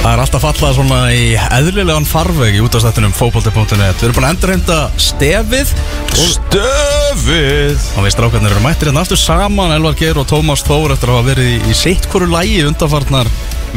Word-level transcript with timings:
Það 0.00 0.14
er 0.14 0.20
alltaf 0.22 0.44
fallað 0.46 0.76
svona 0.78 0.98
í 1.12 1.24
eðlilegan 1.36 2.06
farveg 2.08 2.54
í 2.56 2.60
útastættunum 2.64 3.12
fókbalti.net 3.12 4.00
Við 4.00 4.06
erum 4.06 4.16
búin 4.16 4.26
að 4.30 4.32
endurhenda 4.32 4.78
stefið 4.96 5.74
og, 5.74 6.22
Stöfið 6.38 7.84
og 7.98 8.06
við 8.06 8.14
strákarnir 8.14 8.54
erum 8.54 8.64
mættir 8.64 8.88
hérna 8.88 9.04
aftur 9.04 9.20
saman 9.20 9.74
Elvar 9.74 9.98
Geir 10.00 10.22
og 10.22 10.24
Tómas 10.30 10.64
Þór 10.64 10.94
eftir 10.96 11.12
að 11.12 11.18
hafa 11.18 11.28
verið 11.34 11.68
í, 11.68 11.76
sitt 11.76 12.08
hverju 12.08 12.30
lægi 12.32 12.62
undanfarnar 12.70 13.28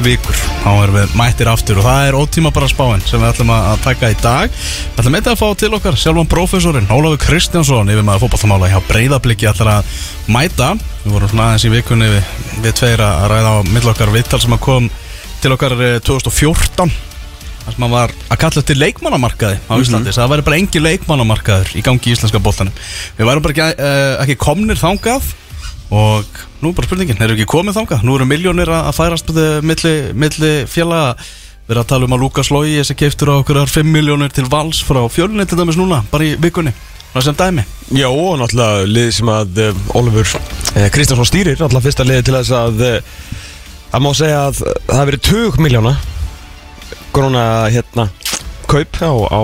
vikur. 0.07 0.39
Þá 0.63 0.71
erum 0.71 0.97
við 1.01 1.19
mættir 1.19 1.51
aftur 1.51 1.83
og 1.83 1.87
það 1.89 2.07
er 2.07 2.17
ótíma 2.17 2.53
bara 2.55 2.71
spáin 2.71 3.03
sem 3.03 3.19
við 3.19 3.29
ætlum 3.33 3.51
að 3.53 3.83
taka 3.83 4.09
í 4.09 4.17
dag. 4.23 4.55
Við 4.55 5.03
ætlum 5.03 5.19
eitthvað 5.19 5.35
að 5.35 5.43
fá 5.43 5.59
til 5.59 5.73
okkar 5.77 5.99
sjálfan 5.99 6.31
prófessorinn 6.31 6.89
Ólafur 6.95 7.21
Kristjánsson 7.27 7.91
yfir 7.93 8.07
maður 8.07 8.25
fókbaltamála 8.25 8.71
hjá 8.71 8.79
Breiðabliki 8.87 9.51
ætlar 9.51 9.75
að 9.75 9.93
mæta. 10.31 10.73
Við 11.03 11.17
vorum 11.17 11.33
svona 11.35 11.51
aðeins 11.51 11.67
í 11.67 11.73
vikunni 11.75 12.09
við, 12.09 12.35
við 12.63 12.77
tveir 12.79 13.05
að 13.05 13.27
ræða 13.35 13.53
á 13.53 13.57
mill 13.69 13.89
okkar 13.91 14.15
viðtal 14.15 14.41
sem 14.41 14.55
að 14.55 14.63
kom 14.65 14.89
til 15.43 15.51
okkar 15.51 15.75
eh, 15.75 15.97
2014 16.05 16.93
þar 17.63 17.75
sem 17.75 17.83
hann 17.85 17.93
var 17.93 18.11
að 18.31 18.39
kalla 18.41 18.63
til 18.63 18.75
leikmannamarkaði 18.79 19.59
á 19.67 19.73
Íslandi, 19.79 20.13
það 20.15 20.31
væri 20.33 20.45
bara 20.47 20.59
engin 20.59 20.83
leikmannamarkaður 20.83 21.71
í 21.79 21.83
gangi 21.83 22.11
í 22.11 22.15
íslenska 22.15 22.41
boltanum. 22.43 22.75
Við 23.17 23.29
værum 23.29 23.45
bara 23.45 23.55
ekki, 23.55 23.67
uh, 23.87 24.15
ekki 24.23 24.35
komnir 24.41 24.79
þangað 24.79 25.29
og 25.93 26.41
nú 26.59 26.71
er 26.71 26.75
bara 26.75 26.89
spurningin 26.89 27.21
erum 27.21 27.37
við 27.37 27.43
ekki 27.43 27.53
komið 27.53 27.77
þangað, 27.79 28.03
nú 28.07 28.17
eru 28.17 28.27
miljónir 28.27 28.71
að 28.71 28.89
að 28.89 28.97
færast 28.99 29.31
uh, 29.31 29.43
milli, 29.63 29.93
milli 30.25 30.53
fjalla 30.71 31.03
við 31.13 31.75
erum 31.75 31.85
að 31.85 31.91
tala 31.93 32.09
um 32.09 32.17
að 32.17 32.25
Lukas 32.25 32.51
Lói 32.51 32.73
þessi 32.81 32.97
keiftur 32.99 33.31
á 33.31 33.39
okkur 33.39 33.61
5 33.63 33.93
miljónir 33.95 34.33
til 34.35 34.49
vals 34.51 34.83
frá 34.83 34.99
fjölunni 35.11 35.47
til 35.47 35.59
dæmis 35.59 35.79
núna, 35.79 36.01
bara 36.11 36.27
í 36.27 36.35
vikunni. 36.35 36.75
Það 37.13 37.27
sem 37.27 37.35
dæmi? 37.37 37.63
Já, 37.93 38.07
og 38.09 38.39
náttúrulega 38.41 38.85
liðið 38.89 39.15
sem 39.19 39.29
að 39.29 39.59
uh, 39.61 39.81
Ólafur 39.93 40.31
uh, 40.33 40.85
Kristjánsson 40.95 41.27
stýrir 41.29 41.59
Náttúrulega 41.59 41.85
fyrsta 41.85 42.05
liðið 42.09 42.23
til 42.25 42.35
þess 42.39 42.53
að 42.57 42.81
uh, 42.87 43.19
Það 43.93 44.01
má 44.01 44.09
segja 44.17 44.37
að 44.47 44.55
það 44.57 44.95
hafi 44.97 45.07
verið 45.11 45.25
20 45.27 45.59
miljóna 45.61 45.91
Gróna 47.13 47.43
hérna 47.69 48.07
Kaup 48.65 48.97
á, 49.05 49.11
á 49.29 49.41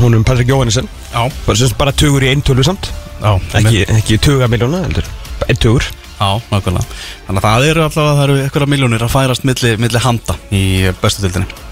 Húnum 0.00 0.24
Patrik 0.24 0.48
Jóhannesson 0.48 0.88
Bara, 1.12 1.68
bara 1.76 1.92
20 1.92 2.24
í 2.24 2.30
eintölu 2.32 2.64
samt. 2.64 2.88
Já, 3.20 3.34
Ekki, 3.58 3.82
ekki 3.92 4.16
20 4.24 4.48
miljóna 4.48 4.80
heldur 4.86 5.08
Einn 5.44 5.60
20 5.60 5.84
Já, 6.18 6.30
nákvæmlega. 6.48 6.96
Þannig 7.28 7.38
að 7.38 7.44
það 7.44 7.66
eru 7.68 7.82
alltaf 7.84 8.06
það 8.08 8.22
eru 8.24 8.36
eitthvað 8.42 8.70
miljónir 8.72 9.04
að 9.04 9.12
færast 9.12 9.44
milli, 9.46 9.72
milli 9.84 10.00
handa 10.02 10.36
í 10.48 10.62
bestu 11.02 11.26
dildinni 11.26 11.66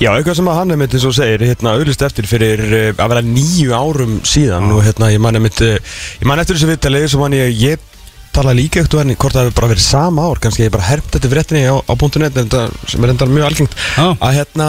Já, 0.00 0.08
eitthvað 0.14 0.38
sem 0.40 0.48
að 0.48 0.56
hann 0.62 0.72
er 0.72 0.80
mitt 0.80 0.96
eins 0.96 1.04
og 1.04 1.14
segir 1.18 1.44
hérna 1.44 1.74
auðlist 1.76 2.06
eftir 2.08 2.26
fyrir 2.28 2.64
uh, 2.64 2.88
að 2.96 3.12
vera 3.12 3.26
nýju 3.28 3.76
árum 3.76 4.16
síðan 4.24 4.72
og 4.72 4.80
hérna 4.88 5.12
ég 5.12 5.20
man 5.20 5.36
mitt 5.44 5.60
uh, 5.64 5.76
ég 6.16 6.26
man 6.28 6.40
eftir 6.40 6.56
þessu 6.56 6.72
viðtalið 6.72 7.06
sem 7.12 7.26
hann 7.26 7.36
ég, 7.36 7.52
ég 7.60 7.86
tala 8.36 8.52
líka 8.56 8.82
ekkert 8.82 8.96
og 8.96 9.00
henni 9.02 9.14
hvort 9.16 9.36
það 9.36 9.46
hefur 9.46 9.56
bara 9.56 9.70
verið 9.70 9.84
sama 9.86 10.24
ár 10.28 10.40
kannski 10.44 10.66
ég 10.66 10.72
bara 10.74 10.88
hermt 10.90 11.14
þetta 11.14 11.30
fréttinni 11.32 11.62
á, 11.72 11.76
á 11.80 11.92
.net 11.96 12.56
sem 12.90 13.06
er 13.06 13.12
enda 13.12 13.28
mjög 13.30 13.46
algengt. 13.48 13.76
Já. 13.96 14.08
að 14.12 14.36
hérna 14.40 14.66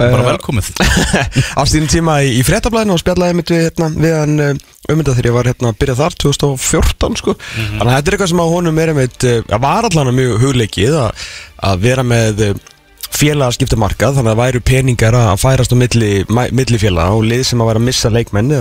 Bara 0.00 0.22
uh, 0.22 0.28
velkomið. 0.30 0.68
á 1.60 1.62
stíðin 1.68 1.90
tíma 1.92 2.18
í, 2.24 2.32
í 2.40 2.42
fréttablaðinu 2.46 2.94
og 2.96 3.00
spjallaði 3.02 3.36
mitt 3.38 3.52
við, 3.52 3.62
hérna, 3.66 3.88
við 3.92 4.14
hann 4.16 4.34
uh, 4.40 4.52
ummyndað 4.92 5.18
þegar 5.18 5.28
ég 5.28 5.36
var 5.36 5.50
hérna 5.50 5.72
að 5.72 5.78
byrja 5.82 5.96
þar 6.00 6.16
2014 6.24 7.18
sko. 7.20 7.34
Þannig 7.52 7.82
að 7.84 7.92
þetta 7.92 8.12
er 8.12 8.16
eitthvað 8.16 8.32
sem 8.32 8.42
á 8.44 8.52
honum 8.52 8.82
er 8.82 8.92
einmitt 8.92 9.28
uh, 9.28 9.38
að 9.52 9.64
var 9.66 9.88
allan 9.88 10.12
mjög 10.16 10.34
hugleikið 10.46 10.98
að, 11.02 11.30
að 11.68 11.84
vera 11.84 12.06
með 12.08 12.44
uh, 12.48 12.66
félagaskipta 13.12 13.78
markað 13.80 14.18
þannig 14.18 14.32
að 14.32 14.36
það 14.36 14.42
væru 14.46 14.64
peningar 14.72 15.18
að 15.20 15.32
færast 15.42 15.72
á 15.72 15.76
milli, 15.76 16.12
milli 16.32 16.80
félaga 16.80 17.16
og 17.18 17.26
lið 17.28 17.44
sem 17.50 17.60
að 17.60 17.72
vera 17.72 17.82
að 17.82 17.88
missa 17.90 18.12
leikmenn 18.12 18.54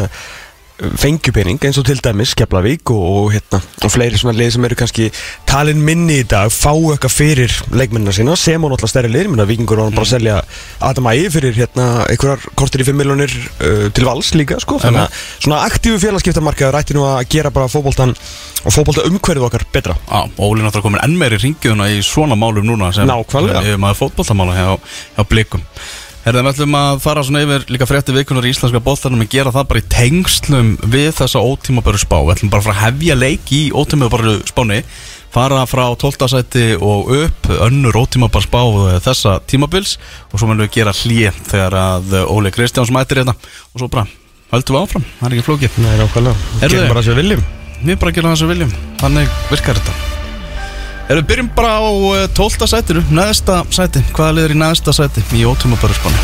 eða 0.81 0.97
fengjupening 1.01 1.61
eins 1.65 1.77
og 1.77 1.85
til 1.85 1.99
dæmis 2.03 2.33
Keflavík 2.37 2.89
og, 2.93 3.01
og, 3.01 3.27
hérna, 3.35 3.59
og 3.85 3.91
fleiri 3.93 4.17
svona 4.19 4.33
lið 4.37 4.55
sem 4.55 4.65
eru 4.65 4.77
kannski 4.79 5.07
talin 5.49 5.81
minni 5.85 6.21
í 6.21 6.27
dag 6.27 6.51
fá 6.53 6.71
eitthvað 6.73 7.13
fyrir 7.13 7.55
leikmennina 7.75 8.13
sína 8.15 8.35
sem 8.39 8.63
og 8.63 8.73
náttúrulega 8.73 8.93
stærri 8.93 9.11
lið. 9.13 9.29
Minna 9.31 9.45
Víkingur 9.49 9.81
var 9.83 9.93
bara 9.93 10.07
að 10.07 10.13
selja 10.15 10.37
Adam 10.89 11.09
Ægi 11.11 11.31
fyrir 11.35 11.57
hérna 11.59 11.87
einhverjar 12.07 12.45
kortir 12.57 12.83
í 12.83 12.87
5 12.89 12.99
miljonir 13.01 13.35
uh, 13.37 13.87
til 13.93 14.07
vals 14.07 14.33
líka 14.37 14.59
sko. 14.63 14.79
Þannig 14.81 15.05
að 15.05 15.23
svona 15.37 15.61
aktífu 15.67 16.01
félagskiptamarkaður 16.01 16.79
ætti 16.81 16.97
nú 16.97 17.05
að 17.09 17.23
gera 17.31 17.53
bara 17.53 17.71
fótboltan 17.71 18.15
og 18.15 18.75
fótbolta 18.75 19.05
umhverfið 19.09 19.47
okkar 19.47 19.67
betra. 19.73 19.97
Já, 20.07 20.21
Óli 20.41 20.65
náttúrulega 20.65 20.87
komin 20.87 21.03
enn 21.05 21.17
meiri 21.19 21.41
ringiðuna 21.41 21.91
í 21.93 22.01
svona 22.05 22.37
málum 22.39 22.65
núna 22.67 22.93
sem 22.95 23.09
Nákvæmlega. 23.09 23.65
Yfir 23.65 23.81
maður 23.81 24.01
fótbolltamála 24.05 24.57
hjá, 24.57 24.95
hjá 25.17 25.27
blikum 25.29 25.65
Herðum 26.21 26.45
við 26.45 26.51
ætlum 26.51 26.75
að 26.77 26.99
fara 27.01 27.21
svona 27.25 27.39
yfir 27.41 27.63
líka 27.73 27.87
frétti 27.89 28.13
vikunar 28.13 28.45
í 28.45 28.51
íslenska 28.53 28.77
boltanum 28.85 29.23
og 29.23 29.31
gera 29.31 29.53
það 29.55 29.69
bara 29.71 29.81
í 29.81 29.87
tengslum 29.89 30.67
við 30.93 31.07
þessa 31.17 31.41
ótímaböru 31.41 31.97
spá. 31.97 32.19
Við 32.21 32.35
ætlum 32.35 32.51
bara 32.53 32.61
að 32.61 32.67
fara 32.67 32.75
að 32.75 32.83
hefja 32.83 33.15
leik 33.17 33.53
í 33.57 33.61
ótímaböru 33.73 34.35
spáni 34.45 34.77
fara 35.33 35.63
frá 35.65 35.87
12. 35.97 36.29
sæti 36.29 36.67
og 36.77 37.09
upp 37.23 37.49
önnur 37.57 37.97
ótímaböru 38.03 38.45
spá 38.45 38.61
þessa 39.07 39.39
tímabils 39.49 39.95
og 40.29 40.37
svo 40.37 40.51
munum 40.51 40.67
við 40.67 40.77
gera 40.77 40.93
hlið 41.01 41.41
þegar 41.49 41.79
að 41.87 42.15
Óli 42.29 42.53
Kristjáns 42.53 42.93
mætir 42.93 43.23
hérna. 43.23 43.33
Og 43.73 43.81
svo 43.81 43.89
bara 43.89 44.05
höldum 44.53 44.77
við 44.77 44.85
áfram, 44.85 45.11
það 45.17 45.27
er 45.31 45.37
ekki 45.39 45.49
flókið. 45.49 45.81
Nei, 45.81 45.91
nákvæmlega. 46.05 46.47
Heyrðu. 46.61 46.77
Gerum 46.77 46.93
bara 46.93 47.07
sem 47.09 47.17
við 47.17 47.23
viljum. 47.25 47.45
Við 47.81 48.01
bara 48.05 48.17
gerum 48.19 48.35
það 48.35 48.41
sem 48.43 48.51
við 48.51 48.59
viljum. 48.59 48.81
Þannig 49.01 49.37
virkar 49.49 49.81
þetta 49.81 50.20
Erum 51.11 51.25
við 51.25 51.27
byrjum 51.27 51.47
bara 51.57 51.73
á 51.75 51.91
eh, 52.21 52.27
12. 52.37 52.67
sætinu 52.71 53.01
Neðsta 53.11 53.65
sæti, 53.67 53.99
hvaða 54.15 54.37
liður 54.37 54.53
í 54.55 54.59
neðsta 54.61 54.93
sæti 54.95 55.23
Í 55.35 55.43
ótum 55.49 55.75
og 55.75 55.81
bara 55.83 55.97
spáni 55.97 56.21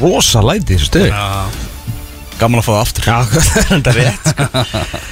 Rosa 0.00 0.40
læti 0.44 0.74
þessu 0.74 0.88
stöðu. 0.88 1.10
Gaman 2.40 2.60
að 2.60 2.66
fá 2.66 2.70
það 2.72 2.80
aftur. 2.82 3.06
Já, 3.08 3.16
það 3.84 3.90
er 3.90 3.98
rétt 3.98 4.30
sko. 4.30 4.46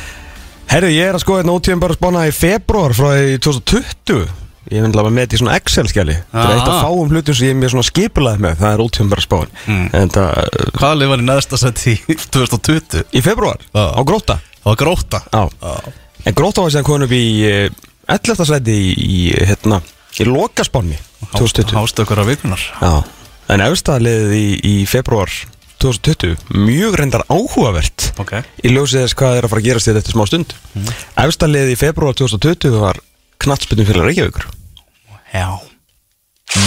Herru, 0.73 0.91
ég 0.93 1.11
er 1.11 1.17
að 1.17 1.25
skoða 1.25 1.43
hérna 1.43 1.57
ótíðum 1.59 1.83
bara 1.83 1.97
spána 1.99 2.25
í 2.29 2.33
februar 2.37 2.95
frá 2.97 3.09
því 3.13 3.39
2020 3.45 4.42
Ég 4.71 4.83
myndið 4.85 5.01
að 5.03 5.09
með 5.11 5.25
þetta 5.25 5.35
í 5.35 5.41
svona 5.41 5.55
Excel-skjali. 5.59 6.15
Það 6.33 6.45
er 6.45 6.53
eitt 6.55 6.69
af 6.69 6.77
Ah. 6.77 6.83
fáum 6.87 7.11
hlutum 7.11 7.35
sem 7.35 7.47
ég 7.49 7.51
er 7.51 7.59
mjög 7.59 7.73
svona 7.75 7.89
skipulað 7.89 8.39
með. 8.45 8.55
Það 8.61 8.73
er 8.77 8.83
ótíðum 8.85 9.09
bara 9.11 9.25
spáin. 9.25 9.51
Mm. 9.67 9.89
Uh, 9.93 10.71
Hvaða 10.79 10.99
lið 11.01 11.09
var 11.13 11.19
í 11.19 11.27
neðsta 11.27 11.59
sæti 11.59 11.95
í 12.09 12.17
2020 12.37 13.03
í 13.13 13.23
februar, 13.27 13.59
Já. 13.75 13.85
á 13.99 14.01
gróta 14.07 14.39
var 14.63 14.77
gróta 14.79 15.21
Já, 15.33 15.49
en 16.25 16.35
gróta 16.39 16.63
var 16.63 16.71
síðan 16.71 16.87
konum 16.87 17.09
upp 17.09 17.17
í 17.17 17.25
uh, 17.43 17.69
11. 18.09 18.47
sæti 18.47 18.77
í, 18.79 18.93
í, 18.95 19.19
hérna, 19.51 19.81
í 20.23 20.27
lokaspánni 20.29 20.99
2020 21.35 21.75
Hástökur 21.75 22.23
af 22.23 22.31
vikunar 22.31 22.63
Já, 22.79 23.03
en 23.51 23.61
efstæðliðið 23.67 24.37
í, 24.39 24.47
í 24.63 24.75
februar 24.87 25.27
2020 25.83 26.37
Mjög 26.55 26.95
reyndar 27.01 27.25
áhugavert. 27.27 28.13
Ok. 28.23 28.37
Í 28.63 28.71
ljósið 28.71 29.03
þess 29.03 29.17
hvað 29.19 29.41
er 29.41 29.47
að 29.49 29.51
fara 29.51 29.63
að 29.65 29.67
gerast 29.67 29.89
þetta 29.91 30.13
smá 30.15 30.23
stund. 30.31 30.53
Mm. 30.79 30.93
Efstaliðið 31.25 31.73
í 31.75 31.79
februar 31.81 32.15
2020 32.15 32.77
var 32.79 33.01
knattspytum 33.43 33.89
fyrir 33.89 34.07
Reykjavíkur 34.09 34.49
Já 35.33 35.49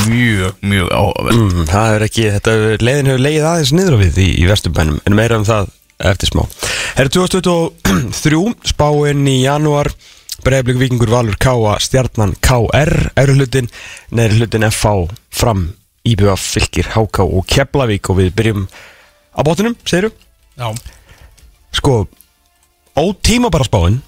Mjög, 0.10 0.56
mjög 0.66 0.90
áhugavert 0.90 1.38
mm, 1.38 1.68
Það 1.70 1.96
er 1.96 2.06
ekki, 2.08 2.26
þetta 2.34 2.56
leiðin 2.82 3.10
hefur 3.12 3.24
leið 3.26 3.48
aðeins 3.52 3.74
niður 3.76 3.98
á 3.98 4.00
við 4.02 4.20
í, 4.24 4.28
í 4.42 4.48
vesturbænum 4.50 5.00
en 5.06 5.18
meira 5.18 5.38
um 5.40 5.46
það 5.46 5.70
eftir 6.12 6.32
smá 6.32 6.44
Herra 6.96 7.14
2023, 7.14 8.42
spáinn 8.72 9.30
í 9.30 9.38
janúar 9.44 9.92
Breiðblik 10.46 10.82
Víkingur 10.82 11.14
Valur 11.14 11.38
K.A. 11.42 11.78
Stjarnan 11.82 12.36
K.R. 12.44 12.94
Euru 13.18 13.38
hlutin, 13.38 13.70
neðri 14.14 14.44
hlutin 14.44 14.68
F.A. 14.68 14.92
Fram, 15.34 15.64
IBF, 16.06 16.44
Fylkir, 16.58 16.92
HK 16.94 17.24
og 17.26 17.48
Keflavík 17.50 18.12
og 18.12 18.20
við 18.20 18.36
byrjum 18.38 18.68
á 19.34 19.42
bóttinum, 19.48 19.78
segiru 19.88 20.12
Já 20.60 20.70
sko 21.76 22.08
ótíma 22.96 23.52
bara 23.52 23.68
spáin 23.68 24.00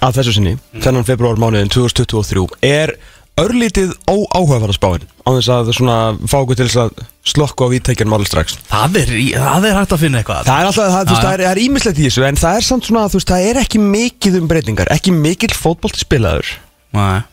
að 0.00 0.20
þessu 0.20 0.36
sinni, 0.36 0.58
þennan 0.80 1.06
februar 1.08 1.40
mánuðin 1.40 1.72
2023 1.72 2.46
er 2.66 2.94
örlítið 3.40 3.92
óáhugaverða 4.10 4.76
spáin 4.76 5.04
á 5.24 5.28
þess 5.32 5.50
að 5.54 5.70
svona 5.76 5.98
fá 6.28 6.36
okkur 6.40 6.58
til 6.58 6.66
þess 6.68 6.80
að 6.82 7.04
slokku 7.30 7.68
á 7.68 7.72
vítækjanum 7.72 8.16
alveg 8.16 8.30
strax. 8.30 8.56
Það 8.68 8.98
er, 9.00 9.12
það 9.36 9.68
er 9.68 9.78
hægt 9.78 9.94
að 9.94 10.02
finna 10.02 10.20
eitthvað. 10.20 10.48
Það 10.48 10.60
er 10.64 10.70
alltaf, 10.70 10.90
það, 10.94 11.04
þú 11.04 11.14
veist, 11.14 11.26
það 11.26 11.36
er, 11.36 11.44
er 11.50 11.62
ímislegt 11.62 12.00
í 12.00 12.08
þessu 12.08 12.26
en 12.26 12.40
það 12.40 12.58
er 12.58 12.66
samt 12.66 12.88
svona, 12.88 13.04
þú 13.12 13.20
veist, 13.20 13.30
það 13.30 13.46
er 13.50 13.60
ekki 13.62 13.82
mikið 13.84 14.40
um 14.40 14.50
breytingar, 14.50 14.90
ekki 14.96 15.14
mikill 15.14 15.54
fótbolti 15.56 16.02
spilaður 16.02 16.52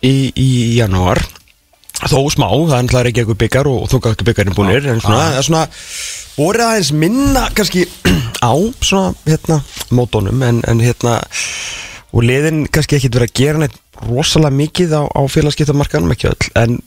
í, 0.05 0.15
í 0.31 0.49
janúar. 0.77 1.23
Þó 1.97 2.19
smá, 2.29 2.45
það 2.45 2.77
er 2.77 2.85
náttúrulega 2.85 3.09
ekki 3.09 3.23
eitthvað 3.23 3.41
byggar 3.41 3.67
og 3.71 3.87
þungáttu 3.89 4.27
byggarinn 4.27 4.53
búinir 4.53 4.85
en 4.91 4.99
svona, 5.01 5.23
það 5.31 5.39
er 5.39 5.47
svona 5.47 5.63
voru 6.37 6.65
aðeins 6.67 6.91
minna 6.93 7.47
kannski 7.57 7.87
á 8.45 8.53
svona 8.85 9.15
hérna 9.25 9.57
mótónum 9.89 10.43
en, 10.45 10.61
en 10.69 10.83
hérna 10.83 11.15
og 12.17 12.25
liðin 12.25 12.65
kannski 12.73 12.97
ekkit 12.97 13.17
verið 13.19 13.29
að 13.29 13.37
gera 13.37 13.61
neitt 13.61 13.81
rosalega 14.07 14.57
mikið 14.57 14.95
á, 14.97 15.03
á 15.05 15.21
félagskiptamarkanum 15.29 16.13
ekki 16.15 16.31
öll 16.31 16.53
en 16.57 16.79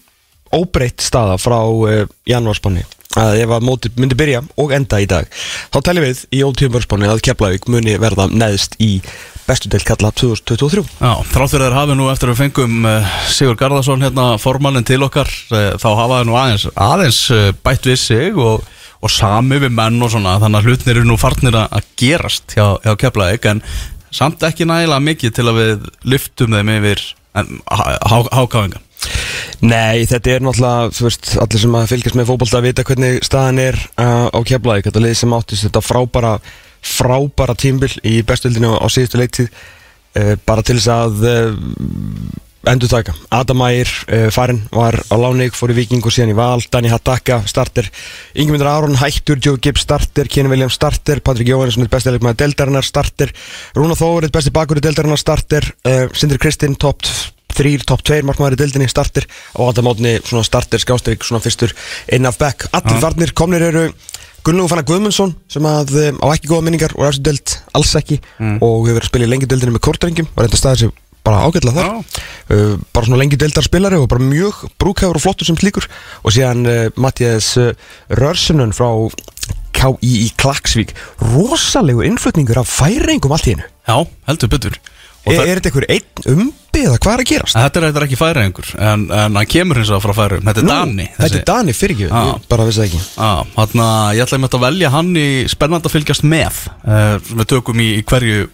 óbreytt 0.51 1.05
staða 1.05 1.37
frá 1.39 1.61
uh, 1.63 2.09
janúarspáni. 2.27 2.83
Að 3.19 3.41
ef 3.43 3.53
að 3.55 3.65
mótið 3.67 3.97
myndi 3.99 4.17
byrja 4.19 4.41
og 4.63 4.73
enda 4.75 5.01
í 5.03 5.07
dag 5.11 5.27
þá 5.35 5.79
teljum 5.83 6.05
við 6.05 6.21
í 6.31 6.43
ótíumvörspáni 6.47 7.09
að 7.11 7.23
Keflavík 7.27 7.67
muni 7.71 7.97
verða 7.99 8.29
neðst 8.31 8.77
í 8.83 9.01
bestu 9.49 9.71
deild 9.71 9.87
kalla 9.89 10.13
2023 10.15 10.85
Já, 11.01 11.17
að 11.19 11.57
þeir 11.57 11.75
hafi 11.75 11.97
nú 11.99 12.07
eftir 12.13 12.31
að 12.31 12.37
við 12.37 12.43
fengum 12.45 12.87
uh, 12.87 13.17
Sigur 13.35 13.59
Garðarsson 13.59 14.07
hérna 14.07 14.29
formannin 14.39 14.87
til 14.87 15.01
okkar 15.03 15.27
uh, 15.27 15.73
þá 15.75 15.89
hafa 15.89 16.21
þeir 16.21 16.31
nú 16.31 16.39
aðeins, 16.39 16.69
aðeins 16.79 17.23
bætt 17.67 17.91
við 17.91 17.99
sig 17.99 18.39
og, 18.39 18.63
og 19.03 19.15
sami 19.15 19.59
við 19.59 19.75
menn 19.75 19.99
og 20.07 20.15
svona 20.15 20.39
þannig 20.45 20.63
að 20.63 20.71
hlutnir 20.71 21.01
eru 21.01 21.11
nú 21.11 21.19
farnir 21.19 21.59
að 21.65 21.91
gerast 21.99 22.55
hjá, 22.55 22.77
hjá 22.87 22.95
Keflavík 22.95 23.51
en 23.51 23.65
samt 24.15 24.43
ekki 24.47 24.67
nægilega 24.69 25.07
mikið 25.07 25.35
til 25.37 25.49
að 25.49 25.59
við 25.61 25.89
lyftum 26.13 26.57
þeim 26.57 26.73
yfir 26.79 27.03
hákáinga 27.35 28.81
Nei, 29.61 30.05
þetta 30.09 30.33
er 30.33 30.43
náttúrulega, 30.45 30.91
þú 30.97 31.07
veist, 31.07 31.31
allir 31.41 31.63
sem 31.63 31.77
að 31.77 31.91
fylgjast 31.93 32.17
með 32.17 32.31
fókbalta 32.31 32.59
að 32.59 32.67
vita 32.69 32.85
hvernig 32.89 33.25
staðan 33.25 33.61
er 33.63 33.79
uh, 34.01 34.29
á 34.33 34.39
keflaði, 34.49 34.85
þetta 34.87 35.03
lið 35.05 35.17
sem 35.21 35.35
áttist 35.37 35.67
þetta 35.67 35.83
frábæra, 35.85 36.33
frábæra 36.85 37.57
tímbil 37.61 37.91
í 38.09 38.21
bestöldinu 38.29 38.75
á 38.77 38.87
síðustu 38.93 39.21
leiktíð 39.21 39.49
uh, 39.51 40.35
bara 40.49 40.65
til 40.65 40.77
þess 40.81 40.93
að 40.93 41.27
uh, 41.29 41.51
endur 42.69 42.91
taka, 42.93 43.15
Adam 43.33 43.63
Ægir 43.65 43.89
uh, 44.13 44.27
farinn 44.35 44.61
var 44.75 44.99
á 45.09 45.17
Láník, 45.17 45.57
fór 45.57 45.73
í 45.73 45.77
Viking 45.79 46.05
og 46.05 46.13
síðan 46.13 46.35
í 46.35 46.37
Val, 46.37 46.61
Dani 46.73 46.91
Hattaka 46.93 47.41
starter. 47.49 47.89
Ingemyndur 48.37 48.69
Aron 48.69 48.99
hættur, 49.01 49.41
Joe 49.41 49.57
Gibbs 49.57 49.87
starter. 49.87 50.29
Kenny 50.29 50.53
Williams 50.53 50.77
starter, 50.77 51.23
Patrik 51.25 51.49
Jóhannesson 51.49 51.89
besti 51.91 52.13
leikmaður 52.13 52.43
deildarinnar 52.45 52.87
starter, 52.87 53.33
Rúna 53.77 53.97
Þórið 53.97 54.35
besti 54.37 54.53
bakur 54.53 54.81
í 54.81 54.85
deildarinnar 54.85 55.21
starter, 55.21 55.73
uh, 55.89 56.07
Sindri 56.13 56.41
Kristinn 56.43 56.77
topp 56.77 57.09
þrýr, 57.57 57.83
topp 57.89 58.05
tveir 58.07 58.29
markmaður 58.29 58.59
í 58.59 58.63
dildinni 58.63 58.89
starter. 58.93 59.27
Og 59.57 59.81
mótni 59.85 60.19
svona 60.21 60.45
starter 60.47 60.83
skástrík 60.83 61.25
svona 61.27 61.43
fyrstur 61.45 61.73
inn 62.13 62.29
af 62.29 62.39
back 62.39 62.69
allir 62.71 62.97
Já. 62.99 63.03
farnir 63.07 63.35
komnir 63.37 63.65
eru 63.73 63.89
Gunnlaugur 64.45 64.71
Fannar 64.73 64.87
Guðmundsson 64.89 65.35
sem 65.53 65.67
að 65.69 65.97
um, 66.07 66.23
á 66.25 66.27
ekki 66.33 66.49
góða 66.49 66.65
minningar 66.65 66.95
og 66.97 67.11
eftir 67.11 67.27
dild 67.29 67.59
alls 67.77 67.93
ekki 67.99 68.21
og 68.41 68.87
hefur 68.87 68.95
verið 68.95 69.05
að 69.05 69.11
spila 69.11 69.29
í 69.29 69.33
lengi 69.35 69.51
dildinni 69.51 69.77
með 69.77 69.85
kortrengjum 69.85 70.31
og 70.31 70.41
reynda 70.41 70.61
staðið 70.61 70.87
sér 70.87 71.10
bara 71.31 71.47
ágætlega 71.47 71.87
þar. 71.87 72.21
Uh, 72.51 72.77
bara 72.93 73.07
svona 73.09 73.23
lengi 73.23 73.39
dildar 73.41 73.67
spilari 73.67 73.99
og 74.01 74.11
bara 74.11 74.27
mjög 74.27 74.67
brúkæfur 74.83 75.21
og 75.21 75.25
flottur 75.25 75.49
sem 75.49 75.59
slíkur. 75.61 75.89
Og 76.25 76.35
síðan 76.37 76.67
uh, 76.67 76.87
Mattias 77.01 77.55
uh, 77.61 77.73
Rörsunen 78.21 78.75
frá 78.77 78.91
KI 79.71 80.15
í 80.27 80.31
Klaksvík. 80.37 80.93
Rosalegu 81.33 82.05
innflutningur 82.05 82.61
af 82.61 82.69
færingum 82.69 83.33
allt 83.33 83.49
í 83.49 83.55
hennu 83.55 83.69
Já, 83.89 84.03
heldur 84.29 84.81
Og 85.29 85.35
Er, 85.35 85.43
er 85.45 85.59
þetta 85.59 85.69
einhver 85.69 85.85
einn 85.93 86.31
umbi 86.33 86.83
eða 86.87 86.97
hvað 86.97 87.13
er 87.13 87.23
að 87.23 87.29
gerast? 87.29 87.57
Þetta 87.59 87.81
er 87.81 87.87
eitthvað 87.87 88.05
ekki 88.07 88.19
færa 88.19 88.45
einhver 88.47 88.71
En, 88.81 89.03
en 89.13 89.37
hann 89.37 89.49
kemur 89.53 89.81
hins 89.81 89.91
vegar 89.93 90.05
frá 90.07 90.17
færum 90.17 90.47
Þetta 90.49 90.63
er 90.63 90.69
Dani 90.71 91.07
Þetta 91.19 91.41
er 91.41 91.45
Dani 91.51 91.75
fyrir 91.77 91.97
ekki, 91.97 92.07
Já. 92.09 92.23
ég 92.31 92.47
bara 92.49 92.67
vissi 92.69 92.83
ekki. 92.87 93.01
Já, 93.19 93.33
hann 93.59 93.83
ég 94.17 94.25
ætla 94.25 94.39
einmitt 94.39 94.57
að 94.57 94.65
velja 94.65 94.93
hann 94.95 95.11
í 95.21 95.27
spennand 95.53 95.89
að 95.91 95.95
fylgjast 95.99 96.25
með. 96.25 96.63
Við 97.29 97.45
tökum 97.53 97.83
í, 97.85 97.91
í 98.01 98.07
hverju, 98.09 98.49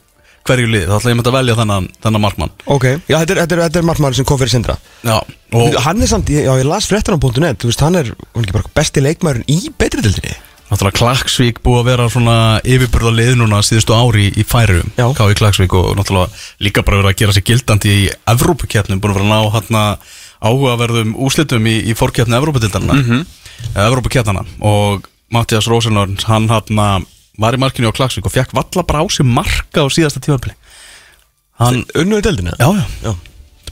hverju 0.49 0.73
lið 0.73 0.87
Það 0.87 0.97
ætla 0.99 1.13
ég 1.13 1.23
að 1.23 1.37
velja 1.37 1.59
þennan, 1.61 1.89
þennan 2.07 2.25
markmann 2.25 2.53
Ok, 2.65 2.89
já 3.07 3.17
þetta 3.21 3.35
er, 3.35 3.41
þetta 3.43 3.57
er, 3.57 3.63
þetta 3.67 3.81
er 3.83 3.89
markmaður 3.91 4.19
sem 4.19 4.29
kom 4.29 4.41
fyrir 4.41 4.55
Sindra 4.55 4.77
Já, 5.03 5.17
og 5.61 5.79
Hann 5.87 6.03
er 6.03 6.11
samt, 6.11 6.33
já 6.33 6.53
ég 6.53 6.67
las 6.69 6.91
fréttan 6.91 7.17
á 7.17 7.21
.net 7.21 7.63
Þú 7.63 7.73
veist, 7.73 7.87
hann 7.87 8.01
er, 8.03 8.13
hann 8.15 8.43
er 8.43 8.47
ekki 8.47 8.59
bara 8.59 8.77
besti 8.77 9.05
leikmaðurinn 9.05 9.51
í 9.51 9.73
betri 9.79 10.05
dildinni 10.05 10.37
náttúrulega 10.67 10.99
Klagsvík 10.99 11.61
búið 11.63 11.79
að 11.79 11.89
vera 11.93 12.07
svona 12.11 12.37
yfirburða 12.67 13.13
lið 13.15 13.37
núna 13.39 13.61
síðustu 13.63 13.95
ári 13.95 14.27
í, 14.33 14.43
færum 14.47 14.89
Já. 14.99 15.07
K.I. 15.15 15.37
Klagsvík 15.39 15.75
og 15.79 15.93
náttúrulega 15.99 16.33
líka 16.67 16.83
bara 16.87 16.99
verið 16.99 17.13
að 17.13 17.21
gera 17.21 17.37
sig 17.37 17.47
gildandi 17.47 17.93
í 17.93 18.07
Evrópukeppnum 18.33 19.03
Búin 19.03 19.15
að 19.15 19.21
vera 19.21 19.29
að 19.29 19.31
ná 19.31 19.55
hann 19.55 20.01
áhugaverðum 20.43 21.15
úslitum 21.23 21.69
í, 21.71 21.77
í 21.87 21.95
fórkeppni 21.97 22.37
Evrópudildarna 22.39 22.99
mm 22.99 23.05
-hmm. 23.07 23.23
Evrópukeppnana 23.87 24.43
og 24.61 25.07
Mattias 25.31 25.69
Rosenlund 25.71 26.27
hann 26.27 26.49
hann 26.51 27.07
var 27.43 27.57
í 27.57 27.61
markinu 27.63 27.91
á 27.91 27.97
Klagsvík 27.97 28.27
og 28.29 28.35
fekk 28.35 28.55
valla 28.57 28.85
bara 28.87 29.03
á 29.03 29.07
sig 29.13 29.27
marka 29.27 29.85
á 29.85 29.89
síðasta 29.93 30.23
tímabili. 30.25 30.55
Hann, 31.61 31.83
Unnu 31.97 32.19
í 32.21 32.25
dildinni? 32.25 32.53
já, 32.61 32.69
já, 32.69 32.85
já. 33.09 33.15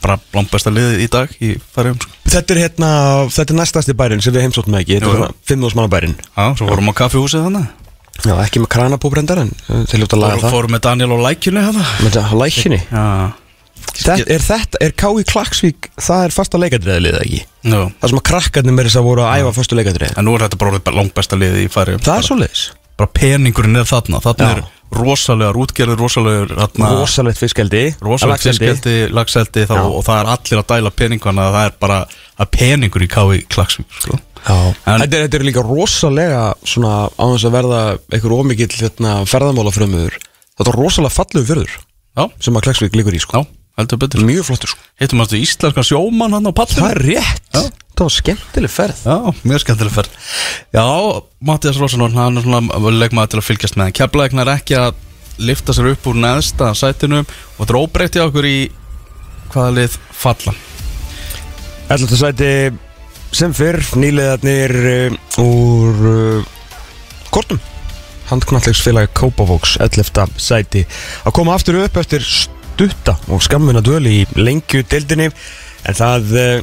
Bara 0.04 0.18
langbæsta 0.34 0.68
liðið 0.72 1.00
í 1.00 1.06
dag 1.12 1.30
í 1.40 1.52
færum 1.72 1.96
sko. 2.00 2.10
Þetta 2.28 2.52
er 2.54 2.58
hérna, 2.64 2.88
þetta 3.32 3.54
er 3.54 3.58
næstasti 3.60 3.94
bærin 3.96 4.20
sem 4.24 4.34
við 4.34 4.44
heimsóttum 4.44 4.74
ekki? 4.76 4.98
Þetta 4.98 5.08
er 5.08 5.20
svona 5.22 5.30
5.000 5.48 5.78
manna 5.78 5.92
bærin 5.94 6.16
Já, 6.18 6.44
svo 6.58 6.68
fórum 6.68 6.90
á 6.92 6.94
kaffihúsið 6.98 7.46
þannig 7.46 7.70
Já, 8.24 8.34
ekki 8.44 8.60
með 8.62 8.68
krana 8.74 8.98
búbrendar 9.00 9.40
en 9.44 9.48
uh, 9.70 9.80
til 9.88 10.02
út 10.04 10.12
að 10.16 10.20
laga 10.24 10.42
það. 10.42 10.52
fórum 10.58 10.74
með 10.76 10.82
Daniel 10.88 11.14
og 11.16 11.22
lækjunni 11.24 11.62
þetta 11.64 11.86
Með 12.04 12.12
þetta 12.18 12.40
lækinni 12.42 12.80
Já, 12.84 13.06
Þetta, 13.94 14.14
er 14.34 14.42
þetta, 14.44 14.78
er 14.84 14.92
K.I. 14.98 15.24
Klaksvík, 15.30 15.88
það 16.02 16.22
er 16.28 16.32
fasta 16.34 16.58
leikadriðalið 16.60 17.18
ekki? 17.20 17.40
Nú, 17.72 17.80
Það 18.00 18.12
sem 18.12 18.20
að 18.20 18.24
krakkarnir 18.28 18.74
með 18.76 18.88
þess 18.88 19.00
að 19.00 19.08
voru 19.08 19.24
að 19.24 19.40
æfa 19.40 19.52
fastu 19.56 19.78
leikadrið 19.78 20.14
en 20.18 20.26
nú 20.28 20.34
er 20.36 20.44
þetta 20.46 20.58
bara 20.60 20.72
orðið 20.74 20.96
langbæsta 20.98 21.38
liðið 21.40 21.64
í 21.64 21.68
færi 21.74 21.96
Það 22.02 22.16
er 22.20 22.28
svoleiðis 22.28 22.62
Bara 22.98 23.10
peningurinn 23.10 23.76
er 23.80 23.88
þarna 23.88 24.20
Þarna 24.22 24.48
Já. 24.48 24.56
er 24.58 24.62
rosalegar 24.94 25.56
útgerðir, 25.58 25.98
rosalegur 25.98 26.52
þarna, 26.54 26.90
Rosalegt 27.00 27.40
fiskeldi 27.40 27.80
rosalegt 28.04 28.44
laxeldi. 28.44 28.68
fiskeldi, 28.68 28.94
lagseldi 29.16 29.64
þá, 29.66 29.74
Já. 29.74 29.86
og 29.90 30.04
það 30.06 30.20
er 30.20 30.30
allir 30.34 30.60
að 30.60 30.68
dæla 30.70 30.92
peningana 30.94 31.46
það 31.56 31.66
er 31.66 31.74
bara 31.80 31.96
að 32.38 32.50
peningur 32.54 33.02
í 33.02 33.08
kái 33.10 33.40
klagsvík 33.50 33.98
sko. 34.04 34.18
En- 34.44 34.76
þetta, 34.84 35.02
er, 35.02 35.24
þetta 35.26 35.34
er 35.40 35.46
líka 35.48 35.64
rosalega 35.66 36.44
svona 36.62 37.08
á 37.10 37.24
þess 37.32 37.48
að 37.48 37.54
verða 37.56 37.80
einhver 38.12 38.36
ómikill 38.38 38.70
hérna, 38.78 39.16
ferðamálafrömmuður 39.26 40.18
Þetta 40.54 40.70
er 40.70 40.78
rosalega 40.78 41.16
fallegu 41.16 41.46
fjörður 41.48 41.74
Já, 42.14 42.24
sem 42.46 42.54
að 42.54 42.62
Kleksvík 42.68 42.94
liggur 42.94 43.16
í 43.16 43.20
sko. 43.24 43.40
já, 43.40 43.46
heldur 43.80 43.98
betur 44.04 44.22
Mjög 44.28 44.44
flottur 44.46 44.70
sko. 44.70 44.78
Hittum 45.00 45.24
að 45.24 45.34
íslenska 45.40 45.82
sjómann 45.82 46.36
hann 46.36 46.46
á 46.46 46.52
pallinu 46.54 46.84
Það 46.84 46.92
er 46.94 47.02
rétt 47.08 47.42
Já. 47.50 47.62
Það 47.94 48.06
var 48.08 48.14
skemmtileg 48.16 48.72
ferð 48.74 49.02
Já, 49.06 49.16
mjög 49.46 49.62
skemmtileg 49.62 49.94
ferð 49.94 50.14
Já, 50.74 50.86
Mattias 51.46 51.78
Rosenlund, 51.78 52.18
hann 52.18 52.40
er 52.40 52.46
svona 52.46 52.94
leikmaður 52.98 53.34
til 53.34 53.42
að 53.42 53.48
fylgjast 53.48 53.78
með 53.78 53.92
Keflækna 54.00 54.42
er 54.42 54.54
ekki 54.56 54.78
að 54.80 54.96
lifta 55.38 55.74
sér 55.74 55.92
upp 55.92 56.08
úr 56.10 56.18
neðsta 56.18 56.72
sætinu 56.78 57.22
og 57.22 57.60
þetta 57.60 57.74
er 57.74 57.80
óbreytt 57.80 58.18
í 58.18 58.22
okkur 58.22 58.48
í 58.48 58.58
hvaða 59.52 59.76
lið 59.78 59.98
falla 60.14 60.54
11. 61.94 62.16
sæti 62.18 62.50
sem 63.34 63.54
fyrr 63.54 63.80
nýleðarnir 63.98 64.74
uh, 64.90 65.42
úr 65.42 66.04
uh, 66.10 66.52
kortum 67.34 67.62
handknallegsfélagi 68.30 69.10
Kópavóks 69.14 69.76
11. 69.82 70.38
sæti 70.40 70.84
að 71.26 71.34
koma 71.36 71.54
aftur 71.54 71.82
upp 71.82 71.98
eftir 72.00 72.24
stutta 72.24 73.18
og 73.30 73.42
skammina 73.44 73.82
döl 73.84 74.02
í 74.08 74.22
lengju 74.38 74.82
deildinni 74.90 75.28
en 75.30 75.98
það 75.98 76.38
uh, 76.38 76.54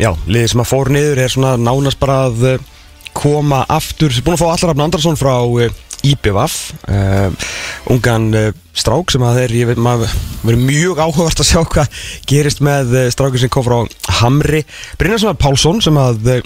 já, 0.00 0.10
liðið 0.26 0.52
sem 0.52 0.62
að 0.64 0.70
fór 0.70 0.92
niður 0.94 1.22
er 1.24 1.32
svona 1.32 1.54
nánast 1.60 2.00
bara 2.02 2.24
að 2.28 2.46
uh, 2.54 2.68
koma 3.14 3.62
aftur, 3.70 4.12
sem 4.12 4.24
búin 4.26 4.36
að 4.36 4.42
fá 4.42 4.48
Allarafn 4.52 4.84
Andarsson 4.86 5.18
frá 5.18 5.34
uh, 5.44 5.80
IBVF 6.04 6.56
uh, 6.90 7.48
ungan 7.94 8.28
uh, 8.34 8.50
strák 8.76 9.14
sem 9.14 9.24
að 9.24 9.40
þeir, 9.40 9.56
ég 9.60 9.70
veit 9.70 9.82
maður 9.82 10.12
verið 10.42 10.66
mjög 10.66 11.00
áhugavert 11.00 11.44
að 11.44 11.50
sjá 11.52 11.60
hvað 11.62 12.04
gerist 12.28 12.62
með 12.64 12.96
strákin 13.14 13.44
sem 13.44 13.52
kom 13.54 13.64
frá 13.66 13.78
Hamri. 14.20 14.64
Brynjarsson 15.00 15.38
Pálsson 15.40 15.82
sem 15.84 15.98
að 16.00 16.40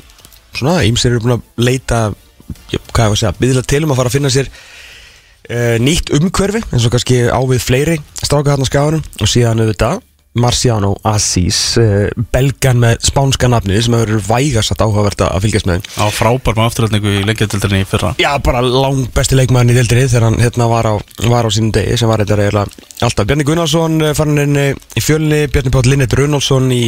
svona, 0.56 0.82
ímsir 0.86 1.14
eru 1.14 1.24
búin 1.24 1.38
að 1.38 1.64
leita 1.68 2.02
já, 2.72 2.80
hvað 2.92 3.04
var 3.04 3.14
að 3.14 3.20
segja, 3.22 3.36
byggðilega 3.38 3.70
til 3.72 3.82
um 3.84 3.94
að 3.94 4.00
fara 4.00 4.12
að 4.12 4.16
finna 4.18 4.32
sér 4.32 4.50
uh, 4.52 5.76
nýtt 5.82 6.12
umhverfi 6.18 6.62
eins 6.68 6.86
og 6.86 6.94
kannski 6.94 7.24
á 7.28 7.40
við 7.48 7.64
fleiri 7.64 7.96
stráka 8.20 8.54
hann 8.54 8.64
á 8.64 8.70
skaganum 8.70 9.04
og 9.18 9.30
síðan 9.30 9.64
auðvitað 9.64 10.04
Marciano 10.38 10.92
Assis 11.08 11.58
uh, 11.80 12.08
belgan 12.34 12.80
með 12.82 13.00
spánska 13.08 13.48
nafnið 13.50 13.80
sem 13.86 13.96
hefur 13.96 14.22
vægast 14.28 14.74
að 14.74 14.84
áhugavert 14.84 15.24
að 15.26 15.46
fylgjast 15.46 15.68
með. 15.70 15.88
Á 15.98 16.06
frábær 16.14 16.58
með 16.58 16.68
afturrætningu 16.68 17.14
í 17.20 17.24
lengjadildinni 17.26 17.82
í 17.82 17.88
fyrra. 17.88 18.12
Já, 18.20 18.30
bara 18.44 18.62
lang 18.62 19.08
besti 19.14 19.38
leikmaðurinn 19.38 19.74
í 19.74 19.78
deildinni 19.80 20.10
þegar 20.12 20.28
hann 20.28 20.38
hérna 20.42 20.68
var 20.70 20.90
á, 20.90 20.94
var 21.26 21.48
á 21.48 21.50
sínum 21.54 21.72
degi 21.74 21.98
sem 21.98 22.10
var 22.10 22.22
þetta 22.22 22.38
eiginlega 22.38 22.86
alltaf. 23.08 23.28
Bjarni 23.28 23.46
Gunnarsson 23.48 23.98
eh, 24.02 24.14
farin 24.18 24.42
inn 24.44 24.58
eh, 24.58 24.80
í 24.98 25.04
fjölni, 25.04 25.44
Bjarni 25.52 25.74
Páll 25.74 25.90
Linnet 25.90 26.16
Runálsson 26.18 26.70
í 26.74 26.84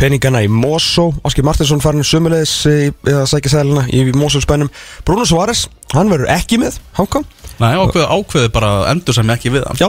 peningana 0.00 0.44
í 0.44 0.50
Mosó 0.52 1.10
Áskil 1.24 1.46
Martinsson 1.46 1.82
farin 1.84 2.04
sömulegis 2.06 2.56
í, 2.68 2.90
að 3.12 3.24
sækja 3.32 3.56
sæluna 3.58 3.86
í 3.92 4.04
Mosó 4.16 4.42
spennum 4.44 4.72
Bruno 5.08 5.24
Suárez, 5.28 5.66
hann 5.94 6.12
verður 6.12 6.34
ekki 6.36 6.60
með 6.60 6.76
Hákam 6.98 7.24
Nei, 7.60 7.74
ákveði, 7.78 8.06
ákveði 8.10 8.50
bara 8.54 8.70
endur 8.90 9.14
sem 9.14 9.30
ekki 9.30 9.52
við 9.54 9.66
hann. 9.68 9.78
Já, 9.78 9.88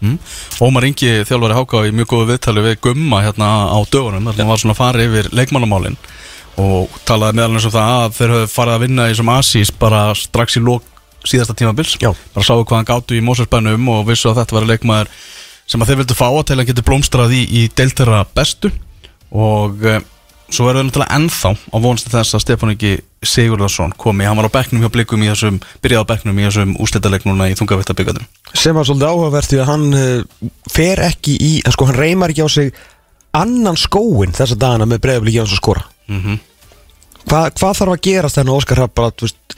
mm. 0.00 0.18
Ómar 0.66 0.86
Ingi, 0.88 1.12
þjálfari 1.28 1.58
Háká 1.58 1.82
í 1.86 1.94
mjög 1.96 2.10
góðu 2.12 2.30
viðtali 2.32 2.64
við 2.66 2.78
Gumma 2.86 3.22
hérna 3.24 3.50
á 3.72 3.78
dögunum 3.90 4.26
þar 4.28 4.36
sem 4.36 4.44
hann 4.44 4.52
var 4.52 4.62
svona 4.62 4.76
að 4.76 4.82
fara 4.82 5.06
yfir 5.06 5.30
leikmannamálin 5.36 5.98
og 6.56 7.00
talaði 7.08 7.36
meðal 7.36 7.56
eins 7.56 7.68
um 7.68 7.74
það 7.74 7.94
að 7.94 8.14
þeir 8.16 8.34
höfðu 8.34 8.52
farið 8.52 8.76
að 8.76 8.84
vinna 8.86 9.06
í 9.06 9.12
þessum 9.12 9.32
Asís 9.34 9.72
bara 9.76 10.02
strax 10.16 10.56
í 10.56 10.62
lók 10.64 10.92
síðasta 11.26 11.56
tímabils 11.58 11.96
Já. 12.00 12.12
bara 12.34 12.46
sáu 12.46 12.62
hvað 12.64 12.80
hann 12.80 12.88
gátu 12.88 13.16
í 13.16 13.24
Mósusbænum 13.24 13.88
og 13.92 14.06
vissu 14.08 14.30
að 14.30 14.40
þetta 14.40 14.56
var 14.56 14.68
leikmaður 14.70 15.12
sem 15.66 15.82
að 15.82 15.90
þeir 15.90 16.00
vildu 16.02 16.16
fá 16.16 16.28
til 16.30 16.54
að 16.54 16.60
hann 16.62 16.68
geti 16.70 16.86
blómstrað 16.86 17.34
í, 17.34 17.42
í 17.44 17.62
deiltera 17.76 18.22
bestu 18.36 18.70
og 19.34 19.82
e, 19.82 19.98
svo 20.50 20.68
er 20.70 20.78
það 20.78 20.88
náttúrulega 20.88 21.18
ennþá 21.18 21.52
á 21.54 21.76
vonstu 21.82 22.12
þess 22.12 22.36
að 22.36 22.44
Stefán 22.44 22.72
Ingi 22.74 22.92
Sigurðarsson 23.26 23.94
komi, 23.98 24.26
hann 24.28 24.38
var 24.38 24.46
á 24.46 24.56
bekknum 24.56 24.84
hjá 24.84 24.92
blikum 24.94 25.24
í 25.24 25.30
þessum, 25.30 25.60
byrjaði 25.82 26.06
á 26.06 26.10
bekknum 26.12 26.38
í 26.38 26.44
þessum 26.46 26.74
úslitaleiknuna 26.84 27.48
í 27.50 27.56
þungavíktabíkatum 27.58 28.28
sem 28.54 28.76
var 28.76 28.86
svolítið 28.86 29.10
áhugavert 29.10 29.50
því 29.50 29.62
að 29.62 29.70
hann 29.72 29.86
uh, 29.98 30.50
fer 30.70 31.02
ekki 31.08 31.34
í, 31.34 31.52
en 31.66 31.74
sko 31.74 31.88
hann 31.90 31.98
reymar 31.98 32.34
ekki 32.34 32.46
á 32.46 32.50
sig 32.52 32.70
annan 33.36 33.78
skóin 33.80 34.34
þessa 34.36 34.58
dagana 34.58 34.88
með 34.88 35.02
breyðablík 35.04 35.40
Jóns 35.40 35.56
að 35.56 35.62
skora. 35.62 35.88
Mm 36.08 36.38
Hva, 37.26 37.48
hvað 37.50 37.72
þarf 37.74 37.90
að 37.90 38.04
gerast 38.06 38.38
þennan 38.38 38.54
Óskar? 38.54 38.78
Rapp 38.78 38.92
bara, 38.94 39.10
þú 39.10 39.26
veist, 39.26 39.54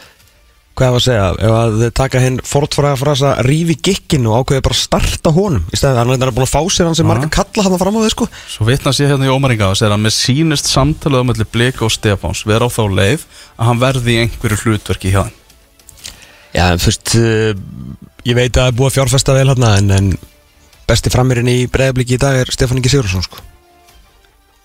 hvað 0.78 0.88
ég 0.88 0.94
var 0.94 1.00
að 1.00 1.06
segja 1.06 1.26
ef 1.48 1.54
að 1.58 1.76
þið 1.80 1.92
taka 1.98 2.22
hinn 2.22 2.38
fortfræða 2.46 2.98
frasa 3.00 3.32
rífi 3.44 3.76
gikkinu 3.88 4.30
og 4.32 4.44
ákveði 4.44 4.64
bara 4.68 4.76
að 4.76 4.82
starta 4.84 5.32
honum 5.34 5.64
í 5.68 5.78
stæði, 5.80 5.98
hann 5.98 6.14
er 6.14 6.32
búin 6.36 6.46
að 6.46 6.52
fá 6.52 6.60
sér 6.70 6.88
hann 6.88 6.98
sem 6.98 7.08
marga 7.08 7.30
kalla 7.34 7.64
hann 7.66 7.80
fram 7.82 7.98
á 7.98 8.00
þau 8.04 8.12
sko 8.14 8.28
Svo 8.46 8.68
vitna 8.68 8.94
sér 8.94 9.12
hérna 9.12 9.26
í 9.26 9.32
Ómaringa 9.34 9.72
og 9.72 9.80
segir 9.80 9.96
að 9.96 10.04
með 10.04 10.14
sínist 10.16 10.70
samtalið 10.70 11.26
á 11.26 11.28
melli 11.32 11.48
Blika 11.50 11.86
og 11.88 11.94
Stefáns 11.94 12.44
vera 12.46 12.70
á 12.70 12.70
þá 12.70 12.82
leið 12.94 13.26
að 13.58 13.70
hann 13.72 13.82
verði 13.82 14.14
í 14.14 14.22
einhverju 14.22 14.60
hlutverki 14.62 15.12
hjá 15.14 15.22
þeim. 15.26 15.36
Já, 16.54 16.64
fyrst 16.80 17.14
uh, 17.18 17.52
ég 18.24 18.38
veit 18.38 18.52
að 18.54 18.62
það 18.62 18.70
er 18.70 18.78
búið 18.78 18.90
að 18.92 18.96
fjárfesta 18.98 19.36
vel 19.36 19.46
hérna 19.50 19.74
en, 19.82 19.92
en 19.98 20.10
besti 20.88 21.12
framirinn 21.12 21.50
í 21.52 21.60
breyðabliki 21.70 22.16
í 22.16 22.22
dag 22.22 22.42
er 22.42 22.54
Stefán 22.54 22.80
Ingi 22.80 22.92
Sigurðarsson 22.92 23.26
sko. 23.26 23.47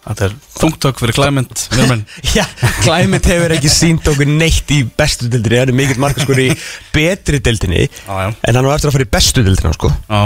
Þetta 0.04 0.26
er 0.28 0.34
þungtök 0.60 1.00
fyrir 1.00 1.16
klæmynd 1.16 1.62
Já, 2.38 2.44
Climate 2.84 3.30
hefur 3.32 3.54
ekki 3.56 3.70
sínt 3.72 4.08
okkur 4.12 4.28
neitt 4.28 4.72
í 4.76 4.82
bestu 5.00 5.30
dildinni 5.32 5.62
Hann 5.62 5.72
er 5.72 5.78
mikill 5.78 6.02
markaskur 6.04 6.42
í 6.44 6.50
betri 6.96 7.40
dildinni 7.44 7.86
já 7.88 8.26
En 8.28 8.58
hann 8.58 8.68
var 8.68 8.76
eftir 8.76 8.92
að 8.92 8.98
fara 8.98 9.08
í 9.08 9.14
bestu 9.14 9.46
dildina 9.46 9.72
sko. 9.78 9.94
Já, 10.10 10.22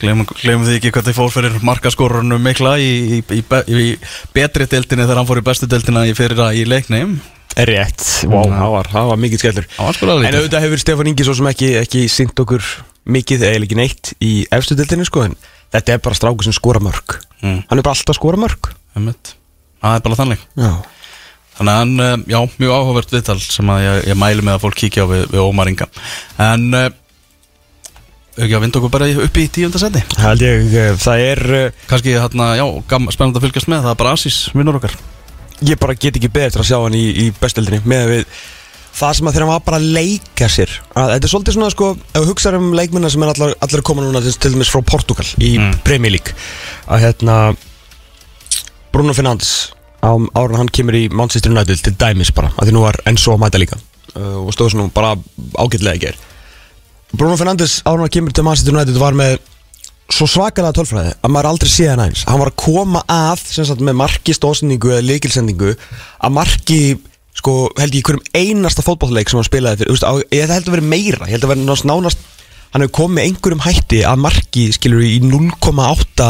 glemum, 0.00 0.28
glemum 0.40 0.64
því 0.68 0.78
ekki 0.78 0.94
hvað 0.94 1.10
þið 1.10 1.18
fór 1.20 1.34
fyrir 1.34 1.58
markaskorunum 1.68 2.48
mikla 2.48 2.78
í, 2.80 2.90
í, 3.20 3.20
í, 3.36 3.42
í 3.44 3.90
betri 4.36 4.68
deltinni 4.72 5.04
þegar 5.04 5.20
hann 5.20 5.28
fór 5.28 5.42
í 5.42 5.46
bestu 5.50 5.68
deltina 5.68 6.06
í 6.08 6.16
fyrir 6.16 6.40
að 6.46 6.62
í 6.62 6.64
leiknum. 6.68 7.18
Rétt, 7.60 8.04
wow, 8.30 8.46
það 8.46 8.74
var, 8.76 8.88
það 8.92 9.08
var 9.10 9.18
mikill 9.20 9.40
skellur. 9.42 9.64
Það 9.74 9.96
sko 9.98 10.12
En 10.16 10.36
auðvitað 10.38 10.64
hefur 10.64 10.80
Stefán 10.80 11.10
Ingi 11.10 11.26
svo 11.26 11.34
sem 11.36 11.48
ekki, 11.50 11.72
ekki 11.82 12.04
sínt 12.08 12.40
okkur 12.40 12.62
mikið 13.10 13.48
eða 13.48 13.64
ekki 13.66 13.78
neitt 13.80 14.12
í 14.22 14.30
efstu 14.54 14.76
dildinni 14.78 15.08
sko, 15.08 15.26
en 15.26 15.34
þetta 15.74 15.96
er 15.96 16.04
bara 16.04 16.16
strákur 16.16 16.46
sem 16.46 16.56
skora 16.56 16.80
mörg 16.84 17.18
Mm. 17.40 17.62
Hann 17.70 17.80
er 17.80 17.84
bara 17.84 17.96
alltaf 17.96 18.18
skora 18.18 18.36
mörg. 18.40 18.68
Það 18.94 19.94
er 19.96 20.02
bara 20.06 20.18
þannig. 20.22 20.42
Já, 20.60 20.72
Þannig 21.60 21.76
að 21.76 22.02
eh, 22.06 22.22
já, 22.32 22.38
mjög 22.60 22.70
áhugavert 22.72 23.10
viðtal 23.12 23.38
sem 23.44 23.68
að 23.72 23.82
ég, 23.84 23.96
ég 24.08 24.16
mælu 24.16 24.44
með 24.46 24.54
að 24.56 24.62
fólk 24.62 24.76
kíkja 24.80 25.04
á 25.04 25.10
við, 25.10 25.24
við 25.34 25.42
Ómar 25.44 25.68
Inga. 25.68 25.88
En 26.40 26.62
ekki 28.40 28.54
að 28.56 28.62
vinda 28.64 28.80
okkur 28.80 28.92
bara 28.94 29.08
upp 29.26 29.36
í 29.42 29.44
tíunda 29.52 29.80
seti 29.82 30.00
held 30.22 30.44
ég, 30.44 30.62
eh, 30.80 30.94
það 31.00 31.24
er 31.26 31.42
eh, 31.58 31.82
Kanski 31.90 32.14
hérna, 32.16 32.52
já, 32.56 32.64
gam, 32.88 33.10
spennandi 33.12 33.40
að 33.42 33.46
fylgjast 33.48 33.68
með. 33.72 33.82
Það 33.84 33.92
er 33.92 34.00
bara 34.00 34.14
Asís, 34.16 34.38
vinnur 34.56 34.78
okkar. 34.80 34.96
Ég 35.68 35.76
bara 35.82 35.96
get 35.98 36.16
ekki 36.16 36.30
betur 36.32 36.62
að 36.64 36.70
sjá 36.70 36.78
hann 36.80 36.96
í, 36.96 37.04
í 37.26 37.28
bestildinni 37.36 37.82
með 37.84 38.06
við 38.14 38.24
það 39.00 39.16
sem 39.18 39.28
að 39.28 39.36
hann 39.38 39.50
var 39.52 39.60
bara 39.66 39.78
að 39.82 39.90
leika 39.98 40.48
sér. 40.50 40.72
Að 40.96 41.12
þetta 41.14 41.28
er 41.28 41.32
svolítið 41.34 41.56
svona 41.58 41.72
sko 41.74 41.90
ef 42.00 42.16
við 42.22 42.30
hugsaðum 42.32 42.70
um 42.70 42.78
leikmennar 42.78 43.12
sem 43.12 43.22
er 43.26 43.32
allar, 43.34 43.52
allar 43.66 43.84
koma 43.86 44.02
núna 44.06 44.22
til 44.24 44.54
dæmis 44.54 44.72
frá 44.72 44.80
Portugal 44.88 45.28
í 45.38 45.52
Mm. 45.60 45.76
Premier 45.84 46.14
League 46.16 46.32
að 46.88 47.04
hérna 47.04 47.36
Bruno 48.92 49.14
Fernandes 49.14 49.70
á 50.02 50.10
árun 50.34 50.56
hann 50.58 50.70
kemur 50.72 50.96
í 50.96 51.04
Manchester 51.12 51.52
United 51.52 51.82
til 51.84 51.94
dæmis 52.00 52.32
bara 52.34 52.50
að 52.56 52.70
því 52.70 52.74
nú 52.76 52.82
var 52.86 52.98
Enzo 53.06 53.34
að 53.36 53.42
mæta 53.44 53.60
líka. 53.60 53.78
Uh, 54.16 54.40
og 54.46 54.54
stóð 54.56 54.72
svona 54.74 54.90
bara 54.94 55.12
ágætlega 55.60 55.92
að 55.94 56.00
gera 56.02 56.18
Bruno 57.14 57.36
Fernandes 57.38 57.76
árun 57.86 58.02
hann 58.06 58.10
kemur 58.16 58.34
til 58.34 58.46
Manchester 58.46 58.74
United 58.74 58.98
var 58.98 59.14
með 59.18 59.36
svo 60.10 60.26
svakalega 60.26 60.74
tölfræði 60.74 61.12
að 61.22 61.30
maður 61.30 61.48
aldrei 61.52 61.70
sé 61.70 61.86
hann 61.86 62.02
eins. 62.02 62.24
Hann 62.26 62.40
var 62.42 62.50
að 62.50 62.56
koma 62.64 63.04
að 63.06 63.44
sem 63.52 63.66
sagt, 63.68 63.84
með 63.86 63.94
marki 64.00 64.34
stóðsendingu 64.34 64.90
eða 64.96 65.06
leikilsendingu 65.06 65.70
að 65.76 66.34
marki 66.34 66.80
sko 67.38 67.54
held 67.78 67.94
ég 67.94 68.02
í 68.02 68.06
hverjum 68.08 68.24
einasta 68.34 68.82
fótballleik 68.82 69.30
sem 69.30 69.38
hann 69.38 69.46
spilaði 69.46 69.84
fyrir, 69.84 69.94
veist, 69.94 70.02
á, 70.02 70.12
ég 70.34 70.50
held 70.50 70.66
að 70.66 70.74
vera 70.74 70.88
meira 70.90 71.28
ég 71.30 71.36
held 71.36 71.46
að 71.46 71.52
vera 71.54 71.62
nánast, 71.62 71.86
nánast 71.86 72.26
hann 72.74 72.82
hefur 72.84 72.96
komið 72.98 73.28
einhverjum 73.28 73.62
hætti 73.68 74.02
að 74.06 74.20
marki 74.26 74.66
skilur 74.74 75.06
í 75.06 75.14
0,8 75.22 76.26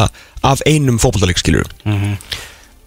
af 0.53 0.63
einum 0.69 1.01
fótballleik 1.01 1.41
skilur 1.41 1.65
Mhm. 1.89 2.19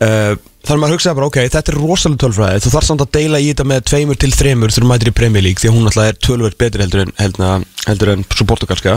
Uh, 0.02 0.34
þannig 0.64 0.78
að 0.78 0.82
maður 0.84 0.96
hugsaði 0.98 1.18
bara 1.20 1.30
ok, 1.30 1.40
þetta 1.54 1.74
er 1.74 1.80
rosalega 1.82 2.22
tölfræði. 2.24 2.62
Þú 2.64 2.72
þarf 2.76 2.88
samt 2.90 3.04
að 3.06 3.12
deila 3.18 3.42
í 3.44 3.50
þetta 3.52 3.66
með 3.74 3.84
tveimur 3.92 4.20
til 4.24 4.32
þremur 4.34 4.72
þegar 4.74 4.86
þú 4.88 4.92
mætir 4.94 5.12
í 5.12 5.16
Premier 5.20 5.44
League 5.46 5.62
því 5.64 5.70
að 5.72 5.76
hún 5.78 5.90
alltaf 5.92 6.08
er 6.12 6.22
tölvöld 6.28 6.58
betri 6.62 6.86
heldur 6.86 7.04
en, 7.06 7.14
heldur, 7.20 7.46
en- 7.58 7.68
heldur 7.88 8.14
en 8.16 8.26
svo 8.34 8.48
portugalska. 8.50 8.96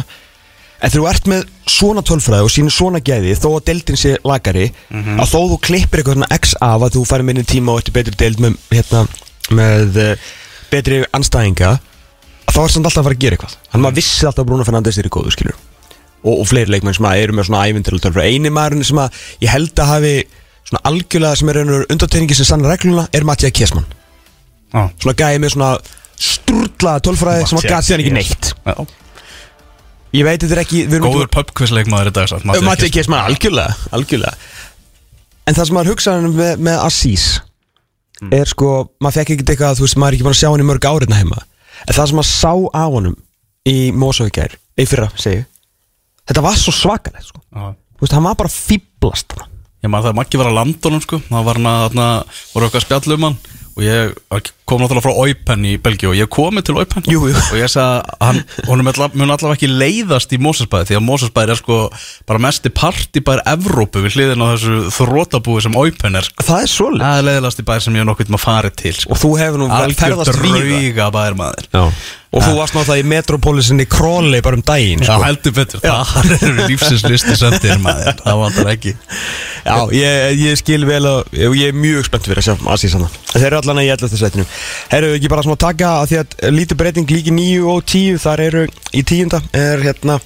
En 0.77 0.93
þegar 0.93 1.01
þú 1.03 1.09
ert 1.11 1.29
með 1.33 1.45
svona 1.73 2.03
tölfræði 2.05 2.45
og 2.47 2.53
sínur 2.53 2.75
svona 2.77 3.01
gæði 3.01 3.35
þó 3.41 3.49
að 3.57 3.63
deildin 3.71 3.97
sé 3.97 4.11
lagari 4.29 4.67
að 4.93 5.31
þó 5.33 5.39
þú 5.55 5.57
klippir 5.65 6.03
eitthvað 6.03 6.19
svona 6.19 6.37
x 6.37 6.53
af 6.61 6.85
að 6.85 6.99
þú 6.99 7.05
færi 7.09 7.25
minni 7.25 7.45
tíma 7.49 7.73
og 7.73 7.81
eftir 7.81 7.95
betri 7.97 8.13
deild 8.21 8.43
með, 8.45 8.59
hérna, 8.75 9.07
með 9.57 9.97
uh, 10.03 10.27
betri 10.71 10.99
anstæðinga 11.17 11.71
þá 12.53 12.59
er 12.61 12.75
samt 12.77 12.87
alltaf 12.91 13.01
að 13.01 13.09
fara 13.09 13.17
að 13.17 13.23
gera 13.25 13.39
eitthvað. 13.39 13.57
Þannig 13.57 13.81
að 13.81 13.87
maður 13.87 13.97
vissi 14.03 14.27
alltaf 14.29 14.45
að 14.45 14.51
Bruno 14.53 14.67
Fernandes 14.69 14.99
er 15.01 15.09
í 15.09 15.13
góðu 15.17 15.33
skilur 15.35 15.57
og, 15.57 16.35
og 16.43 16.47
fleiri 16.53 16.73
leikmenn 16.77 16.95
sem 17.01 17.09
að 17.09 17.23
eru 17.25 17.37
með 17.41 17.49
svona 17.49 17.65
ævindilega 17.71 18.05
tölfræði. 18.07 18.37
Eini 18.37 18.53
maðurinn 18.55 18.87
sem 18.87 19.01
að 19.01 19.19
ég 19.47 19.53
held 19.57 19.81
að 19.83 19.91
hafi 19.95 20.15
svona 20.67 20.83
algjörlega 20.91 21.39
sem 21.39 21.53
er 21.53 21.63
undartegningi 21.65 22.37
sem 22.37 22.49
sannar 22.49 22.75
regluna 22.75 23.07
er 23.15 23.27
Mattia 23.29 23.53
Kjesman 23.55 23.87
Já, 24.75 24.89
svona 25.01 25.17
gæði 25.17 25.41
með 25.43 25.55
svona 25.55 25.73
sturlaða 26.17 27.03
tölfræði 27.07 27.49
sem 27.49 27.61
að 27.61 27.67
gæti 27.71 27.89
síðan 27.89 28.03
ekki 28.05 28.15
neitt. 28.17 28.53
Já. 28.67 28.75
ég 30.17 30.27
veit 30.27 30.43
þetta 30.43 30.57
er 30.57 30.63
ekki 30.63 30.85
Góður 30.97 31.31
pubquizleikmaður 31.35 32.11
í 32.11 32.15
dag 32.17 32.33
ekki 32.37 32.65
Mattia 32.67 32.93
Kjesman 32.93 33.27
algjörlega, 33.31 33.77
algjörlega. 33.97 34.49
En 35.47 35.55
það 35.55 35.69
sem 35.69 35.79
maður 35.79 35.93
hugsaði 35.95 36.33
með, 36.35 36.65
með 36.67 36.81
Asís 36.83 37.27
er 38.35 38.49
sko, 38.51 38.71
maður 39.05 39.21
fekk 39.21 39.35
ekkert 39.37 39.53
eitthvað 39.55 39.79
þú 39.79 39.87
veist, 39.87 39.99
maður 40.01 40.15
er 40.15 40.19
ekki 40.19 40.27
búin 40.27 40.35
að 40.35 40.41
sjá 40.41 40.49
hann 40.51 40.65
í 40.65 40.69
mörg 40.71 40.89
áriðna 40.89 41.21
heima. 41.21 41.43
En 41.87 41.95
það 41.95 42.09
sem 42.11 42.19
maður 42.19 42.31
sá 42.33 42.53
á 42.75 42.85
honum 42.97 43.19
í 43.69 43.77
Mósóikær, 43.95 44.57
í 44.81 44.87
fyrra 44.89 45.11
segi 45.21 45.43
ég, 45.43 45.51
þetta 46.27 46.43
var 46.47 46.57
svo 46.59 46.75
svakalegt 46.75 47.29
sko. 47.29 47.43
Já. 47.53 47.77
þú 47.77 48.07
veist, 48.07 48.17
hann 48.17 48.27
var 48.27 48.41
bara 48.41 48.53
fýblast 48.53 49.37
hann 49.37 49.53
Ég 49.87 49.91
maður 49.95 50.11
það 50.11 50.17
Maggi 50.19 50.39
var 50.41 50.49
að 50.51 50.57
Landonum 50.57 51.03
sko. 51.05 51.17
Það 51.29 51.45
var 51.47 51.59
hann 51.61 52.01
að 52.03 52.41
voru 52.51 52.67
okkar 52.67 52.83
spjallum 52.83 53.27
hann. 53.29 53.37
Og 53.77 53.85
ég 53.87 54.17
kom 54.67 54.81
náttúrulega 54.83 55.05
frá 55.07 55.15
Óipen 55.23 55.63
í 55.69 55.77
Belgíu 55.79 56.11
Og 56.11 56.17
ég 56.19 56.31
komið 56.33 56.67
til 56.67 56.75
Óipen 56.81 57.07
Jú, 57.07 57.21
jú. 57.31 57.37
Og 57.39 57.59
ég 57.61 57.71
sagði 57.71 58.01
að 58.03 58.25
hann, 58.27 58.41
honum 58.67 58.91
alla, 58.91 59.09
mun 59.15 59.31
allavega 59.31 59.55
ekki 59.61 59.71
leiðast 59.71 60.35
í 60.35 60.41
Mósesbæði 60.43 60.91
Því 60.91 60.99
að 60.99 61.05
Mósesbæði 61.07 61.55
er 61.55 61.61
sko 61.61 61.79
bara 62.27 62.43
mesti 62.43 62.73
partibæðir 62.75 63.45
Evrópu 63.55 64.03
Við 64.03 64.19
hliðin 64.19 64.43
á 64.43 64.47
þessu 64.57 64.77
þrótabúi 64.99 65.63
sem 65.67 65.79
Óipen 65.79 66.19
er 66.19 66.27
sko. 66.27 66.47
það 66.51 66.67
er 66.67 66.75
svolít 66.75 67.07
Það 67.07 67.23
er 67.23 67.29
leiðilegast 67.31 67.63
í 67.63 67.67
bæðir 67.71 67.87
sem 67.87 67.97
ég 67.97 68.03
hef 68.05 68.11
nokkvæmt 68.11 68.35
maður 68.35 68.47
farið 68.49 68.79
til 68.83 68.95
sko. 68.99 69.15
og 69.15 69.23
þú 69.23 69.33
hefur 69.45 69.63
nú 69.63 69.71
vel 69.71 69.99
ferðast 70.03 70.41
víða 70.43 71.11
bæðir 71.15 71.37
maður 71.39 71.69
Já. 71.71 71.85
og 72.37 72.43
þú 72.43 72.53
varst 72.59 72.75
náttúrulega 72.77 73.01
í 73.05 73.09
Metropolisinni 73.13 73.87
Króli 73.89 74.41
bara 74.45 74.59
um 74.59 74.65
daginn 74.67 75.05
Já, 75.05 75.13
sko. 75.15 75.23
heldur 75.25 75.55
betur, 75.57 75.81
það 75.85 76.33
er 76.37 76.59
lífsins 76.67 77.05
listi 77.07 77.37
sendir 77.39 77.79
maður, 77.81 78.19
það 78.25 78.41
vantar 78.43 78.71
ekki 78.75 78.93
Já, 79.67 79.77
ég, 79.95 80.43
ég 80.43 80.59
skil 80.61 80.83
vel 80.89 81.01
og 81.09 81.37
ég 81.39 81.71
er 81.71 81.79
mjög 81.79 82.09
spennt 82.11 82.29
fyrir 82.29 82.43
að 82.43 82.49
sjá 82.51 82.69
Asís 82.75 82.97
hann 82.99 83.07
Þeir 83.33 83.47
eru 83.49 83.61
allan 83.63 83.81
að 83.83 83.87
ég 83.89 83.97
ætla 83.97 84.11
þetta 84.11 84.21
sætinu 84.21 84.47
Herru, 84.93 85.15
ekki 85.17 85.31
bara 85.33 85.45
svona 85.47 85.61
taka 85.61 85.93
að 86.03 86.13
því 86.13 86.21
að 86.23 86.37
lítið 86.57 86.81
breyting 86.83 87.17
líki 87.17 87.35
9 87.35 87.65
og 87.73 87.83
10 87.85 88.23
Þar 88.23 88.45
eru 88.47 88.67
í 88.97 89.03
tíunda 89.07 89.43
er 89.57 89.83
hérna 89.85 90.21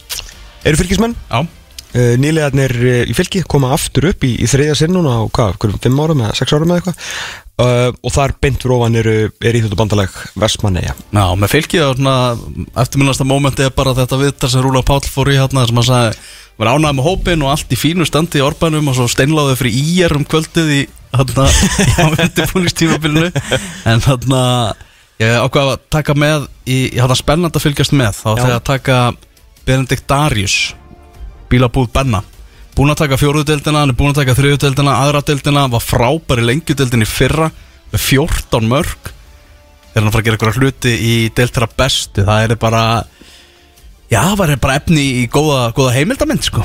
Eru 0.64 0.76
fylgismenn? 0.76 1.16
Já, 1.30 1.40
uh, 1.40 2.14
Nýlegarnir 2.20 2.74
uh, 2.76 3.02
í 3.08 3.16
fylki 3.16 3.44
koma 3.48 3.72
aftur 3.76 4.10
upp 4.10 4.26
í, 4.28 4.34
í 4.44 4.48
þriðja 4.50 4.76
sinn 4.82 4.92
núna 4.96 5.16
á 5.16 5.22
hvað, 5.24 5.56
hverjum 5.62 5.84
5 5.86 6.02
árum 6.04 6.24
eða 6.26 6.36
6 6.42 6.56
árum 6.58 6.74
eða 6.74 6.82
eitthvað 6.82 7.48
uh, 7.60 7.88
Og 8.00 8.14
þar 8.14 8.34
beint 8.42 8.60
fyrir 8.62 8.76
ofan 8.76 8.98
eru, 9.00 9.16
er 9.30 9.56
í 9.56 9.62
þetta 9.64 9.78
bandalag 9.78 10.18
Vestmanneja 10.40 10.94
Já, 10.96 11.24
með 11.38 11.54
fylgið 11.54 11.86
og 11.86 11.96
svona 11.98 12.16
eftirminnasta 12.84 13.26
mómenti 13.28 13.66
er 13.66 13.74
bara 13.76 13.96
þetta 13.98 14.20
viðtal 14.20 14.52
sem 14.52 14.64
Rúla 14.64 14.84
Páll 14.86 15.04
fór 15.06 15.32
í 15.32 15.38
hérna 15.40 15.66
sem 15.68 15.82
að 15.82 15.90
sagði 15.90 16.22
var 16.60 16.74
ánægð 16.74 16.96
með 16.98 17.06
hópin 17.06 17.42
og 17.46 17.54
allt 17.54 17.70
í 17.72 17.78
fínu 17.80 18.04
standi 18.04 18.40
í 18.40 18.44
orbanum 18.44 18.90
og 18.92 18.96
svo 18.98 19.06
steinláði 19.08 19.56
fyrir 19.56 19.78
íjar 19.80 20.14
um 20.18 20.26
kvöldið 20.28 20.72
í 20.74 20.80
hérna 21.14 21.46
á 22.00 22.04
undirbúningstímabilinu. 22.10 23.30
En 23.88 24.04
hérna 24.04 24.42
ég 25.22 25.38
ákvað 25.40 25.70
að 25.72 25.86
taka 25.96 26.16
með 26.18 26.44
í, 26.68 26.78
hafði 27.00 27.16
spennand 27.22 27.56
að 27.56 27.64
fylgjast 27.64 27.96
með. 27.96 28.20
Þá 28.20 28.28
þegar 28.42 28.58
að 28.58 28.66
taka 28.68 28.98
Benedikt 29.64 30.06
Darius 30.10 30.58
bílabúð 31.50 31.88
Benna 31.96 32.20
búin 32.76 32.92
að 32.92 33.00
taka 33.02 33.18
fjóruðdeldina, 33.20 33.82
hann 33.82 33.92
er 33.92 33.98
búin 33.98 34.12
að 34.14 34.22
taka 34.22 34.36
þriðudeldina 34.38 34.96
aðradeldina, 35.04 35.66
var 35.72 35.84
frábær 35.84 36.42
í 36.42 36.46
lengjudeldin 36.48 37.04
í 37.04 37.08
fyrra 37.08 37.50
með 37.90 38.04
14 38.06 38.70
mörg 38.70 39.10
þegar 39.90 40.04
hann 40.04 40.14
fara 40.14 40.22
að 40.22 40.26
gera 40.28 40.38
eitthvað 40.38 40.60
hluti 40.60 40.94
í 40.94 41.14
deiltara 41.34 41.68
bestu, 41.76 42.24
það 42.26 42.46
er 42.46 42.56
bara 42.62 42.82
já, 44.10 44.20
það 44.22 44.36
var 44.42 44.56
bara 44.62 44.80
efni 44.80 45.06
í 45.22 45.28
góða, 45.30 45.70
góða 45.76 45.94
heimildamind 45.98 46.46
sko. 46.46 46.64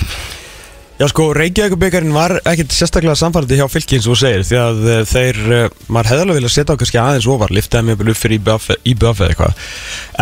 Já 0.95 1.09
sko, 1.12 1.25
Reykjavíkubikarinn 1.35 2.13
var 2.15 2.38
ekkert 2.47 2.71
sérstaklega 2.71 3.17
samfærandi 3.19 3.57
hjá 3.59 3.65
fylki 3.67 3.97
eins 3.97 4.05
og 4.07 4.15
segir 4.15 4.45
því 4.47 4.59
að 4.62 4.77
uh, 4.85 5.00
þeir, 5.09 5.39
uh, 5.43 5.65
maður 5.91 6.12
hefði 6.13 6.24
alveg 6.24 6.38
vilja 6.39 6.51
setja 6.53 6.77
á 6.77 6.79
kannski 6.79 7.01
aðeins 7.01 7.27
ofar, 7.33 7.51
liftaði 7.51 7.89
mig 7.89 8.03
upp 8.13 8.19
fyrir 8.21 8.39
IBF 8.39 9.19
eða 9.19 9.27
eitthvað. 9.33 9.65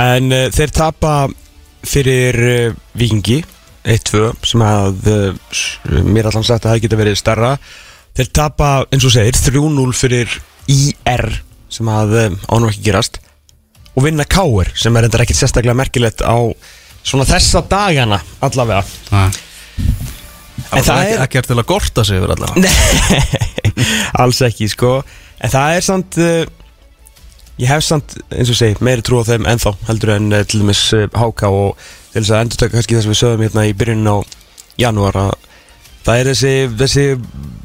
En 0.02 0.34
uh, 0.34 0.48
þeir 0.56 0.74
tapa 0.74 1.12
fyrir 1.86 2.40
Vikingi 2.98 3.44
1-2 3.84 4.32
sem 4.48 4.64
að 4.64 5.10
s- 5.52 5.80
mér 6.06 6.30
allan 6.30 6.46
sagt 6.48 6.66
að 6.66 6.76
það 6.76 6.84
geta 6.86 7.00
verið 7.02 7.18
starra 7.20 7.52
þeir 8.16 8.30
tapa 8.38 8.70
eins 8.94 9.06
og 9.08 9.14
segir 9.16 9.36
3-0 9.36 9.94
fyrir 9.98 10.36
IR 10.72 11.26
sem 11.74 11.90
að 11.92 12.14
uh, 12.20 12.38
ánum 12.54 12.70
ekki 12.70 12.86
gerast 12.88 13.20
og 13.94 14.06
vinna 14.08 14.26
Káur 14.30 14.70
sem 14.80 14.96
er 14.98 15.08
enda 15.10 15.20
ekkert 15.24 15.38
sérstaklega 15.42 15.76
merkilegt 15.78 16.22
á 16.26 16.38
svona 17.04 17.26
þessa 17.28 17.60
dagana 17.70 18.22
allavega. 18.42 18.86
Það 19.10 19.42
En 20.74 20.84
það 20.86 21.00
ekki, 21.04 21.14
er- 21.14 21.22
ekki 21.26 21.42
til 21.50 21.58
að 21.60 21.68
gorta 21.70 22.04
sig 22.08 22.18
yfir 22.22 22.32
allavega. 22.34 22.64
Nei, 22.64 23.84
alls 24.24 24.40
ekki 24.46 24.68
sko. 24.72 24.94
En 25.44 25.52
það 25.54 25.76
er 25.78 25.86
samt 25.86 26.18
uh, 26.24 26.44
Ég 27.62 27.70
hef 27.70 27.84
samt, 27.86 28.16
eins 28.34 28.50
og 28.50 28.58
segi, 28.58 28.80
meiri 28.82 29.04
trú 29.06 29.20
á 29.22 29.28
þeim 29.28 29.44
ennþá 29.46 29.76
heldur 29.86 30.10
en 30.16 30.32
til 30.50 30.64
dæmis 30.64 30.80
HK 31.14 31.44
og 31.54 31.84
til 32.14 32.22
þess 32.22 32.34
að 32.34 32.44
endur 32.44 32.62
taka 32.62 32.76
kannski 32.78 32.98
það 32.98 33.04
sem 33.06 33.14
við 33.14 33.20
sögum 33.22 33.44
hérna 33.48 33.66
í 33.68 33.74
byrjunin 33.80 34.14
á 34.14 34.18
janúar 34.84 35.20
að 35.24 35.34
það 36.04 36.22
er 36.22 36.30
þessi, 36.32 36.54
þessi 36.80 37.06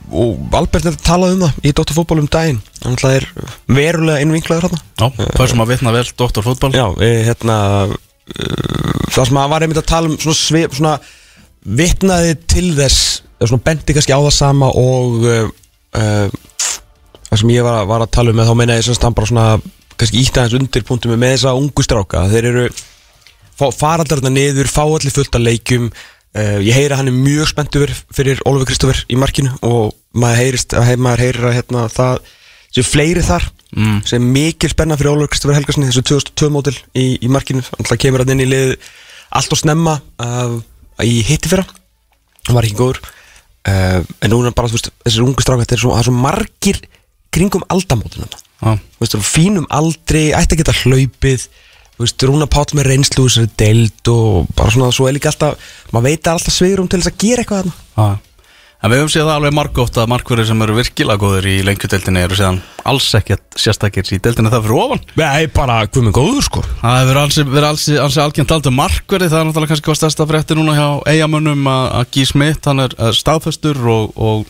og 0.09 0.57
Albert 0.57 0.89
er 0.89 0.99
talað 1.05 1.37
um 1.37 1.45
það 1.45 1.69
í 1.69 1.73
Dóttarfótból 1.77 2.21
um 2.23 2.29
daginn. 2.33 2.61
Þannig 2.81 2.99
að 2.99 3.05
það 3.05 3.17
er 3.19 3.27
verulega 3.77 4.25
innvinklaður 4.25 4.69
hérna 4.69 4.81
Já, 4.81 5.31
pössum 5.37 5.63
að 5.65 5.73
vitna 5.73 5.95
vel, 5.95 6.05
doktorfútbol 6.23 6.71
Já, 6.77 6.87
e, 7.03 7.09
hérna 7.27 7.57
uh, 7.89 9.07
það 9.13 9.31
sem 9.31 9.41
að 9.41 9.55
var 9.55 9.65
einmitt 9.67 9.81
að 9.83 9.89
tala 9.91 10.11
um 10.11 10.19
svona, 10.21 10.39
svip, 10.39 10.77
svona 10.79 10.95
vitnaði 11.79 12.37
til 12.49 12.69
þess 12.79 13.09
svona 13.45 13.65
bendi 13.67 13.95
kannski 13.97 14.15
á 14.15 14.21
það 14.21 14.35
sama 14.35 14.71
og 14.79 15.27
uh, 15.27 15.51
uh, 15.99 16.39
það 17.29 17.43
sem 17.43 17.53
ég 17.55 17.67
var, 17.67 17.83
var 17.91 18.05
að 18.05 18.15
tala 18.17 18.33
um 18.35 18.45
þá 18.47 18.55
meina 18.59 18.79
ég 18.79 18.87
semst 18.87 19.05
hann 19.05 19.17
bara 19.17 19.31
svona 19.31 19.49
kannski 19.99 20.23
ítt 20.23 20.39
aðeins 20.39 20.59
undir 20.59 20.87
punktum 20.87 21.15
með 21.19 21.35
þessa 21.35 21.57
ungu 21.59 21.85
stráka. 21.85 22.25
Þeir 22.31 22.49
eru 22.53 22.67
fá- 23.59 23.75
fara 23.75 24.05
allir 24.05 24.21
þarna 24.21 24.33
niður, 24.35 24.71
fá 24.71 24.85
allir 24.87 25.15
fullt 25.15 25.39
af 25.39 25.45
leikjum. 25.45 25.91
Uh, 26.39 26.59
ég 26.63 26.77
heyri 26.77 26.93
að 26.93 27.01
hann 27.01 27.11
er 27.11 27.17
mjög 27.17 27.51
spenntur 27.51 27.93
fyrir 28.15 28.41
Ólfur 28.47 28.69
Kristoffer 28.69 29.01
í 29.09 29.17
markinu 29.19 29.55
og 29.65 29.95
maður 30.13 30.43
heyrist 30.43 30.75
að 30.77 30.91
hei- 30.91 31.01
maður 31.01 31.23
heyrir 31.25 31.47
að 31.49 31.57
hérna, 31.57 31.87
það 31.89 32.19
sem 32.77 32.85
fleiri 32.85 33.23
þar 33.25 33.47
mm. 33.73 34.01
sem 34.07 34.27
mikil 34.37 34.71
spenna 34.71 34.99
fyrir 35.01 35.15
Ólfur 35.15 35.33
Kristoffer 35.33 35.57
Helgarsson 35.57 35.89
þessu 35.89 36.05
2002 36.13 36.51
mótil 36.53 36.77
í, 36.93 37.07
í 37.25 37.31
markinu. 37.33 37.65
Alltaf 37.79 38.01
kemur 38.03 38.23
hann 38.23 38.35
inn 38.37 38.45
í 38.45 38.51
lið 38.51 38.75
allt 39.41 39.57
og 39.57 39.63
snemma 39.63 39.99
uh, 40.21 40.59
í 41.05 41.23
hitti 41.27 41.51
fyrra 41.51 41.65
hann 42.49 42.57
var 42.57 42.69
ekki 42.69 42.79
góður. 42.79 43.01
Uh, 43.69 44.05
en 44.25 44.33
núna 44.33 44.53
bara 44.57 44.71
þú 44.71 44.79
veist 44.79 44.93
þessir 45.05 45.25
ungu 45.25 45.43
er 45.43 45.81
svo, 45.81 45.91
það 45.93 45.99
er 46.01 46.07
svo 46.09 46.15
margir 46.17 46.79
kringum 47.35 47.65
aldamótin 47.69 48.25
hann 48.25 48.37
Já, 48.59 48.75
Þú 48.75 49.05
veist, 49.05 49.15
á 49.15 49.21
fínum 49.23 49.67
aldri, 49.71 50.23
ætti 50.35 50.57
að 50.57 50.61
geta 50.63 50.77
hlaupið 50.81 51.45
veist, 51.99 52.25
Rúna 52.25 52.49
Páll 52.51 52.77
með 52.79 52.89
reynslu 52.93 53.27
úr 53.27 53.33
þessari 53.33 53.53
deild 53.59 54.13
og 54.13 54.49
bara 54.57 54.73
svona 54.75 54.95
svo 54.95 55.09
er 55.09 55.19
líka 55.19 55.33
alltaf 55.33 55.69
maður 55.93 56.09
veit 56.09 56.23
að 56.25 56.39
alltaf 56.39 56.57
svigurum 56.57 56.89
til 56.89 57.03
þess 57.03 57.13
að 57.13 57.21
gera 57.25 57.45
eitthvað 57.45 57.69
þarna. 57.69 58.19
En 58.79 58.93
við 58.93 59.01
höfum 59.01 59.11
séð 59.11 59.25
það 59.27 59.37
alveg 59.41 59.55
margótt 59.59 59.97
að 59.99 60.11
markverðir 60.13 60.47
sem 60.47 60.61
eru 60.63 60.75
virkilega 60.77 61.19
góðir 61.19 61.47
í 61.51 61.55
lengjudeldinni 61.67 62.21
eru 62.23 62.37
séðan 62.39 62.61
alls 62.87 63.09
ekkert 63.19 63.59
sérstakir 63.59 64.07
í 64.15 64.21
deldinni 64.23 64.53
það 64.53 64.69
fyrir 64.69 64.79
ofan. 64.85 65.03
Nei, 65.19 65.49
bara 65.51 65.81
hvað 65.89 66.07
með 66.07 66.15
góður 66.15 66.47
sko. 66.47 66.63
Það 66.85 67.01
hefur 67.01 67.21
ansi, 67.25 67.45
verið 67.49 67.69
ansi, 67.73 67.97
ansi 68.05 68.23
algjörn 68.23 68.51
talt 68.53 68.71
um 68.71 68.79
markverði 68.79 69.33
það 69.33 69.41
er 69.41 69.49
náttúrulega 69.49 69.73
kannski 69.73 69.91
hvað 69.91 69.99
stærsta 69.99 70.29
frétti 70.31 70.59
núna 70.61 70.79
hjá 70.79 70.87
eigamönnum 71.11 71.67
að 71.75 71.91
að 71.99 72.15
Guy 72.15 72.31
Smith, 72.31 72.63
hann 72.71 72.85
er 72.87 72.95
eh, 72.95 73.11
staðfestur 73.19 73.83
og, 73.83 74.15
og 74.15 74.47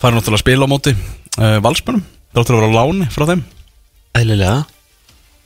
fær 0.00 0.16
náttúrulega 0.16 0.46
spila 0.46 0.64
á 0.64 0.72
móti 0.72 0.96
uh, 0.96 1.58
valsmönnum, 1.60 2.06
þáttur 2.32 2.56
að 2.56 2.64
vera 2.64 2.72
á 2.72 2.76
láni 2.80 3.12
frá 3.12 3.28
þeim. 3.34 3.44
Ælilega 4.16 4.62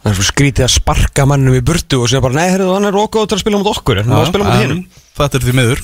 Það 0.06 0.12
er 0.12 0.18
svo 0.20 0.24
skrítið 0.28 0.64
að 0.68 0.70
sparka 0.76 1.24
mannum 1.26 1.56
í 1.58 1.60
burtu 1.66 1.98
og 1.98 2.06
segja 2.06 2.22
bara, 2.22 2.36
nei, 2.38 2.52
herrðu, 2.52 2.68
hann 2.76 2.86
er 2.86 2.98
okkur 3.00 3.26
til 3.26 3.34
að 3.34 3.40
spila 3.42 3.58
mot 3.58 3.70
okkur 3.72 3.98
en 3.98 4.06
hann 4.06 4.14
var 4.14 4.28
að 4.28 4.30
spila 4.30 4.46
mot 4.46 4.60
hinnum 4.62 4.84
Þetta 5.18 5.40
er 5.40 5.46
því 5.48 5.54
miður 5.56 5.82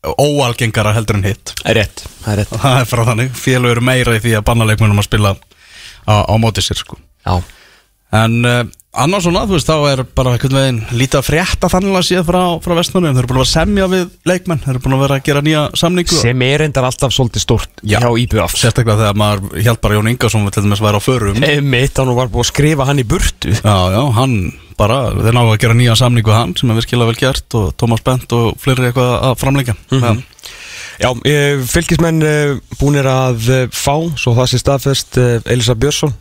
óalgengara 0.00 0.94
heldur 0.96 1.18
en 1.18 1.26
hitt. 1.28 1.52
Það 1.60 1.70
er 1.70 1.76
rétt, 1.76 2.02
það 2.24 2.32
er 2.32 2.38
rétt. 2.40 2.52
Það 2.64 2.76
er 2.80 2.88
frá 2.88 3.02
þannig, 3.10 3.32
félög 3.36 3.74
eru 3.76 3.84
meira 3.84 4.16
í 4.16 4.22
því 4.24 4.34
að 4.38 4.44
banna 4.48 4.66
leikmennum 4.70 5.02
að 5.02 5.06
spila 5.06 5.32
á, 5.36 6.14
á 6.26 6.34
móti 6.40 6.64
sér 6.64 6.80
sko. 6.80 6.96
Já, 7.26 7.34
En 8.16 8.38
uh, 8.48 8.62
annars 8.90 9.26
svona, 9.26 9.44
þú 9.46 9.54
veist, 9.54 9.68
þá 9.70 9.90
er 9.90 10.02
bara 10.18 10.32
einhvern 10.34 10.56
veginn 10.58 10.80
lítið 10.98 11.20
að 11.20 11.26
frétta 11.28 11.70
þannig 11.70 11.98
að 11.98 12.06
séð 12.08 12.24
frá, 12.26 12.40
frá 12.64 12.74
vestmannum 12.78 13.14
Þeir 13.14 13.22
eru 13.22 13.30
búin 13.30 13.38
að 13.38 13.44
vera 13.44 13.48
að 13.48 13.52
semja 13.52 13.88
við 13.92 14.06
leikmenn, 14.30 14.62
þeir 14.64 14.72
eru 14.72 14.82
búin 14.84 14.96
að 14.96 15.04
vera 15.04 15.18
að 15.18 15.28
gera 15.28 15.42
nýja 15.46 15.60
samningu. 15.82 16.18
Sem 16.20 16.42
er 16.46 16.64
reyndar 16.64 16.88
alltaf 16.88 17.14
svolítið 17.14 17.44
stórt 17.44 17.84
Já. 17.84 18.00
hjá 18.02 18.10
IBF 18.24 18.56
Sérstaklega 18.58 18.98
þegar 19.04 19.20
maður 19.22 19.62
held 19.68 19.82
bara 19.84 19.98
Jón 19.98 20.10
Ingarsson 20.10 20.50
til 20.50 20.64
dæmis 20.66 20.82
væri 20.82 20.98
á 20.98 21.02
förum. 21.04 21.38
Já, 21.38 21.60
Mitt, 21.62 22.02
hann 22.02 22.16
var 22.18 22.32
búið 22.32 22.46
að 22.46 22.50
skrifa 22.50 22.88
hann 22.90 23.02
í 23.02 23.06
burtu. 23.06 23.54
Já, 23.60 24.02
hann 24.18 24.36
bara, 24.80 24.98
þeir 25.14 25.36
náðu 25.36 25.54
að 25.54 25.62
gera 25.62 25.78
nýja 25.78 25.96
samningu 26.00 26.34
hann 26.34 26.56
sem 26.58 26.72
er 26.72 26.80
virkilega 26.80 27.12
vel 27.12 27.20
gert 27.20 27.58
og 27.58 27.70
Tómas 27.78 28.02
Bent 28.04 28.32
og 28.34 28.54
fleiri 28.60 28.90
eitthvað 28.90 29.16
að 29.30 29.40
framleika 29.44 29.76
mm 29.92 30.22
Já, 31.00 31.14
eh, 31.24 31.56
fylgismenn 31.64 32.20
eh, 32.20 32.58
búnir 32.76 33.06
að 33.08 33.46
eh, 33.48 33.62
fá, 33.72 33.94
svo 34.20 34.34
það 34.36 34.50
sé 34.50 34.58
staðfest 34.60 35.16
Elisa 35.48 35.72
Björnsson, 35.72 36.12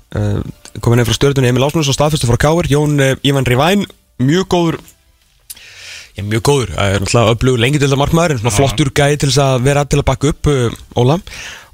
komin 0.78 1.02
nefn 1.02 1.10
frá 1.10 1.18
stjórnunni 1.18 1.52
Emil 1.52 1.66
Ásmundsson, 1.68 1.96
staðfestu 1.98 2.30
frá 2.30 2.40
Káir 2.42 2.70
Jón 2.72 3.00
eh, 3.04 3.16
Ívan 3.26 3.48
Rivæn, 3.48 3.86
mjög 4.22 4.50
góður. 4.54 4.80
Já, 6.18 6.24
mjög 6.26 6.44
góður, 6.50 6.76
það 6.76 6.94
er 6.94 7.04
náttúrulega 7.06 7.34
öflug 7.36 7.64
lengi 7.64 7.82
til 7.82 7.90
það 7.90 8.02
markmaður, 8.04 8.36
en 8.36 8.44
svona 8.44 8.56
flottur 8.58 8.92
gæði 9.00 9.22
til 9.22 9.32
þess 9.32 9.42
að 9.46 9.66
vera 9.70 9.86
til 9.88 10.02
að 10.02 10.08
bakka 10.10 10.34
upp 10.34 10.52
uh, 10.52 10.78
Óla. 11.00 11.18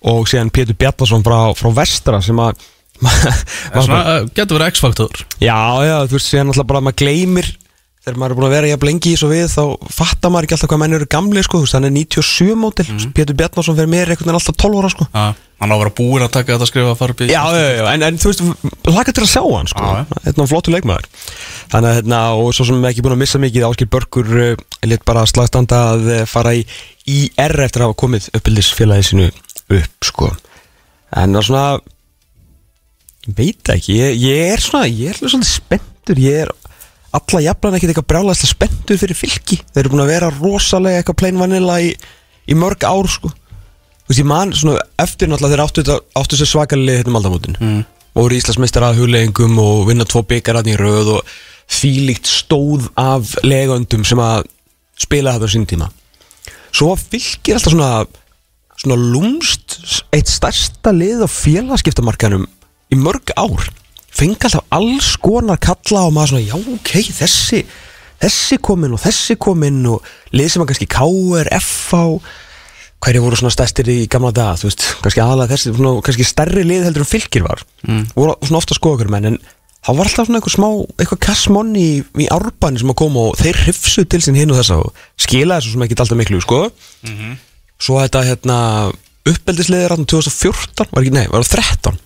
Og 0.06 0.28
síðan 0.30 0.52
Pétur 0.54 0.78
Bjarnason 0.78 1.25
frá, 1.25 1.38
frá 1.58 1.70
Vestra 1.80 2.22
sem 2.22 2.40
að 2.44 2.62
getur 4.38 4.60
verið 4.60 4.69
X-faktor. 4.69 5.24
Já, 5.41 5.58
já, 5.84 5.96
þú 6.06 6.19
veist, 6.19 6.30
síðan 6.30 6.54
alltaf 6.54 6.67
bara 6.69 6.84
að 6.84 6.88
maður 6.88 7.00
gleymir 7.02 7.50
þegar 8.06 8.20
maður 8.22 8.34
er 8.36 8.38
búin 8.38 8.46
að 8.48 8.54
vera 8.54 8.68
jafn 8.70 8.86
lengi 8.86 9.12
í 9.12 9.18
svo 9.18 9.28
við 9.32 9.48
þá 9.50 9.89
fattar 9.96 10.32
maður 10.34 10.46
ekki 10.48 10.56
alltaf 10.60 10.70
hvað 10.70 10.82
menn 10.84 10.96
eru 11.00 11.08
gamli 11.10 11.41
sko, 11.46 11.62
er 11.88 11.94
97 11.96 12.56
mótil 12.62 12.86
Mhm. 12.86 13.13
Pétur 13.18 13.36
Bjarnason 13.39 13.76
fyrir 13.80 13.89
mér 13.89 14.12
einhvern 14.13 14.30
veginn 14.30 14.38
alltaf 14.38 14.58
12 14.62 14.78
ára 14.82 14.91
sko. 14.94 15.08
Já, 15.10 15.24
hann 15.60 15.72
á 15.72 15.76
að 15.76 15.82
vera 15.82 15.94
búinn 15.98 16.26
að 16.26 16.32
taka 16.36 16.54
þetta 16.54 16.65
að 16.68 16.70
skrifa 16.70 16.91
að 16.94 17.00
í 17.26 17.30
Já, 17.34 17.41
já, 17.56 17.70
já, 17.80 17.86
en, 17.96 18.04
en 18.06 18.18
þú 18.22 18.30
veist, 18.30 18.44
laka 18.94 19.15
til 19.15 19.24
að 19.26 19.32
sjá 19.34 19.41
hann 19.50 19.72
sko. 19.72 19.88
Þetta 20.26 20.44
er 20.46 20.52
flottur 20.52 20.76
leikmaður 20.76 21.08
Þannig 21.72 21.89
að, 21.89 21.96
hérna, 21.98 22.20
og 22.38 22.54
svo 22.54 22.65
sem 22.70 22.86
ekki 22.91 23.02
búin 23.06 23.15
að 23.18 23.22
missa 23.24 23.41
mikið 23.41 23.65
Áskil 23.72 23.89
Börkur 23.89 24.30
uh, 24.38 24.65
létt 24.86 25.06
bara 25.08 25.26
slagstanda 25.26 25.82
að 25.96 26.06
uh, 26.13 26.26
fara 26.30 26.54
í 26.54 26.62
IR 27.10 27.58
eftir 27.65 27.82
að 27.82 27.89
hafa 27.89 28.00
komið 28.06 28.30
uppbyldisfélagi 28.38 29.10
sinu 29.10 29.32
upp, 29.32 29.98
sko 30.06 30.30
En 31.15 31.34
það 31.34 31.41
er 31.41 31.48
svona 31.50 31.65
veit 33.38 33.74
ekki, 33.74 33.98
ég, 33.98 34.20
ég 34.22 34.54
er 34.54 34.62
svona 34.62 34.86
ég 36.22 36.46
er 36.46 36.54
alla 37.17 37.41
jafnan 37.45 37.78
ekkert 37.78 37.93
eitthvað 37.93 38.08
brjálæðslega 38.12 38.51
spenntur 38.51 38.99
fyrir 39.01 39.17
fylki, 39.19 39.58
þeir 39.73 39.82
eru 39.86 39.93
búin 39.93 40.04
að 40.06 40.12
vera 40.13 40.30
rosalega 40.36 41.01
eitthvað 41.01 41.19
plain 41.21 41.39
vanilla 41.39 41.80
í, 41.82 41.91
í 42.51 42.58
mörg 42.60 42.84
ár, 42.88 43.08
sko. 43.12 43.32
Þú 44.06 44.12
veist, 44.12 44.21
ég 44.21 44.28
man 44.30 44.51
svona 44.54 44.82
eftir 45.01 45.30
náttúrulega 45.32 45.56
þeir 45.56 45.63
áttu, 45.65 45.84
þetta- 45.84 46.21
áttu 46.21 46.39
sér 46.39 46.49
svakalið 46.51 46.99
hérna 46.99 47.13
um 47.13 47.19
aldamótin. 47.21 47.58
Mm. 47.60 47.84
og 48.15 48.21
voru 48.23 48.36
Íslandsmeistar 48.38 48.84
að 48.88 48.99
hugleggingum 49.01 49.58
og 49.60 49.88
vinna 49.89 50.06
tvo 50.08 50.21
byggararni 50.23 50.71
í 50.71 50.78
röð 50.80 51.10
og 51.17 51.32
þvílíkt 51.67 52.30
stóð 52.32 52.86
af 52.95 53.34
legöndum 53.43 54.06
sem 54.08 54.21
að 54.23 54.45
spila 54.95 55.34
þetta 55.36 55.49
á 55.49 55.51
sín 55.51 55.65
tíma. 55.67 55.89
Svo 56.71 56.93
fylgir 56.95 57.58
alltaf 57.58 57.73
svona 57.73 58.06
svona 58.80 58.95
lúmst 58.99 59.80
eitt 60.15 60.28
stærsta 60.32 60.91
lið 60.95 61.23
á 61.23 61.30
félagskiptamarkanum 61.32 62.45
í 62.91 62.95
mörg 62.99 63.32
ár 63.36 63.67
fengi 64.15 64.47
alltaf 64.47 64.63
alls 64.75 65.12
konar 65.21 65.60
kalla 65.62 66.08
og 66.08 66.15
maður 66.15 66.36
svona, 66.36 66.47
já 66.47 66.56
ok, 66.78 66.93
þessi 67.19 67.65
þessi 68.21 68.58
kominn 68.63 68.95
og 68.95 69.01
þessi 69.04 69.36
kominn 69.41 69.84
og 69.89 70.06
lið 70.36 70.54
sem 70.54 70.63
að 70.63 70.71
kannski 70.71 70.88
KR, 70.91 71.49
FH 71.60 72.01
hverju 73.06 73.21
voru 73.21 73.38
svona 73.38 73.54
stærstir 73.54 73.89
í 73.91 73.97
gamla 74.10 74.32
daga 74.34 74.56
þú 74.60 74.69
veist, 74.69 74.86
kannski 75.04 75.21
aðalega 75.21 75.54
þessi 75.54 75.73
svona, 75.75 75.93
kannski 76.06 76.25
stærri 76.28 76.63
lið 76.65 76.88
heldur 76.88 77.06
en 77.06 77.10
fylgir 77.10 77.45
var. 77.45 77.62
Mm. 77.86 78.08
voru 78.15 78.38
svona 78.41 78.62
ofta 78.62 78.78
skoða 78.78 78.99
okkur 78.99 79.12
menn 79.13 79.30
en 79.30 79.39
það 79.86 79.99
var 79.99 80.10
alltaf 80.10 80.30
svona 80.30 80.39
eitthvað 80.39 80.56
smá, 80.56 80.69
eitthvað 80.95 81.21
kassmonni 81.28 81.84
í, 81.84 81.97
í 82.23 82.30
árbæni 82.34 82.82
sem 82.82 82.93
að 82.95 82.99
koma 83.04 83.28
og 83.30 83.38
þeir 83.41 83.62
hrifsu 83.65 84.06
til 84.10 84.21
sín 84.25 84.39
hinn 84.39 84.56
og 84.56 84.62
þessa 84.62 84.80
og 84.82 85.04
skila 85.21 85.60
þessu 85.60 85.75
sem 85.75 85.86
ekki 85.86 85.99
alltaf 85.99 86.21
miklu 86.21 86.41
sko. 86.41 86.63
Svo 87.75 87.99
þetta 87.99 88.23
hérna 88.25 88.58
uppeldisliðir 89.28 89.93
hérna 89.93 90.10
2014 90.10 90.89
var 90.89 91.04
ekki, 91.04 91.13
nei, 91.13 91.28
var 91.30 91.45
það 91.45 91.62
13 91.62 92.05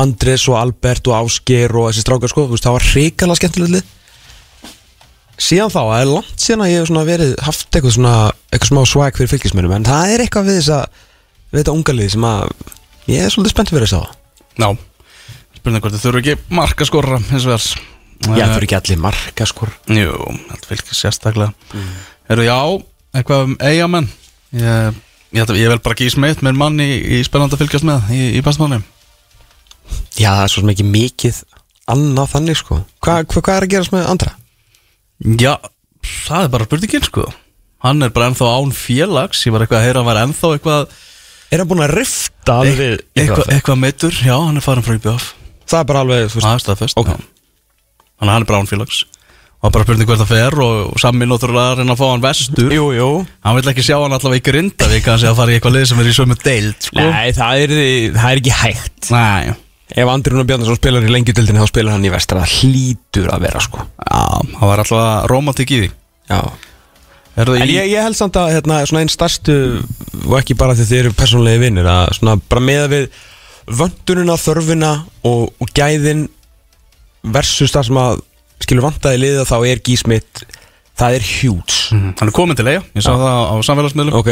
Andres 0.00 0.46
og 0.50 0.58
Albert 0.58 1.06
og 1.10 1.16
Ásgeir 1.20 1.74
og 1.78 1.90
þessi 1.90 2.02
strákar 2.02 2.32
sko, 2.32 2.46
veist, 2.50 2.66
það 2.66 2.76
var 2.78 2.86
hrikalega 2.90 3.40
skemmtilegt 3.40 3.74
lið. 3.76 3.92
Síðan 5.34 5.72
þá, 5.74 5.80
það 5.80 6.00
er 6.00 6.10
langt 6.10 6.42
síðan 6.44 6.64
að 6.64 6.72
ég 6.72 6.82
hef 6.84 7.08
verið 7.08 7.32
haft 7.42 7.68
eitthvað 7.70 7.96
svona, 7.96 8.14
eitthvað 8.50 8.70
smá 8.70 8.82
swag 8.86 9.18
fyrir 9.18 9.32
fylgismennum 9.32 9.74
en 9.74 9.86
það 9.88 10.12
er 10.14 10.24
eitthvað 10.24 10.50
við 10.50 10.58
þess 10.60 10.74
að 10.76 11.00
við 11.50 11.60
þetta 11.60 11.74
unga 11.74 11.96
lið 11.98 12.12
sem 12.14 12.26
að 12.28 12.44
ég 13.10 13.24
er 13.24 13.34
svolítið 13.34 13.54
spennt 13.54 13.72
fyrir 13.74 13.88
þess 13.88 13.98
að 13.98 14.12
Já, 14.54 14.68
spurning 15.58 15.82
hvort 15.82 15.96
þið 15.96 16.04
þurfu 16.04 16.22
ekki 16.22 16.54
marka 16.54 16.86
skorra 16.86 17.18
hins 17.32 17.48
vegar. 17.50 17.66
Já, 18.24 18.30
það 18.30 18.54
eru 18.54 18.68
ekki 18.68 18.78
allir 18.78 19.00
marka 19.02 19.46
skor 19.50 19.72
Jú, 19.90 20.14
þetta 20.52 20.70
fylgir 20.70 20.96
sérstaklega. 20.96 21.72
Mm. 21.74 21.88
Eru 22.30 22.46
já, 22.46 22.58
eitthvað 23.18 23.48
um 23.48 23.56
eigamenn 23.58 24.06
Ég, 24.54 24.98
ég, 25.34 25.54
ég 25.58 25.72
vel 25.72 25.80
bara 25.82 25.98
gís 25.98 26.14
meitt 26.20 26.44
með 26.46 26.60
mann 26.60 26.78
í, 26.78 26.92
í 27.18 27.22
spennandi 27.26 27.58
að 27.58 27.64
fylgjast 27.64 27.88
með 27.88 28.12
í, 28.14 28.20
í 28.38 28.42
Já, 30.14 30.30
það 30.30 30.42
er 30.44 30.52
svo 30.52 30.66
ekki 30.72 30.86
mikið 30.88 31.40
annað 31.94 32.30
þannig 32.34 32.60
sko. 32.60 32.80
Hva, 33.04 33.16
hva, 33.24 33.40
Hvað 33.40 33.56
er 33.56 33.66
að 33.66 33.72
gerast 33.74 33.94
með 33.94 34.10
andra? 34.12 34.34
Já, 35.44 35.54
það 36.26 36.44
er 36.46 36.52
bara 36.54 36.68
spurningin 36.68 37.06
sko. 37.08 37.24
Hann 37.84 38.04
er 38.04 38.12
bara 38.14 38.30
ennþá 38.30 38.50
án 38.56 38.72
félags. 38.76 39.42
Ég 39.44 39.54
var 39.54 39.64
eitthvað 39.64 39.82
að 39.82 39.86
heyra 39.88 40.00
að 40.00 40.04
hann 40.04 40.10
var 40.12 40.22
ennþá 40.22 40.52
eitthvað 40.56 40.94
Er 41.52 41.60
hann 41.60 41.68
búin 41.70 41.84
að 41.84 41.92
rifta 41.98 42.54
alveg 42.62 42.78
við 42.80 42.94
eitthvað, 43.20 43.50
eitthvað 43.52 43.76
meittur, 43.78 44.14
já, 44.24 44.34
hann 44.40 44.56
er 44.58 44.64
farin 44.64 44.82
frá 44.86 44.94
IBF 44.96 45.26
Það 45.70 45.76
er 45.78 45.88
bara 45.90 46.00
alveg, 46.02 46.30
Það 46.32 46.48
er 46.50 46.62
staðfest 46.64 46.98
Ok. 46.98 47.10
já. 47.12 47.18
Þannig 48.14 48.30
að 48.30 48.32
hann 48.32 48.46
er 48.46 48.48
bara 48.48 48.62
án 48.64 48.70
félags. 48.70 49.02
Og 49.64 49.72
bara 49.72 49.86
spurning 49.86 50.08
hvert 50.08 50.20
það 50.20 50.32
fer 50.32 50.56
og, 50.60 50.78
og 50.92 51.00
Sammi 51.00 51.28
náttúrulega 51.28 51.74
að 51.74 51.78
reyna 51.82 51.94
að 51.94 52.00
fá 52.00 52.06
hann 52.10 52.24
vestur. 52.24 52.72
Jú, 52.74 52.88
jú. 52.96 53.10
Hann 53.46 53.58
vil 53.58 53.70
ekki 53.72 53.84
sjá 53.86 53.94
hann 54.00 54.16
allavega 54.16 54.40
í 54.40 54.44
Grindavík 54.48 55.08
Hann 55.08 55.20
sé 55.22 55.30
að 55.30 55.38
fara 55.38 55.54
í 55.54 55.56
eitthvað 55.58 55.76
lið 55.78 55.86
sem 55.88 56.02
er 56.02 56.10
í 56.10 56.16
sömu 56.18 56.36
deild 56.42 56.88
sko. 56.88 57.00
Nei, 57.00 57.28
það 57.36 57.62
er, 57.64 57.76
það 58.18 58.28
er 58.34 58.42
ekki 58.42 58.56
hægt. 58.60 59.12
Nei 59.14 59.54
Ef 59.92 60.08
Andri 60.08 60.32
Rúnar 60.32 60.46
Bjarnason 60.48 60.78
spilar 60.78 61.04
í 61.04 61.12
lengjutildinni 61.12 61.60
þá 61.60 61.68
spilar 61.68 61.96
hann 61.96 62.06
í 62.06 62.12
vestra. 62.12 62.44
Það 62.44 62.54
hlýtur 62.60 63.28
að 63.34 63.44
vera 63.44 63.60
sko. 63.64 63.84
Já, 64.00 64.22
það 64.54 64.70
var 64.70 64.82
alltaf 64.84 65.26
romantik 65.30 65.74
í 65.74 65.80
því. 65.82 65.90
Já. 66.30 66.40
En 67.34 67.50
í 67.58 67.74
ég, 67.74 67.90
ég 67.90 68.06
held 68.06 68.16
samt 68.16 68.38
að 68.38 68.52
hérna, 68.54 68.80
svona 68.86 69.02
einn 69.02 69.12
starstu 69.12 69.56
og 70.24 70.36
ekki 70.38 70.56
bara 70.56 70.76
því 70.78 70.86
þið 70.88 71.00
eru 71.02 71.14
persónulegi 71.18 71.62
vinnir 71.64 71.88
að 71.90 72.12
svona 72.20 72.36
bara 72.38 72.62
meða 72.62 72.90
við 72.92 73.08
vöndununa, 73.80 74.36
þörfina 74.38 74.92
og, 75.26 75.48
og 75.58 75.72
gæðin 75.74 76.28
versus 77.34 77.74
það 77.74 77.88
sem 77.88 78.00
að 78.04 78.22
skilur 78.64 78.86
vantaði 78.86 79.20
liða 79.24 79.48
þá 79.48 79.56
er 79.66 79.82
gísmitt 79.84 80.44
Það 80.94 81.16
er 81.16 81.24
huge. 81.26 81.78
Hann 81.90 82.28
er 82.28 82.34
komin 82.34 82.58
til 82.58 82.68
eiga, 82.70 82.84
ég 82.94 83.02
sá 83.02 83.10
það 83.10 83.38
á 83.50 83.54
samfélagsmiðlum. 83.66 84.14
Ok. 84.14 84.30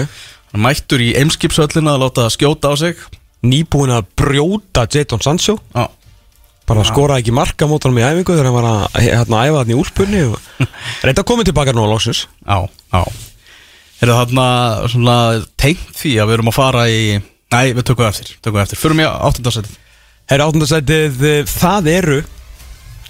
Hann 0.52 0.62
mættur 0.62 1.02
í 1.02 1.10
Eimskipshöllina 1.18 1.96
að 1.96 2.04
láta 2.04 2.28
skjóta 2.30 2.70
á 2.70 2.74
sig 2.78 3.00
Nýbúin 3.42 3.90
að 3.94 4.06
brjóta 4.18 4.86
Jadon 4.86 5.22
Sancho. 5.24 5.56
Já, 5.74 5.88
Bara 6.68 6.84
skoraði 6.86 7.24
ekki 7.24 7.34
marka 7.34 7.66
mót 7.66 7.82
honum 7.82 7.98
í 7.98 8.04
æfingu 8.06 8.36
Þegar 8.36 8.46
hann 8.46 8.54
var 8.54 8.66
að 8.68 8.98
hérna, 9.02 9.40
æfa 9.48 9.56
þarna 9.58 9.74
í 9.74 9.78
úlpunni 9.80 10.20
og... 10.28 10.36
Reynda 11.04 11.24
að 11.24 11.28
koma 11.32 11.46
tilbaka 11.48 11.74
nú 11.74 11.84
á 11.84 11.90
loksins. 11.90 12.22
Já, 12.46 12.58
já. 12.70 13.02
Er 14.02 14.12
það 14.12 14.20
þarna 14.20 14.46
svona 14.94 15.16
tengt 15.58 15.90
því 15.98 16.12
að 16.22 16.30
við 16.30 16.36
erum 16.38 16.52
að 16.52 16.58
fara 16.58 16.84
í 16.90 17.02
Nei, 17.52 17.74
við 17.76 17.84
tökum 17.90 18.06
eftir, 18.08 18.30
tökum 18.40 18.62
eftir. 18.62 18.80
Förum 18.80 19.02
ég 19.02 19.10
áttundasæti 19.28 19.74
Herra 20.30 20.46
áttundasætið, 20.48 21.26
það 21.50 21.90
eru 21.92 22.20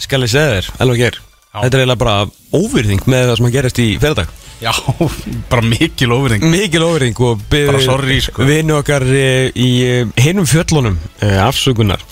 Skal 0.03 0.25
ég 0.25 0.33
segja 0.33 0.57
þér, 0.57 0.73
Geir 0.99 1.21
Já. 1.21 1.32
Þetta 1.53 1.77
er 1.77 1.83
eiginlega 1.83 2.01
bara 2.01 2.17
óvirðing 2.57 3.03
með 3.13 3.27
það 3.29 3.37
sem 3.39 3.49
að 3.49 3.57
gerist 3.59 3.81
í 3.83 3.89
fyrirdag 4.01 4.31
Já, 4.63 4.71
bara 5.51 5.65
mikil 5.67 6.13
óvirðing. 6.15 6.45
Mikil 6.53 6.85
óvirðing 6.87 7.19
og 7.27 7.41
Bara 7.51 7.81
sorry, 7.83 8.21
sko. 8.23 8.47
Vinnu 8.47 8.77
okkar 8.79 9.03
eh, 9.11 9.49
í 9.59 9.71
eh, 9.83 10.13
hinum 10.23 10.47
fjöllunum 10.47 11.01
eh, 11.19 11.41
Afsökunar. 11.43 12.05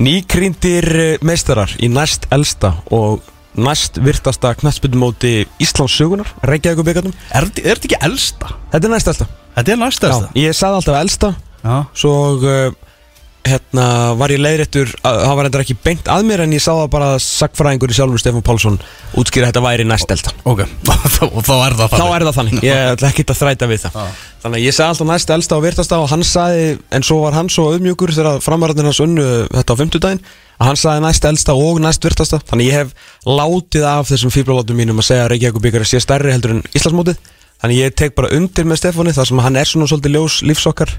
Nýkrýndir 0.00 0.88
eh, 0.96 1.22
meistarar 1.22 1.74
í 1.78 1.90
næst 1.92 2.26
elsta 2.34 2.72
og 2.96 3.22
næst 3.54 4.00
virtasta 4.02 4.54
knattspytumóti 4.58 5.44
Íslands 5.62 5.94
sögunar 5.94 6.32
Reykjavík 6.42 6.82
byggarnum 6.88 7.12
Er 7.30 7.44
er 7.46 7.76
þetta 7.76 7.86
ekki 7.86 8.00
elsta? 8.02 8.56
Þetta 8.72 8.88
er 8.88 8.94
næst 8.96 9.10
elsta 9.12 9.28
Þetta 9.54 9.74
er 9.76 9.80
næst 9.84 10.08
elsta 10.08 10.32
Ég 10.40 10.56
sagði 10.58 10.80
alltaf 10.80 10.98
elsta. 11.04 11.30
Já, 11.62 11.76
Svo 11.94 12.14
uh, 12.40 12.72
hérna 13.48 13.84
var 14.18 14.32
ég 14.32 14.40
leiðréttur 14.40 14.90
að- 15.04 15.20
Það 15.24 15.34
var 15.38 15.48
endur 15.48 15.62
ekki 15.64 15.76
beint 15.84 16.08
að 16.10 16.24
mér 16.28 16.42
En 16.44 16.52
ég 16.56 16.62
sá 16.64 16.72
það 16.72 16.90
bara 16.94 17.08
sagfræðingur 17.22 17.92
í 17.92 17.96
sjálfur 17.98 18.22
Stefán 18.22 18.44
Pálsson 18.46 18.78
Útskýra 19.20 19.50
þetta 19.50 19.62
væri 19.64 19.84
næst 19.88 20.10
elsta 20.10 20.32
ok, 20.44 20.62
og 21.34 21.42
þá 21.44 21.54
er 21.66 21.76
það 21.78 21.90
Þá 21.90 21.96
þannig 21.96 22.14
er 22.16 22.24
það 22.28 22.38
þannig, 22.38 22.62
ég 22.64 22.80
ætla 22.94 23.10
ekki 23.12 23.26
að 23.28 23.38
þræta 23.42 23.68
við 23.70 23.84
það. 23.84 23.94
Já. 23.94 24.06
Þannig 24.44 24.58
að 24.60 24.64
ég 24.66 24.74
sagði 24.76 24.88
alltaf 24.94 25.08
næst 25.10 25.30
elsta 25.36 25.56
og 25.58 25.62
virtasta 25.64 25.98
og 26.02 26.08
hann 26.10 26.24
sagði, 26.28 26.64
en 26.92 27.06
svo 27.06 27.20
var 27.22 27.36
hann 27.38 27.48
svo 27.52 27.66
auðmjúkur 27.72 28.12
þegar 28.16 28.40
framararnir 28.44 28.88
hans 28.90 29.00
unnu 29.04 29.24
þetta 29.54 29.72
á 29.72 29.80
fimmtudaginn 29.80 30.20
að 30.60 30.68
hann 30.68 30.80
sagði 30.82 31.04
næst 31.06 31.24
elsta 31.30 31.54
og 31.56 31.80
næst 31.84 32.04
virtasta. 32.04 32.40
Þannig 32.50 32.68
ég 32.68 32.76
hef 32.82 32.92
látið 33.24 33.86
af 33.88 34.10
þessum 34.12 34.34
fíblalátum 34.34 34.76
mínum 34.76 35.00
að 35.00 35.08
segja 35.08 35.24
að 35.24 35.32
Reykjavík 35.32 35.64
byggar 35.64 35.86
sé 35.88 36.02
stærri 36.04 36.34
heldur 36.34 36.56
en 36.58 36.62
Íslandsmótið. 36.76 37.16
Þannig 37.64 37.80
ég 37.80 37.96
tek 37.96 38.14
bara 38.18 38.32
undir 38.36 38.68
með 38.68 38.82
Stefáni 38.82 39.14
þar 39.16 39.30
sem 39.30 39.40
hann 39.46 39.56
er 39.56 39.70
svona 39.70 39.88
svolítið 39.88 40.16
ljós 40.18 40.42
lífsokkar 40.44 40.92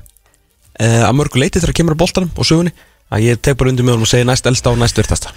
að 0.80 1.16
mörgu 1.20 1.42
leiti 1.42 1.62
þegar 1.62 1.78
kemur 1.80 1.96
að 1.96 2.02
boltanum 2.04 2.34
og 2.36 2.48
sögunni 2.48 2.74
að 3.14 3.28
ég 3.28 3.42
tek 3.44 3.58
bara 3.60 3.72
undir 3.72 3.86
honum 3.86 4.04
og 4.06 4.10
segi 4.10 4.26
næst 4.28 4.48
elsta 4.50 4.74
og 4.74 4.82
næst 4.82 4.98
virtasta. 4.98 5.32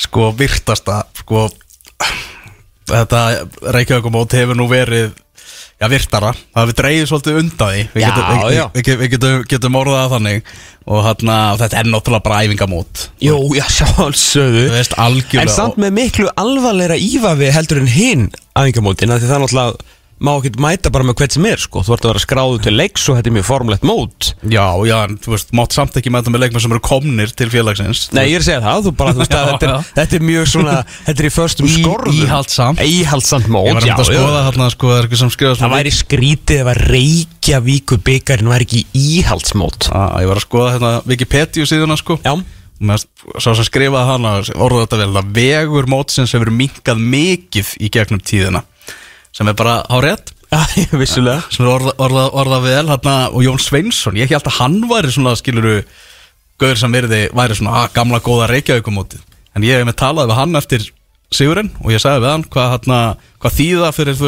Sko, 0.00 0.30
virtasta 0.38 1.02
Sko, 1.18 1.48
þetta 2.90 3.20
Reykjavíkumót 3.74 4.36
hefur 4.38 4.58
nú 4.58 4.68
verið 4.70 5.12
Já, 5.82 5.88
virtara, 5.90 6.30
það 6.54 6.68
við 6.70 6.76
dreigðum 6.78 7.08
svolítið 7.10 7.38
undan 7.40 7.70
því. 7.72 7.80
Við 7.92 8.02
Já, 8.04 8.06
getum, 8.06 8.36
við, 8.38 8.54
já. 8.54 8.62
við, 8.76 8.90
við, 9.00 9.08
getum, 9.14 9.40
getum 9.50 9.78
orðað 9.80 10.12
þannig. 10.12 10.52
Og 10.84 11.00
þarna, 11.08 11.38
þetta 11.60 11.78
er 11.80 11.88
náttúrulega 11.90 12.24
bara 12.28 12.38
æfingamót. 12.44 13.02
Jú, 13.24 13.38
já, 13.58 13.64
sjálfsögðu. 13.74 14.62
En 15.42 15.50
samt 15.50 15.80
með 15.82 15.96
miklu 15.98 16.28
alvarleira 16.40 16.96
ífavi 17.00 17.50
heldur 17.56 17.82
en 17.82 17.90
hinn 17.90 18.24
aðingamótin 18.54 19.16
Því 19.16 19.26
það 19.26 19.36
er 19.36 19.44
náttúrulega 19.44 19.90
má 20.22 20.30
ekki 20.38 20.52
mæta 20.62 20.90
bara 20.94 21.04
með 21.04 21.16
hvert 21.18 21.34
sem 21.34 21.46
er 21.50 21.58
sko. 21.60 21.82
Þú 21.84 21.94
ert 21.96 22.04
að 22.06 22.10
vera 22.12 22.22
skráðu 22.22 22.60
til 22.64 22.72
leiks 22.78 23.02
og 23.10 23.16
þetta 23.18 23.30
er 23.30 23.34
mjög 23.34 23.46
formlegt 23.48 23.82
mót. 23.88 24.28
Já, 24.46 24.64
já, 24.86 24.94
en 25.08 25.16
þú 25.24 25.32
veist, 25.34 25.50
mátt 25.58 25.74
samt 25.76 25.98
ekki 25.98 26.12
þetta 26.14 26.32
með 26.34 26.44
leikmenn 26.44 26.64
sem 26.64 26.74
eru 26.76 26.82
komnir 26.86 27.32
til 27.34 27.48
félagsins. 27.52 28.04
Nei, 28.14 28.28
ég 28.30 28.38
er 28.38 28.44
að 28.44 28.48
segja 28.48 28.62
það, 28.64 28.86
þú 28.86 28.92
bara, 29.00 29.14
þú 29.16 29.22
veist 29.24 29.34
að 29.38 29.44
Já, 29.44 29.50
þetta, 29.50 29.66
já. 29.68 29.74
er, 29.80 29.90
þetta 29.98 30.18
er 30.20 30.26
mjög 30.30 30.48
svona 30.54 30.76
Þetta 31.08 31.24
er 31.24 31.28
í 31.28 31.32
förstum 31.34 31.68
Í- 31.68 31.76
skorðum. 31.82 32.18
íhaldssamt. 32.24 32.84
Íhaldsamt 32.94 33.48
mót, 33.52 33.68
Ég 33.68 33.78
var 33.80 33.88
já, 33.90 33.94
að 33.94 34.04
já. 34.04 34.18
skoða 34.20 34.42
þarna, 34.48 34.70
sko, 34.76 34.90
það 34.94 35.00
er 35.02 35.08
ekki 35.10 35.20
sem 35.24 35.32
skrifa 35.34 35.54
Það 35.64 35.74
væri 35.76 35.94
skrítið 35.98 36.62
ef 36.64 36.72
að 36.74 36.82
Reykjavíku 36.94 38.00
byggarinn 38.08 38.52
væri 38.54 38.68
ekki 38.68 38.84
íhaldsmót. 39.04 39.90
Á, 39.92 40.02
Ég 40.22 40.30
var 40.30 40.38
að 40.40 40.46
skoða 40.46 40.74
hérna 40.76 40.92
Wikipedia 41.10 41.66
síðuna, 41.68 41.98
sko. 42.00 42.20
Já, 42.24 42.36
Sá 42.84 43.54
sem 43.54 43.64
skrifaði 43.64 44.08
hana, 44.10 44.32
orðað 44.60 44.82
þetta 44.88 44.96
vel 44.98 45.20
að 45.20 45.28
Vegur 45.36 45.86
mótsins 45.88 46.32
hefur 46.34 46.50
minkað 46.52 46.98
mikið 47.00 47.68
í 47.80 47.88
gegnum 47.94 48.20
tíðina 48.20 48.64
Sem 49.34 49.50
er 49.50 49.58
bara 49.58 49.80
á 49.82 49.96
rétt 50.04 50.32
vissulega. 51.02 51.42
Sem 51.50 51.64
er 51.66 51.72
orða, 51.72 51.94
orða, 51.98 52.26
orða 52.38 52.58
vel 52.62 52.88
hérna, 52.92 53.14
og 53.34 53.42
Jón 53.42 53.58
Sveinsson, 53.62 54.18
ég 54.20 54.30
held 54.30 54.46
að 54.46 54.58
hann 54.60 54.80
væri 54.90 55.10
svona 55.14 55.34
skiluru, 55.38 55.80
gauður 56.62 56.82
sem 56.84 56.94
verði 56.94 57.24
væri 57.34 57.56
svona 57.58 57.80
að 57.82 57.94
gamla 57.96 58.22
góða 58.22 58.50
reykjaukumótið 58.52 59.24
en 59.54 59.66
ég 59.66 59.80
hef 59.80 59.88
með 59.88 59.98
talað 59.98 60.30
við 60.30 60.38
hann 60.40 60.60
eftir 60.60 60.84
Sigurinn 61.34 61.70
og 61.82 61.88
ég 61.90 61.98
sagði 61.98 62.20
við 62.22 62.30
hann 62.30 62.42
hvað, 62.52 62.66
hérna, 62.74 62.96
hvað 63.42 63.54
þýða 63.56 63.88
fyrir, 63.96 64.18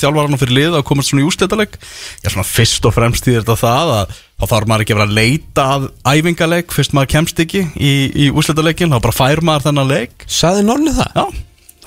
þjálfvaran 0.00 0.34
og 0.34 0.40
fyrir 0.40 0.56
lið 0.56 0.76
að 0.78 0.84
komast 0.88 1.12
svona 1.12 1.22
í 1.22 1.26
ústættaleg 1.28 1.76
ég 1.78 2.24
er 2.26 2.34
svona 2.34 2.46
fyrst 2.48 2.88
og 2.88 2.94
fremst 2.96 3.28
þýðir 3.28 3.44
þetta 3.44 3.56
það 3.60 3.92
að 3.94 4.16
þá 4.16 4.46
þarf 4.54 4.70
maður 4.72 4.84
ekki 4.84 4.94
að 4.94 4.98
vera 4.98 5.06
að 5.06 5.18
leita 5.20 5.66
að 5.76 5.86
æfingaleg 6.16 6.74
fyrst 6.74 6.96
maður 6.98 7.12
kemst 7.14 7.42
ekki 7.44 7.62
í, 7.76 7.92
í 8.10 8.26
ústættalegin, 8.32 8.90
þá 8.90 9.04
bara 9.06 9.18
fær 9.20 9.44
maður 9.46 9.68
þennan 9.68 9.92
leik. 9.92 10.26
Saði 10.26 10.66
nonni 10.66 10.96
það? 10.98 11.14
já, 11.14 11.44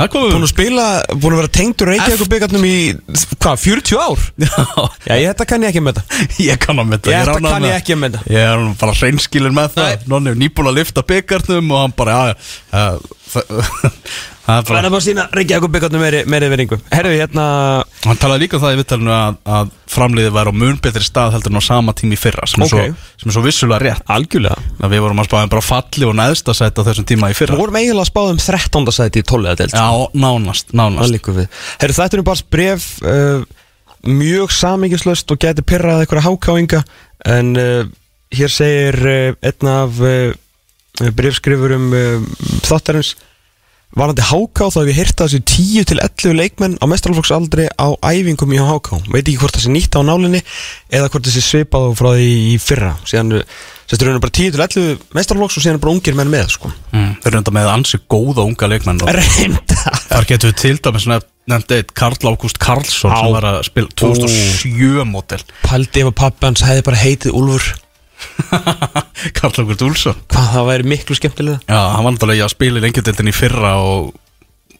Búin 0.09 0.41
að 0.41 0.49
spila, 0.51 0.85
búin 1.13 1.35
að 1.35 1.41
vera 1.41 1.51
tengdur 1.57 1.91
Reykjavíku 1.91 2.27
byggarnum 2.31 2.65
í, 2.67 2.75
hvað, 3.37 3.61
40 3.65 4.01
ár? 4.01 4.25
Já, 4.41 4.51
Já, 5.05 5.13
ég, 5.13 5.27
þetta 5.31 5.47
kann 5.51 5.65
ég 5.65 5.73
ekki 5.73 5.83
með 5.85 5.99
þetta. 5.99 6.21
Ég 6.49 6.61
kann 6.61 6.81
að 6.81 6.89
mynda 6.91 7.13
Ég, 7.13 7.25
þetta 7.27 7.51
kann 7.51 7.67
ég 7.67 7.77
ekki 7.77 7.97
með 7.99 8.17
þetta. 8.17 8.33
Ég 8.35 8.51
er 8.51 8.65
bara 8.81 8.97
hreinskilin 8.97 9.57
með 9.57 9.75
það. 9.77 10.07
Nonni 10.11 10.33
er 10.33 10.41
nýbúin 10.41 10.71
að 10.71 10.79
lifta 10.81 11.05
byggarnum 11.11 11.75
og 11.75 11.83
hann 11.85 11.95
bara, 11.97 12.17
já, 12.21 12.33
já 12.71 12.85
það- 14.45 14.59
er 14.61 14.89
bara 14.89 14.89
að 14.89 15.05
sína 15.05 15.25
Reykjavík 15.31 15.71
byggarnum 15.75 16.01
meiri, 16.01 16.21
meiri 16.25 16.49
veringu 16.51 16.77
Herðu, 16.91 17.13
hérna 17.19 17.45
Hann 18.05 18.17
talaði 18.17 18.43
líka 18.45 18.57
um 18.57 18.63
það 18.63 18.73
í 18.73 18.79
vittalinu 18.81 19.13
að, 19.13 19.37
að 19.45 19.71
framliðið 19.91 20.35
væri 20.37 20.51
á 20.51 20.55
mun 20.61 20.79
betri 20.81 21.05
stað 21.05 21.35
heldur 21.35 21.53
en 21.53 21.61
á 21.61 21.63
sama 21.63 21.93
tími 21.93 22.17
fyrra 22.19 22.47
sem, 22.49 22.63
Ok. 22.65 22.73
er, 22.73 22.91
svo, 22.91 23.21
sem 23.21 23.29
er 23.31 23.35
svo 23.37 23.43
vissulega 23.45 23.81
rétt 23.85 24.03
Algjörlega 24.09 24.57
að 24.81 24.95
Við 24.95 25.03
vorum 25.05 25.21
að 25.21 25.29
spáðum 25.29 25.53
bara 25.53 25.65
falli 25.67 26.07
og 26.09 26.15
neðsta 26.17 26.55
sætt 26.57 26.81
á 26.81 26.81
þessum 26.87 27.07
tíma 27.11 27.31
í 27.31 27.37
fyrra 27.37 27.55
Við 27.55 27.63
vorum 27.65 27.79
eiginlega 27.81 28.05
að 28.07 28.11
spáða 28.11 28.35
um 28.35 28.41
13. 28.41 28.91
sæti 28.97 29.21
í 29.21 29.27
12. 29.29 29.55
delt 29.61 29.77
Já, 29.77 29.87
nánast, 30.13 30.73
nánast 30.73 31.31
Herru, 31.81 31.97
þetta 32.01 32.17
er 32.17 32.25
bara 32.25 32.47
bref 32.49 32.89
uh, 33.05 33.41
Mjög 34.01 34.49
samíkislaust 34.57 35.29
og 35.29 35.41
geti 35.43 35.61
pyrrað 35.61 36.05
eitthvað 36.05 36.25
hákáinga 36.25 36.83
En 37.29 37.53
uh, 37.59 37.83
hér 38.33 38.49
segir 38.49 38.97
uh, 39.05 39.35
einn 39.45 39.69
af 39.69 39.99
uh, 40.01 40.31
brefskrifurum 41.13 41.91
uh, 41.93 42.23
þáttarins 42.65 43.13
Varandi 43.91 44.23
háká 44.23 44.69
þá 44.71 44.77
hef 44.79 44.89
ég 44.91 44.99
heyrt 45.01 45.21
að 45.21 45.27
þessu 45.27 45.41
10 45.51 45.87
til 45.89 45.97
11 45.99 46.37
leikmenn 46.39 46.77
á 46.79 46.85
mestralflokksaldri 46.87 47.65
á 47.75 47.87
æfingum 48.07 48.53
í 48.55 48.61
háká 48.63 49.01
Veit 49.11 49.25
ekki 49.25 49.39
hvort 49.41 49.57
það 49.57 49.65
sé 49.65 49.73
nýtt 49.73 49.97
á 49.99 50.01
nálinni 50.07 50.41
Eða 50.87 51.09
hvort 51.11 51.27
það 51.27 51.35
sé 51.35 51.43
svipað 51.43 51.89
og 51.89 51.97
frá 51.99 52.09
því 52.15 52.29
í 52.53 52.55
fyrra. 52.63 52.93
Síðan, 53.03 53.41
sérstu 53.91 54.07
rauninu 54.07 54.23
bara 54.23 54.35
10 54.39 54.55
til 54.55 54.63
11 54.63 55.03
mestralflokks 55.17 55.59
og 55.59 55.65
síðan 55.65 55.79
er 55.79 55.83
bara 55.83 55.95
ungir 55.97 56.15
menn 56.15 56.31
með 56.31 56.55
sko. 56.55 56.71
Mm, 56.95 57.11
Þeir 57.19 57.31
eru 57.33 57.41
enda 57.41 57.55
með 57.59 57.69
ansi 57.73 57.99
góða 58.15 58.47
unga 58.47 58.71
leikmenn 58.71 59.03
Reynda 59.11 59.95
Þar 60.07 60.29
getur 60.31 60.53
við 60.53 60.59
til 60.63 60.75
dæmis 60.87 61.09
nefndi 61.51 61.81
eitt 61.81 61.93
Karl 61.97 62.15
Ágúst 62.31 62.59
Karlsson 62.61 63.11
Á. 63.11 63.19
sem 63.19 63.35
var 63.35 63.47
að 63.49 63.61
spila 63.67 63.91
2007 63.99 65.05
mótel 65.09 65.41
Paldi 65.65 66.03
ef 66.03 66.11
að 66.11 66.19
pappi 66.21 66.47
hans 66.47 66.63
hefði 66.63 66.85
bara 66.87 67.01
heitið 67.01 67.35
Úlfur 67.35 67.71
Karl 69.37 69.61
Ágúst 69.63 69.85
Úlsson 69.85 70.17
Hvað 70.31 70.49
það 70.55 70.67
væri 70.71 70.89
miklu 70.95 71.17
skemmtilega 71.17 71.61
Já, 71.67 71.81
hann 71.95 72.07
var 72.07 72.15
náttúrulega 72.17 72.47
að 72.49 72.55
spila 72.55 72.81
í 72.81 72.85
lengjadildin 72.87 73.31
í 73.31 73.35
fyrra 73.35 73.77
og 73.85 74.11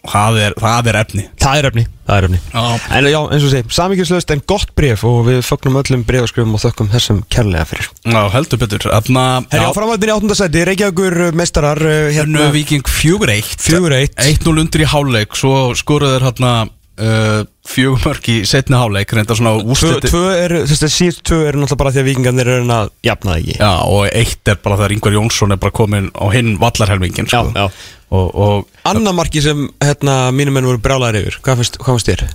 það 0.10 0.38
er, 0.42 0.56
það 0.58 0.90
er 0.90 0.98
efni. 1.02 1.24
Það 1.42 1.60
er 1.60 1.68
efni, 1.70 1.84
það 2.08 2.18
er 2.18 2.28
efni. 2.28 2.40
Já, 2.42 2.64
En 2.98 3.08
já, 3.12 3.20
eins 3.36 3.46
og 3.46 3.52
sé, 3.54 3.62
samíkjuslaust 3.78 4.34
en 4.34 4.44
gott 4.50 4.74
bref 4.78 5.04
og 5.08 5.20
við 5.28 5.42
fögnum 5.46 5.80
öllum 5.82 6.06
brefaskrifum 6.08 6.58
og 6.58 6.64
þökkum 6.64 6.90
þessum 6.94 7.22
kærlega 7.32 7.68
fyrir. 7.70 7.90
Já 8.02 8.22
heldur 8.34 8.62
betur. 8.62 8.88
Þarna, 8.88 9.26
Herri, 9.52 9.70
á 9.70 9.78
framvaldin 9.78 10.12
í 10.12 10.16
áttundasæti, 10.16 10.66
Reykjavíkur 10.72 11.18
mestarar 11.38 11.82
uh, 11.86 12.10
hérna 12.10 12.48
hérna 12.48 12.54
Viking 12.56 12.86
4-1 12.90 13.56
4-1 13.62 14.18
1-0 14.26 14.64
undir 14.64 14.86
í 14.86 14.90
háleik 14.90 15.38
Svo 15.38 15.72
skoruður 15.78 16.26
hérna 16.30 16.54
uh, 16.66 17.42
fjögumörk 17.68 18.28
í 18.32 18.36
setni 18.50 18.78
háleik 18.80 19.12
Reynda 19.14 19.36
svona 19.38 19.54
úrstætti 19.62 20.10
er, 20.34 20.56
að 20.64 20.86
síðust 20.90 21.24
tvö 21.28 21.42
er 21.46 21.58
náttúrulega 21.60 21.80
bara 21.82 21.94
því 21.94 22.02
að 22.02 22.08
vikingarnir 22.10 22.52
eru 22.56 22.68
að 22.74 22.92
jafna 23.06 23.36
það 23.36 23.42
ekki 23.42 23.58
Já, 23.60 23.72
og 23.86 24.06
eitt 24.10 24.52
er 24.52 24.62
bara 24.64 24.78
þegar 24.80 24.96
Ingvar 24.96 25.18
Jónsson 25.18 25.56
er 25.56 25.62
bara 25.62 25.76
komin 25.78 26.10
á 26.18 26.26
hinn 26.34 26.56
vallarhelmingin 26.62 27.30
sko. 27.30 27.44
já. 27.54 27.66
Og, 28.12 28.32
og 28.36 28.88
Anna 28.90 29.14
marki 29.16 29.44
sem, 29.44 29.68
hérna, 29.84 30.16
mínum 30.36 30.58
menn 30.58 30.68
voru 30.68 30.82
brálaðir 30.84 31.30
yfir 31.30 31.38
Hvað 31.46 31.62
finnst 31.62 32.10
þér? 32.10 32.26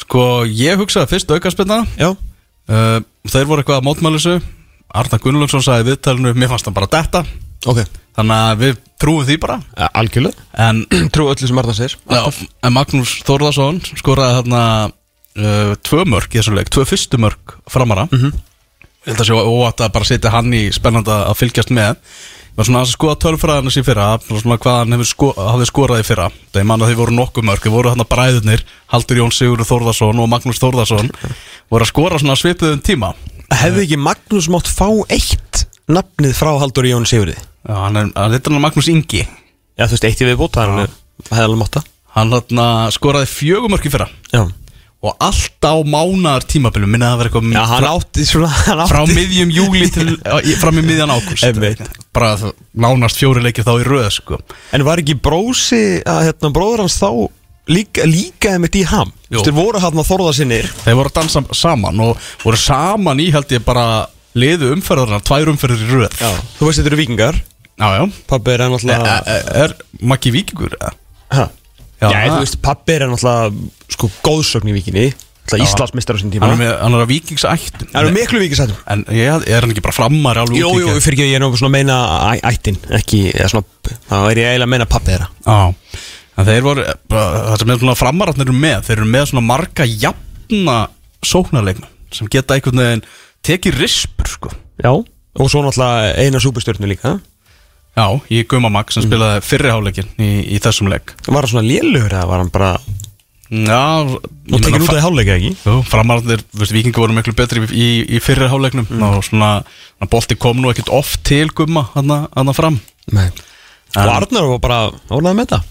sko, 0.00 0.24
ég 0.46 0.80
hugsaði 0.80 1.12
fyrst 1.14 1.30
aukarspilna 1.36 1.84
Já, 2.00 2.10
uh, 2.10 2.98
Þeir 3.30 3.46
voru 3.46 3.62
eitthvað 3.62 3.80
að 3.80 3.86
mótmælisu 3.86 4.40
Arna 4.90 5.20
Gunnlaugsson 5.22 5.62
sagði 5.62 5.86
í 5.86 5.90
viðtalinu 5.92 6.34
Mér 6.34 6.50
fannst 6.50 6.66
hann 6.66 6.76
bara 6.76 6.90
detta 6.90 7.22
ok. 7.66 7.82
Þannig 8.20 8.36
að 8.44 8.62
við 8.64 8.78
trúum 9.00 9.24
því 9.28 9.36
bara. 9.40 9.56
Ja, 9.78 9.88
Algjörlega. 10.00 10.46
En, 10.60 10.82
Trú 11.14 11.28
öllu 11.32 11.48
sem 11.48 11.60
Arna 11.62 11.74
segir. 11.76 11.94
Já, 12.10 12.22
en 12.66 12.74
Magnús 12.76 13.14
Þórðarsson 13.24 13.78
skoraði 13.96 14.40
þarna 14.40 14.62
uh, 14.90 15.72
Tvö 15.86 16.04
mörk 16.10 16.34
í 16.34 16.40
þessum 16.40 16.58
leik 16.58 16.68
Tvö 16.74 16.84
fyrstu 16.90 17.20
mörk 17.22 17.56
framara 17.70 18.08
Mhm. 18.10 18.34
Ég 19.06 19.14
held 19.14 19.22
að 19.22 19.30
sé 19.30 19.32
óvægt 19.32 19.80
að 19.80 19.92
bara 19.94 20.04
setja 20.04 20.30
hann 20.34 20.52
í 20.52 20.66
spennandi 20.76 21.08
að 21.14 21.38
fylgjast 21.40 21.70
með. 21.72 21.94
Var 22.58 22.66
svona 22.68 22.82
að 22.84 22.90
skoða 22.92 23.16
tölfræðarnas 23.22 23.78
í 23.80 23.82
fyrra 23.86 24.08
svona 24.26 24.58
hvað 24.60 24.76
hann 24.82 25.04
sko, 25.08 25.30
hafði 25.38 25.68
skorað 25.70 26.02
í 26.02 26.04
fyrra. 26.04 26.26
Það 26.52 26.60
ég 26.60 26.68
man 26.68 26.84
að 26.84 26.90
þið 26.92 26.98
voru 27.00 27.14
nokkuð 27.16 27.46
mörg 27.48 27.64
þið 27.64 27.74
voru 27.78 27.92
hann 27.94 28.04
að 28.04 28.10
bræðurnir, 28.12 28.64
Haldur 28.92 29.22
Jón 29.22 29.32
Sigurður 29.32 29.70
Þórðarsson 29.70 30.20
og 30.20 30.28
Magnús 30.28 30.60
Þórðarsson 30.60 31.08
voru 31.72 31.86
að 31.86 31.92
skora 31.94 32.20
svona 32.20 32.36
svipuðum 32.36 32.84
tíma. 32.84 33.14
Hefði 33.56 33.86
ekki 33.86 34.00
Magnús 34.04 34.50
mátt 34.52 34.68
fá 34.68 34.90
eitt 35.08 35.64
nafnið 35.88 36.36
frá 36.36 36.52
Haldur 36.60 36.90
Jón 36.92 37.08
Sigurði? 37.08 37.38
Já, 37.68 37.74
hann 37.76 38.00
er, 38.00 38.12
hann 38.16 38.36
heitir 38.36 38.54
hann 38.54 38.64
Magnús 38.64 38.90
Ingi. 38.92 39.24
Já, 39.76 39.86
þú 39.86 39.94
veist, 39.96 40.06
eitt 40.08 40.22
í 40.22 40.28
viðbútt, 40.28 40.60
það 40.60 41.42
er 41.44 41.58
mátt 41.60 41.76
það 41.78 41.88
hann 42.16 42.32
hann 42.34 42.92
skoraði 42.94 43.28
fjögumörk 43.30 43.86
í 43.86 43.92
fyrra. 43.92 44.08
Já, 44.32 44.44
og 45.00 45.16
allt 45.24 45.64
á 45.64 45.74
mánar 45.80 46.44
tímabilum 46.44 46.90
minna 46.92 47.14
að 47.14 47.20
vera 47.22 47.30
eitthvað 47.30 47.54
Já 47.54 47.62
hann 47.70 47.86
átti 47.88 48.24
svona 48.28 48.50
hann 48.66 48.82
átti 48.84 48.92
frá 48.92 49.14
miðjum 49.16 49.52
júli 49.56 49.88
til 49.94 50.16
fram 50.60 50.80
í 50.80 50.84
miðjan 50.84 51.14
ágúst. 51.14 51.60
Bara 52.16 52.34
nánast 52.76 53.20
fjóri 53.20 53.44
leikir 53.44 53.64
þá 53.64 53.74
í 53.78 53.86
röð 53.88 54.10
sko. 54.18 54.40
En 54.76 54.84
var 54.84 55.00
ekki 55.00 55.16
brósi 55.16 56.00
að 56.04 56.26
hérna, 56.28 56.52
bróður 56.56 56.84
hans 56.84 56.98
þá 57.00 57.10
líka, 57.70 58.04
líka 58.08 58.56
einmitt 58.56 58.76
í 58.76 58.84
ham. 58.90 59.14
Þú 59.30 59.38
veist, 59.38 59.48
þeir 59.48 59.58
voru 59.60 59.84
hann 59.86 60.02
að 60.02 60.10
þorða 60.10 60.36
sinnir 60.36 60.70
þeir 60.82 60.98
voru 60.98 61.12
að 61.12 61.18
dansa 61.22 61.44
saman 61.56 62.04
og 62.04 62.32
voru 62.44 62.60
saman 62.60 63.22
í 63.22 63.30
held 63.32 63.56
ég 63.56 63.64
bara 63.64 63.86
liðu 64.38 64.68
umferðarna, 64.76 65.18
tvær 65.26 65.50
umferðir 65.54 65.86
í 65.86 65.88
röð 65.94 66.20
Já 66.20 66.30
Þú 66.58 66.68
veist, 66.68 66.78
þetta 66.80 66.90
eru 66.92 67.00
vikingar 67.00 67.40
já, 67.80 67.88
já. 67.96 68.04
Pabbi 68.30 68.52
er 68.54 68.60
E, 68.60 68.68
náttúrulega 68.68 69.16
e, 69.24 69.38
er 69.64 69.74
Maggi 70.12 70.30
Víkingur? 70.34 70.76
eða? 70.78 70.92
Ha? 71.34 71.48
Já, 72.00 72.06
Já, 72.12 72.20
þú 72.30 72.38
veist, 72.44 72.60
pabbi 72.62 72.94
er 72.98 73.06
náttúrulega 73.10 73.96
sko 73.96 74.10
góðsögn 74.26 74.70
í 74.70 74.76
vikinni 74.76 75.08
Náttúrulega 75.10 75.66
Íslandsmeistar 75.66 76.14
á 76.14 76.18
sinni 76.20 76.36
tíma 76.36 76.46
hann 76.46 76.54
er, 76.54 76.60
með, 76.60 76.72
hann 76.84 76.94
er 76.94 77.02
að 77.02 77.10
Víkingsættum 77.10 77.88
Það 77.90 78.00
eru 78.04 78.12
miklu 78.14 78.40
vikisættum 78.44 78.76
en 78.94 79.02
ég, 79.16 79.46
er 79.50 79.64
hann 79.64 79.72
ekki 79.74 79.82
bara 79.82 79.96
frammar 79.96 80.38
alveg 80.44 80.60
Jú, 80.60 80.68
út 80.70 80.78
í 80.78 80.84
jú, 80.84 80.90
gegn? 80.92 81.02
fyrir 81.02 81.16
ekki, 81.18 81.26
ég 81.32 81.40
er 81.40 81.42
nú 81.42 81.50
svona 81.58 81.72
að 81.72 81.76
meina 81.80 81.96
æ- 82.36 82.44
ættin 82.52 82.78
Ekki, 83.00 83.22
eða 83.34 83.48
svona, 83.56 83.66
þá 84.12 84.14
er 84.30 84.40
ég 84.44 84.50
eiginlega 84.52 84.68
að 84.68 84.72
meina 84.76 84.86
pabbi 84.92 85.16
þeirra 85.16 85.28
Já, 85.42 85.58
en 86.40 86.46
þeir 86.52 86.62
voru 86.68 86.84
bara, 87.10 87.24
það 87.50 87.58
sem 87.64 87.72
er 87.74 87.80
svona 87.82 87.96
framararnir 87.98 88.46
eru 88.46 88.54
með 88.62 88.84
þeir 88.86 88.96
eru 89.00 89.08
með 89.16 89.26
svona 89.32 89.44
marga 89.50 89.88
jafna 89.90 90.76
sóknarleikna 91.26 91.90
sem 92.14 92.30
geta 92.30 92.54
einhvern 92.56 92.80
veginn 92.84 93.02
tekið 93.46 93.80
rispur 93.80 94.30
sko. 94.30 94.52
Já. 94.80 94.92
Og 95.38 95.50
svo 95.50 95.62
náttúrulega 95.62 96.14
eina 96.18 96.40
súpustjörnu 96.42 96.88
líka 96.90 97.18
Já, 97.98 98.06
í 98.30 98.44
Gumamag 98.46 98.92
sem 98.94 99.02
spilaði 99.04 99.42
fyrriháleikin 99.42 100.08
í, 100.22 100.30
í 100.54 100.58
þessum 100.62 100.88
leik. 100.90 101.14
Var 101.26 101.42
hann 101.42 101.50
svona 101.50 101.66
lélugur 101.66 102.12
eða 102.12 102.28
var 102.30 102.42
hann 102.42 102.52
bara 102.54 102.72
Já, 103.50 104.06
Nú 104.06 104.60
tekið 104.62 104.84
út 104.86 104.92
af 104.94 105.02
hálfleika 105.02 105.34
ekki? 105.34 105.50
Jú, 105.66 105.72
framararnir, 105.90 106.44
veist, 106.54 106.74
vikingur 106.74 107.02
voru 107.02 107.16
miklu 107.16 107.34
betri 107.34 107.64
í, 107.74 107.88
í 108.06 108.20
fyrriháleiknum 108.22 108.86
mm. 108.86 109.02
og 109.08 109.24
svona, 109.26 109.50
svona 109.96 110.10
bolti 110.12 110.38
kom 110.38 110.62
nú 110.62 110.70
ekkert 110.70 110.92
oft 110.94 111.24
til 111.26 111.50
Gumma 111.50 111.88
hann 111.96 112.54
fram. 112.54 112.78
Nei. 113.10 113.26
En- 113.26 114.06
Og 114.06 114.12
Arnar 114.20 114.46
var 114.52 114.62
bara 114.62 114.80
ánægð 115.10 115.34
með 115.34 115.46
þetta 115.48 115.62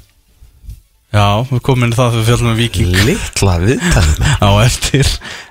Já, 1.10 1.42
við 1.50 1.62
komum 1.66 1.88
inn 1.88 1.94
það 1.98 2.12
þegar 2.12 2.20
við 2.20 2.28
fjallum 2.28 2.48
með 2.52 2.60
viking 2.60 2.98
Littla 3.08 3.54
viðtalið 3.64 4.20
með. 4.22 4.34
Á 4.46 4.50
eftir. 4.62 5.08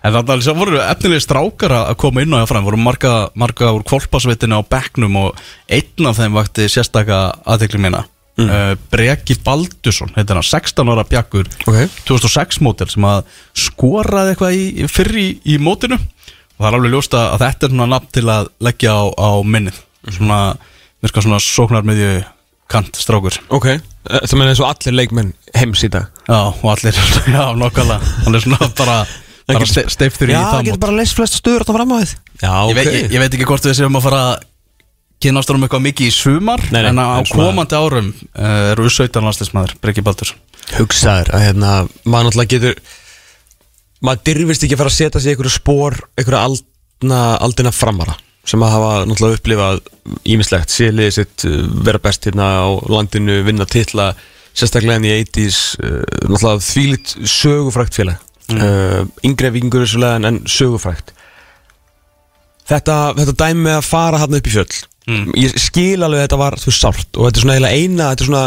En 0.07 0.13
þannig 0.15 0.29
að 0.37 0.45
það 0.47 0.61
voru 0.61 0.79
efnilegi 0.85 1.25
strákar 1.25 1.75
að 1.75 1.97
koma 1.99 2.23
inn 2.23 2.37
á 2.37 2.39
það 2.39 2.51
fram? 2.53 2.69
Voru 2.69 2.79
marga, 2.79 3.15
marga 3.35 3.73
úr 3.75 3.83
kvolpasveitinu 3.91 4.61
á 4.63 4.71
bekknum 4.71 5.19
og 5.19 5.43
einn 5.67 6.07
af 6.07 6.21
þeim 6.21 6.39
vakti 6.39 6.69
sérstaka 6.71 7.19
aðtekli 7.43 7.83
mína. 7.83 8.05
Mm. 8.39 8.79
Breki 8.93 9.35
Baldursson, 9.43 10.15
heitir 10.15 10.39
hann 10.39 10.47
16 10.47 10.93
ára 10.95 11.03
bjakkur 11.03 11.49
Ok. 11.67 11.91
2006 12.07 12.61
mótel 12.63 12.87
sem 12.87 13.03
að 13.03 13.25
skoraði 13.59 14.37
eitthvað 14.37 14.55
í, 14.55 14.87
fyrr 14.87 15.19
í, 15.19 15.29
í 15.43 15.59
mótinu. 15.59 15.99
Og 15.99 16.63
það 16.63 16.71
er 16.71 16.79
alveg 16.79 16.95
ljóst 16.95 17.19
að 17.19 17.35
þetta 17.43 17.67
er 17.67 17.75
svona 17.75 17.93
nafn 17.97 18.13
til 18.15 18.27
að 18.31 18.55
leggja 18.63 18.95
á, 18.95 19.05
á 19.11 19.31
minnið. 19.43 19.83
Svona, 20.07 20.43
virka 21.03 21.27
svona 21.27 21.43
sóknar 21.43 21.83
miðju 21.87 22.21
kant 22.23 22.38
strákur 22.99 23.39
Ok. 23.55 23.67
Eh, 23.73 23.81
Það 24.25 24.37
meina 24.41 24.53
eins 24.53 24.61
og 24.63 24.69
allir 24.71 24.97
leikmenn 24.99 25.33
heims 25.57 25.85
í 25.85 25.91
dag? 25.93 26.11
Já, 26.29 26.39
og 26.53 26.69
allir, 26.75 26.99
já, 27.37 27.43
nokkala 27.57 27.97
Hann 28.27 28.35
er 28.39 28.45
svona 28.45 28.69
bara, 28.79 28.99
bara 29.49 29.69
ste, 29.69 29.87
steiftur 29.93 30.29
í 30.31 30.37
Já, 30.37 30.43
það 30.43 30.53
það 30.53 30.63
getur 30.69 30.77
mót 30.79 30.85
bara 30.87 30.99
leist 31.01 31.17
flest 31.19 31.39
stöður 31.41 31.65
þarna 31.69 31.79
fram 31.81 31.93
á 31.93 31.99
þið 32.03 32.15
Já, 32.45 32.53
ég, 32.69 32.77
veit, 32.79 32.93
ég, 32.93 33.09
ég 33.17 33.25
veit 33.25 33.35
ekki 33.39 33.49
hvort 33.49 33.69
við 33.71 33.79
séum 33.81 33.99
að 33.99 34.07
fara 34.09 34.21
að 34.29 34.47
kynast 35.25 35.51
um 35.51 35.65
eitthvað 35.67 35.83
mikið 35.89 36.07
í 36.07 36.15
sumar 36.15 36.63
Nei, 36.71 36.79
nei, 36.85 36.91
En 36.93 37.01
á 37.03 37.07
en 37.19 37.27
svona- 37.27 37.49
komandi 37.49 37.75
árum 37.81 38.13
uh, 38.15 38.73
eru 38.77 38.87
17 38.93 39.25
landslismæður, 39.27 39.73
Breki 39.83 40.05
Baldur 40.07 40.31
hugsaður 40.77 41.33
að 41.35 41.43
hérna 41.49 41.73
maður 42.05 42.29
náttúrulega 42.29 42.53
getur 42.53 42.79
maður 44.05 44.21
dyrfist 44.29 44.63
ekki 44.67 44.77
að 44.77 44.83
fara 44.85 44.93
að 44.93 44.99
setja 45.01 45.23
sig 45.25 45.33
í 45.33 45.35
einhverju 45.35 45.55
spór 45.57 45.97
einhverju 46.21 46.39
aldna, 46.45 47.21
aldina 47.43 47.73
framara 47.75 48.15
sem 48.49 48.63
að 48.65 48.73
hafa 48.75 48.91
náttúrulega 49.11 49.39
upplifað 49.41 49.81
ímislegt, 50.33 50.73
sé 50.73 50.89
liðið 50.95 51.15
sitt 51.19 51.45
uh, 51.49 51.59
vera 51.85 52.01
best 52.03 52.25
hérna 52.29 52.49
á 52.65 52.69
landinu, 52.89 53.41
vinna 53.47 53.67
titla 53.69 54.11
sérstaklega 54.57 54.97
enn 54.99 55.07
í 55.09 55.15
80s 55.23 55.59
uh, 55.83 56.03
náttúrulega 56.31 56.65
þvílitt 56.71 57.15
sögufrækt 57.29 57.99
félag 58.01 58.23
uh, 58.57 59.03
yngre 59.29 59.53
vikingur 59.55 59.85
en, 60.15 60.29
en 60.33 60.41
sögufrækt 60.49 61.13
þetta, 62.69 62.97
þetta 63.19 63.37
dæmi 63.45 63.75
að 63.77 63.85
fara 63.89 64.23
hann 64.25 64.39
upp 64.41 64.49
í 64.51 64.55
fjöll 64.59 64.85
Mm. 65.09 65.31
ég 65.41 65.55
skil 65.57 66.03
alveg 66.05 66.19
að 66.21 66.25
þetta 66.27 66.37
var 66.37 66.55
þú 66.61 66.73
sárt 66.77 67.17
og 67.17 67.31
þetta 67.31 67.39
er 67.39 67.45
svona 67.47 67.69
eina 67.73 68.09
þetta 68.11 68.25
er 68.27 68.29
svona 68.29 68.43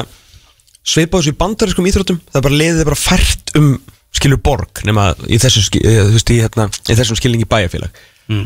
svipað 0.91 1.23
þessu 1.23 1.31
í 1.33 1.37
bandariskum 1.39 1.87
íþróttum 1.89 2.19
það 2.27 2.37
er 2.37 2.43
bara 2.45 2.59
liðið 2.59 2.81
er 2.83 2.89
bara 2.91 2.99
fært 3.01 3.53
um 3.57 3.69
skilur 4.13 4.41
borg 4.45 4.83
nema 4.85 5.07
í, 5.25 5.39
þessu, 5.41 5.63
ski- 5.65 5.81
eh, 5.81 6.03
þú 6.05 6.13
veist, 6.19 6.29
í, 6.35 6.37
hérna, 6.43 6.67
í 6.85 6.97
þessum 6.99 7.17
skilningi 7.17 7.47
bæjarfélag 7.49 7.97
mm. 8.29 8.45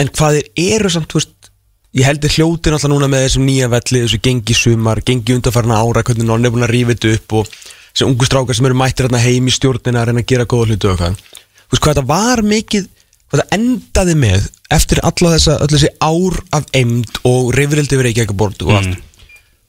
En 0.00 0.10
hvað 0.10 0.40
þeir 0.40 0.74
eru 0.78 0.92
samt 0.92 1.12
þú 1.12 1.20
veist, 1.20 1.50
ég 1.94 2.08
held 2.08 2.24
þeir 2.24 2.36
hljótin 2.38 2.76
alltaf 2.76 2.92
núna 2.92 3.10
með 3.10 3.28
þessum 3.28 3.46
nýja 3.46 3.70
velli 3.72 4.02
þessu 4.04 4.20
gengi 4.24 4.58
sumar, 4.58 5.02
gengi 5.06 5.36
undarfarna 5.36 5.78
ára 5.78 6.02
hvernig 6.06 6.28
nonni 6.28 6.50
er 6.50 6.54
búin 6.54 6.66
að 6.66 6.74
rífa 6.74 6.96
þetta 6.96 7.14
upp 7.18 7.38
og 7.38 7.54
þessi 7.54 8.08
ungu 8.08 8.26
strákar 8.26 8.58
sem 8.58 8.66
eru 8.70 8.78
mættir 8.78 9.06
hérna 9.06 9.22
heim 9.22 9.46
í 9.46 9.54
stjórnina 9.54 10.02
að 10.02 10.10
reyna 10.10 10.24
að 10.24 10.30
gera 10.32 10.48
góða 10.50 10.72
hlutu 10.72 10.90
og 10.90 10.98
hvað 10.98 11.18
þú 11.20 11.74
veist 11.74 11.84
hvað 11.84 11.94
þetta 11.94 12.06
var 12.10 12.42
mikið 12.50 12.88
hvað 13.34 13.40
þetta 13.40 13.58
endaði 13.58 14.16
með 14.18 14.48
eftir 14.74 15.00
alla 15.06 15.32
þessa 15.34 15.56
öll 15.64 15.70
þessi 15.72 15.90
ár 16.02 16.40
af 16.58 16.66
emd 16.76 17.20
og 17.28 17.52
reyfrildi 17.56 17.98
verið 17.98 18.14
ekki 18.14 18.24
ekki 18.24 18.38
bort 18.38 18.64
og 18.64 18.74
allt. 18.78 18.98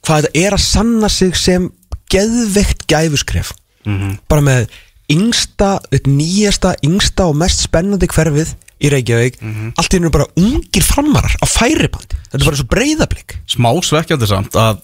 Hvað 0.05 0.25
þetta 0.27 0.41
er 0.45 0.57
að 0.57 0.65
sanna 0.65 1.09
sig 1.09 1.37
sem 1.39 1.69
geðveikt 2.13 2.85
gæfuskref. 2.91 3.53
Bara 4.29 4.45
með 4.45 4.67
yngsta, 5.11 5.75
nýjasta, 6.09 6.75
yngsta 6.85 7.27
og 7.29 7.37
mest 7.37 7.65
spennandi 7.65 8.09
hverfið 8.09 8.55
í 8.81 8.91
Reykjavík. 8.91 9.39
Allt 9.79 9.93
í 9.93 9.99
hennu 9.99 10.11
bara 10.13 10.27
ungir 10.39 10.83
framarar 10.85 11.35
á 11.39 11.45
færibandi, 11.47 12.19
þetta 12.27 12.41
er 12.41 12.49
bara 12.49 12.59
svo 12.59 12.69
breyðablík 12.73 13.37
Smá 13.55 13.71
svekkjandi 13.87 14.29
samt 14.29 14.57
að 14.59 14.81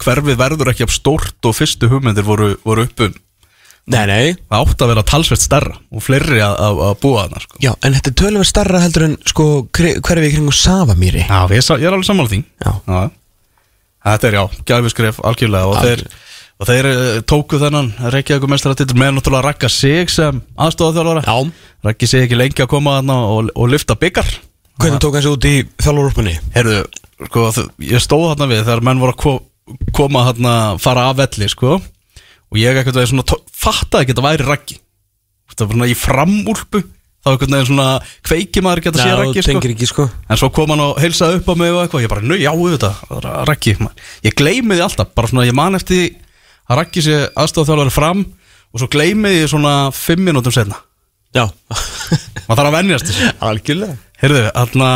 hverfið 0.00 0.38
verður 0.40 0.72
ekki 0.72 0.86
af 0.86 0.94
stórt 0.94 1.46
og 1.46 1.56
fyrstu 1.56 1.90
hugmyndir 1.92 2.26
voru, 2.26 2.54
voru 2.64 2.86
uppum 2.88 3.14
Nei, 3.90 4.04
nei. 4.06 4.34
Það 4.50 4.60
átti 4.60 4.84
að 4.84 4.90
vera 4.92 5.02
talsvert 5.08 5.42
stærra 5.42 5.72
og 5.90 6.02
fleiri 6.04 6.38
að, 6.44 6.52
að, 6.62 6.80
að 6.86 6.92
búa 7.02 7.22
þarna 7.24 7.40
sko. 7.42 7.56
Já, 7.64 7.70
en 7.86 7.96
þetta 7.96 8.10
er 8.10 8.16
tölum 8.20 8.44
starra 8.46 8.82
heldur 8.84 9.06
en 9.08 9.16
sko 9.26 9.46
hverfið 9.74 10.26
í 10.28 10.32
kringum 10.34 10.54
Savamýri. 10.54 11.24
Já, 11.24 11.40
ég, 11.50 11.70
er 11.80 11.96
alveg 11.96 12.06
sammála 12.06 12.30
því. 12.30 12.40
Já. 12.62 13.00
Þetta 14.10 14.28
er 14.28 14.36
já, 14.38 14.42
gæfiskref 14.70 15.18
algjörlega 15.26 15.72
og 15.72 15.80
þeir, 15.84 16.04
og 16.60 16.68
þeir 16.68 16.90
eh, 16.90 17.22
tóku 17.24 17.58
þennan 17.62 17.94
Reykjavík 18.12 18.46
meistaratitil 18.52 18.98
með 19.00 19.16
náttúrulega 19.16 19.48
Ragga 19.48 19.72
Sig 19.72 20.12
sem 20.12 20.42
aðstofað 20.60 21.24
Já. 21.24 21.36
Raggi 21.88 22.10
Sig 22.10 22.26
ekki 22.26 22.38
lengi 22.38 22.64
að 22.64 22.72
koma 22.74 22.98
þarna 23.00 23.18
og, 23.32 23.52
og 23.56 23.72
lyfta 23.72 23.96
byggar 23.96 24.28
Hvernig 24.80 25.00
tók 25.02 25.14
hann 25.16 25.24
sig 25.24 25.34
út 25.34 25.44
í 25.44 25.54
þjálfurúpunni? 25.82 26.34
Herðu, 26.54 26.78
sko, 27.28 27.40
ég 27.84 28.00
stóð 28.00 28.30
þarna 28.30 28.46
við 28.48 28.62
þegar 28.64 28.84
menn 28.88 29.02
voru 29.02 29.12
að 29.12 29.18
ko 29.20 29.32
koma 29.94 30.22
þarna, 30.30 30.52
fara 30.80 31.02
af 31.10 31.18
velli, 31.18 31.48
sko. 31.52 31.74
Og 32.50 32.56
ég 32.58 32.78
ekkert 32.80 32.96
veginn 32.96 33.12
svona, 33.12 33.36
fattaði 33.52 34.06
ekki 34.06 34.14
að 34.14 34.16
þetta 34.16 34.26
væri 34.26 34.48
Raggi. 34.48 34.76
Það 35.52 35.66
var 35.66 35.76
svona 35.76 35.90
í 35.90 35.98
framúlpu. 35.98 36.80
Þá 37.20 37.28
ekkert 37.34 37.52
veginn 37.52 37.68
svona 37.68 37.88
kveiki 38.26 38.64
maður 38.64 38.82
geta 38.86 39.02
séð 39.04 39.18
Raggi, 39.20 39.40
sko. 39.44 39.52
tengir 39.52 39.74
ekki 39.76 39.90
sko. 39.90 40.08
En 40.26 40.40
svo 40.40 40.48
kom 40.56 40.72
hann 40.72 40.84
og 40.86 40.92
heilsaði 41.02 41.34
upp 41.42 41.48
á 41.52 41.54
mig 41.60 41.70
og 41.74 41.80
eitthvað. 41.84 42.04
Ég 42.06 42.12
bara, 42.14 42.24
nau, 46.70 46.86
já, 46.86 46.86
auðvitað, 46.86 46.86
Raggi 46.86 47.02
maður. 47.02 47.10
Ég 47.10 47.44
gleymi 48.10 48.30
því 48.30 48.30
alltaf, 48.30 48.30
bara 48.30 48.30
svona, 48.30 48.30
ég 48.30 48.30
man 48.30 48.30
eftir 48.30 48.34
því 48.34 48.40
að 48.40 48.40
Raggi 48.40 48.40
sé 48.40 48.46
aðstofþjálfari 48.70 48.70
fram 48.70 48.70
og 48.70 48.80
svo 48.80 48.90
gleymi 48.90 49.34
því 49.34 49.50
svona 49.50 49.74
fimm 49.94 50.24
minútum 50.26 50.54
setna 50.54 50.78
Já. 51.30 51.44
Maður 52.48 52.58
þarf 52.58 52.66
að 52.66 52.74
venjast 52.74 53.06
þessu. 53.06 53.26
Algjörlega. 53.46 53.96
Heyrðu, 54.20 54.40
þarna, 54.50 54.88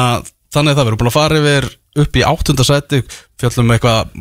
þannig 0.54 0.72
að 0.72 0.78
það, 0.78 0.88
erum 0.90 1.00
búin 1.00 1.10
að 1.10 1.14
fara 1.14 1.40
yfir 1.40 1.68
upp 1.94 2.18
í 2.18 2.24
áttunda 2.26 2.66
seti 2.66 3.02
Fjöllum 3.34 3.72
eitthvað, 3.74 4.12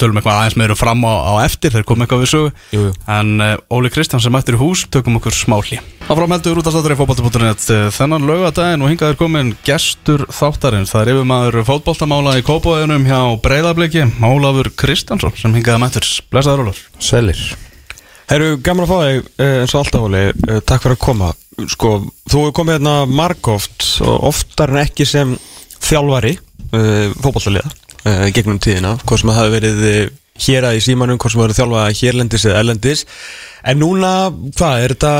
tölum 0.00 0.18
eitthvað 0.18 0.34
aðeins 0.34 0.56
meður 0.58 0.78
fram 0.80 1.04
á, 1.06 1.14
á 1.14 1.32
eftir 1.44 1.70
Þeir 1.72 1.84
komum 1.86 2.02
eitthvað 2.04 2.24
við 2.24 2.30
sögu. 2.32 2.88
En 3.14 3.28
uh, 3.38 3.52
Óli 3.70 3.90
Kristján 3.94 4.22
sem 4.22 4.34
mættir 4.34 4.56
í 4.56 4.60
hús, 4.60 4.82
tökum 4.90 5.20
okkur 5.20 5.36
smáli 5.36 5.78
Áfram 6.08 6.34
heldur 6.34 6.58
út 6.58 6.66
að 6.66 6.74
státur 6.74 6.94
í 6.94 6.98
fótbolta.net 6.98 7.62
Þennan 7.94 8.26
laugadaginn 8.26 8.82
og 8.82 8.90
hingað 8.90 9.12
er 9.12 9.20
komin 9.20 9.52
gestur 9.66 10.24
þáttarins. 10.32 10.90
Það 10.90 11.04
er 11.04 11.12
yfirmaður 11.12 11.60
fótboltamála 11.68 12.34
í 12.40 12.44
Kópóðunum 12.48 13.06
hjá 13.06 13.20
Breiðabliki 13.44 14.06
Ólafur 14.24 14.72
Kristjánsson 14.80 15.36
sem 15.38 15.54
hingaði 15.54 15.82
mættur. 15.84 16.08
Blessaður 16.32 16.64
Ólafur. 16.66 16.88
Sælir. 17.04 17.44
Herru, 18.28 18.56
gaman 18.64 18.84
að 18.84 18.90
fá 18.90 18.98
þig 19.04 19.30
eh, 19.44 19.54
eins 19.62 19.76
og 19.76 19.84
alltaf 19.84 20.08
Óli. 20.08 20.24
Eh, 20.32 20.58
Takk 20.64 20.84
fyrir 20.84 20.96
að 20.98 21.04
koma. 21.04 21.30
Sko, 21.76 21.94
þú 22.28 22.42
hefur 22.42 22.56
komið 22.58 22.78
hérna 22.78 22.96
margóft 23.12 23.86
og 24.04 24.28
oftar 24.32 24.72
en 24.72 24.82
ekki 24.82 25.06
sem 25.08 25.36
þjálfari 25.84 26.38
uh, 26.72 27.16
fótballtaliða 27.22 27.68
uh, 27.68 28.26
gegnum 28.34 28.60
tíðina, 28.62 28.96
hvort 29.04 29.22
sem 29.22 29.32
það 29.32 29.40
hafi 29.40 29.54
verið 29.56 29.82
eh, 29.88 30.00
hér 30.46 30.68
að 30.68 30.78
í 30.78 30.84
símanum, 30.84 31.18
hvort 31.20 31.34
sem 31.34 31.40
það 31.40 31.48
verið 31.48 31.60
þjálfa 31.60 31.84
hérlendis 32.00 32.46
eða 32.46 32.62
erlendis. 32.62 33.04
En 33.68 33.82
núna, 33.82 34.12
hvað, 34.58 34.84
er 34.84 34.94
þetta 34.94 35.14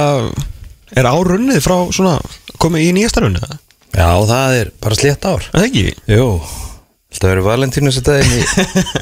er 0.98 1.10
árunnið 1.10 1.60
frá 1.64 1.76
svona 1.94 2.16
komið 2.62 2.86
í 2.86 2.94
nýjasta 2.96 3.24
runni, 3.24 3.42
eða? 3.42 3.60
Já, 3.88 4.08
það 4.28 4.56
er 4.60 4.72
bara 4.82 4.98
slétt 4.98 5.28
ár. 5.28 5.46
Það 5.52 5.66
ekki? 5.68 5.84
Jú, 6.12 6.26
þetta 7.14 7.30
verður 7.32 7.48
Valentínus 7.48 8.00
þetta 8.00 8.18
í, 8.20 8.42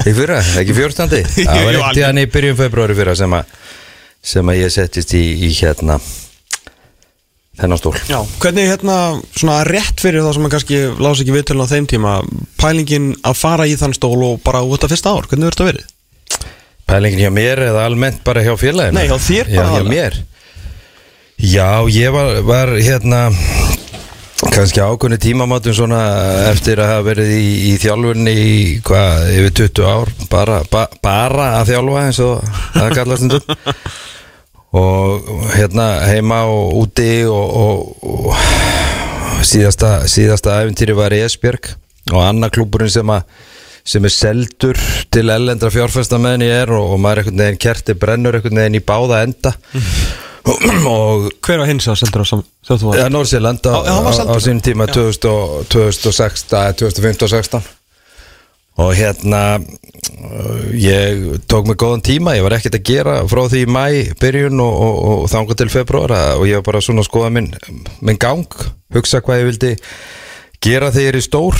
í 0.07 0.15
fyrra, 0.15 0.39
ekki 0.61 0.77
fjórstandi 0.77 1.23
Það 1.35 1.65
var 1.67 1.79
eitt 1.81 1.99
í 1.99 2.05
hann 2.07 2.21
í 2.21 2.29
byrjun 2.31 2.59
februari 2.59 2.95
fyrra 2.97 3.17
sem 3.19 3.35
að 3.35 3.51
sem 4.27 4.49
að 4.51 4.59
ég 4.59 4.73
settist 4.73 5.13
í, 5.15 5.23
í 5.47 5.51
hérna 5.59 5.99
þennan 7.57 7.79
stól 7.81 7.93
Já, 8.09 8.19
hvernig 8.43 8.69
hérna 8.71 8.97
svona 9.37 9.59
rétt 9.67 10.01
fyrir 10.03 10.23
það 10.25 10.35
sem 10.37 10.47
að 10.47 10.53
kannski 10.55 10.79
lása 11.01 11.23
ekki 11.25 11.35
viðtölun 11.35 11.65
á 11.65 11.71
þeim 11.73 11.87
tíma 11.93 12.15
pælingin 12.61 13.11
að 13.25 13.39
fara 13.41 13.67
í 13.69 13.75
þann 13.79 13.95
stól 13.97 14.17
og 14.31 14.41
bara 14.45 14.61
út 14.65 14.85
af 14.85 14.93
fyrsta 14.93 15.13
ár, 15.15 15.27
hvernig 15.29 15.49
verður 15.49 15.57
þetta 15.57 15.69
verið? 15.71 15.93
Pælingin 16.87 17.23
hjá 17.25 17.31
mér 17.35 17.63
eða 17.67 17.85
almennt 17.89 18.21
bara 18.23 18.45
hjá 18.45 18.53
félaginu? 18.61 18.95
Nei, 18.99 19.07
hjá 19.09 19.17
þér 19.19 19.49
Já, 19.51 19.57
bara 19.61 19.69
hjá 19.73 19.81
alveg. 19.81 19.93
mér 19.95 20.19
Já, 21.37 21.69
ég 21.93 22.13
var, 22.15 22.31
var 22.47 22.71
hérna 22.81 23.19
kannski 24.53 24.81
ákunni 24.81 25.17
tímamátum 25.21 25.73
svona 25.75 25.99
eftir 26.51 26.79
að 26.81 26.91
hafa 26.93 27.05
verið 27.09 27.31
í, 27.35 27.47
í 27.67 27.71
þjálfunni 27.81 28.33
í 28.37 28.55
hvað, 28.85 29.27
yfir 29.35 29.53
20 29.65 29.89
ár 29.89 30.11
bara, 30.31 30.59
ba, 30.71 30.85
bara 31.03 31.47
að 31.59 31.71
þjálfa 31.73 32.03
eins 32.05 32.19
og 32.25 32.45
það 32.77 32.95
kallast 32.99 33.23
stundum 33.25 33.41
og 34.75 35.27
hérna 35.55 35.85
heima 36.09 36.41
og 36.51 36.73
úti 36.81 37.11
og, 37.29 37.53
og, 37.55 38.03
og 38.03 39.43
síðasta, 39.47 40.01
síðasta 40.11 40.57
æfintýri 40.63 40.95
var 40.97 41.15
í 41.15 41.21
Esbjörg 41.23 41.71
og 42.11 42.23
annar 42.23 42.51
klúburinn 42.55 42.91
sem 42.91 43.09
að 43.13 43.23
sem 43.87 44.03
er 44.03 44.11
seldur 44.11 44.79
til 45.15 45.29
ellendra 45.31 45.69
ég 45.71 46.51
er 46.51 46.71
og, 46.75 46.93
og 46.95 46.99
maður 46.99 47.21
einhvern 47.23 47.39
veginn 47.45 47.61
kerti 47.63 47.95
brennur 47.95 48.35
einhvern 48.35 48.59
veginn 48.59 48.79
í 48.81 48.83
báða 48.83 49.21
enda 49.23 49.53
og 50.91 51.29
Hver 51.43 51.59
var 51.61 51.67
hins 51.67 51.87
að 51.87 52.01
seldur 52.01 52.23
á 52.23 52.27
sam 52.27 52.43
þegar 52.67 52.81
þú 52.81 52.89
var? 52.89 52.99
ja, 52.99 53.07
Nordsjöland 53.11 53.67
á, 53.67 53.75
á, 53.87 53.95
á 54.03 54.11
seldur. 54.15 54.43
sín 54.43 54.59
tíma 54.63 54.87
2000 54.91 55.31
og- 55.31 55.65
2016, 55.71 56.75
2015-16 56.83 57.76
og 58.77 58.93
hérna 58.97 59.41
ég 60.77 61.23
tók 61.49 61.65
mig 61.67 61.79
góðan 61.81 62.05
tíma 62.05 62.35
ég 62.37 62.45
var 62.45 62.57
ekkert 62.57 62.77
að 62.77 62.87
gera 62.89 63.15
frá 63.29 63.43
því 63.49 63.63
í 63.65 63.71
mæ 63.73 63.85
byrjun 64.21 64.61
og, 64.61 64.75
og, 64.87 64.99
og 65.13 65.29
þanga 65.33 65.57
til 65.57 65.71
februar 65.73 66.13
og 66.37 66.45
ég 66.49 66.61
var 66.61 66.67
bara 66.69 66.83
svona 66.85 67.01
að 67.01 67.09
skoða 67.09 67.33
minn, 67.33 67.49
minn 68.05 68.21
gang 68.21 68.45
hugsa 68.93 69.23
hvað 69.25 69.41
ég 69.41 69.49
vildi 69.51 69.73
gera 70.63 70.91
þegar 70.91 71.05
ég 71.05 71.13
er 71.13 71.19
í 71.19 71.25
stór. 71.25 71.57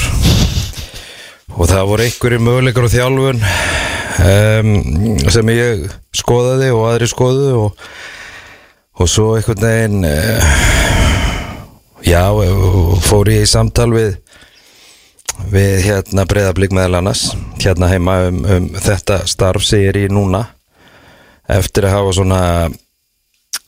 Og 1.58 1.70
það 1.70 1.88
voru 1.90 2.06
einhverjir 2.06 2.44
möguleikar 2.44 2.86
á 2.86 2.90
þjálfun 2.94 3.40
um, 4.28 4.72
sem 5.32 5.52
ég 5.54 5.88
skoðaði 6.16 6.70
og 6.76 6.84
aðri 6.92 7.10
skoðu 7.10 7.48
og, 7.62 7.86
og 9.00 9.10
svo 9.10 9.32
einhvern 9.38 9.64
veginn 9.64 10.06
uh, 10.06 10.52
já, 12.06 12.24
og 12.30 12.98
fór 13.06 13.32
ég 13.34 13.48
í 13.48 13.50
samtal 13.50 13.90
við 13.96 14.18
við 15.52 15.86
hérna 15.86 16.26
breyðablík 16.28 16.74
meðal 16.76 17.00
annars 17.00 17.30
hérna 17.62 17.90
heima 17.92 18.20
um, 18.28 18.44
um 18.44 18.70
þetta 18.76 19.22
starf 19.30 19.66
sem 19.66 19.86
ég 19.86 20.12
núna 20.12 20.46
eftir 21.48 21.88
að 21.88 21.96
hafa 21.96 22.16
svona 22.18 22.42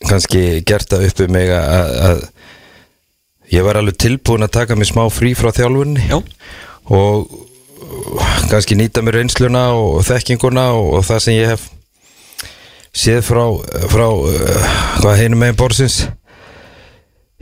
kannski 0.07 0.63
gert 0.67 0.89
það 0.91 1.05
upp 1.09 1.21
um 1.25 1.35
mig 1.35 1.51
að, 1.53 1.93
að 2.09 2.23
ég 3.53 3.65
var 3.65 3.79
alveg 3.79 3.99
tilbúin 3.99 4.45
að 4.45 4.55
taka 4.59 4.77
mig 4.77 4.89
smá 4.89 5.05
frí 5.11 5.33
frá 5.37 5.51
þjálfunni 5.55 6.05
Já. 6.09 6.19
og 6.91 7.29
kannski 8.51 8.77
nýta 8.77 9.03
mér 9.03 9.19
reynsluna 9.19 9.69
og 9.77 10.01
þekkinguna 10.07 10.69
og, 10.77 10.93
og 10.99 11.05
það 11.07 11.23
sem 11.25 11.37
ég 11.37 11.53
hef 11.53 11.67
séð 12.95 13.21
frá, 13.27 13.43
frá 13.91 14.07
uh, 14.09 14.69
hvað 15.01 15.19
heinum 15.21 15.43
megin 15.43 15.59
borsins 15.59 16.01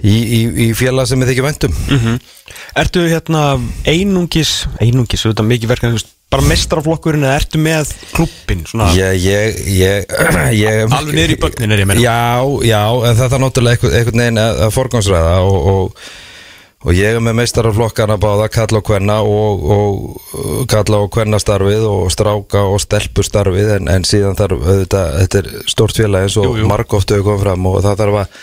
í, 0.04 0.18
í, 0.18 0.42
í 0.68 0.74
félag 0.78 1.10
sem 1.10 1.24
ég 1.24 1.32
þykir 1.32 1.48
vendum 1.48 1.80
Mhm. 1.88 2.20
Ertu 2.78 3.08
hérna 3.08 3.58
einungis 3.88 4.68
einungis, 4.80 5.24
þetta 5.26 5.44
mikið 5.46 5.72
verkan 5.74 5.98
bara 6.32 6.44
mestaraflokkurinn 6.44 7.24
eða 7.24 7.40
ertu 7.40 7.60
með 7.62 7.94
klubbin 8.12 8.66
svona 8.68 8.90
ég, 8.98 9.16
ég, 9.24 9.60
ég, 9.80 10.16
ég 10.66 10.94
Alveg 10.94 11.16
niður 11.16 11.34
í 11.38 11.40
börnin 11.42 11.74
er 11.74 11.84
ég 11.84 11.90
meina. 11.90 12.04
Já, 12.04 12.44
já, 12.68 12.82
það 13.22 13.36
er 13.38 13.44
náttúrulega 13.46 13.78
einhvern, 13.78 13.96
einhvern 14.02 14.24
veginn 14.24 14.42
að, 14.44 14.64
forgangsræða 14.76 15.38
og, 15.48 15.70
og, 15.72 16.04
og 16.84 17.00
ég 17.00 17.16
er 17.16 17.24
með 17.24 17.40
meistaraflokkana 17.40 18.20
báða 18.22 18.50
kalla 18.54 18.82
og 18.84 18.88
kvenna 18.92 19.18
og, 19.24 19.66
og 19.78 20.68
kalla 20.72 21.02
og 21.06 21.12
kvenna 21.16 21.40
starfið 21.42 21.88
og 21.90 22.12
stráka 22.14 22.68
og 22.68 22.80
stelpu 22.84 23.24
starfið 23.26 23.74
en, 23.80 23.92
en 23.96 24.08
síðan 24.08 24.38
þarf 24.38 24.68
auðvitað, 24.68 25.18
þetta 25.24 25.42
er 25.46 25.52
stórt 25.72 26.04
félag 26.04 26.28
eins 26.28 26.38
og 26.44 26.60
margóftu 26.68 27.16
hefur 27.18 27.32
komið 27.32 27.46
fram 27.48 27.72
og 27.72 27.80
það 27.88 28.02
þarf 28.04 28.24
að 28.26 28.40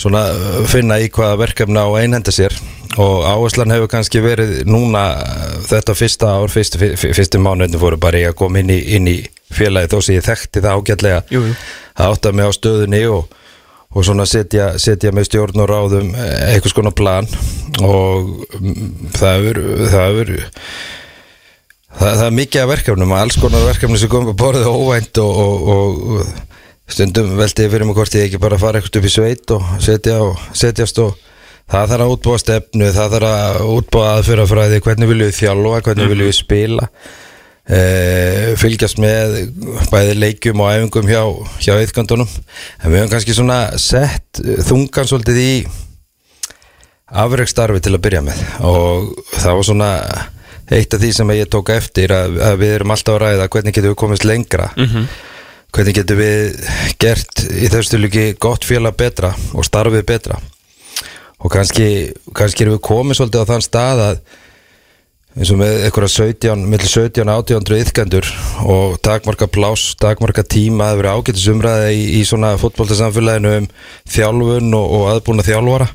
svona 0.00 0.26
uh, 0.32 0.60
finna 0.70 1.00
í 1.00 1.10
hvaða 1.12 1.40
verkefna 1.44 1.86
og 1.90 1.98
einhenda 2.00 2.32
sér. 2.34 2.54
Og 3.00 3.24
áherslan 3.28 3.70
hefur 3.70 3.90
kannski 3.92 4.22
verið 4.24 4.62
núna 4.68 5.04
uh, 5.20 5.58
þetta 5.68 5.96
fyrsta 5.98 6.32
ár, 6.38 6.52
fyrstu, 6.52 6.94
fyrstu 7.00 7.42
mánuðin 7.42 7.80
fóru 7.80 8.00
bara 8.00 8.22
í 8.22 8.26
að 8.28 8.38
koma 8.40 8.62
inn 8.62 8.72
í, 8.72 8.80
inn 8.96 9.10
í 9.10 9.18
félagi 9.54 9.90
þó 9.92 9.98
sem 10.04 10.16
ég 10.18 10.26
þekkti 10.26 10.64
það 10.64 10.80
ágætlega. 10.80 11.20
Að 12.00 12.14
átta 12.14 12.32
mig 12.34 12.48
á 12.48 12.52
stöðunni 12.54 13.02
og, 13.10 13.36
og 13.90 14.06
svona 14.06 14.26
setja, 14.30 14.72
setja 14.80 15.12
með 15.14 15.28
stjórn 15.30 15.64
og 15.64 15.70
ráðum 15.70 16.14
eh, 16.14 16.54
einhvers 16.54 16.76
konar 16.76 16.96
plan. 16.96 17.28
Og 17.82 18.46
mm, 18.60 19.10
það 19.16 19.36
hefur 19.36 19.62
það 19.90 20.06
hefur 20.06 20.32
það, 21.98 22.12
það 22.12 22.28
er 22.28 22.38
mikið 22.38 22.62
af 22.62 22.70
verkefnum 22.74 23.16
alls 23.18 23.40
konar 23.40 23.66
verkefni 23.66 24.00
sem 24.00 24.12
komum 24.12 24.32
að 24.32 24.40
borðið 24.40 24.70
óvænt 24.70 25.22
og, 25.24 25.42
og, 25.74 26.06
og 26.14 26.48
stundum 26.94 27.34
veldi 27.38 27.66
ég 27.66 27.72
fyrir 27.72 27.86
mig 27.88 27.96
hvort 27.98 28.14
ég 28.18 28.28
ekki 28.28 28.40
bara 28.42 28.58
fara 28.60 28.80
eitthvað 28.80 29.00
upp 29.00 29.08
í 29.08 29.12
sveit 29.14 29.52
og 29.54 29.66
setja 29.82 30.20
og 30.24 30.38
setjast 30.56 31.00
og 31.02 31.18
það 31.70 31.92
þarf 31.92 32.04
að 32.04 32.14
útbúa 32.14 32.38
stefnu, 32.42 32.92
það 32.94 33.16
þarf 33.16 33.28
að 33.30 33.58
útbúa 33.76 34.06
aðfyrrafræði, 34.16 34.80
hvernig 34.86 35.10
viljum 35.10 35.30
við 35.30 35.36
þjálfa, 35.38 35.82
hvernig 35.86 36.10
viljum 36.10 36.30
við 36.30 36.38
spila. 36.40 36.88
E, 37.70 37.82
fylgjast 38.58 38.98
með 38.98 39.36
bæði 39.92 40.16
leikjum 40.18 40.64
og 40.64 40.72
æfingum 40.72 41.10
hjá, 41.10 41.20
hjá 41.62 41.74
eitthkandunum 41.76 42.26
en 42.26 42.90
við 42.90 42.96
höfum 42.98 43.12
kannski 43.12 43.36
svona 43.36 43.60
sett 43.78 44.40
þungan 44.66 45.06
svolítið 45.06 45.38
í 45.44 45.52
afreikstarfi 47.20 47.82
til 47.84 47.94
að 47.94 48.02
byrja 48.08 48.24
með. 48.26 48.42
Og 48.66 49.12
það 49.36 49.60
var 49.60 49.68
svona 49.68 49.90
eitt 50.70 50.94
af 50.94 51.02
því 51.02 51.12
sem 51.14 51.32
ég 51.36 51.50
tók 51.52 51.70
eftir 51.74 52.14
að, 52.14 52.40
að 52.48 52.60
við 52.64 52.74
erum 52.78 52.94
alltaf 52.94 53.16
að 53.16 53.22
ræða 53.24 53.50
hvernig 53.52 53.76
getum 53.76 53.92
við 53.92 54.00
komist 54.02 54.26
lengra 54.26 54.70
hvernig 55.70 55.96
getum 55.96 56.20
við 56.20 56.60
gert 57.00 57.44
í 57.50 57.70
þessu 57.70 58.00
líki 58.00 58.26
gott 58.42 58.66
félag 58.66 58.98
betra 58.98 59.32
og 59.54 59.66
starfið 59.66 60.06
betra? 60.08 60.38
Og 61.40 61.52
kannski, 61.52 62.12
kannski 62.36 62.66
erum 62.66 62.76
við 62.76 62.86
komið 62.90 63.20
svolítið 63.20 63.44
á 63.46 63.50
þann 63.50 63.64
stað 63.64 64.04
að 64.04 64.22
eins 65.38 65.52
og 65.54 65.60
með 65.60 65.84
einhverja 65.86 66.10
17, 66.26 66.64
millir 66.66 66.90
17 66.90 67.22
og 67.30 67.44
18 67.46 67.76
yðkendur 67.78 68.30
og 68.66 68.96
takmarka 69.04 69.46
pláss, 69.46 69.94
takmarka 70.00 70.42
tíma 70.42 70.88
það 70.88 70.90
hefur 70.90 71.02
verið 71.04 71.20
ágætis 71.20 71.46
umræði 71.52 71.92
í, 71.94 72.02
í 72.18 72.24
svona 72.26 72.56
fótboltasamfélaginu 72.60 73.54
um 73.60 73.70
þjálfun 74.10 74.74
og, 74.74 74.96
og 74.98 75.06
aðbúna 75.14 75.46
þjálfara. 75.46 75.88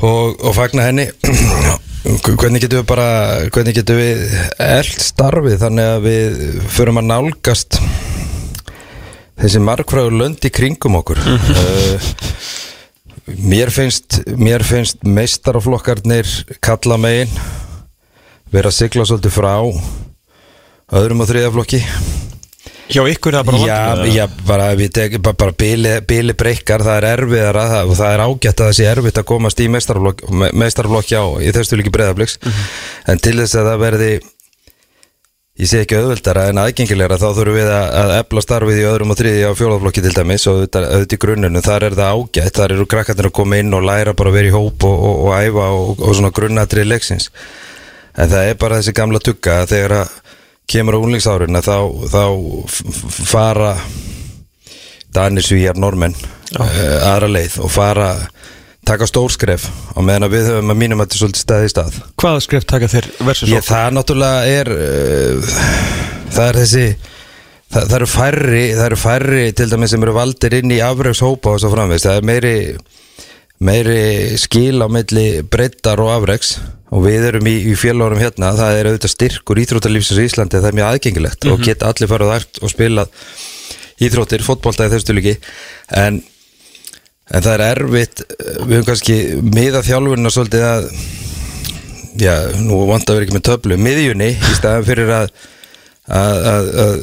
Og, 0.00 0.40
og 0.40 0.56
fagna 0.56 0.88
henni 0.88 1.10
hvernig 2.00 2.62
getum 2.64 2.80
við 2.80 2.86
bara 2.88 3.08
hvernig 3.52 3.76
getum 3.76 3.98
við 4.00 4.22
eld 4.64 5.02
starfið 5.04 5.58
þannig 5.60 5.88
að 5.90 6.06
við 6.06 6.38
förum 6.72 7.00
að 7.02 7.08
nálgast 7.10 7.76
þessi 9.40 9.60
margfræður 9.64 10.16
lönd 10.16 10.44
í 10.44 10.52
kringum 10.52 10.96
okkur? 11.00 11.20
Uh, 11.20 12.08
mér 13.44 13.72
finnst 13.72 14.22
mér 14.40 14.64
finnst 14.64 15.04
meistaraflokkarnir 15.04 16.28
kalla 16.64 16.96
megin 17.00 17.32
vera 18.50 18.72
að 18.72 18.78
sigla 18.80 19.06
svolítið 19.06 19.36
frá 19.36 19.54
öðrum 20.96 21.20
og 21.22 21.30
þriðaflokki 21.30 21.84
Hjá 22.90 23.04
ykkur 23.06 23.36
það 23.38 23.46
bara 23.46 23.60
já, 23.62 23.76
vandamál, 23.86 24.10
já, 24.14 24.24
bara, 24.48 24.66
bara, 24.74 25.36
bara 25.44 25.54
bíli, 25.62 25.92
bíli 26.10 26.34
breykar, 26.34 26.82
það 26.82 26.96
er 26.98 27.06
erfiðara 27.12 27.68
það, 27.70 27.92
og 27.92 27.98
það 28.00 28.14
er 28.16 28.22
ágætt 28.24 28.50
að 28.50 28.66
það 28.66 28.76
sé 28.80 28.90
erfitt 28.90 29.20
að 29.20 29.28
komast 29.30 29.62
í 29.62 29.68
meistaraflokk 29.70 30.26
meistaraflokk 30.58 31.12
já, 31.12 31.22
í 31.38 31.54
þessu 31.54 31.78
líki 31.78 31.94
breyðabliks 31.94 32.38
en 33.06 33.22
til 33.22 33.36
þess 33.38 33.58
að 33.60 33.70
það 33.70 33.82
verði 33.84 34.10
ég 35.60 35.68
sé 35.68 35.82
ekki 35.84 35.98
auðveldara 35.98 36.46
en 36.50 36.60
aðgengilegra 36.62 37.18
þá 37.20 37.26
þurfum 37.36 37.58
við 37.58 37.70
að, 37.74 37.86
að 38.00 38.12
efla 38.16 38.44
starfið 38.44 38.80
í 38.80 38.86
öðrum 38.90 39.12
og 39.12 39.18
þriði 39.20 39.42
á 39.44 39.52
fjólaflokki 39.58 40.04
til 40.06 40.14
dæmis 40.16 40.46
og 40.48 40.60
auðvitað 40.60 41.04
í 41.04 41.18
grunninu, 41.20 41.62
þar 41.66 41.86
er 41.90 41.96
það 41.98 42.14
ágætt 42.16 42.60
þar 42.60 42.74
eru 42.76 42.86
krakkarnir 42.94 43.28
að 43.28 43.36
koma 43.36 43.60
inn 43.60 43.76
og 43.76 43.84
læra 43.84 44.16
bara 44.16 44.32
að 44.32 44.38
vera 44.38 44.50
í 44.50 44.54
hóp 44.54 44.86
og, 44.88 45.04
og, 45.10 45.20
og 45.26 45.34
æfa 45.36 45.66
og, 45.76 45.92
og 46.00 46.16
svona 46.16 46.32
grunnatrið 46.34 46.88
leiksins. 46.88 47.28
En 48.16 48.32
það 48.32 48.48
er 48.48 48.58
bara 48.62 48.80
þessi 48.80 48.96
gamla 48.96 49.20
að 49.20 49.74
þegar 49.74 49.96
að 50.00 50.16
kemur 50.70 50.98
á 50.98 51.02
unglingsárin 51.02 51.60
þá, 51.64 51.78
þá 52.10 52.24
fara 53.30 53.74
Danir, 55.10 55.42
Svíjar, 55.42 55.78
Normenn 55.80 56.14
uh, 56.14 56.66
aðra 57.10 57.30
leið 57.30 57.58
og 57.64 57.72
fara 57.74 58.10
taka 58.86 59.06
stórskref 59.10 59.66
og 59.94 60.04
meðan 60.06 60.30
við 60.32 60.50
höfum 60.50 60.72
að 60.72 60.78
mínum 60.80 61.02
að 61.02 61.08
þetta 61.08 61.16
er 61.16 61.22
svolítið 61.22 61.44
staði 61.44 61.66
í 61.66 61.72
stað. 61.74 61.96
Hvaða 62.22 62.44
skrif 62.46 62.66
taka 62.70 62.90
þeir 62.90 63.08
versus 63.26 63.50
Ég, 63.50 63.66
það 63.66 63.96
náttúrulega 63.98 64.60
er 64.60 64.72
uh, 64.74 65.56
það 66.30 66.46
er 66.46 66.60
þessi 66.62 66.86
það, 67.70 67.82
það 67.82 67.96
eru 67.98 68.10
færri 68.14 68.64
eru 68.86 69.00
færri 69.00 69.44
til 69.58 69.68
dæmis 69.72 69.94
sem 69.94 70.06
eru 70.06 70.16
valdir 70.16 70.58
inn 70.60 70.74
í 70.74 70.80
afrekshópa 70.84 71.54
og 71.54 71.62
svo 71.62 71.72
framvegst 71.74 72.08
það 72.08 72.20
er 72.20 72.28
meiri 72.30 72.56
meiri 73.60 74.02
skil 74.40 74.80
á 74.80 74.88
milli 74.88 75.26
breyttar 75.44 76.00
og 76.00 76.14
afreks 76.14 76.56
og 76.90 77.04
við 77.06 77.28
erum 77.30 77.46
í, 77.46 77.56
í 77.70 77.76
fjölarum 77.78 78.20
hérna 78.20 78.52
það 78.58 78.80
er 78.80 78.90
auðvitað 78.90 79.14
styrkur 79.14 79.62
íþróttalífsins 79.62 80.20
í 80.20 80.26
Íslandi 80.30 80.58
það 80.58 80.72
er 80.72 80.78
mjög 80.80 80.90
aðgengilegt 80.90 81.48
og 81.52 81.62
geta 81.64 81.92
allir 81.92 82.10
farið 82.10 82.34
þart 82.34 82.60
og 82.60 82.72
spilað 82.72 83.14
íþróttir, 84.00 84.44
fótbolta 84.44 84.88
í 84.88 84.92
þessu 84.94 85.16
líki 85.16 85.36
en 86.00 86.22
En 87.30 87.44
það 87.44 87.52
er 87.54 87.62
erfitt, 87.76 88.22
eh, 88.26 88.54
við 88.66 88.80
höfum 88.80 88.86
kannski 88.88 89.16
miða 89.54 89.84
þjálfurinn 89.86 90.26
og 90.26 90.34
svolítið 90.34 90.64
að 90.66 90.88
já, 92.18 92.34
nú 92.58 92.80
vant 92.88 93.06
að 93.06 93.16
vera 93.16 93.26
ekki 93.26 93.36
með 93.36 93.44
töflu 93.46 93.78
miðjunni 93.78 94.30
í 94.34 94.54
staðan 94.56 94.86
fyrir 94.88 95.12
að 95.14 95.28
að, 96.10 96.40
að, 96.50 96.70
að 96.82 96.96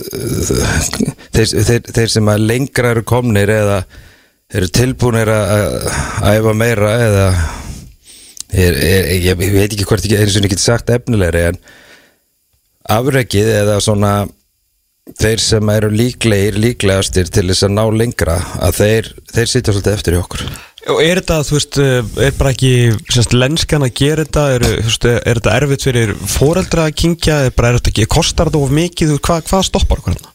þeir, 1.32 1.54
þeir, 1.70 1.92
þeir 1.96 2.12
sem 2.12 2.32
að 2.34 2.44
lengra 2.50 2.92
eru 2.92 3.06
komnir 3.08 3.54
eða 3.54 3.78
eru 4.52 4.68
tilbúinir 4.76 5.32
að 5.32 5.88
æfa 6.28 6.56
meira 6.60 6.92
eða 7.06 7.30
er, 8.54 8.78
er, 8.78 9.12
ég, 9.18 9.28
ég 9.32 9.54
veit 9.54 9.72
ekki 9.72 9.88
hvort 9.88 10.06
ekki 10.06 10.20
eins 10.20 10.38
og 10.38 10.48
ég 10.48 10.54
get 10.56 10.64
sagt 10.64 10.91
efnilegri 10.93 11.50
en 11.52 11.62
afrekið 12.98 13.54
eða 13.62 13.80
svona 13.84 14.14
þeir 15.18 15.41
sem 15.41 15.70
eru 15.72 15.89
líklegir, 15.93 16.58
líklegastir 16.60 17.30
til 17.32 17.48
þess 17.50 17.68
að 17.68 17.76
ná 17.78 17.84
lengra 17.95 18.38
að 18.64 18.80
þeir, 18.82 19.12
þeir 19.32 19.52
sitja 19.52 19.76
svolítið 19.76 19.95
eftir 19.95 20.18
í 20.18 20.20
okkur. 20.22 20.43
Og 20.88 21.02
er 21.04 21.20
þetta, 21.20 21.38
þú 21.43 21.56
veist, 21.58 21.78
eh, 21.84 22.10
er 22.28 22.36
bara 22.38 22.54
ekki 22.54 22.72
semst, 23.12 23.36
lenskan 23.36 23.84
að 23.84 23.93
gera 24.00 24.24
þetta? 24.24 24.43
Er, 24.56 24.66
veist, 24.86 25.08
er 25.08 25.39
þetta 25.39 25.56
erfitt 25.60 25.88
fyrir 25.88 26.14
foreldra 26.32 26.88
að 26.88 26.98
kingja, 27.04 27.39
er 27.48 27.56
bara 27.56 27.72
er 27.72 27.80
þetta 27.80 27.93
ekki, 27.93 28.10
kostar 28.18 28.52
þetta 28.52 28.64
of 28.64 28.76
mikið, 28.76 29.16
hvað, 29.20 29.48
hvað 29.50 29.66
stoppar 29.68 30.04
okkur 30.04 30.16
hérna? 30.16 30.34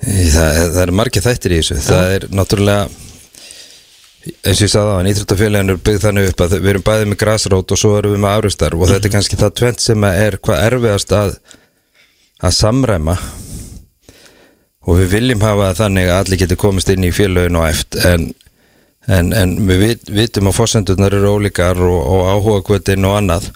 Það, 0.00 0.58
það 0.58 0.82
eru 0.82 0.96
margir 0.96 1.24
þættir 1.24 1.54
í 1.54 1.60
þessu. 1.60 1.78
Það 1.84 2.14
er 2.16 2.28
náttúrulega 2.32 3.09
eins 4.20 4.58
og 4.58 4.66
ég 4.66 4.72
sagði 4.72 4.92
á 4.92 4.96
hann, 4.98 5.08
Íþróttafélagin 5.10 5.72
er 5.72 5.80
byggð 5.86 6.04
þannig 6.04 6.30
upp 6.30 6.42
að 6.44 6.56
við 6.58 6.70
erum 6.72 6.86
bæðið 6.86 7.10
með 7.10 7.20
græsrót 7.22 7.74
og 7.74 7.80
svo 7.80 7.92
erum 7.98 8.14
við 8.14 8.22
með 8.24 8.36
árustar 8.36 8.76
og 8.76 8.90
þetta 8.90 9.08
er 9.08 9.14
kannski 9.14 9.38
það 9.40 9.54
tvent 9.60 9.84
sem 9.84 10.06
er 10.10 10.36
hvað 10.40 10.64
erfiðast 10.66 11.14
að 11.16 11.38
að 12.40 12.56
samræma. 12.56 13.16
Og 14.88 14.96
við 14.96 15.10
viljum 15.14 15.42
hafa 15.44 15.74
þannig 15.76 16.08
að 16.08 16.20
allir 16.22 16.40
getur 16.40 16.60
komist 16.60 16.88
inn 16.92 17.04
í 17.04 17.12
félagin 17.12 17.58
og 17.60 17.66
eft 17.68 17.98
en, 18.08 18.30
en, 19.06 19.32
en 19.36 19.56
við 19.68 19.82
vit, 19.84 20.12
vitum 20.22 20.48
að 20.48 20.56
fórsendurnar 20.56 21.16
eru 21.18 21.34
ólíkar 21.36 21.80
og, 21.84 21.98
og 22.00 22.30
áhuga 22.32 22.62
kvötin 22.70 23.08
og 23.08 23.18
annað. 23.20 23.50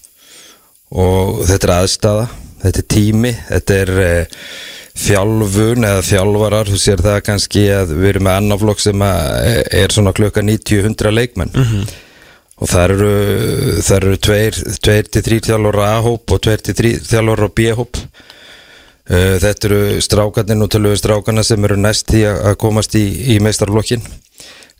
Og 0.94 1.46
þetta 1.48 1.70
er 1.70 1.76
aðstafa 1.78 2.26
þetta 2.64 2.80
er 2.80 2.88
tími, 2.94 3.32
þetta 3.48 3.78
er 3.82 3.92
eh, 4.04 4.42
þjálfun 4.94 5.86
eða 5.88 6.02
þjálfarar 6.06 6.70
þú 6.70 6.80
sér 6.80 7.02
það 7.02 7.20
kannski 7.26 7.64
að 7.74 7.94
við 7.98 8.10
erum 8.12 8.26
með 8.28 8.40
annaflokk 8.40 8.82
sem 8.84 9.04
að 9.06 9.22
er 9.82 9.94
svona 9.94 10.14
klukka 10.16 10.44
90-100 10.46 11.14
leikmenn. 11.14 11.54
Og 12.54 12.70
það 12.70 12.84
eru, 12.84 13.14
það 13.82 13.96
eru 13.96 14.18
tveir, 14.22 14.60
tveir 14.86 15.10
til 15.10 15.24
þrý 15.26 15.40
þjálfara 15.48 15.88
A-hóp 15.96 16.36
og 16.36 16.44
tveir 16.46 16.62
til 16.62 16.76
þrý 16.78 16.92
þjálfara 17.02 17.50
B-hóp 17.58 17.98
þetta 19.04 19.68
eru 19.68 19.80
strákarnir 20.00 20.62
og 20.64 20.70
tölvöðu 20.72 20.96
strákarna 20.96 21.42
sem 21.44 21.64
eru 21.66 21.76
næst 21.76 22.08
því 22.08 22.22
að 22.30 22.54
komast 22.62 22.94
í, 22.96 23.04
í 23.34 23.40
meistarflokkin 23.42 24.04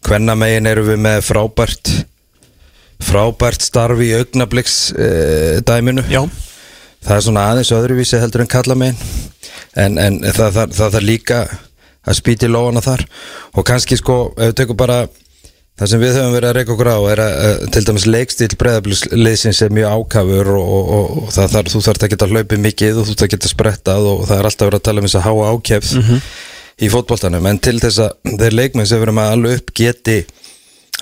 hvenna 0.05 0.37
megin 0.39 0.69
eru 0.69 0.85
við 0.87 1.03
með 1.05 1.21
frábært 1.27 1.93
frábært 3.05 3.65
starf 3.65 4.01
í 4.01 4.13
augnabliks 4.17 4.79
uh, 4.95 5.61
dæminu. 5.67 6.05
Já, 6.09 6.23
það 7.05 7.17
er 7.17 7.27
svona 7.27 7.49
aðeins 7.51 7.73
öðruvísi 7.77 8.21
heldur 8.23 8.45
en 8.45 8.51
kalla 8.51 8.77
megin. 8.79 8.99
En, 9.75 9.99
en 9.99 10.21
það, 10.25 10.57
það, 10.57 10.75
það 10.79 10.97
þarf 10.97 11.09
líka 11.09 11.43
að 12.05 12.19
spýti 12.21 12.51
lóana 12.51 12.83
þar. 12.85 13.05
Og 13.55 13.67
kannski 13.67 13.99
sko, 14.01 14.19
ef 14.37 14.53
við 14.53 14.59
tökum 14.61 14.81
bara 14.81 15.05
það 15.75 15.91
sem 15.91 16.03
við 16.03 16.17
höfum 16.19 16.35
verið 16.37 16.49
að 16.49 16.57
reyka 16.59 16.75
okkur 16.75 16.91
á 16.95 16.99
er 17.11 17.23
að, 17.25 17.37
að 17.45 17.65
til 17.75 17.85
dæmis 17.89 18.07
leikstíl 18.07 18.51
breyðabliðsins 18.61 19.63
er 19.67 19.75
mjög 19.75 19.97
ákafur 19.99 20.51
og, 20.55 20.69
og, 20.77 20.93
og, 20.99 21.17
og 21.25 21.33
það 21.35 21.57
þarf, 21.57 21.73
þú 21.73 21.83
þarf 21.89 22.07
að 22.07 22.13
geta 22.15 22.29
hlaupið 22.31 22.63
mikið 22.69 23.01
og 23.01 23.09
þú 23.09 23.15
þarf 23.15 23.27
að 23.27 23.33
geta 23.35 23.51
sprettað 23.51 24.11
og 24.13 24.23
það 24.29 24.37
er 24.39 24.49
alltaf 24.51 24.71
verið 24.71 24.81
að 24.81 24.87
tala 24.89 25.03
um 25.03 25.09
þess 25.09 25.19
að 25.19 25.27
háa 25.27 25.49
ákjæfð 25.51 25.97
í 26.85 26.91
fótboltanum. 26.91 27.49
En 27.51 27.61
til 27.63 27.77
þess 27.83 28.05
að 28.05 28.39
þeir 28.45 28.57
leikmenn 28.61 28.89
sem 28.91 29.01
við 29.01 29.09
erum 29.09 29.23
að 29.25 29.35
alveg 29.35 29.59
upp 29.59 29.75
geti 29.81 30.19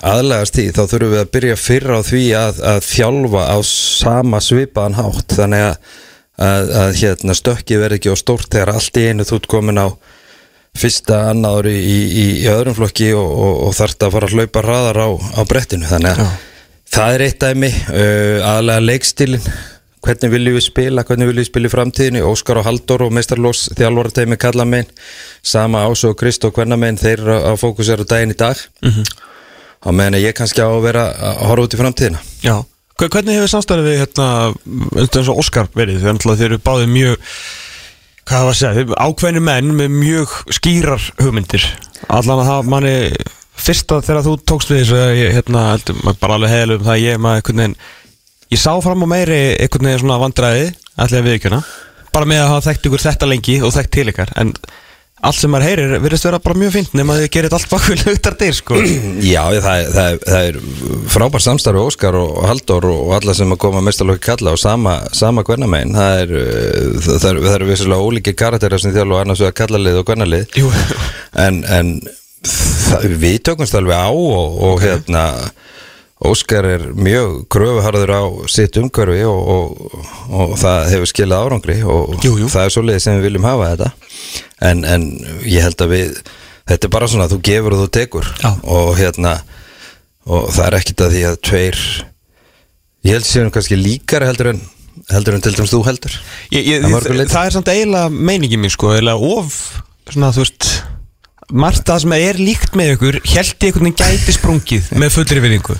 aðlægast 0.02 0.56
því 0.58 0.64
þá 0.76 0.82
þurfum 0.82 1.12
við 1.12 1.20
að 1.22 1.32
byrja 1.36 1.58
fyrra 1.60 1.98
á 1.98 2.02
því 2.06 2.22
að, 2.38 2.62
að 2.72 2.80
þjálfa 2.88 3.44
á 3.46 3.58
sama 3.68 4.40
svipaðan 4.42 4.98
hátt. 4.98 5.36
Þannig 5.38 5.66
að, 5.66 5.92
að, 6.48 6.72
að 6.82 6.96
hérna, 7.02 7.36
stökki 7.38 7.78
verði 7.80 8.00
ekki 8.00 8.14
á 8.14 8.16
stórt 8.18 8.50
þegar 8.50 8.74
allt 8.74 8.98
í 8.98 9.06
einu 9.10 9.28
þú 9.28 9.38
ert 9.40 9.50
komin 9.52 9.82
á 9.82 9.88
fyrsta 10.82 11.26
annaður 11.30 11.68
í, 11.72 11.76
í, 11.76 11.98
í, 12.08 12.24
í 12.42 12.48
öðrum 12.50 12.78
flokki 12.78 13.12
og, 13.16 13.28
og, 13.28 13.58
og 13.68 13.76
þarft 13.76 14.06
að 14.06 14.16
fara 14.16 14.30
að 14.30 14.38
hlaupa 14.38 14.64
hraðar 14.64 15.02
á, 15.04 15.08
á 15.12 15.40
brettinu. 15.48 15.88
Þannig 15.90 16.16
að 16.16 16.32
það 16.92 17.16
er 17.16 17.26
eitt 17.26 17.44
dæmi 17.44 17.70
uh, 17.72 18.38
aðlega 18.54 18.86
leikstílin 18.88 19.52
hvernig 20.02 20.32
viljum 20.32 20.56
við 20.56 20.64
spila, 20.66 21.04
hvernig 21.06 21.28
viljum 21.30 21.44
við 21.44 21.48
spila 21.48 21.68
í 21.68 21.72
framtíðinni? 21.72 22.22
Óskar 22.26 22.58
og 22.58 22.66
Halldór 22.66 23.04
og 23.06 23.12
meistarlós 23.14 23.68
þjálfarateimi 23.78 24.38
kalla 24.40 24.66
megin, 24.66 24.90
sama 25.46 25.84
Ás 25.86 26.02
og 26.08 26.16
Krist 26.18 26.42
og 26.48 26.56
hvernig 26.56 26.80
megin 26.82 26.98
þeir 26.98 27.22
að 27.36 27.60
fókusera 27.60 28.08
daginn 28.08 28.34
í 28.34 28.38
dag. 28.40 28.58
-hmm. 28.82 29.12
Á 29.82 29.88
meðan 29.90 30.20
ég 30.22 30.36
kannski 30.38 30.62
á 30.62 30.68
að 30.68 30.84
vera 30.86 31.08
að 31.12 31.42
horfa 31.48 31.66
út 31.66 31.74
í 31.74 31.80
framtíðina. 31.80 32.22
Já. 32.44 32.56
Hvernig 33.02 33.34
hefur 33.34 33.50
samstæðið 33.50 33.88
við 33.88 34.00
hérna, 34.02 34.26
eins 35.02 35.30
og 35.32 35.38
Óskar 35.42 35.70
verið, 35.74 36.04
þeir 36.06 36.44
eru 36.46 36.58
báðið 36.62 36.92
mjög 36.92 37.30
hvað 38.28 38.44
var 38.46 38.52
að 38.52 38.58
segja, 38.60 38.84
ákveðnir 39.02 39.42
menn 39.42 39.72
með 39.74 39.96
mjög 39.96 40.36
skýrar 40.54 41.08
hugmyndir. 41.18 41.64
Allan 42.06 42.44
að 42.44 42.50
það 42.52 42.70
manni 42.70 42.94
fyrsta 43.58 43.98
þegar 44.04 44.26
þú 44.28 44.36
tókst 44.46 44.70
við 44.70 44.84
þessu 44.84 45.00
ég, 45.18 45.34
hérna, 45.34 45.64
bara 46.20 46.38
alveg 46.38 46.54
heilu 46.54 46.78
um 46.78 46.86
það 46.86 46.94
að 46.94 47.02
ég 47.02 47.20
maður 47.22 47.74
ég 48.52 48.60
sá 48.60 48.72
fram 48.84 49.04
á 49.04 49.08
meiri 49.08 49.40
einhvern 49.56 49.88
veginn 49.88 50.02
svona 50.02 50.20
vandræði 50.20 50.64
allir 51.00 51.20
að 51.22 51.28
viðkjöna 51.30 51.60
bara 52.12 52.28
með 52.28 52.42
að 52.42 52.50
hafa 52.50 52.64
þekkt 52.68 52.88
ykkur 52.88 53.04
þetta 53.06 53.28
lengi 53.30 53.58
og 53.64 53.72
þekkt 53.72 53.94
til 53.96 54.08
ykkar 54.12 54.32
en 54.42 54.52
allt 55.22 55.38
sem 55.38 55.52
maður 55.52 55.68
heyrir 55.68 55.92
virðist 56.02 56.26
vera 56.26 56.40
bara 56.42 56.58
mjög 56.58 56.72
fínt 56.74 56.94
nema 56.98 57.14
að 57.14 57.24
þið 57.24 57.32
gerir 57.36 57.54
allt 57.56 57.68
bakvið 57.70 58.04
luktar 58.08 58.36
dyr 58.40 58.56
sko. 58.58 58.78
Já, 59.32 59.42
það, 59.62 59.84
það, 59.94 60.16
það 60.26 60.48
er 60.48 60.58
frábær 61.14 61.44
samstarfi 61.44 61.82
Óskar 61.82 62.18
og 62.18 62.40
Halldór 62.48 62.88
og 62.90 63.12
alla 63.18 63.36
sem 63.38 63.54
að 63.54 63.60
koma 63.62 63.84
mestarlokki 63.86 64.26
kalla 64.26 64.56
og 64.56 64.62
sama, 64.62 64.96
sama 65.14 65.44
hvernamegin 65.46 65.94
það 65.98 66.24
er, 66.24 66.34
uh, 66.40 66.98
það, 67.06 67.28
er, 67.30 67.42
er 67.54 67.66
vissulega 67.70 68.08
ólíki 68.08 68.34
karakterar 68.38 68.82
sem 68.82 68.94
þjálfa 68.96 69.22
annars 69.22 69.44
vegar 69.44 69.58
kallalið 69.62 70.00
og 70.02 70.10
hvernalið 70.10 70.58
en, 71.46 71.62
en 71.70 71.94
við 73.22 73.42
tökumst 73.46 73.78
alveg 73.78 73.94
á 73.94 74.10
og, 74.10 74.58
og 74.66 74.82
hérna 74.82 75.26
Óskar 76.22 76.66
er 76.68 76.82
mjög 76.94 77.40
kröfuharður 77.50 78.12
á 78.14 78.22
sitt 78.52 78.76
umhverfi 78.78 79.24
og, 79.26 79.48
og, 79.54 79.96
og 80.30 80.52
það 80.60 80.84
hefur 80.92 81.10
skilað 81.10 81.46
árangri 81.48 81.78
og 81.82 82.12
Jú, 82.22 82.36
jú. 82.44 82.50
það 82.52 82.68
er 82.68 82.74
svoleiðið 82.76 83.02
sem 83.06 83.16
við 83.18 83.26
viljum 83.26 83.48
hafa 83.48 83.70
þetta 83.72 83.88
en, 84.70 84.84
en 84.86 85.06
ég 85.50 85.64
held 85.66 85.82
að 85.82 85.94
við 85.96 86.12
þetta 86.70 86.86
er 86.88 86.92
bara 86.94 87.08
svona 87.10 87.26
að 87.26 87.34
þú 87.34 87.40
gefur 87.50 87.74
og 87.76 87.82
þú 87.82 87.88
tekur 87.98 88.28
Já. 88.38 88.50
og 88.76 88.92
hérna 89.00 89.34
og 90.30 90.46
það 90.54 90.68
er 90.68 90.78
ekkit 90.78 91.02
að 91.08 91.16
því 91.16 91.24
að 91.32 91.40
tveir 91.50 91.80
ég 93.08 93.16
held 93.18 93.26
séum 93.26 93.50
kannski 93.56 93.80
líkari 93.80 94.28
heldur 94.30 94.52
en 94.52 94.62
heldur 95.10 95.34
en 95.38 95.42
til 95.42 95.54
dæmis 95.56 95.72
þú 95.74 95.80
heldur 95.88 96.14
ég, 96.54 96.62
ég, 96.62 96.84
Að 96.86 96.92
mörgu 96.94 97.16
leyti. 97.18 97.32
það 97.34 97.48
er 97.50 97.56
samt 97.56 97.72
eiginlega 97.72 98.12
meiningin 98.30 98.62
mín 98.62 98.70
sko, 98.70 98.92
eiginlega 98.94 99.32
of 99.40 99.56
svona 100.12 100.30
þú 100.36 100.44
veist 100.44 100.68
margt 101.52 101.82
það 101.88 102.04
sem 102.04 102.14
er 102.16 102.38
líkt 102.40 102.76
með 102.78 102.94
ykkur 102.94 103.18
held 103.34 103.50
ég 103.58 103.66
einhvern 103.66 103.88
veginn 103.90 103.98
gæti 104.22 104.36
sprungið 104.38 104.92
með 105.02 105.10
fullri 105.16 105.42
vinningu 105.44 105.74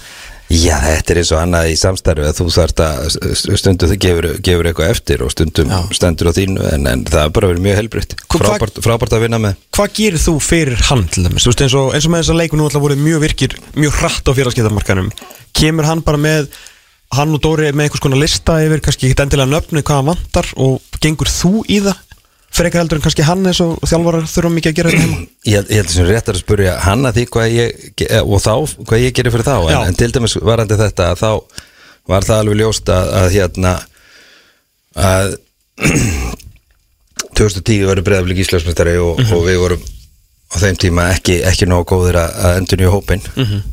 Já, 0.53 0.75
þetta 0.85 1.15
er 1.15 1.19
eins 1.23 1.31
og 1.33 1.39
annað 1.41 1.69
í 1.73 1.77
samstarfi 1.81 2.25
að 2.29 2.35
þú 2.37 2.47
þarft 2.53 2.81
að 2.85 3.15
stundum 3.57 3.89
þau 3.93 3.99
gefur, 4.05 4.27
gefur 4.45 4.69
eitthvað 4.69 4.91
eftir 4.93 5.23
og 5.25 5.31
stundum 5.33 5.71
Já. 5.73 5.79
stendur 5.97 6.29
á 6.29 6.33
þínu 6.37 6.67
en, 6.75 6.89
en 6.91 7.05
það 7.09 7.23
er 7.25 7.33
bara 7.39 7.49
verið 7.53 7.65
mjög 7.65 7.79
helbritt. 7.81 8.17
Hvað- 8.27 8.45
frábært, 8.45 8.81
frábært 8.85 9.17
að 9.17 9.25
vinna 9.25 9.41
með. 9.41 9.63
Hvað 9.73 9.95
gerir 9.97 10.21
þú 10.21 10.35
fyrir 10.45 10.85
hann 10.91 11.07
til 11.09 11.25
dæmis? 11.25 11.47
Þú 11.47 11.53
veist, 11.55 11.65
eins, 11.65 11.79
og, 11.81 11.89
eins 11.97 12.09
og 12.09 12.13
með 12.13 12.25
þessa 12.27 12.37
leiku 12.43 12.61
nú 12.61 12.67
alltaf 12.69 12.85
voru 12.85 12.99
mjög 13.01 13.25
virkir 13.25 13.57
mjög 13.81 13.97
hratt 14.03 14.29
á 14.29 14.33
félagskeitarmarkanum 14.37 15.09
kemur 15.57 15.89
hann 15.89 16.05
bara 16.05 16.21
með 16.21 16.53
hann 17.13 17.35
og 17.37 17.43
Dóri 17.45 17.73
með 17.73 17.89
einhvers 17.89 18.03
konar 18.05 18.21
lista 18.21 18.61
yfir 18.65 18.81
kannski 18.85 19.09
ekki 19.11 19.25
endilega 19.25 19.51
nöfnu 19.53 19.83
hvað 19.85 19.99
hann 20.01 20.11
vantar 20.13 20.49
og 20.61 20.81
gengur 21.03 21.29
þú 21.33 21.61
í 21.69 21.81
það 21.85 21.97
frekar 22.53 22.83
heldur 22.83 22.99
en 23.01 23.05
kannski 23.07 23.25
hann 23.27 23.47
eins 23.49 23.61
og 23.65 23.79
þjálfarar 23.89 24.27
þurfa 24.29 24.51
mikið 24.57 24.73
að 24.73 24.77
gera 24.79 24.93
þetta 24.93 25.05
heima? 25.07 25.21
Ég 25.53 25.71
held, 25.77 25.93
sem 25.93 26.09
rétt 26.09 26.29
er 26.33 26.37
að 26.39 26.43
spurja 26.45 26.75
hann 26.85 27.07
að 27.09 27.19
því 27.21 27.25
hvað 27.33 27.55
ég 27.57 27.87
ge- 28.03 28.21
og 28.23 28.43
þá, 28.45 28.53
hvað 28.89 29.05
ég 29.07 29.17
gerir 29.17 29.35
fyrir 29.35 29.49
þá. 29.49 29.55
En, 29.73 29.87
en 29.89 29.99
til 30.03 30.11
dæmis 30.15 30.37
varandi 30.45 30.79
þetta 30.81 31.11
að 31.15 31.23
þá 31.23 31.31
var 32.13 32.27
það 32.27 32.43
alveg 32.43 32.61
ljóst 32.63 32.93
að, 32.93 33.11
að 33.23 33.29
hérna 33.39 33.73
að 35.03 35.35
2010 37.39 37.87
verður 37.89 38.05
breyðaflik 38.07 38.43
íslensmestari 38.45 38.97
og, 39.01 39.21
og 39.33 39.45
við 39.47 39.61
vorum 39.63 39.85
á 40.53 40.57
þeim 40.61 40.77
tíma 40.83 41.07
ekki, 41.15 41.39
ekki 41.49 41.69
nógu 41.71 41.87
góðir 41.95 42.19
að, 42.21 42.35
að 42.45 42.59
endur 42.61 42.83
nýja 42.83 42.93
hópin 42.93 43.23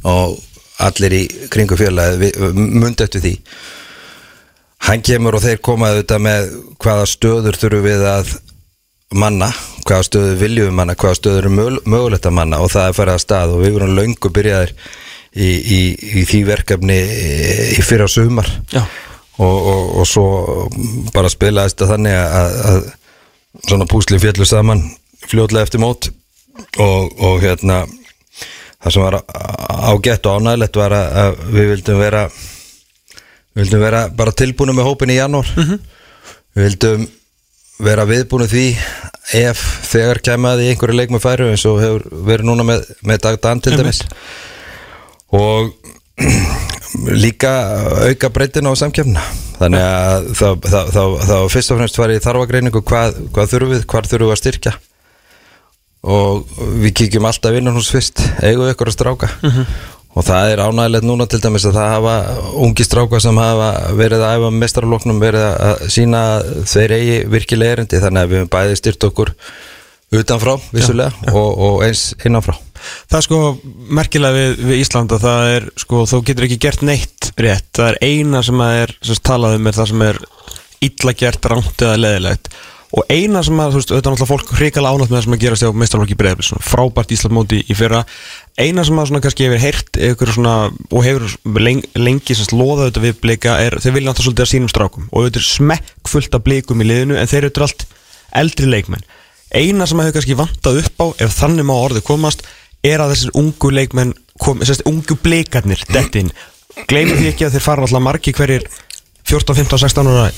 og 0.07 0.37
allir 0.79 1.15
í 1.17 1.23
kringu 1.51 1.75
félagi 1.75 2.29
mundi 2.55 3.03
eftir 3.03 3.19
því. 3.25 3.33
Hann 4.87 5.01
kemur 5.03 5.35
og 5.35 5.43
þeir 5.43 5.59
koma 5.65 5.89
auðvitað 5.91 6.21
með 6.23 6.45
hvaða 6.79 7.09
stöður 7.11 7.57
þurfum 7.59 7.83
við 7.89 8.05
að 8.13 8.31
manna, 9.15 9.49
hvaða 9.87 10.05
stöður 10.05 10.35
viljum 10.37 10.69
við 10.69 10.75
manna, 10.77 10.95
hvaða 10.99 11.17
stöður 11.17 11.47
er 11.49 11.53
mög, 11.53 11.77
mögulegt 11.89 12.27
að 12.29 12.35
manna 12.37 12.59
og 12.61 12.69
það 12.73 12.89
er 12.89 12.97
farið 12.97 13.15
að 13.15 13.23
stað 13.23 13.53
og 13.55 13.63
við 13.63 13.75
vorum 13.75 13.95
löngu 13.97 14.31
byrjaðir 14.35 14.73
í, 15.33 15.49
í, 15.49 15.79
í 16.21 16.25
því 16.29 16.41
verkefni 16.49 16.99
í 17.73 17.85
fyrra 17.85 18.09
sumar. 18.11 18.49
Og, 19.39 19.57
og, 19.71 19.83
og 20.01 20.07
svo 20.09 20.25
bara 21.15 21.31
spilaðist 21.31 21.79
það 21.79 21.93
þannig 21.95 22.17
að, 22.19 22.55
að 22.69 22.79
svona 23.69 23.87
púsli 23.89 24.19
fjallu 24.21 24.45
saman 24.45 24.83
fljótlega 25.29 25.65
eftir 25.65 25.81
mót 25.81 26.09
og, 26.77 27.13
og 27.17 27.39
hérna 27.41 27.85
það 28.79 28.93
sem 28.93 29.05
var 29.05 29.19
ágætt 29.89 30.27
og 30.27 30.41
ánægilegt 30.41 30.79
var 30.79 30.95
að, 30.95 31.07
að 31.23 31.39
við 31.55 31.71
vildum 31.73 32.03
vera 32.03 32.25
við 32.29 33.63
vildum 33.63 33.87
vera 33.87 34.03
bara 34.21 34.35
tilbúinu 34.35 34.75
með 34.75 34.91
hópin 34.91 35.15
í 35.15 35.17
janúar. 35.17 35.49
Við 36.53 36.65
vildum 36.67 37.07
vera 37.79 38.05
viðbúinu 38.07 38.47
því 38.49 38.65
ef 39.39 39.61
þegar 39.89 40.21
kemaði 40.25 40.71
einhverju 40.71 40.97
leik 40.97 41.13
með 41.13 41.23
færu 41.23 41.49
eins 41.51 41.65
og 41.69 41.79
hefur 41.83 42.07
verið 42.27 42.49
núna 42.49 42.65
með, 42.67 42.87
með 43.05 43.21
Dag 43.25 43.39
Dan 43.43 43.61
til 43.63 43.75
dæmis. 43.79 44.01
Og 45.35 45.71
líka 47.23 47.53
auka 48.09 48.31
breytina 48.33 48.73
á 48.73 48.75
samkjöfna 48.79 49.23
þannig 49.59 49.83
að 49.83 50.29
var 50.97 51.51
fyrst 51.53 51.73
og 51.73 51.79
fremst 51.79 51.99
farið 51.99 52.19
í 52.19 52.23
þarfagreiningu 52.25 52.83
hvað, 52.83 53.19
hvað 53.35 53.53
þurfum 53.53 53.73
við, 53.75 53.85
hvað 53.91 54.11
þurfum 54.11 54.31
við 54.31 54.35
að 54.35 54.41
styrkja. 54.43 54.75
Og 56.09 56.59
við 56.79 56.93
kíkjum 56.95 57.27
alltaf 57.27 57.57
innan 57.59 57.75
hús 57.75 57.89
fyrst. 57.91 58.21
Eigum 58.39 58.63
við 58.63 58.73
ykkur 58.73 58.91
að 58.91 58.95
stráka 58.95 59.31
og 60.17 60.25
það 60.25 60.53
er 60.53 60.61
ánægilegt 60.65 61.05
núna 61.05 61.27
til 61.29 61.41
dæmis 61.43 61.67
að 61.69 61.75
það 61.77 61.91
hafa 61.93 62.13
ungi 62.65 62.85
stráka 62.85 63.19
sem 63.21 63.37
hafa 63.39 63.71
verið 63.97 64.23
að 64.25 64.39
æfa 64.39 64.53
mestarloknum 64.57 65.19
verið 65.21 65.45
að 65.49 65.83
sína 65.93 66.21
þeir 66.69 66.95
eigi 66.97 67.19
virkilega 67.29 67.77
erindi. 67.77 68.01
Þannig 68.01 68.23
að 68.23 68.31
við 68.31 68.41
höfum 68.41 68.53
bæði 68.55 68.79
styrt 68.79 69.05
okkur 69.09 69.33
utanfrá 70.19 70.55
vissulega 70.73 71.33
Og, 71.37 71.49
og 71.53 71.83
eins 71.85 72.09
innanfrá. 72.25 72.55
Það 73.11 73.19
er 73.19 73.25
sko 73.27 73.41
merkilega 73.99 74.37
við, 74.37 74.65
við 74.71 74.81
Ísland 74.81 75.13
að 75.13 75.27
það 75.27 75.53
er 75.53 75.69
sko, 75.83 76.01
þú 76.09 76.21
getur 76.29 76.47
ekki 76.47 76.59
gert 76.63 76.85
neitt 76.87 77.29
rétt, 77.37 77.69
það 77.75 77.91
er 77.91 78.01
eina 78.07 78.41
sem 78.45 78.65
að 78.65 78.81
er 78.81 78.95
sem 79.11 79.21
talað 79.29 79.59
um 79.59 79.69
er 79.69 79.77
það 79.77 79.91
sem 79.91 80.05
er 80.07 80.21
illa 80.89 81.15
gert, 81.19 81.49
rámt 81.51 81.83
eða 81.85 81.99
leðilegt 81.99 82.51
og 82.89 83.05
eina 83.13 83.41
sem 83.45 83.59
að, 83.61 83.73
þú 83.75 83.79
veist, 83.79 83.91
auðvitað 83.91 84.13
náttúrulega 84.15 84.29
fólk 84.31 84.53
hrikalega 84.57 84.97
ánægt 84.97 85.11
með 85.11 85.17
það 85.17 85.25
sem 85.25 85.35
að 85.35 85.43
gerast 85.43 85.65
á 85.69 85.79
meistarlokki 85.81 86.17
breiðabli 86.17 86.47
svona 86.47 86.65
frábært 86.65 87.11
Íslandmóti 87.13 87.59
í 87.61 87.75
fyrra 87.77 87.99
eina 88.59 88.85
sem 88.87 88.99
að 88.99 89.09
svona 89.09 89.21
kannski 89.23 89.45
hefur 89.47 89.61
heyrt 89.63 89.99
ykkur 90.09 90.33
svona, 90.35 90.55
og 90.89 91.05
hefur 91.05 91.35
lengi, 91.99 92.35
semst 92.35 92.55
loðað 92.55 92.89
auðvitað 92.89 93.05
við 93.05 93.21
blika 93.23 93.55
er, 93.61 93.77
þeir 93.79 93.95
vilja 93.95 94.11
náttúrulega 94.11 94.27
svolítið 94.27 94.45
að 94.45 94.51
sínum 94.53 94.71
strákum. 94.71 95.07
Og 95.11 95.23
auðvitað 95.23 95.41
er 95.41 95.47
smekkfullt 95.49 96.37
af 96.37 96.45
blikum 96.45 96.83
í 96.83 96.89
liðinu 96.89 97.19
en 97.19 97.29
þeir 97.29 97.49
eru 97.49 97.65
allt 97.67 97.85
eldri 98.41 98.69
leikmenn. 98.69 99.07
Eina 99.49 99.87
sem 99.89 99.99
að 99.99 100.09
hefur 100.09 100.19
kannski 100.19 100.39
vantað 100.39 100.81
upp 100.83 101.03
á 101.03 101.05
ef 101.25 101.37
þannig 101.39 101.69
má 101.69 101.75
orðið 101.77 102.05
komast 102.09 102.45
er 102.85 103.01
að 103.03 103.15
þessir 103.15 103.33
ungu 103.39 103.73
leikmenn 103.73 104.13
kom, 104.39 104.61
sérst, 104.63 104.85
ungu 104.87 105.17
blikarnir 105.19 105.81
dettin 105.89 106.29
gleymið 106.87 107.17
því 107.17 107.31
ekki 107.33 107.47
að 107.47 107.57
þeir 107.57 107.65
fara 107.65 107.83
alltaf 107.83 108.03
margi 108.05 108.33
hverjir 108.35 108.65
14, 109.29 109.57
15, 109.57 109.81
16 109.83 110.09
ára 110.13 110.29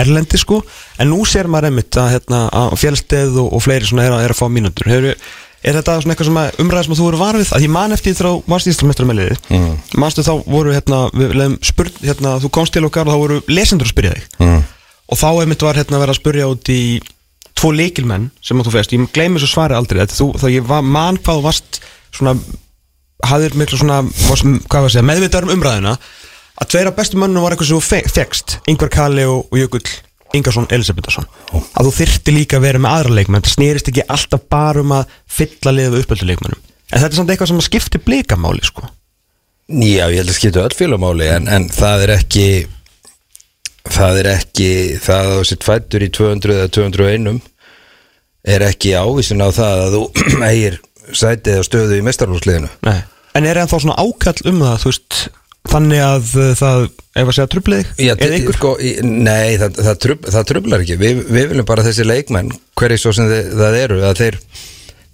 erlendi 0.00 0.38
sko, 0.38 0.60
en 1.02 1.10
nú 1.10 1.24
sér 1.26 1.48
maður 1.50 1.70
einmitt 1.70 1.98
að, 1.98 2.12
hérna, 2.14 2.44
að 2.54 2.76
fjálsteð 2.78 3.38
og, 3.42 3.54
og 3.56 3.64
fleiri 3.64 3.88
svona 3.88 4.06
er 4.06 4.14
að, 4.14 4.24
er 4.24 4.34
að 4.34 4.38
fá 4.38 4.46
mínútur. 4.52 4.90
Hefur, 4.90 5.24
er 5.60 5.76
þetta 5.76 5.96
svona 6.00 6.14
eitthvað 6.14 6.28
sem 6.30 6.40
að 6.40 6.60
umræða 6.62 6.86
sem 6.86 6.96
þú 6.96 7.06
eru 7.10 7.20
varfið 7.20 7.52
að 7.56 7.64
ég 7.66 7.72
man 7.74 7.94
eftir 7.94 8.14
því 8.14 8.24
þá 8.24 8.50
varst 8.52 8.70
Íslandsmeistar 8.70 9.08
með 9.08 9.18
liðið 9.18 9.48
mm. 9.56 9.72
manstu 10.00 10.24
þá 10.24 10.32
voru 10.46 10.74
hérna, 10.74 11.00
við 11.12 11.34
leðum 11.36 11.56
spurn, 11.68 11.98
hérna, 12.04 12.34
þú 12.40 12.50
komst 12.56 12.76
til 12.76 12.84
okkar 12.88 13.08
og 13.08 13.14
þá 13.14 13.22
voru 13.24 13.40
lesendur 13.50 13.88
að 13.88 13.92
spyrja 13.92 14.14
þig. 14.16 14.28
Mm. 14.40 14.62
og 15.10 15.20
þá 15.20 15.28
einmitt 15.30 15.66
var 15.66 15.80
hérna 15.80 15.98
að 15.98 16.04
vera 16.06 16.16
að 16.16 16.20
spyrja 16.22 16.48
út 16.54 16.72
í 16.72 16.80
tvo 17.60 17.74
leikilmenn 17.76 18.30
sem 18.40 18.60
að 18.60 18.70
þú 18.70 18.74
fest, 18.78 18.96
ég 18.96 19.12
gleymi 19.12 19.42
svo 19.42 19.50
svari 19.50 19.76
aldrei. 19.76 20.00
Þetta, 20.00 20.16
þú, 20.16 20.28
þá 20.40 20.46
ég 20.54 20.68
var, 20.70 20.86
man 20.96 21.20
hvað 21.20 21.42
varst 21.44 21.80
svona, 22.08 22.36
hafðir 23.28 23.58
miklu 23.60 23.80
svona 23.80 24.00
varst, 24.30 24.48
hvað 24.64 24.86
var 24.86 24.88
að 24.88 24.94
segja, 24.94 25.08
meðvitaður 25.10 25.50
um 25.50 25.58
umræðina 25.58 25.96
að 26.60 26.70
tveira 26.72 26.94
bestu 26.96 27.20
mönnum 27.20 27.44
var 27.44 27.52
eitthvað 27.52 27.72
sem 27.72 27.80
þú 27.80 27.84
fe 27.84 28.00
fegst. 28.08 28.56
Ingvar 28.70 28.92
Kalli 28.92 29.26
og, 29.28 29.44
og 29.50 29.60
Jökull 29.60 29.84
Ingarsson 30.36 30.68
Elisabethason 30.70 31.26
að 31.52 31.88
þú 31.88 31.92
þyrti 31.98 32.34
líka 32.36 32.58
að 32.60 32.66
vera 32.68 32.82
með 32.82 32.96
aðra 32.96 33.16
leikmenn 33.18 33.44
það 33.46 33.54
snýrist 33.56 33.90
ekki 33.90 34.06
alltaf 34.06 34.44
bara 34.52 34.84
um 34.84 34.94
að 34.94 35.14
fylla 35.38 35.74
liða 35.74 35.94
við 35.94 36.04
uppöldu 36.04 36.28
leikmennum 36.30 36.60
en 36.90 36.98
þetta 37.02 37.10
er 37.10 37.18
samt 37.20 37.32
eitthvað 37.34 37.52
sem 37.52 37.60
að 37.62 37.68
skipti 37.68 38.02
blikamáli 38.02 38.66
sko. 38.66 38.88
Já, 39.70 40.06
ég 40.10 40.18
held 40.18 40.32
að 40.32 40.38
skipta 40.38 40.64
öll 40.66 40.74
félamáli 40.74 41.28
en, 41.30 41.46
en 41.46 41.68
það 41.70 42.06
er 42.06 42.12
ekki 42.16 42.46
það 43.90 44.20
er 44.22 44.28
ekki 44.34 44.70
það 45.02 45.28
að 45.30 45.36
þú 45.38 45.48
sitt 45.50 45.66
fættur 45.66 46.04
í 46.04 46.10
200 46.14 46.56
eða 46.56 46.72
201 46.74 47.40
er 48.50 48.64
ekki 48.66 48.94
ávísun 48.96 49.44
á 49.44 49.48
það 49.54 49.84
að 49.84 49.96
þú 49.96 50.02
eigir 50.50 50.80
sætið 51.10 51.60
og 51.60 51.66
stöðu 51.68 51.98
í 51.98 52.04
mestarlúsliðinu 52.06 52.70
Nei. 52.86 52.98
en 53.38 53.46
er 53.46 53.60
það 53.62 53.72
þá 53.72 53.78
svona 53.84 53.98
ákall 54.02 54.50
um 54.50 54.62
það 54.64 54.82
þú 54.82 54.92
veist 54.92 55.20
þannig 55.68 56.00
að 56.02 56.30
uh, 56.40 56.50
það, 56.56 56.86
ef 57.20 57.28
að 57.28 57.36
segja 57.36 57.50
trublið 57.52 57.90
eða 58.00 58.30
ykkur? 58.38 58.56
sko, 58.56 58.72
Nei, 59.04 59.58
það, 59.60 59.80
það, 59.84 59.98
trub, 60.04 60.24
það 60.36 60.48
trublar 60.52 60.84
ekki. 60.84 60.96
Við, 61.00 61.22
við 61.28 61.50
viljum 61.52 61.68
bara 61.68 61.84
þessi 61.86 62.06
leikmenn 62.08 62.50
hverju 62.80 63.02
svo 63.02 63.12
sem 63.16 63.28
þið, 63.30 63.52
það 63.60 63.78
eru 63.82 64.00
að 64.08 64.22
þeir, 64.22 64.40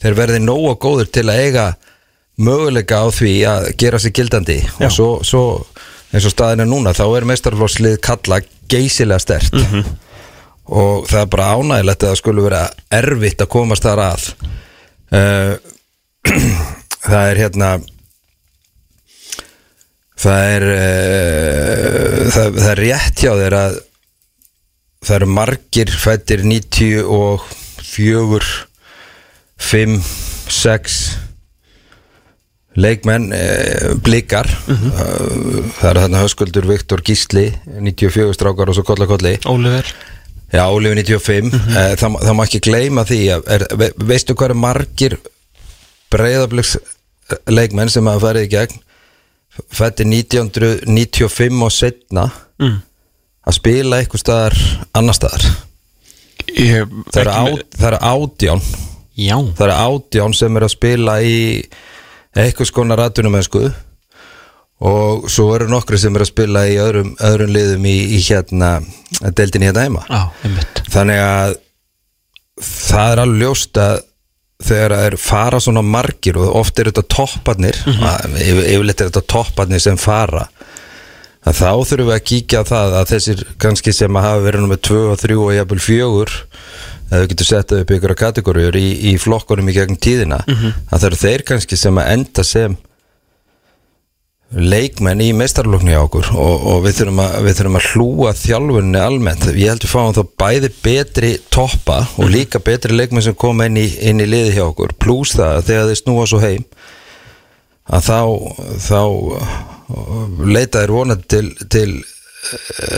þeir 0.05 0.19
verði 0.21 0.41
nógu 0.45 0.73
góður 0.87 1.11
til 1.13 1.27
að 1.27 1.43
eiga 1.47 1.67
möguleika 2.37 3.01
á 3.01 3.07
því 3.17 3.35
að 3.49 3.69
gera 3.81 4.01
sig 4.03 4.15
gildandi. 4.17 4.59
Já. 4.61 4.87
og 4.87 4.93
svo, 4.95 5.09
svo 5.25 5.45
eins 6.13 6.27
og 6.29 6.35
staðin 6.35 6.63
er 6.65 6.71
núna 6.71 6.93
þá 6.97 7.07
er 7.17 7.27
meistarflóðslið 7.33 7.99
kalla 8.05 8.41
geysilega 8.71 9.23
stert. 9.23 9.57
Mhm. 9.57 9.87
og 10.67 11.07
það 11.07 11.21
er 11.21 11.29
bara 11.31 11.51
ánægilegt 11.55 12.03
að 12.03 12.09
það 12.11 12.17
skulle 12.19 12.43
vera 12.43 12.63
erfitt 12.91 13.43
að 13.45 13.51
komast 13.53 13.85
þar 13.87 14.01
að. 14.03 14.25
Uh, 15.15 15.53
það 17.07 17.29
er 17.31 17.41
hérna 17.45 17.69
það 20.17 20.41
er 20.55 20.65
uh, 20.73 22.31
það, 22.33 22.57
það 22.57 22.71
er 22.73 22.81
rétt 22.83 23.23
hjá 23.23 23.33
þér 23.43 23.55
að 23.61 23.75
það 25.07 25.17
eru 25.19 25.29
margir 25.37 25.91
fættir 25.93 26.41
94 26.47 28.49
5 29.67 30.01
6 30.57 30.97
leikmenn 32.77 33.33
uh, 33.33 33.95
blikar. 34.05 34.49
Uh, 34.69 35.65
það 35.79 35.89
eru 35.91 36.01
þarna 36.05 36.25
höskuldur 36.25 36.67
Viktor 36.69 37.01
Gísli 37.05 37.47
94 37.67 38.37
strákar 38.37 38.69
og 38.73 38.77
svo 38.79 38.85
kolla 38.89 39.09
kolli. 39.09 39.35
Oliver 39.49 39.87
Já, 40.53 40.63
Ólífi 40.71 41.03
95 41.03 41.51
mm 41.51 41.97
það, 41.99 42.17
það 42.23 42.35
má 42.39 42.43
ekki 42.45 42.61
gleyma 42.63 43.03
því 43.07 43.17
að, 43.35 43.41
er, 43.57 43.63
ve, 43.81 43.89
Veistu 44.07 44.37
hvað 44.39 44.53
er 44.53 44.61
margir 44.63 45.15
breyðabliks 46.15 46.77
leikmenn 47.51 47.91
sem 47.91 48.07
hafa 48.07 48.23
farið 48.29 48.47
í 48.47 48.53
gegn 48.53 48.77
fætti 49.73 50.07
1995 50.09 51.63
og 51.65 51.73
setna 51.75 52.27
mm. 52.63 52.77
að 53.47 53.59
spila 53.59 54.01
eitthvað 54.01 54.23
staðar 54.25 54.59
annar 54.97 55.17
staðar. 55.17 55.49
Ég, 56.57 56.93
það 57.13 57.23
eru, 57.23 57.65
eru 57.89 58.01
átján. 58.01 58.63
Já. 59.17 59.37
Það 59.57 59.67
eru 59.67 59.77
átján 59.77 60.37
sem 60.37 60.57
eru 60.59 60.69
að 60.69 60.77
spila 60.77 61.19
í 61.25 61.37
eitthvað 62.37 62.71
skona 62.71 62.97
rættunumensku 63.01 63.65
og 64.87 65.29
svo 65.33 65.49
eru 65.57 65.71
nokkri 65.73 65.99
sem 66.01 66.15
eru 66.17 66.27
að 66.27 66.33
spila 66.35 66.67
í 66.69 66.77
öðrum, 66.81 67.15
öðrum 67.25 67.53
liðum 67.55 67.87
í, 67.89 67.97
í 68.17 68.21
hérna 68.27 68.75
deildinni 69.33 69.71
hérna 69.71 69.87
heima. 69.87 70.03
Já, 70.11 70.53
þannig 70.93 71.23
að 71.23 71.55
það 72.67 73.13
er 73.15 73.23
alveg 73.23 73.41
ljóst 73.41 73.81
að 73.81 73.97
þegar 74.63 74.95
það 74.97 75.07
er 75.11 75.17
fara 75.21 75.61
svona 75.61 75.83
margir 75.85 76.39
og 76.41 76.57
oft 76.63 76.79
er 76.81 76.91
þetta 76.91 77.05
topparnir 77.13 77.77
mm 77.85 77.99
-hmm. 78.01 78.37
yfirleitt 78.65 79.01
er 79.01 79.11
þetta 79.11 79.27
topparnir 79.29 79.83
sem 79.83 79.99
fara 80.01 80.47
að 81.47 81.61
þá 81.61 81.73
þurfum 81.87 82.09
við 82.09 82.17
að 82.17 82.27
kíkja 82.31 82.63
á 82.65 82.71
það 82.71 82.95
að 83.01 83.11
þessir 83.13 83.45
kannski 83.63 83.93
sem 83.93 84.17
að 84.17 84.27
hafa 84.27 84.45
verið 84.47 84.65
nummið 84.65 84.83
2 84.89 85.03
og 85.13 85.19
3 85.23 85.37
og 85.37 85.53
jafnvel 85.55 85.79
4 85.79 86.41
eða 87.07 87.21
við 87.21 87.29
getum 87.33 87.47
sett 87.47 87.73
upp 87.77 87.91
ykkur 87.91 88.15
kategóriur 88.19 88.77
í, 88.77 88.89
í 89.13 89.17
flokkunum 89.19 89.69
í 89.71 89.77
gegn 89.77 90.01
tíðina 90.01 90.41
að 90.47 90.99
það 90.99 91.09
eru 91.11 91.21
þeir 91.23 91.43
kannski 91.53 91.77
sem 91.77 91.99
að 91.99 92.11
enda 92.17 92.45
sem 92.45 92.77
leikmenn 94.55 95.21
í 95.25 95.33
meistarlokni 95.35 95.97
á 95.99 96.05
okkur 96.05 96.29
og, 96.39 96.67
og 96.71 96.83
við, 96.85 97.01
þurfum 97.01 97.23
að, 97.25 97.37
við 97.45 97.57
þurfum 97.59 97.79
að 97.81 97.89
hlúa 97.91 98.33
þjálfunni 98.39 99.01
almennt. 99.03 99.47
Ég 99.51 99.73
held 99.73 99.83
við 99.83 99.91
fáum 99.91 100.15
þá 100.15 100.23
bæði 100.39 100.71
betri 100.85 101.31
toppa 101.51 101.99
og 102.15 102.31
líka 102.31 102.63
betri 102.63 102.95
leikmenn 102.95 103.27
sem 103.27 103.35
koma 103.35 103.67
inn 103.67 103.81
í, 103.83 103.89
inn 104.07 104.23
í 104.23 104.29
liði 104.29 104.55
hjá 104.55 104.69
okkur. 104.69 104.95
Pluss 105.03 105.35
það 105.35 105.59
að 105.59 105.71
þegar 105.71 105.91
þeir 105.91 106.01
snúa 106.03 106.29
svo 106.31 106.43
heim 106.45 106.69
að 107.87 108.07
þá, 108.07 108.21
þá 108.87 109.01
leita 110.47 110.83
þeir 110.83 110.95
vonandi 110.95 111.29
til, 111.31 111.51
til 111.71 111.91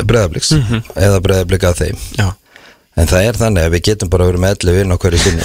breðabliks 0.05 0.53
eða 0.53 1.25
breðablika 1.25 1.73
að 1.73 1.85
þeim. 1.87 2.07
Já. 2.21 2.29
En 2.99 3.07
það 3.09 3.25
er 3.25 3.37
þannig 3.39 3.65
að 3.65 3.75
við 3.77 3.87
getum 3.89 4.11
bara 4.11 4.27
verið 4.27 4.43
með 4.43 4.57
11 4.59 4.81
inn 4.83 4.93
á 4.93 5.01
hverju 5.01 5.21
sinni 5.23 5.45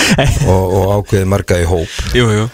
og, 0.52 0.76
og 0.78 0.92
ákveðið 0.96 1.32
marga 1.32 1.58
í 1.60 1.66
hóp. 1.68 1.96
Jú, 2.16 2.28
jú. 2.30 2.44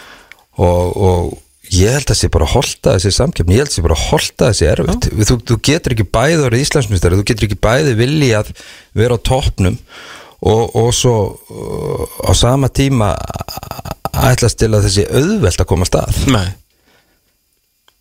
Og, 0.58 0.96
og 0.98 1.36
ég 1.74 1.94
held 1.94 2.04
að 2.04 2.12
það 2.12 2.20
sé 2.20 2.30
bara 2.34 2.46
að 2.46 2.54
holta 2.54 2.94
þessi 2.96 3.14
samkeppni, 3.16 3.56
ég 3.56 3.62
held 3.62 3.68
að 3.68 3.72
það 3.72 3.78
sé 3.78 3.86
bara 3.86 3.96
að 3.98 4.04
holta 4.08 4.50
þessi 4.52 4.68
erfitt. 4.72 5.08
Þú, 5.28 5.36
þú 5.50 5.56
getur 5.68 5.94
ekki 5.94 6.06
bæði 6.18 6.46
orðið 6.46 6.64
Íslandsmyndstari 6.64 7.18
þú 7.18 7.26
getur 7.28 7.48
ekki 7.48 7.58
bæði 7.68 7.98
vilji 7.98 8.30
að 8.38 8.52
vera 8.98 9.18
á 9.18 9.26
toppnum 9.28 9.76
og, 10.38 10.62
og 10.78 10.88
svo 10.94 11.16
uh, 11.50 12.16
á 12.24 12.32
sama 12.38 12.70
tíma 12.70 13.12
ætlast 14.28 14.58
til 14.60 14.72
að 14.72 14.88
þessi 14.88 15.04
auðvelt 15.10 15.62
að 15.62 15.68
koma 15.68 15.86
að 15.86 15.92
stað. 15.92 16.24
Nei. 16.32 16.48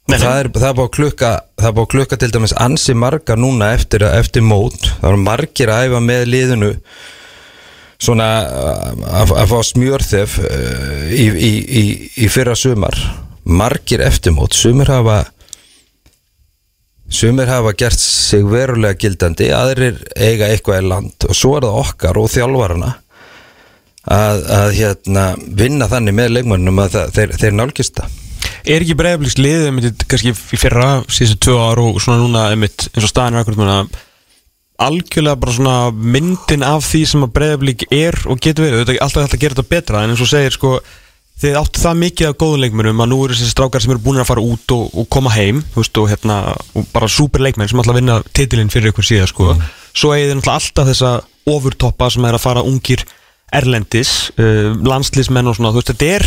Og 0.08 0.16
það 0.16 0.38
er, 0.40 0.50
það 0.56 0.70
er 0.70 0.76
búið 0.78 0.88
að 0.88 0.96
klukka 0.96 1.30
það 1.60 1.68
er 1.68 1.76
búið 1.76 1.86
að 1.86 1.94
klukka 1.94 2.18
til 2.22 2.32
dæmis 2.32 2.56
ansi 2.64 2.96
marga 2.96 3.36
núna 3.36 3.74
eftir, 3.76 4.06
eftir 4.08 4.46
mót, 4.46 4.80
það 5.02 5.10
eru 5.12 5.24
margir 5.26 5.72
að 5.74 5.90
æfa 5.90 6.04
með 6.06 6.28
liðinu 6.32 6.74
svona 8.00 8.30
uh, 8.46 8.92
að, 9.20 9.34
að 9.42 9.52
fá 9.52 9.58
smjörþef 9.74 10.38
uh, 10.46 11.08
í, 11.12 11.26
í, 11.28 11.54
í, 11.82 11.86
í 12.24 12.30
fyrra 12.32 12.56
sumar 12.56 12.96
margir 13.48 14.04
eftir 14.04 14.36
mót, 14.36 14.56
sumir 14.58 14.92
hafa 14.92 15.24
sumir 17.10 17.48
hafa 17.48 17.72
gert 17.80 18.00
sig 18.00 18.44
verulega 18.44 19.00
gildandi 19.00 19.50
aðrir 19.56 20.02
eiga 20.16 20.50
eitthvað 20.52 20.82
í 20.82 20.88
land 20.92 21.28
og 21.30 21.38
svo 21.38 21.56
er 21.58 21.68
það 21.68 21.82
okkar 21.84 22.20
og 22.20 22.32
þjálfarana 22.34 22.94
að, 24.08 24.44
að 24.60 24.74
hérna 24.78 25.26
vinna 25.38 25.88
þannig 25.92 26.18
með 26.20 26.34
leikmannum 26.36 26.84
að 26.84 26.98
það, 26.98 27.14
þeir, 27.18 27.36
þeir 27.42 27.56
nálgist 27.56 28.02
það. 28.02 28.18
Er 28.68 28.84
ekki 28.84 28.98
breiðabliks 29.00 29.38
liðið 29.40 29.70
einmitt, 29.70 30.04
kannski 30.12 30.34
fyrra 30.36 30.90
síðustu 31.08 31.40
tvö 31.48 31.56
ár 31.64 31.82
og 31.84 32.00
svona 32.04 32.20
núna 32.22 32.46
einmitt, 32.52 32.90
eins 32.94 33.08
og 33.08 33.12
staðin 33.12 33.40
er 33.40 33.44
akkurat 33.44 33.62
núna 33.62 33.80
algjörlega 34.88 35.40
bara 35.42 35.56
svona 35.56 35.76
myndin 35.92 36.66
af 36.68 36.86
því 36.86 37.04
sem 37.10 37.26
að 37.26 37.34
breiðablik 37.40 37.88
er 37.90 38.18
og 38.30 38.42
getur 38.44 38.68
verið, 38.68 38.84
þetta 38.84 38.96
er 38.96 39.04
alltaf 39.06 39.26
hægt 39.26 39.38
að 39.38 39.44
gera 39.44 39.58
þetta 39.58 39.72
betra 39.74 40.04
en 40.04 40.14
eins 40.14 40.24
og 40.24 40.30
segir 40.30 40.54
sko 40.54 40.74
þið 41.38 41.58
áttu 41.60 41.82
það 41.84 42.00
mikið 42.02 42.30
af 42.32 42.38
góðum 42.42 42.64
leikmennum 42.64 43.04
að 43.04 43.10
nú 43.12 43.20
eru 43.26 43.38
þessi 43.38 43.54
strákar 43.54 43.84
sem 43.84 43.94
eru 43.94 44.02
búin 44.02 44.22
að 44.22 44.30
fara 44.32 44.44
út 44.44 44.74
og, 44.74 44.90
og 44.98 45.08
koma 45.14 45.34
heim 45.36 45.62
veist, 45.76 45.98
og, 46.02 46.10
hérna, 46.10 46.40
og 46.74 46.88
bara 46.94 47.10
super 47.12 47.44
leikmenn 47.46 47.70
sem 47.70 47.82
alltaf 47.82 47.98
vinna 48.00 48.18
titilinn 48.34 48.74
fyrir 48.74 48.92
ykkur 48.92 49.06
síðan 49.06 49.30
sko. 49.30 49.54
svo 49.94 50.16
eigið 50.16 50.34
þið 50.34 50.52
alltaf 50.56 50.90
þessa 50.90 51.14
ofurtoppa 51.48 52.10
sem 52.14 52.26
er 52.28 52.38
að 52.38 52.44
fara 52.44 52.66
ungir 52.66 53.06
erlendis, 53.56 54.32
uh, 54.42 54.74
landslismenn 54.84 55.48
og 55.48 55.60
svona, 55.60 55.76
veist, 55.76 55.94
þetta 55.94 56.10
er 56.18 56.26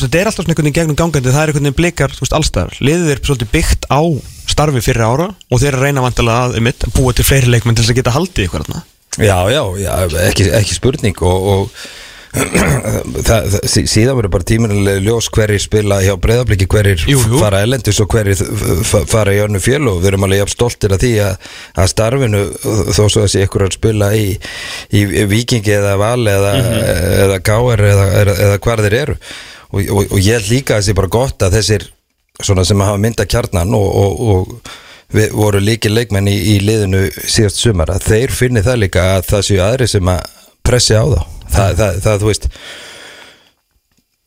þetta 0.00 0.18
er 0.18 0.30
alltaf 0.30 0.40
svona 0.40 0.54
einhvern 0.54 0.70
veginn 0.70 0.78
gegnum 0.78 0.98
gangandi 0.98 1.34
það 1.34 1.42
er 1.42 1.52
einhvern 1.52 1.68
veginn 1.68 1.78
blikar, 1.82 2.16
allstaðar 2.24 2.80
liðið 2.80 3.12
er 3.12 3.20
svolítið 3.20 3.52
byggt 3.52 3.86
á 3.92 4.00
starfi 4.48 4.82
fyrir 4.84 5.04
ára 5.04 5.28
og 5.28 5.60
þeir 5.60 5.76
reyna 5.82 6.04
vantilega 6.04 6.48
að, 6.48 6.56
einmitt, 6.58 6.88
að 6.88 6.96
búa 6.96 7.12
til 7.14 7.26
fleiri 7.28 7.52
leikmenn 7.52 7.76
til 7.76 7.84
þess 7.84 7.94
að 7.94 8.00
geta 8.00 8.14
haldið 8.16 8.48
ykkur. 8.48 8.66
Já, 9.22 9.36
já, 9.52 9.62
já 9.78 9.92
ekki, 10.24 10.48
ekki 10.56 10.74
spurning 10.74 11.20
og, 11.22 11.48
og 11.52 11.86
það, 12.34 13.22
það, 13.28 13.56
sí- 13.70 13.84
síðan 13.90 14.16
verður 14.18 14.32
bara 14.34 14.46
tíminilega 14.48 15.02
ljós 15.04 15.28
hverjir 15.34 15.62
spila 15.62 15.98
hjá 16.02 16.14
breyðabliki 16.20 16.66
hverjir 16.70 17.04
Jú, 17.10 17.20
jú. 17.22 17.38
fara 17.42 17.60
elendis 17.66 18.00
og 18.02 18.10
hverjir 18.14 18.42
fara 19.10 19.34
í 19.36 19.40
önnu 19.44 19.60
fjölu 19.62 19.94
og 19.94 20.02
við 20.02 20.10
erum 20.12 20.26
alveg 20.26 20.42
jafn 20.42 20.54
stoltir 20.56 20.94
af 20.96 21.02
því 21.04 21.12
að, 21.28 21.48
að 21.84 21.90
starfinu 21.94 22.42
þó 22.64 23.02
svo 23.06 23.24
að 23.24 23.30
sé 23.34 23.44
ykkur 23.46 23.66
að 23.68 23.76
spila 23.78 24.10
í, 24.18 24.26
í 24.94 25.04
vikingi 25.30 25.74
eða 25.78 25.96
vali 26.00 26.32
eða, 26.34 26.54
eða 27.24 27.40
gáir 27.46 27.84
eða, 27.92 28.06
eða, 28.22 28.36
eða 28.48 28.60
hvar 28.66 28.84
þeir 28.86 28.98
eru. 29.02 29.18
Og, 29.74 29.80
og, 29.90 30.00
og 30.14 30.18
ég 30.22 30.38
held 30.38 30.50
líka 30.52 30.74
að 30.76 30.80
það 30.82 30.88
sé 30.90 30.96
bara 31.00 31.12
gott 31.18 31.42
að 31.46 31.56
þessir 31.60 31.86
svona 32.44 32.64
sem 32.66 32.82
hafa 32.82 32.98
mynda 33.02 33.26
kjarnan 33.30 33.74
og, 33.78 33.88
og, 33.94 34.24
og 34.34 34.72
við 35.14 35.34
voru 35.38 35.60
líki 35.62 35.90
leikmenn 35.92 36.26
í, 36.30 36.34
í 36.54 36.60
liðinu 36.64 37.04
síðast 37.30 37.60
sumar 37.62 37.92
að 37.94 38.06
þeir 38.08 38.32
finni 38.34 38.62
það 38.66 38.80
líka 38.82 39.04
að 39.16 39.28
það 39.28 39.44
séu 39.46 39.60
aðri 39.62 39.86
sem 39.92 40.10
að 40.10 40.32
pressi 40.64 40.96
á 40.96 41.04
þá. 41.04 41.22
Það, 41.54 41.78
það, 41.78 42.02
það 42.04 42.20
þú 42.22 42.30
veist 42.30 42.50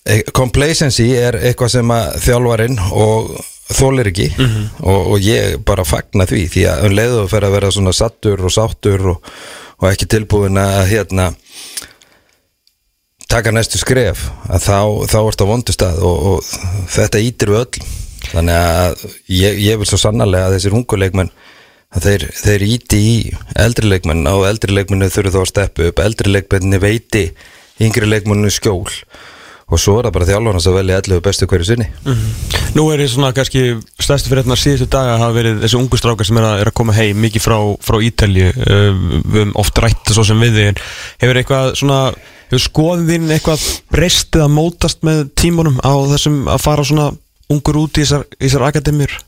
eh, 0.07 0.23
complacency 0.37 1.07
er 1.17 1.39
eitthvað 1.41 1.73
sem 1.75 1.93
að 1.97 2.09
þjálfarinn 2.23 2.81
og 2.95 3.31
þólir 3.67 4.11
ekki 4.13 4.29
og, 4.39 5.13
og 5.13 5.17
ég 5.23 5.57
bara 5.67 5.85
fagna 5.87 6.27
því 6.29 6.45
því 6.53 6.65
að 6.71 6.85
um 6.87 6.95
leiðu 6.95 7.27
fer 7.31 7.47
að 7.47 7.55
vera 7.57 7.71
svona 7.75 7.93
sattur 7.95 8.43
og 8.47 8.53
sáttur 8.53 9.09
og, 9.13 9.31
og 9.81 9.89
ekki 9.91 10.07
tilbúin 10.13 10.59
að 10.61 10.85
hérna 10.93 11.31
taka 13.27 13.51
næstu 13.51 13.79
skref 13.81 14.29
að 14.47 14.63
þá, 14.63 14.79
þá 15.11 15.19
ert 15.19 15.43
á 15.43 15.51
vondu 15.51 15.75
stað 15.75 15.99
og, 16.07 16.31
og 16.31 16.87
þetta 16.95 17.23
ítir 17.23 17.51
við 17.51 17.63
öll 17.65 17.87
þannig 18.31 18.55
að 18.55 19.05
ég, 19.35 19.59
ég 19.65 19.81
vil 19.81 19.89
svo 19.89 19.99
sannarlega 19.99 20.47
að 20.47 20.57
þessir 20.57 20.77
unguleikmenn 20.79 21.31
þeir, 21.95 22.27
þeir 22.35 22.67
íti 22.67 22.99
í 22.99 23.15
eldri 23.59 23.89
leikmenn. 23.91 24.27
Og 24.31 24.45
eldri 24.49 24.75
leikmennu 24.75 25.09
þurfu 25.13 25.35
þá 25.35 25.41
að 25.41 25.49
steppu 25.53 25.89
upp. 25.91 26.03
Eldri 26.03 26.33
leikmenni 26.33 26.81
veiti 26.83 27.25
yngri 27.83 28.09
leikmennu 28.09 28.51
skjól. 28.53 28.85
Og 29.67 29.81
svo 29.83 29.97
er 29.99 30.07
það 30.07 30.13
bara 30.15 30.27
þjálfarnas 30.29 30.65
að 30.69 30.75
velja 30.77 30.97
11 31.01 31.23
bestu 31.25 31.47
hverju 31.51 31.65
sinni. 31.67 31.89
Nú 32.77 32.85
er 32.93 33.01
ég 33.03 33.09
svona 33.11 33.33
kannski 33.35 33.63
stærstu 33.99 34.31
fyrir 34.31 34.45
þetta 34.45 34.57
síðustu 34.61 34.87
daga 34.93 35.17
hafa 35.19 35.35
verið 35.35 35.59
þessi 35.65 35.79
ungu 35.79 35.99
strákar 35.99 36.27
sem 36.29 36.39
er 36.39 36.47
að, 36.47 36.61
er 36.61 36.71
að 36.71 36.77
koma 36.79 36.95
heim 36.95 37.19
mikið 37.19 37.43
frá, 37.43 37.57
frá 37.83 37.97
Ítalju 38.07 38.47
uh, 38.53 39.01
við 39.25 39.41
höfum 39.41 39.53
oft 39.59 39.81
rætt 39.83 40.13
svo 40.15 40.23
sem 40.27 40.39
við 40.39 40.55
þig 40.55 40.69
en 40.71 40.79
hefur 41.25 41.41
eitthvað 41.41 41.73
svona 41.81 41.99
hefur 42.47 42.63
skoðin 42.63 43.27
eitthvað 43.35 43.67
breyst 43.91 44.39
eða 44.39 44.47
mótast 44.55 45.03
með 45.03 45.25
tímunum 45.35 45.81
á 45.83 45.93
þessum 46.13 46.39
að 46.53 46.63
fara 46.63 46.87
svona 46.87 47.09
ungur 47.51 47.81
út 47.83 47.99
í 47.99 48.05
þessar, 48.05 48.23
þessar 48.39 48.69
akademjur 48.69 49.19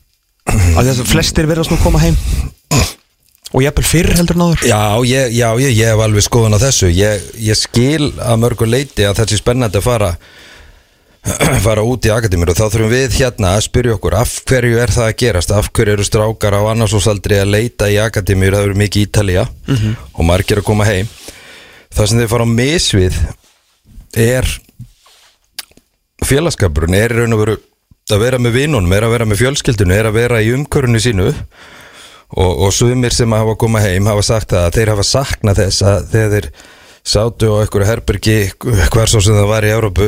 að 0.48 0.88
þess 0.88 1.02
að 1.02 1.12
flestir 1.12 1.48
verðast 1.50 1.72
nú 1.72 1.78
koma 1.82 2.02
heim. 2.02 2.18
Og 3.50 3.64
jafnvel 3.64 3.86
fyrr 3.86 4.12
heldur 4.14 4.38
en 4.38 4.44
áður. 4.46 4.66
Já, 4.70 4.82
ég, 5.10 5.32
já, 5.34 5.48
ég, 5.58 5.72
ég 5.74 5.88
hef 5.90 6.02
alveg 6.04 6.22
skoðun 6.22 6.54
á 6.54 6.62
þessu. 6.62 6.90
Ég, 6.94 7.24
ég 7.42 7.58
skil 7.58 8.12
að 8.22 8.38
mörgu 8.44 8.68
leiti 8.68 9.06
að 9.08 9.24
þessi 9.24 9.40
spennandi 9.40 9.80
að 9.80 9.88
fara 9.88 10.10
fara 11.66 11.82
út 11.84 12.06
í 12.06 12.12
akademir 12.14 12.52
og 12.52 12.56
þá 12.56 12.70
þurfum 12.70 12.92
við 12.94 13.16
hérna 13.18 13.50
að 13.56 13.66
spyrja 13.66 13.96
okkur 13.98 14.14
af 14.16 14.36
hverju 14.48 14.78
er 14.80 14.92
það 14.94 15.08
að 15.10 15.18
gerast, 15.20 15.50
af 15.52 15.68
hverju 15.76 15.96
eru 15.98 16.06
strákar 16.06 16.56
á 16.56 16.62
annarsósaldri 16.70 17.40
að 17.42 17.50
leita 17.56 17.90
í 17.92 17.98
akademir 18.00 18.56
það 18.56 18.68
eru 18.70 18.78
mikið 18.80 19.08
Ítalía. 19.08 19.44
Og 20.14 20.22
margir 20.24 20.62
að 20.62 20.68
koma 20.70 20.86
heim. 20.88 21.10
Það 21.90 22.06
sem 22.06 22.22
þeir 22.22 22.30
fara 22.30 22.46
á 22.46 22.54
misvið 22.54 23.18
er 24.30 24.48
félagskapurinn 26.24 26.96
er 26.98 27.14
í 27.14 27.18
raun 27.20 27.34
og 27.34 27.42
veru 27.42 27.58
að 28.14 28.24
vera 28.24 28.40
með 28.42 28.56
vinunum, 28.58 28.92
er 28.96 29.06
að 29.06 29.14
vera 29.14 29.28
með 29.28 29.40
fjölskyldunum 29.42 29.96
er 29.96 30.08
að 30.10 30.18
vera 30.18 30.40
í 30.42 30.50
umkörunni 30.56 31.00
sínu. 31.02 31.30
Og, 32.30 32.50
og 32.66 32.70
sumir 32.74 33.14
sem 33.14 33.32
hafa 33.34 33.56
komað 33.58 33.88
heim 33.88 34.06
hafa 34.06 34.22
sagt 34.22 34.52
að 34.54 34.76
þeir 34.76 34.92
hafa 34.92 35.06
saknað 35.08 35.64
þess 35.64 35.82
að 35.82 36.04
þegar 36.12 36.30
þeir 36.36 36.46
sátu 37.10 37.48
á 37.50 37.60
einhverju 37.64 37.88
herbergi 37.88 38.36
hver 38.60 39.10
svo 39.10 39.22
sem 39.24 39.34
það 39.34 39.48
var 39.50 39.66
í 39.66 39.72
Európu 39.74 40.06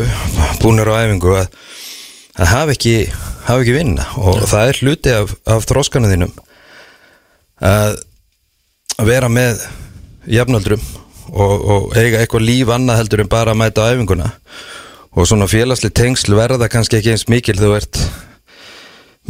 búnir 0.63 0.91
á 0.93 1.03
æfingu 1.03 1.35
að, 1.41 1.59
að 2.39 2.53
hafa 2.53 2.77
ekki, 2.77 2.95
hafa 3.49 3.65
ekki 3.65 3.75
vinna. 3.75 4.07
Og 4.23 4.43
það 4.47 4.71
er 4.71 4.83
hluti 4.85 5.15
af, 5.17 5.35
af 5.51 5.67
þróskanu 5.67 6.13
þínum 6.13 6.35
að 7.63 7.99
vera 9.03 9.31
með 9.33 9.65
jafnöldrum 10.31 10.83
og, 11.33 11.55
og 11.57 11.97
eiga 11.97 12.21
eitthvað 12.21 12.47
líf 12.47 12.71
annað 12.73 13.03
heldur 13.03 13.25
en 13.25 13.33
bara 13.33 13.55
að 13.55 13.61
mæta 13.63 13.87
á 13.87 13.91
æfinguna 13.95 14.31
og 15.13 15.29
svona 15.29 15.49
félagsli 15.51 15.91
tengsl 15.93 16.37
verða 16.37 16.71
kannski 16.73 16.99
ekki 16.99 17.13
eins 17.15 17.27
mikil 17.29 17.59
þú 17.61 17.75
ert 17.77 18.01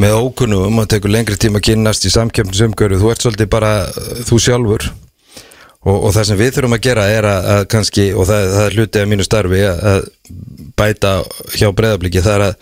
með 0.01 0.19
ókunnum 0.23 0.79
og 0.81 0.89
tekur 0.89 1.13
lengri 1.13 1.37
tíma 1.37 1.61
að 1.61 1.69
kynnast 1.69 2.07
í 2.09 2.13
samkjöfnisumgöru 2.15 3.01
þú 3.01 3.11
ert 3.13 3.25
svolítið 3.25 3.51
bara 3.53 3.73
uh, 3.91 4.23
þú 4.29 4.39
sjálfur. 4.41 4.87
Og, 5.83 5.97
og 5.97 6.13
það 6.15 6.27
sem 6.29 6.39
við 6.39 6.55
þurfum 6.55 6.77
að 6.77 6.85
gera 6.87 7.05
er 7.11 7.27
að, 7.27 7.47
að 7.57 7.65
kannski, 7.75 8.07
og 8.15 8.29
það, 8.29 8.45
það 8.53 8.65
er 8.65 8.77
hlutið 8.79 9.03
af 9.03 9.09
mínu 9.11 9.27
starfi 9.27 9.63
að, 9.67 9.81
að 9.91 10.05
bæta 10.79 11.13
hjá 11.59 11.69
breyðabliki 11.75 12.23
það 12.23 12.37
er 12.37 12.45
að 12.47 12.55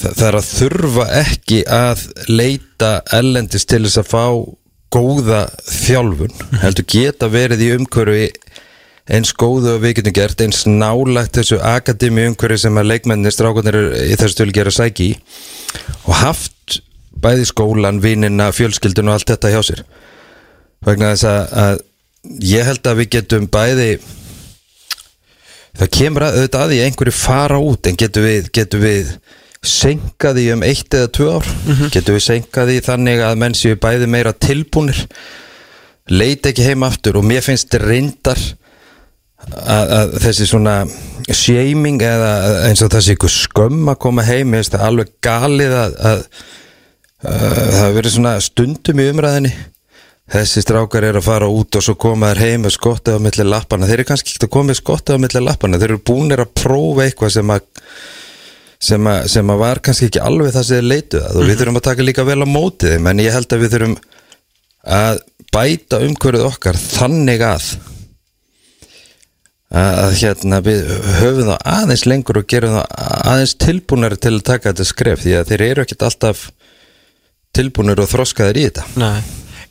það, 0.00 0.22
er 0.28 0.38
að 0.38 0.50
þurfa 0.54 1.06
ekki 1.18 1.60
að 1.74 2.04
leita 2.30 2.92
ellendis 3.18 3.66
til 3.66 3.82
þess 3.88 4.00
að 4.04 4.10
fá 4.12 4.24
góða 4.94 5.42
þjálfun 5.66 6.38
heldur 6.62 6.86
geta 6.94 7.28
verið 7.30 7.66
í 7.66 7.72
umhverfi 7.76 8.24
eins 9.10 9.32
góðu 9.34 9.74
og 9.74 9.82
við 9.82 9.96
getum 9.98 10.14
gert 10.14 10.42
eins 10.44 10.62
nálagt 10.68 11.38
þessu 11.38 11.58
akademi 11.66 12.28
umhverfi 12.30 12.62
sem 12.64 12.78
að 12.78 12.92
leikmennir 12.92 13.34
strákunir 13.34 13.78
í 14.06 14.14
þessu 14.14 14.36
stölu 14.36 14.54
gera 14.54 14.72
sæki 14.74 15.10
í 15.10 15.16
og 16.06 16.14
haft 16.20 16.80
bæði 17.20 17.48
skólan, 17.50 18.00
vinnina, 18.02 18.48
fjölskyldun 18.54 19.10
og 19.10 19.18
allt 19.18 19.32
þetta 19.32 19.50
hjá 19.52 19.60
sér. 19.66 19.82
Vegna 20.86 21.10
þess 21.12 21.26
að, 21.28 21.42
að 21.64 21.82
ég 22.48 22.64
held 22.68 22.88
að 22.88 23.02
við 23.02 23.10
getum 23.16 23.50
bæði 23.52 23.90
það 25.80 25.92
kemur 25.96 26.26
að, 26.26 26.38
auðvitað 26.38 26.64
að 26.64 26.72
því 26.72 26.80
einhverju 26.86 27.16
fara 27.16 27.60
út 27.60 27.90
en 27.90 28.00
getum 28.00 28.26
við, 28.26 28.48
getum 28.56 28.84
við 28.84 29.12
senkað 29.60 30.38
því 30.38 30.46
um 30.54 30.64
eitt 30.64 30.96
eða 30.96 31.12
tvö 31.18 31.28
ár? 31.36 31.52
Getum 31.92 32.16
við 32.16 32.24
senkað 32.24 32.72
því 32.72 32.80
þannig 32.86 33.22
að 33.26 33.38
menn 33.42 33.58
séu 33.58 33.76
bæði 33.80 34.08
meira 34.08 34.32
tilbúnir 34.32 35.04
leita 36.10 36.50
ekki 36.50 36.64
heim 36.64 36.86
aftur 36.86 37.20
og 37.20 37.26
mér 37.28 37.44
finnst 37.44 37.74
reyndar 37.78 38.40
að, 39.48 39.92
að 39.98 40.14
þessi 40.26 40.48
svona 40.50 40.76
shaming 41.30 42.00
eða 42.02 42.30
eins 42.68 42.82
og 42.84 42.92
þessi 42.92 43.16
ykkur 43.16 43.32
skömm 43.34 43.90
að 43.92 44.00
koma 44.04 44.24
heim 44.26 44.50
mér 44.50 44.62
finnst 44.62 44.76
það 44.76 44.86
alveg 44.88 45.12
galið 45.24 45.74
að, 45.76 45.98
að, 46.10 46.22
að 47.24 47.44
það 47.50 47.80
hefur 47.80 47.98
verið 47.98 48.16
svona 48.16 48.34
stundum 48.44 49.02
í 49.02 49.10
umræðinni 49.12 49.52
þessi 50.30 50.62
strákar 50.62 51.08
eru 51.08 51.20
að 51.20 51.26
fara 51.26 51.50
út 51.50 51.78
og 51.78 51.84
svo 51.84 51.96
koma 51.98 52.30
þær 52.30 52.42
heim 52.44 52.64
með 52.66 52.76
skottið 52.76 53.18
á 53.18 53.24
milli 53.26 53.46
lappana 53.48 53.88
þeir 53.90 53.98
eru 53.98 54.08
kannski 54.12 54.34
ekki 54.34 54.46
að 54.46 54.54
koma 54.54 54.70
með 54.70 54.80
skottið 54.80 55.18
á 55.18 55.22
milli 55.24 55.44
lappana 55.44 55.80
þeir 55.80 55.90
eru 55.90 56.02
búinir 56.10 56.44
að 56.44 56.54
prófa 56.60 57.06
eitthvað 57.06 57.34
sem 57.34 57.54
að 57.54 57.66
sem, 58.80 59.10
að, 59.10 59.26
sem 59.34 59.52
að 59.52 59.60
var 59.60 59.82
kannski 59.84 60.08
ekki 60.08 60.22
alveg 60.24 60.54
það 60.54 60.66
sem 60.66 60.78
þeir 60.78 60.88
leituð 60.88 61.24
að. 61.26 61.36
Og 61.36 61.48
við 61.50 61.58
þurfum 61.60 61.80
að 61.80 61.86
taka 61.90 62.06
líka 62.06 62.26
vel 62.28 62.40
á 62.40 62.48
móti 62.48 62.92
þeim 62.94 63.10
en 63.10 63.22
ég 63.24 63.34
held 63.36 63.52
að 63.52 63.64
við 63.64 63.74
þurfum 63.74 63.96
að 65.00 65.22
bæta 65.50 66.00
umhverfið 66.06 66.46
okkar 66.46 66.78
þannig 66.80 67.44
að 67.44 67.66
að 69.70 70.16
hérna 70.18 70.58
við 70.66 70.88
höfum 71.20 71.52
það 71.52 71.60
aðeins 71.72 72.06
lengur 72.10 72.40
og 72.40 72.46
gerum 72.50 72.72
það 72.74 72.86
aðeins 73.30 73.52
tilbúnari 73.62 74.18
til 74.18 74.32
að 74.34 74.46
taka 74.48 74.72
þetta 74.72 74.86
skref 74.88 75.22
því 75.22 75.36
að 75.38 75.52
þeir 75.52 75.66
eru 75.68 75.84
ekkert 75.84 76.06
alltaf 76.08 76.48
tilbúnir 77.54 78.02
og 78.02 78.10
þroskaðir 78.10 78.58
í 78.58 78.64
þetta. 78.68 78.86
Nei. 78.98 79.20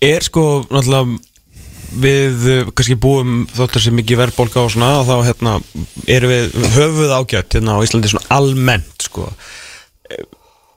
Er 0.04 0.24
sko 0.24 0.46
náttúrulega 0.72 1.20
við 2.00 2.48
uh, 2.48 2.72
kannski 2.72 2.96
búum 3.02 3.44
þóttar 3.52 3.84
sem 3.84 3.96
mikið 3.98 4.22
verðbólka 4.24 4.64
og 4.64 4.72
svona 4.74 5.00
og 5.02 5.08
þá 5.10 5.16
hérna 5.28 5.56
erum 6.08 6.32
við 6.32 6.58
höfuð 6.78 7.16
ágætt 7.18 7.58
hérna 7.58 7.76
á 7.76 7.84
Íslandi 7.84 8.12
svona 8.12 8.30
almennt 8.38 9.08
sko. 9.08 9.28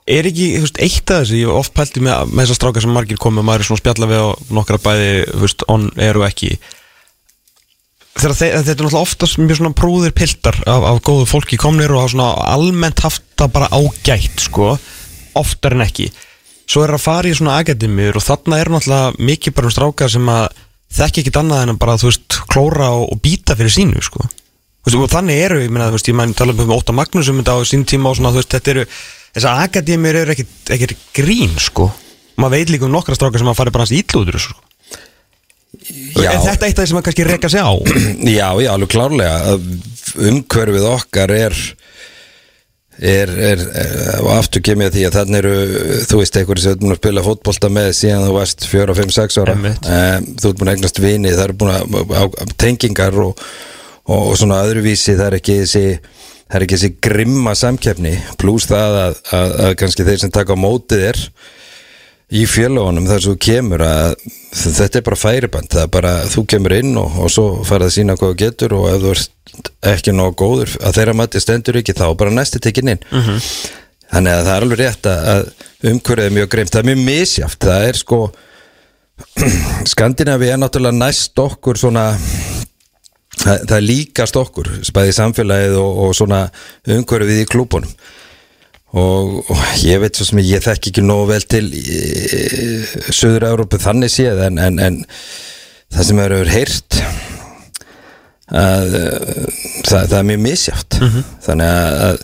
Er 0.03 0.27
ekki, 0.27 0.49
þú 0.57 0.65
veist, 0.65 0.79
eitt 0.83 1.11
af 1.13 1.23
þessu 1.23 1.37
ég 1.39 1.47
hef 1.47 1.61
oft 1.61 1.75
pælti 1.77 2.01
með, 2.03 2.33
með 2.33 2.43
þessar 2.43 2.59
strákar 2.59 2.83
sem 2.83 2.91
margir 2.91 3.21
komið 3.23 3.43
og 3.43 3.47
maður 3.47 3.63
er 3.63 3.69
svona 3.69 3.83
spjalla 3.83 4.09
við 4.09 4.23
og 4.25 4.55
nokkra 4.57 4.79
bæði 4.83 5.11
þú 5.29 5.43
veist, 5.45 5.67
on 5.71 5.85
eru 6.01 6.25
ekki 6.27 6.57
þegar 8.17 8.35
þe 8.37 8.47
þetta 8.47 8.59
er 8.61 8.67
náttúrulega 8.67 9.01
oftast 9.01 9.39
mjög 9.41 9.59
svona 9.59 9.77
prúðir 9.77 10.13
piltar 10.15 10.59
af, 10.69 10.85
af 10.91 10.99
góðu 11.05 11.25
fólki 11.29 11.57
komnir 11.59 11.93
og 11.93 12.03
hafa 12.03 12.13
svona 12.13 12.27
almennt 12.53 13.01
haft 13.03 13.25
það 13.39 13.55
bara 13.55 13.69
ágætt 13.73 14.43
sko, 14.45 14.75
oftar 15.39 15.77
en 15.77 15.85
ekki. 15.87 16.11
Svo 16.69 16.85
er 16.85 16.93
að 16.95 17.03
fara 17.03 17.29
í 17.29 17.35
svona 17.35 17.57
akademíur 17.61 18.19
og 18.19 18.23
þarna 18.25 18.59
er 18.61 18.71
náttúrulega 18.71 19.25
mikið 19.31 19.57
bara 19.57 19.69
um 19.69 19.75
strákar 19.75 20.13
sem 20.13 20.29
að 20.31 20.45
þekki 20.93 21.23
ekkit 21.23 21.41
annað 21.41 21.65
en 21.65 21.73
að 21.73 21.81
bara, 21.81 21.97
þú 21.99 22.11
veist, 22.11 22.39
klóra 22.53 22.91
og, 22.93 23.07
og 23.15 23.21
býta 23.23 23.57
fyrir 23.57 23.73
sínu, 23.73 24.03
sko. 24.05 24.21
Veist, 24.85 24.99
og 24.99 25.09
þannig 25.09 25.41
eru, 25.47 25.59
ég 25.63 25.73
meina, 25.73 25.89
þú 25.89 25.97
veist, 25.97 26.11
ég 26.11 26.17
mæni 26.19 26.37
tala 26.37 26.53
um 26.53 26.75
Óta 26.75 26.93
Magnús 26.95 27.31
um 27.31 27.41
þetta 27.41 27.57
á 27.57 27.59
sín 27.65 27.87
tíma 27.89 28.11
og 28.11 28.19
svona, 28.19 28.33
þú 28.35 28.43
veist, 28.43 28.53
þetta 28.53 28.73
eru 28.75 28.85
þessar 29.33 29.63
akademíur 29.65 30.19
eru 30.21 30.35
ekkit 30.37 30.95
grín, 31.17 31.57
sko. 31.57 31.89
Maður 32.37 32.55
veit 32.59 32.75
líka 32.75 32.85
um 32.85 32.93
nokkra 32.93 33.17
strákar 33.17 33.41
sem 33.41 33.49
að 33.49 33.57
fara 33.57 33.73
bara 33.73 33.87
hans 33.87 33.95
ítlúður, 33.97 34.37
sko 34.45 34.61
Já. 35.83 36.29
Er 36.31 36.43
þetta 36.43 36.67
eitt 36.67 36.77
af 36.77 36.83
því 36.83 36.89
sem 36.91 36.99
að 36.99 37.05
kannski 37.07 37.27
reyka 37.27 37.49
sig 37.51 37.63
á? 37.63 37.71
Já, 38.39 38.49
já, 38.63 38.69
alveg 38.73 38.91
klárlega 38.93 39.57
umhverfið 40.13 40.85
okkar 40.93 41.33
er 41.33 41.57
er, 42.99 43.29
er, 43.29 43.61
er 43.73 44.21
og 44.21 44.29
aftur 44.35 44.61
kemur 44.63 44.85
ég 44.85 44.91
að 44.91 44.97
því 44.97 45.05
að 45.07 45.15
þannig 45.17 45.39
eru 45.39 45.53
þú 46.05 46.19
veist, 46.19 46.37
einhverju 46.37 46.63
sem 46.63 46.73
er 46.75 46.81
búin 46.81 46.93
að 46.93 46.99
spila 47.01 47.23
fótbolta 47.25 47.71
með 47.73 47.89
síðan 47.97 48.27
þú 48.27 48.35
varst 48.37 48.67
4, 48.69 48.97
5, 48.99 49.13
6 49.17 49.39
ára 49.41 49.55
um, 49.57 49.69
þú 50.37 50.51
ert 50.51 50.59
búin 50.59 50.69
að 50.69 50.75
eignast 50.75 51.01
vini 51.01 51.33
það 51.33 51.45
eru 51.47 51.57
búin 51.63 51.73
að, 51.73 52.37
tengingar 52.61 53.17
og, 53.23 53.43
og, 54.05 54.19
og 54.19 54.37
svona 54.39 54.61
öðruvísi 54.67 55.17
það 55.17 55.25
er 55.29 55.39
ekki 55.39 55.57
þessi 55.63 55.83
það 56.43 56.59
er 56.59 56.67
ekki 56.67 56.77
þessi 56.77 56.93
grimma 57.09 57.55
samkeppni 57.57 58.13
pluss 58.41 58.69
það 58.69 58.99
að, 59.01 59.19
að, 59.39 59.57
að 59.65 59.75
kannski 59.81 60.07
þeir 60.07 60.23
sem 60.23 60.33
taka 60.33 60.53
á 60.53 60.63
mótið 60.63 61.07
er 61.09 61.23
í 62.33 62.43
fjölugunum 62.49 63.05
þar 63.09 63.21
sem 63.21 63.33
þú 63.33 63.39
kemur 63.45 63.83
að 63.85 64.15
þetta 64.53 64.99
er 64.99 65.05
bara 65.05 65.19
færiband 65.19 65.69
það 65.73 65.85
er 65.85 65.91
bara, 65.93 66.13
þú 66.29 66.45
kemur 66.49 66.75
inn 66.79 66.97
og, 66.97 67.19
og 67.21 67.31
svo 67.33 67.45
farið 67.67 67.89
að 67.89 67.95
sína 67.97 68.17
hvað 68.17 68.33
þú 68.33 68.39
getur 68.41 68.75
og 68.77 68.87
ef 68.89 69.03
þú 69.03 69.13
ert 69.13 69.71
ekki 69.93 70.15
nóg 70.15 70.35
góður 70.39 70.73
að 70.81 70.97
þeirra 70.97 71.15
mati 71.19 71.41
stendur 71.43 71.77
ekki 71.81 71.95
þá 71.97 72.07
bara 72.17 72.33
næsti 72.33 72.61
tekin 72.63 72.95
inn. 72.95 73.05
Þannig 74.13 74.33
að 74.33 74.47
það 74.47 74.55
er 74.55 74.65
alveg 74.65 74.81
rétt 74.81 75.09
að, 75.09 75.45
umhverfið 75.89 76.25
er 76.25 76.35
mjög 76.37 76.49
greimt, 76.53 76.73
það 76.73 76.81
er 76.83 76.89
mjög 76.89 77.05
misjáft 77.07 77.67
það 77.69 77.87
er 77.89 78.01
sko 78.01 78.19
Skandinavi 79.93 80.49
er 80.49 80.59
náttúrulega 80.61 80.97
næst 80.97 81.39
okkur 81.39 81.77
svona 81.77 82.07
það, 83.43 83.65
það 83.69 83.85
líkast 83.85 84.37
okkur 84.41 84.69
spæði 84.85 85.15
samfélagið 85.17 85.77
og, 85.81 86.01
og 86.05 86.17
svona 86.17 86.43
umhverfið 86.89 87.43
í 87.43 87.49
klúbunum 87.49 87.93
og, 88.93 89.39
og 89.49 89.63
ég 89.81 90.01
veit 90.03 90.17
svo 90.17 90.27
sem 90.27 90.41
ég 90.45 90.63
þekki 90.63 90.91
ekki 90.91 91.05
nógu 91.05 91.31
vel 91.31 91.47
til 91.49 91.69
Suður 93.09 93.47
Európu 93.49 93.81
þannig 93.81 94.13
séð 94.13 94.43
en, 94.47 94.59
en, 94.61 94.77
en 94.79 94.99
það 95.93 96.09
sem 96.09 96.21
er 96.21 96.35
hefur 96.37 96.53
heyrt 96.53 96.99
að 98.53 98.93
það, 98.93 100.05
það 100.11 100.17
er 100.19 100.29
mjög 100.29 100.45
misjátt 100.45 100.99
þannig 101.47 101.67
að, 101.73 101.99
að 102.07 102.23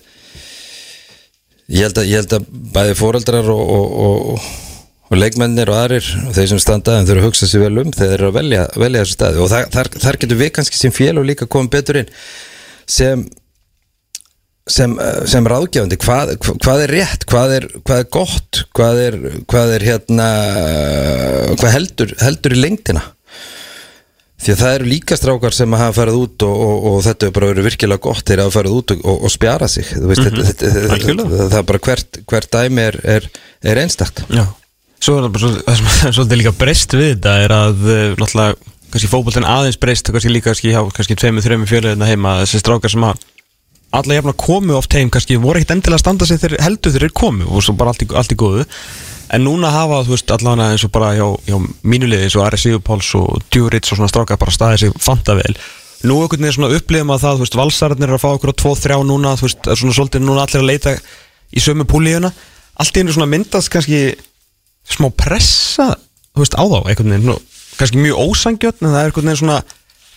ég 1.70 1.86
held 1.86 2.02
að, 2.02 2.10
ég 2.10 2.24
held 2.24 2.36
að 2.38 2.50
bæði 2.76 2.98
fóreldrar 2.98 3.50
og, 3.54 3.64
og, 3.76 3.98
og, 4.06 4.48
og 5.10 5.18
leikmennir 5.18 5.72
og 5.74 5.80
aðrir 5.80 6.08
og 6.26 6.32
þeir 6.38 6.52
sem 6.54 6.62
standa 6.62 7.00
að 7.02 7.24
hugsa 7.26 7.50
sér 7.50 7.66
vel 7.68 7.84
um 7.84 7.92
þeir 7.94 8.16
eru 8.18 8.30
að 8.30 8.40
velja, 8.40 8.64
velja 8.78 9.04
þessu 9.04 9.18
staði. 9.18 9.44
Og 9.44 9.52
þar, 9.52 9.92
þar 9.98 10.20
getur 10.22 10.42
við 10.42 10.54
kannski 10.58 10.80
sem 10.80 10.94
fél 10.94 11.16
og 11.18 11.28
líka 11.30 11.50
komum 11.50 11.70
betur 11.74 12.02
inn 12.02 12.10
sem 12.90 13.26
sem, 14.70 14.94
eh, 15.02 15.22
sem 15.30 15.48
ráðgjáðandi 15.50 15.98
hvað, 16.04 16.34
hvað 16.64 16.84
er 16.86 16.94
rétt, 16.98 17.26
hvað 17.30 17.56
er, 17.60 17.68
hvað 17.88 18.04
er 18.04 18.10
gott 18.14 18.64
hvað 18.78 19.00
er, 19.08 19.18
hvað 19.50 19.74
er 19.78 19.86
hérna 19.90 20.28
hvað 21.60 21.74
heldur, 21.78 22.14
heldur 22.24 22.56
í 22.56 22.62
lengdina? 22.64 23.02
Því 24.40 24.54
að 24.54 24.62
það 24.62 24.74
eru 24.78 24.86
líka 24.88 25.16
strákar 25.20 25.52
sem 25.56 25.74
hafa 25.76 25.96
farið 25.98 26.18
út 26.22 26.44
og, 26.48 26.60
og, 26.64 26.86
og 26.94 27.00
þetta 27.04 27.28
er 27.28 27.34
bara 27.36 27.50
verið 27.50 27.66
virkilega 27.68 28.04
gott 28.06 28.22
þeir 28.30 28.42
hafa 28.46 28.54
farið 28.56 28.76
út 28.78 28.94
og, 28.96 29.02
og 29.28 29.34
spjara 29.34 29.68
sig 29.68 29.90
veist, 30.00 30.22
þetta, 30.24 30.46
þetta, 30.48 30.70
þetta, 30.78 30.94
Algjörlega. 30.96 31.40
það 31.42 31.58
er 31.60 31.66
bara 31.74 31.82
hvert, 31.90 32.20
hvert 32.32 32.48
dæmi 32.56 32.86
er, 32.86 32.98
er, 33.18 33.28
er 33.74 33.82
einstakt. 33.84 34.22
Já. 34.32 34.46
Svo 35.04 35.18
er 35.18 35.26
það 35.28 35.34
bara 35.36 35.44
svo- 35.44 35.66
það 35.68 35.82
sem 35.82 35.90
er 36.08 36.16
svolítið 36.16 36.40
líka 36.44 36.54
breyst 36.62 36.96
við 36.96 37.12
þetta 37.18 37.34
er 37.44 37.56
að 37.58 37.84
uh, 37.84 38.06
náttúrulega 38.22 38.56
kannski 38.94 39.12
fótboltinn 39.12 39.50
aðeins 39.58 39.82
breyst 39.84 40.14
kannski 40.16 40.32
líka 40.32 40.54
kannski 40.54 40.72
hjá 40.72 40.80
kannski 40.96 41.20
tveimur, 41.20 41.44
þreimur 41.46 41.70
fjöliðina 41.74 42.08
heima 42.10 42.38
þessi 42.46 42.64
strákar 42.64 42.96
sem 42.96 43.04
að 43.12 43.20
alla 43.96 44.18
jafna 44.20 44.34
komu 44.38 44.76
oft 44.78 44.94
heim 44.94 45.10
kannski 45.14 45.40
voru 45.42 45.60
ekkit 45.60 45.76
endilega 45.78 45.98
að 45.98 46.04
standa 46.04 46.28
sig 46.30 46.42
þegar 46.42 46.64
heldur 46.66 46.94
þeir 46.94 47.08
eru 47.08 47.18
komu 47.18 47.48
og 47.50 47.66
svo 47.66 47.74
bara 47.80 47.94
allt 47.94 48.06
í, 48.06 48.10
allt 48.14 48.34
í 48.36 48.38
góðu. 48.40 48.66
En 49.34 49.46
núna 49.46 49.70
hafa 49.74 50.04
þú 50.06 50.16
veist 50.16 50.32
allavega 50.34 50.74
eins 50.74 50.86
og 50.86 50.94
bara 50.94 51.12
hjá, 51.18 51.26
hjá 51.46 51.58
mínuliði 51.86 52.26
eins 52.28 52.38
og 52.38 52.46
Ari 52.48 52.62
Sigurpáls 52.62 53.12
og 53.18 53.44
Djurits 53.50 53.94
og 53.94 54.00
svona 54.00 54.10
strákar 54.10 54.42
bara 54.42 54.54
staðið 54.54 54.84
sig 54.84 55.02
fanta 55.02 55.38
vel 55.38 55.54
nú 56.08 56.22
einhvern 56.24 56.46
veginn 56.46 56.56
svona 56.56 56.78
upplifum 56.78 57.12
að 57.12 57.24
það 57.26 57.34
þú 57.36 57.44
veist 57.44 57.58
valsararnir 57.60 58.08
er 58.08 58.16
að 58.16 58.22
fá 58.24 58.30
okkur 58.30 58.54
á 58.56 58.62
2-3 58.62 59.00
núna 59.10 59.34
þú 59.36 59.48
veist 59.48 59.70
svona 59.82 59.96
svolítið 59.98 60.24
núna 60.24 60.46
allir 60.46 60.62
að 60.62 60.70
leita 60.70 60.94
í 61.52 61.64
sömu 61.64 61.86
púlíuna. 61.90 62.32
Allt 62.80 62.96
í 62.96 63.04
einu 63.04 63.16
svona 63.16 63.28
myndast 63.32 63.72
kannski 63.74 64.14
smá 64.88 65.10
pressa 65.12 65.92
þú 66.32 66.44
veist, 66.46 66.56
á 66.56 66.64
þá 66.64 66.78
einhvern 66.86 67.12
veginn. 67.16 67.28
Nú, 67.28 67.36
kannski 67.76 68.00
mjög 68.00 68.22
ósangjötn 68.30 68.88
en 68.88 68.94
það 68.94 69.02
er 69.02 69.12
einhvern 69.12 69.32
veginn 69.32 69.42
svona 69.42 69.60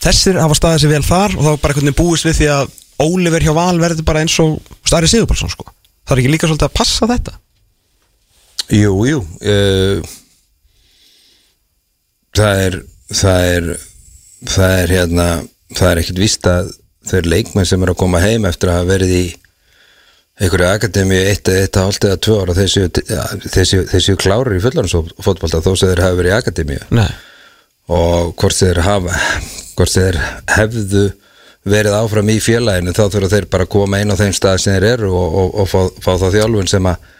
þessir 0.02 0.38
hafa 0.42 0.58
staðið 0.58 0.84
sér 0.84 0.92
vel 0.94 1.02
þar 1.08 1.36
og 1.36 1.42
þá 1.42 1.50
bara 1.50 1.74
einhvern 1.74 1.90
veginn 1.90 1.98
búist 1.98 2.28
við 2.28 2.38
því 2.38 2.50
að 2.54 2.78
Oliver 3.02 3.42
hjá 3.42 3.54
Val 3.56 3.78
verður 3.80 4.04
bara 4.06 4.22
eins 4.22 4.34
og 4.42 4.58
Stari 4.84 5.08
Sigurbalsson 5.10 5.52
sko. 5.52 5.66
Það 6.02 6.16
er 6.16 6.22
ekki 6.22 6.32
líka 6.34 6.50
svolítið 6.50 6.68
að 6.68 6.76
passa 6.76 7.08
þetta? 7.10 7.38
Jú, 8.72 8.92
jú 9.08 9.20
uh, 9.22 10.12
það 12.36 12.62
er 12.66 12.78
það 13.12 13.48
er 13.48 13.68
það 14.48 14.76
er 14.78 14.94
hérna 14.96 15.26
það 15.76 15.90
er 15.90 16.00
ekkert 16.02 16.22
víst 16.22 16.48
að 16.48 16.72
þeir 17.08 17.28
leikmenn 17.32 17.68
sem 17.68 17.82
eru 17.82 17.94
að 17.94 18.02
koma 18.04 18.22
heim 18.22 18.46
eftir 18.48 18.72
að 18.72 18.90
verið 18.92 19.14
í 19.16 19.24
einhverju 20.42 20.68
akademi 20.68 21.18
eitt, 21.28 21.48
eitt 21.50 21.76
að 21.76 21.88
hálft 21.88 22.06
eða 22.08 22.20
tvö 22.24 22.38
ára 22.40 22.54
þeir 22.56 22.70
séu, 22.72 23.82
þeir 23.92 24.04
séu 24.06 24.18
klárir 24.20 24.56
í 24.56 24.62
fullarinsfótbolta 24.64 25.60
þó 25.60 25.74
sem 25.74 25.90
þeir 25.90 26.04
hafa 26.06 26.18
verið 26.18 26.32
í 26.32 26.36
akademi 26.38 26.78
Nei. 26.94 27.10
og 27.92 28.32
hvort 28.40 28.56
þeir 28.56 28.80
hafa 28.86 29.18
hvort 29.76 29.92
þeir 29.92 30.18
hefðu 30.56 31.04
verið 31.62 31.94
áfram 31.94 32.30
í 32.32 32.38
félaginu 32.42 32.94
þá 32.96 33.02
þurfa 33.06 33.32
þeir 33.36 33.48
bara 33.52 33.66
að 33.68 33.72
koma 33.76 34.00
inn 34.02 34.10
á 34.10 34.18
þeim 34.18 34.34
stað 34.34 34.60
sem 34.64 34.74
þeir 34.76 34.86
eru 34.96 35.12
og, 35.14 35.36
og, 35.42 35.50
og 35.62 35.68
fá, 35.70 35.80
fá 36.02 36.12
þá 36.18 36.28
þjálfun 36.34 36.70
sem 36.72 36.88
að 36.90 37.10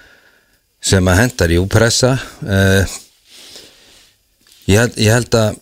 sem 0.83 1.09
að 1.09 1.19
hendar, 1.21 1.53
jú, 1.55 1.67
pressa 1.71 2.17
uh, 2.43 2.95
ég, 4.67 4.81
held, 4.81 4.97
ég 4.99 5.15
held 5.15 5.37
að 5.39 5.61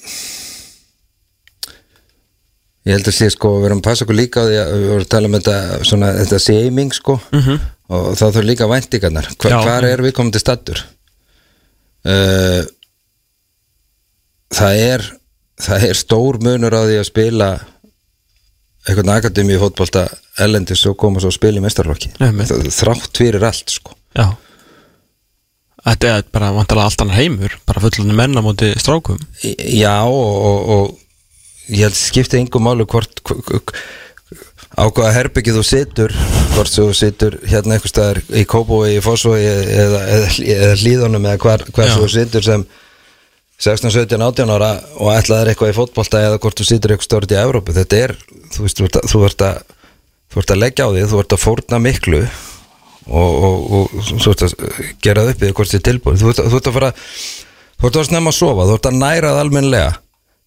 ég 2.88 2.96
held 2.96 3.10
að 3.12 3.16
sé 3.18 3.28
sko 3.34 3.52
við 3.58 3.68
erum 3.68 3.82
að 3.82 3.88
passa 3.90 4.06
okkur 4.06 4.16
líka 4.16 4.40
á 4.40 4.48
því 4.48 4.56
að 4.62 4.72
við 4.72 4.88
vorum 4.94 5.04
að 5.04 5.12
tala 5.12 5.28
um 5.28 5.36
þetta 5.36 5.58
svona, 5.90 6.12
þetta 6.22 6.40
seiming 6.46 6.96
sko 6.96 7.18
-hmm. 7.20 7.60
og 7.92 8.08
þá 8.16 8.24
þurfa 8.24 8.48
líka 8.48 8.70
væntingarnar. 8.70 9.30
Hva, 9.36 9.60
hvar 9.60 9.88
er 9.90 10.04
við 10.06 10.16
komandi 10.16 10.40
stattur 10.40 10.80
uh, 12.08 12.62
það 14.56 14.84
er 14.88 15.04
það 15.60 15.88
er 15.90 16.00
stór 16.00 16.40
munur 16.40 16.72
á 16.72 16.82
því 16.88 16.96
að 17.02 17.10
spila 17.10 17.50
einhvern 18.88 19.12
akademi 19.12 19.56
í 19.56 19.60
fótbolta 19.60 20.06
ellendis 20.40 20.84
og 20.88 20.96
koma 21.00 21.20
svo 21.20 21.32
að 21.32 21.36
spila 21.36 21.60
í 21.60 21.64
mestarlokki 21.64 22.12
þrátt 22.16 23.20
fyrir 23.20 23.44
allt 23.44 23.74
sko. 23.74 23.96
Já. 24.16 24.30
Þetta 25.80 26.10
er 26.18 26.26
bara 26.32 26.50
vantalega 26.52 26.90
allt 26.90 27.04
annar 27.04 27.20
heimur 27.20 27.56
bara 27.68 27.82
fullunni 27.84 28.16
menn 28.16 28.36
á 28.36 28.42
móti 28.44 28.72
strákum. 28.80 29.20
Já 29.44 30.02
og, 30.04 30.32
og, 30.50 30.70
og 30.74 31.70
ég 31.70 31.86
held 31.86 31.98
skipti 31.98 32.40
engum 32.40 32.66
málu 32.66 32.88
hvort 32.88 33.22
á 34.80 34.84
hvaða 34.86 35.14
herbyggið 35.16 35.58
þú 35.58 35.64
situr 35.66 36.14
hvort 36.54 36.72
þú 36.72 36.86
situr 36.96 37.36
hérna 37.48 37.78
staðar 37.82 38.20
í 38.32 38.44
Kópói, 38.48 38.96
í 38.96 39.02
Fossói 39.04 39.40
eða, 39.42 40.02
eða, 40.14 40.28
eða 40.56 40.76
hlýðunum 40.80 41.26
eða 41.26 41.40
hvar, 41.42 41.64
hvar 41.74 41.92
þú 41.96 42.10
situr 42.12 42.46
sem 42.46 42.64
16, 43.60 43.92
17, 43.92 44.22
18 44.24 44.54
ára 44.54 44.70
og 44.96 45.12
ætlaðir 45.12 45.52
eitthvað 45.52 45.72
í 45.72 45.76
fótbolta 45.76 46.22
eða 46.24 46.38
hvort 46.40 46.60
þú 46.60 46.68
situr 46.68 46.94
eitthvað 46.94 47.08
stórið 47.08 47.34
í 47.34 47.40
Evrópu. 47.42 47.74
Þetta 47.76 47.98
er, 48.06 48.14
þú 48.54 48.64
veist, 48.64 48.80
þú 48.80 48.86
ert 48.88 49.00
að, 49.00 49.10
þú 49.12 49.24
ert 49.28 49.44
að, 49.46 49.74
þú 50.32 50.56
leggja 50.56 50.86
á 50.86 50.90
því, 50.90 51.04
þú 51.10 51.20
ert 51.20 51.36
að 51.36 51.42
fórna 51.44 51.82
miklu 51.84 52.22
og, 53.10 53.30
og, 53.30 53.68
og 53.76 54.08
svo 54.08 54.32
ert 54.32 54.46
að 54.46 54.54
gera 55.04 55.26
upp 55.28 55.44
eða 55.44 55.58
hvort 55.58 55.74
þið 55.74 55.84
tilbúin. 55.90 56.20
Þú 56.20 56.32
ert, 56.32 56.44
þú 56.46 56.60
ert 56.60 56.70
að 56.70 56.78
fara 56.78 56.92
þú 57.80 57.88
ert 57.88 58.00
að 58.00 58.08
snemma 58.10 58.32
að 58.32 58.38
sofa, 58.38 58.66
þú 58.68 58.78
ert 58.78 58.88
að 58.90 58.98
næra 59.00 59.34
það 59.34 59.42
almennlega 59.44 59.92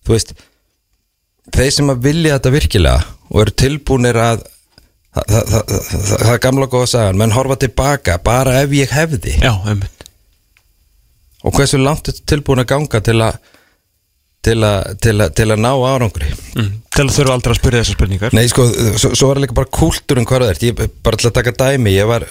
þú 0.04 0.16
veist 0.16 0.34
þeir 1.54 1.72
sem 1.76 1.92
að 1.94 2.04
vilja 2.08 2.38
þetta 2.38 2.54
virkilega 2.54 3.06
og 3.30 3.42
eru 3.44 3.56
tilbúinir 3.64 4.20
að 4.22 4.46
það 5.14 6.30
er 6.34 6.40
gamla 6.42 6.70
góða 6.72 6.90
sagan 6.90 7.20
menn 7.20 7.36
horfa 7.36 7.60
tilbaka 7.62 8.18
bara 8.24 8.62
ef 8.64 8.72
ég 8.74 8.94
hefði. 8.94 9.36
Já, 9.42 9.54
einmitt 9.70 10.03
og 11.44 11.58
hversu 11.58 11.80
langt 11.82 12.10
er 12.10 12.22
tilbúin 12.30 12.64
að 12.64 12.72
ganga 12.74 13.04
til 13.04 13.20
að 13.24 13.42
til 14.44 14.60
að, 14.60 14.98
til 15.00 15.16
að, 15.24 15.30
til 15.38 15.48
að 15.54 15.62
ná 15.64 15.72
árangri? 15.72 16.30
Mm. 16.60 16.72
Til 16.92 17.06
að 17.06 17.14
þurfa 17.16 17.36
aldrei 17.38 17.54
að 17.54 17.60
spyrja 17.62 17.84
þessar 17.84 17.98
spurningar. 17.98 18.34
Nei 18.36 18.44
sko, 18.52 18.66
svo, 19.00 19.14
svo 19.16 19.30
var 19.30 19.40
líka 19.40 19.56
bara 19.56 19.72
kúltúrin 19.72 20.28
hvað 20.28 20.48
það 20.50 20.52
er 20.52 20.66
ég, 20.68 20.82
bara 21.06 21.20
til 21.20 21.30
að 21.30 21.38
taka 21.38 21.54
dæmi, 21.62 21.94
ég 21.96 22.10
var 22.10 22.28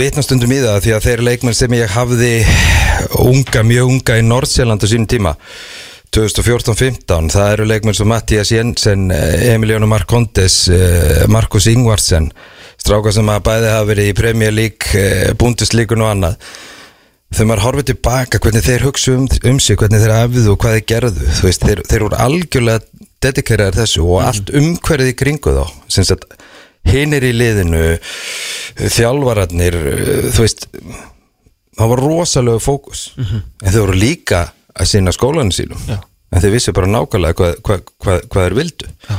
vitnastundum 0.00 0.52
í 0.52 0.60
það 0.62 0.80
því 0.86 0.94
að 0.96 1.06
þeir 1.06 1.24
leikmenn 1.28 1.56
sem 1.56 1.76
ég 1.76 1.92
hafði 1.92 2.32
unga, 3.20 3.64
mjög 3.68 3.92
unga 3.94 4.18
í 4.18 4.24
Nordsjælland 4.26 4.84
á 4.84 4.86
sínum 4.90 5.08
tíma 5.10 5.36
2014-15 6.12 7.30
það 7.32 7.52
eru 7.54 7.68
leikmenn 7.70 7.96
sem 7.96 8.10
Mattias 8.10 8.50
Jensen 8.52 9.06
Emiliano 9.12 9.88
Marcondes 9.88 10.66
Markus 11.32 11.70
Ingvarsen 11.72 12.28
stráka 12.76 13.14
sem 13.14 13.30
að 13.32 13.46
bæði 13.46 13.70
hafa 13.72 13.88
verið 13.88 14.10
í 14.10 14.16
Premier 14.18 14.52
League 14.52 15.06
Bundesliga 15.40 15.96
og 15.96 16.10
annað 16.10 16.52
þegar 17.32 17.48
maður 17.48 17.64
horfið 17.66 17.88
tilbaka 17.92 18.40
hvernig 18.42 18.66
þeir 18.66 18.86
hugsa 18.86 19.14
um, 19.16 19.26
um 19.50 19.60
sig, 19.62 19.78
hvernig 19.80 20.02
þeir 20.02 20.14
afið 20.18 20.48
og 20.52 20.58
hvað 20.62 20.76
þeir 20.76 20.86
gerðu 20.92 21.28
veist, 21.42 21.66
þeir, 21.66 21.82
þeir 21.88 22.06
voru 22.06 22.20
algjörlega 22.26 23.08
dedikeraðar 23.22 23.78
þessu 23.82 24.04
og 24.06 24.24
allt 24.26 24.52
umhverfið 24.58 25.12
í 25.12 25.16
kringu 25.18 25.54
þá 25.56 25.64
sem 25.92 26.06
sagt, 26.08 26.26
hinn 26.88 27.14
er 27.16 27.26
í 27.26 27.32
liðinu 27.36 27.82
þjálfararnir 28.82 29.78
þú 30.34 30.44
veist 30.44 30.66
það 31.78 31.92
var 31.94 32.02
rosalega 32.02 32.62
fókus 32.62 33.10
mm 33.16 33.24
-hmm. 33.24 33.44
en 33.62 33.72
þeir 33.72 33.84
voru 33.86 33.98
líka 33.98 34.40
að 34.72 34.90
sína 34.92 35.12
skólanu 35.12 35.52
sínum 35.52 35.78
Já. 35.88 35.98
en 36.32 36.40
þeir 36.40 36.56
vissi 36.56 36.72
bara 36.72 36.90
nákvæmlega 36.90 37.34
hvað, 37.38 37.54
hvað, 37.62 37.80
hvað, 37.98 38.26
hvað 38.28 38.44
þeir 38.44 38.58
vildu 38.60 38.88
Já. 39.08 39.16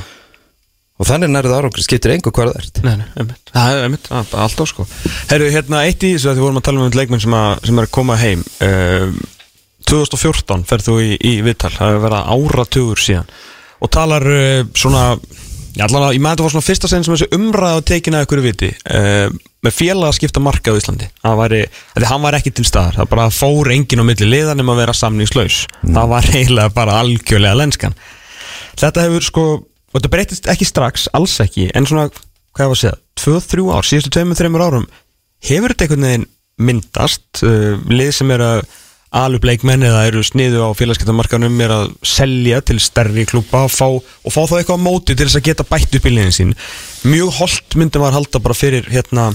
Og 1.01 1.09
þannig 1.09 1.31
nærið 1.33 1.55
árangri 1.57 1.83
skiptir 1.85 2.13
einhver 2.13 2.33
hvað 2.35 2.51
það 2.51 2.59
ert. 2.61 2.81
Nei, 2.85 2.95
nei, 3.01 3.07
einmitt. 3.19 3.53
Það 3.53 3.77
er 3.77 3.85
einmitt, 3.87 4.09
bara 4.09 4.43
alltaf 4.45 4.69
sko. 4.69 4.87
Herru, 5.31 5.47
hérna, 5.53 5.85
eitt 5.87 6.05
í 6.05 6.13
þessu 6.13 6.31
að 6.31 6.37
því 6.37 6.45
vorum 6.45 6.59
að 6.61 6.67
tala 6.67 6.83
um 6.83 6.97
leikmenn 6.99 7.23
sem, 7.23 7.37
að, 7.37 7.53
sem 7.69 7.79
er 7.79 7.87
að 7.87 7.95
koma 7.97 8.17
heim 8.21 8.43
um, 8.67 9.15
2014 9.89 10.67
ferð 10.69 10.89
þú 10.89 10.99
í, 11.03 11.15
í 11.17 11.33
Vittal 11.45 11.73
það 11.73 11.95
hefur 11.95 12.05
verið 12.05 12.35
áratugur 12.35 13.01
síðan. 13.01 13.33
Og 13.83 13.91
talar 13.91 14.27
uh, 14.29 14.61
svona 14.77 15.07
allavega, 15.81 16.13
ég 16.13 16.21
með 16.21 16.35
þetta 16.35 16.45
var 16.45 16.53
svona 16.53 16.67
fyrsta 16.67 16.89
sen 16.91 17.05
sem 17.05 17.15
þessi 17.15 17.33
umræða 17.39 17.79
að 17.79 17.87
tekina 17.89 18.21
ykkur 18.23 18.43
viti 18.45 18.69
uh, 18.69 19.33
með 19.63 19.75
félag 19.75 20.11
að 20.11 20.17
skipta 20.19 20.43
marka 20.43 20.73
á 20.73 20.77
Íslandi. 20.77 21.09
Það 21.23 21.37
væri, 21.41 21.61
því 21.97 22.09
hann 22.09 22.23
var 22.25 22.37
ekki 22.37 22.53
til 22.53 22.65
staðar. 22.67 22.99
Það 22.99 23.11
bara 23.15 23.29
fór 23.33 23.71
engin 23.73 24.03
á 24.03 24.05
milli 24.05 24.27
liðan 24.29 24.61
um 24.61 24.73
að 24.73 24.81
vera 24.83 24.97
samningslaus. 24.97 25.63
Það 25.81 26.11
var 26.13 26.29
eiginlega 26.35 26.73
bara 26.75 26.97
algjörlega 27.01 27.57
lenskan. 27.57 27.95
Þetta 28.77 29.05
hefur 29.07 29.25
sko, 29.25 29.45
og 29.93 29.99
þetta 29.99 30.13
breytist 30.13 30.49
ekki 30.51 30.67
strax 30.67 31.07
alls 31.13 31.37
ekki, 31.43 31.69
en 31.77 31.87
svona, 31.87 32.09
hvað 32.57 32.71
var 32.71 32.77
að 32.77 32.81
segja 32.81 32.99
2-3 33.23 33.67
ár, 33.69 33.87
síðustu 33.87 34.13
2-3 34.17 34.63
árum 34.65 34.87
hefur 35.43 35.73
þetta 35.73 35.85
einhvern 35.87 36.07
veginn 36.07 36.29
myndast 36.63 37.43
uh, 37.45 37.77
lið 37.89 38.11
sem 38.17 38.33
er 38.33 38.43
að 38.45 38.63
alveg 39.13 39.45
leikmenn 39.45 39.85
eða 39.85 40.07
eru 40.09 40.23
sniðu 40.25 40.63
á 40.65 40.69
félagskeptamarkanum 40.73 41.59
er 41.61 41.73
að 41.75 41.91
selja 42.07 42.63
til 42.65 42.79
stærri 42.81 43.27
klúpa 43.29 43.67
og 43.67 43.73
fá, 43.73 43.85
og 43.93 44.33
fá 44.33 44.41
þá 44.49 44.55
eitthvað 44.57 44.79
á 44.81 44.85
móti 44.85 45.13
til 45.13 45.27
þess 45.27 45.37
að 45.37 45.45
geta 45.49 45.65
bætt 45.69 45.97
upp 45.99 46.07
í 46.09 46.13
liðin 46.15 46.33
sín. 46.33 46.55
Mjög 47.05 47.35
holdt 47.37 47.77
myndi 47.77 48.01
maður 48.01 48.17
halda 48.17 48.41
bara 48.41 48.57
fyrir 48.57 48.89
hérna, 48.89 49.27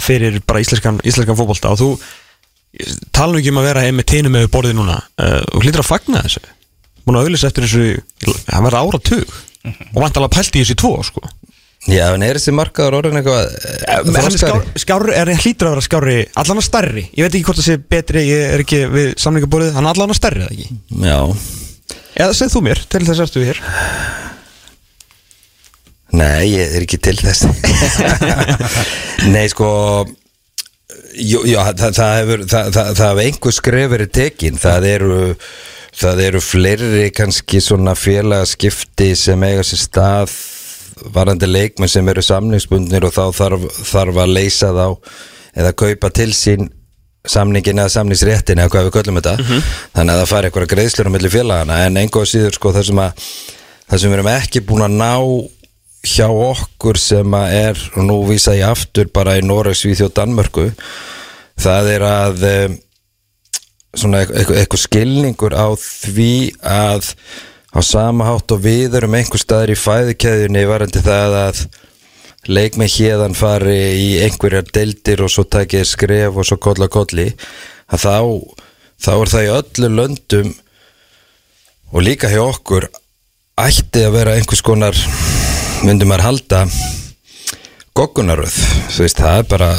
fyrir 0.00 0.40
bara 0.48 0.62
íslenskan, 0.64 1.02
íslenskan 1.04 1.36
fótbolta. 1.36 1.74
Og 1.74 1.82
þú 1.82 1.90
tala 3.12 3.34
nú 3.34 3.42
ekki 3.42 3.52
um 3.52 3.60
að 3.60 3.68
vera 3.68 3.84
með 3.92 4.08
teinum 4.14 4.36
með 4.38 4.48
borðið 4.56 4.78
núna. 4.80 4.96
Uh, 5.20 5.42
og 5.52 5.66
hlýttur 5.66 5.84
að 5.84 5.90
fagna 5.90 6.24
þessu. 6.24 6.44
Búin 7.04 7.20
að 7.20 7.28
auðvisa 7.28 7.52
eftir 7.52 7.68
þessu 7.68 8.40
það 8.46 8.66
verða 8.70 8.84
áratug 8.86 9.38
og 9.66 10.00
vantalega 10.00 10.34
pælt 10.36 10.56
í 10.56 10.62
þessu 10.62 10.76
í 10.76 10.80
tvo 10.80 10.92
sko. 11.06 11.22
Já, 11.88 12.10
en 12.12 12.24
er 12.26 12.36
þessi 12.36 12.52
markaður 12.52 12.98
orðin 12.98 13.20
eitthvað 13.22 13.54
eh, 13.56 14.00
þroskari? 14.04 14.40
skár, 14.42 14.80
skár, 14.82 15.06
er 15.16 15.30
hlýtur 15.32 15.70
að 15.70 15.74
vera 15.74 15.84
skári 15.86 16.16
allan 16.42 16.60
að 16.60 16.66
stærri, 16.66 17.04
ég 17.16 17.24
veit 17.24 17.32
ekki 17.32 17.46
hvort 17.46 17.60
það 17.62 17.68
sé 17.70 17.76
betri 17.94 18.24
ég 18.26 18.42
er 18.50 18.64
ekki 18.66 18.80
við 18.92 19.08
samlingaborðið, 19.22 19.72
hann 19.78 19.88
er 19.88 19.94
allan 19.94 20.12
að 20.12 20.18
stærri 20.20 20.44
eða 20.44 20.52
ekki, 20.58 20.68
Já, 21.08 21.18
eða 22.20 22.36
segð 22.36 22.56
þú 22.56 22.62
mér 22.68 22.82
til 22.92 23.02
þess 23.08 23.24
ertu 23.24 23.46
hér. 23.48 23.62
Nei, 26.20 26.50
ég 26.50 26.76
er 26.76 26.84
ekki 26.84 26.98
til 27.00 27.16
þess. 27.16 27.46
Nei, 29.34 29.46
sko 29.52 29.70
Jú, 31.20 31.42
já, 31.48 31.58
það, 31.74 31.96
það 31.96 32.12
hefur 32.20 32.42
það, 32.46 32.68
það, 32.74 32.88
það 32.94 33.08
hefur 33.08 33.24
einhver 33.24 33.54
skref 33.54 33.90
verið 33.90 34.10
tekin. 34.14 34.58
Það 34.60 34.86
eru 34.92 35.16
það 35.96 36.24
eru 36.28 36.40
fleiri 36.44 37.10
kannski 37.14 37.60
svona 37.64 37.96
félagaskipti 37.98 39.12
sem 39.18 39.42
eiga 39.46 39.64
sér 39.66 39.82
stað 39.84 40.34
varandi 41.14 41.48
leikmenn 41.48 41.90
sem 41.90 42.08
eru 42.12 42.22
samningsbundnir 42.22 43.06
og 43.08 43.14
þá 43.14 43.24
þarf, 43.36 43.68
þarf 43.88 44.20
að 44.20 44.34
leysa 44.36 44.72
þá 44.76 44.86
eða 45.60 45.72
kaupa 45.82 46.10
til 46.14 46.30
sín 46.36 46.68
samningin 47.28 47.80
eða 47.82 47.92
samningsréttin 47.92 48.60
eða 48.62 48.72
hvað 48.72 48.86
við 48.86 48.94
köllum 48.96 49.18
þetta. 49.20 49.62
Þannig 49.96 50.12
að 50.12 50.20
það 50.20 50.28
fari 50.30 50.48
eitthvað 50.48 50.68
greiðslur 50.72 51.10
á 51.10 51.14
milli 51.14 51.32
félagana 51.32 51.80
en 51.86 51.98
einhvað 52.00 52.28
síður 52.30 52.56
sko 52.56 52.72
það 52.76 52.86
sem 52.88 53.00
að 53.02 53.24
það 53.90 54.02
sem 54.02 54.12
við 54.12 54.18
erum 54.18 54.30
ekki 54.32 54.62
búin 54.68 54.86
að 54.86 54.94
ná 55.00 55.14
hjá 56.06 56.28
okkur 56.30 57.00
sem 57.00 57.34
að 57.36 57.56
er 57.58 57.80
og 57.92 58.06
nú 58.08 58.20
vísa 58.28 58.54
ég 58.56 58.70
aftur 58.70 59.10
bara 59.12 59.36
í 59.36 59.44
Noreg, 59.44 59.76
Svíþjóð, 59.76 60.14
Danmörku 60.16 60.70
það 61.60 61.90
er 61.92 62.04
að 62.08 62.46
um, 62.50 62.78
svona 63.96 64.22
eitthvað, 64.24 64.80
skilningur 64.80 65.54
á 65.56 65.68
því 65.74 66.34
að 66.62 67.12
á 67.70 67.80
sama 67.86 68.26
hátt 68.26 68.54
og 68.54 68.62
við 68.64 68.96
erum 68.98 69.14
einhver 69.18 69.42
staðar 69.42 69.72
í 69.74 69.78
fæðikeðjunni 69.78 70.64
varandi 70.68 71.02
það 71.04 71.36
að 71.40 71.62
leik 72.50 72.78
með 72.80 72.94
hérðan 72.96 73.36
fari 73.36 73.78
í 73.98 74.08
einhverjar 74.24 74.66
deildir 74.74 75.22
og 75.26 75.32
svo 75.32 75.44
takið 75.44 75.86
skref 75.86 76.38
og 76.40 76.48
svo 76.48 76.58
kolla 76.62 76.88
kolli 76.90 77.28
að 77.90 78.06
þá, 78.06 78.16
þá 78.96 79.12
er 79.14 79.32
það 79.34 79.46
í 79.46 79.52
öllu 79.58 79.92
löndum 79.98 80.54
og 81.90 82.06
líka 82.06 82.30
hjá 82.32 82.42
okkur 82.46 82.88
ætti 83.60 84.06
að 84.06 84.16
vera 84.16 84.38
einhvers 84.38 84.64
konar 84.64 84.96
myndum 85.84 86.14
að 86.14 86.24
halda 86.26 86.64
goggunaröð 87.96 88.56
þú 88.94 89.04
veist 89.04 89.20
það 89.20 89.42
er 89.42 89.50
bara 89.50 89.70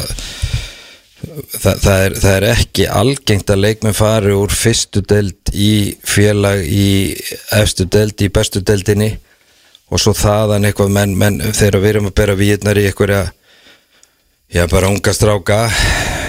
það, 1.22 1.76
það, 1.84 1.98
er, 2.04 2.16
það 2.22 2.36
er 2.36 2.46
ekki 2.52 2.88
algengt 3.00 3.52
að 3.52 3.62
leikmenn 3.64 3.96
fari 3.96 4.34
úr 4.36 4.54
fyrstu 4.54 5.04
deild 5.06 5.52
í 5.52 5.72
félag 6.04 6.64
í 6.66 6.88
efstu 7.58 7.86
deild 7.86 8.22
í 8.22 8.30
bestu 8.32 8.62
deildinni 8.64 9.12
og 9.92 10.00
svo 10.00 10.14
þaðan 10.16 10.68
eitthvað 10.68 10.94
menn, 10.94 11.16
menn 11.18 11.40
þegar 11.52 11.80
við 11.82 11.94
erum 11.94 12.10
að 12.10 12.18
bera 12.22 12.38
víðnar 12.38 12.80
í 12.80 12.86
einhverja 12.90 13.24
já 14.52 14.66
bara 14.68 14.92
unga 14.92 15.14
stráka 15.16 15.64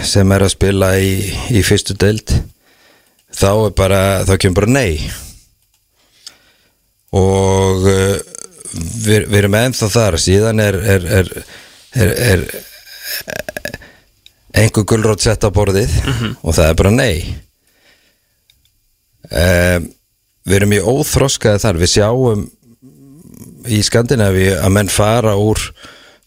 sem 0.04 0.32
er 0.36 0.46
að 0.46 0.56
spila 0.56 0.96
í, 1.00 1.16
í 1.52 1.64
fyrstu 1.64 1.96
deild 2.00 2.34
þá 3.34 3.50
er 3.52 3.74
bara, 3.78 4.02
þá 4.28 4.36
kemur 4.38 4.62
bara 4.62 4.74
nei. 4.74 5.00
Og 7.14 7.88
uh, 7.89 8.18
við, 8.74 9.28
við 9.30 9.39
erum 9.44 9.58
ennþá 9.60 9.89
þar. 9.94 10.20
Síðan 10.22 10.62
er, 10.64 10.80
er, 10.96 11.08
er, 11.20 12.14
er 12.32 12.46
einhver 14.54 14.86
gulrót 14.86 15.24
sett 15.24 15.45
á 15.45 15.49
borðið 15.54 15.93
og 16.41 16.54
það 16.54 16.68
er 16.68 16.78
bara 16.80 16.93
nei. 16.93 17.18
Um, 19.34 19.89
við 20.45 20.60
erum 20.60 20.76
í 20.76 20.84
óþroskaði 20.84 21.64
þar. 21.64 21.82
Við 21.82 21.93
sjáum 21.95 22.45
í 23.72 23.80
Skandinavi 23.86 24.49
að 24.58 24.74
menn 24.76 24.91
fara 24.91 25.36
úr 25.39 25.62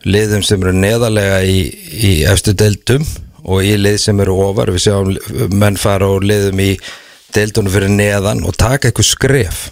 liðum 0.07 0.43
sem 0.47 0.63
eru 0.63 0.75
neðarlega 0.77 1.43
í, 1.45 1.59
í 1.93 2.13
efstu 2.29 2.55
deildum 2.57 3.05
og 3.47 3.63
í 3.63 3.77
lið 3.79 3.99
sem 4.03 4.21
eru 4.25 4.39
ofar. 4.49 4.73
Við 4.75 4.87
sjáum 4.89 5.13
menn 5.55 5.79
fara 5.81 6.09
úr 6.17 6.27
liðum 6.27 6.63
í 6.65 6.73
deildunum 7.37 7.73
fyrir 7.75 7.93
neðan 7.93 8.45
og 8.47 8.57
taka 8.59 8.89
eitthvað 8.89 9.11
skref. 9.13 9.67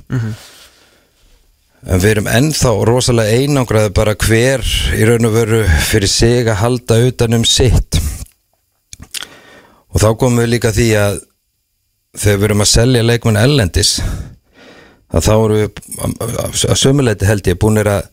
En 1.84 2.00
við 2.00 2.14
erum 2.14 2.28
ennþá 2.32 2.70
rosalega 2.88 3.40
einangraði 3.40 3.90
bara 3.96 4.14
hver 4.16 4.62
í 4.96 5.05
raun 5.09 5.28
og 5.28 5.34
veru 5.34 5.64
fyrir 5.88 6.09
sig 6.09 6.48
að 6.48 6.61
halda 6.62 7.00
utan 7.11 7.40
um 7.40 7.44
sitt 7.48 7.98
og 9.95 10.03
þá 10.03 10.09
komum 10.18 10.42
við 10.42 10.53
líka 10.57 10.74
því 10.74 10.88
að 10.99 11.20
þegar 12.18 12.40
við 12.40 12.49
erum 12.49 12.64
að 12.64 12.72
selja 12.72 13.07
leikmenn 13.07 13.40
ellendis 13.40 13.95
að 15.14 15.28
þá 15.28 15.32
erum 15.34 15.62
við 15.62 16.42
að 16.42 16.82
sömuleiti 16.82 17.28
held 17.30 17.49
ég 17.51 17.61
búinir 17.62 17.90
að 17.90 18.11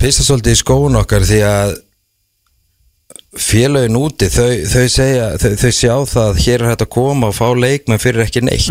pissa 0.00 0.24
svolítið 0.24 0.56
í 0.56 0.60
skóun 0.60 0.98
okkar 1.00 1.26
því 1.28 1.40
að 1.44 1.78
félögin 3.38 3.98
úti 4.00 4.26
þau, 4.32 4.50
þau 4.66 4.86
segja, 4.90 5.26
þau, 5.38 5.50
þau 5.60 5.72
sjá 5.76 5.94
það 6.12 6.24
að 6.24 6.40
hér 6.44 6.62
er 6.64 6.70
hægt 6.72 6.84
að 6.86 6.92
koma 6.96 7.30
og 7.30 7.36
fá 7.36 7.46
leikmenn 7.54 8.02
fyrir 8.02 8.24
ekki 8.24 8.42
neitt. 8.42 8.70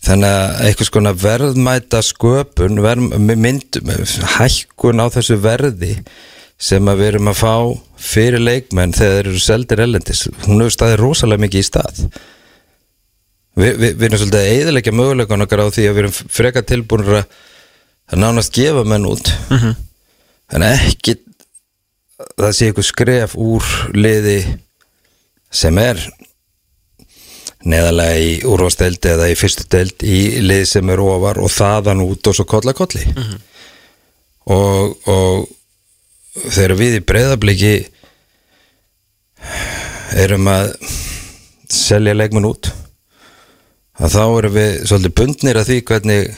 Þannig 0.00 0.32
að 0.32 0.60
einhvers 0.66 0.90
konar 0.92 1.16
verðmæta 1.20 2.00
sköpun 2.04 2.80
verð, 2.84 3.16
mynd, 3.20 3.80
hækkun 4.38 5.02
á 5.04 5.06
þessu 5.12 5.36
verði 5.40 5.98
sem 6.60 6.90
að 6.92 7.00
við 7.00 7.10
erum 7.12 7.30
að 7.30 7.38
fá 7.40 7.54
fyrir 8.10 8.42
leikmenn 8.42 8.92
þegar 8.96 9.14
þeir 9.16 9.30
eru 9.30 9.42
seldir 9.44 9.82
ellendis 9.86 10.26
hún 10.44 10.60
hefur 10.60 10.74
staðið 10.74 11.00
rosalega 11.00 11.44
mikið 11.46 11.62
í 11.62 11.68
stað. 11.68 12.02
Vi, 13.60 13.70
vi, 13.70 13.88
við 13.92 14.06
erum 14.08 14.20
svolítið 14.20 14.40
að 14.40 14.50
eðilegja 14.56 14.94
mögulegan 14.94 15.44
okkar 15.46 15.64
á 15.64 15.74
því 15.74 15.86
að 15.88 15.96
við 15.96 16.02
erum 16.04 16.34
freka 16.36 16.62
tilbúinur 16.68 17.20
að 17.20 18.20
nánast 18.20 18.54
gefa 18.54 18.84
menn 18.88 19.08
út. 19.08 19.32
En 20.50 20.64
ekki 20.66 21.16
það 22.36 22.56
sé 22.56 22.70
ykkur 22.70 22.86
skref 22.86 23.36
úr 23.38 23.66
liði 23.96 24.40
sem 25.50 25.76
er 25.80 26.00
neðalega 27.68 28.18
í 28.20 28.32
úrvasteldi 28.48 29.12
eða 29.12 29.28
í 29.32 29.36
fyrstu 29.36 29.66
deild 29.72 30.04
í 30.06 30.40
liði 30.44 30.66
sem 30.68 30.92
er 30.92 31.02
ofar 31.04 31.40
og 31.42 31.52
þaðan 31.52 32.04
út 32.06 32.30
og 32.30 32.36
svo 32.36 32.46
kolla 32.48 32.74
kolli. 32.76 33.04
Og, 34.50 35.08
og 35.10 35.48
þegar 36.34 36.76
við 36.78 36.98
í 36.98 37.06
breyðabliki 37.06 37.72
erum 40.20 40.50
að 40.50 40.74
selja 41.70 42.14
leikmenn 42.16 42.48
út 42.50 42.70
að 44.00 44.14
þá 44.14 44.22
erum 44.24 44.54
við 44.54 44.76
svolítið 44.88 45.16
bundnir 45.20 45.60
að 45.60 45.70
því 45.70 45.78
hvernig 45.90 46.30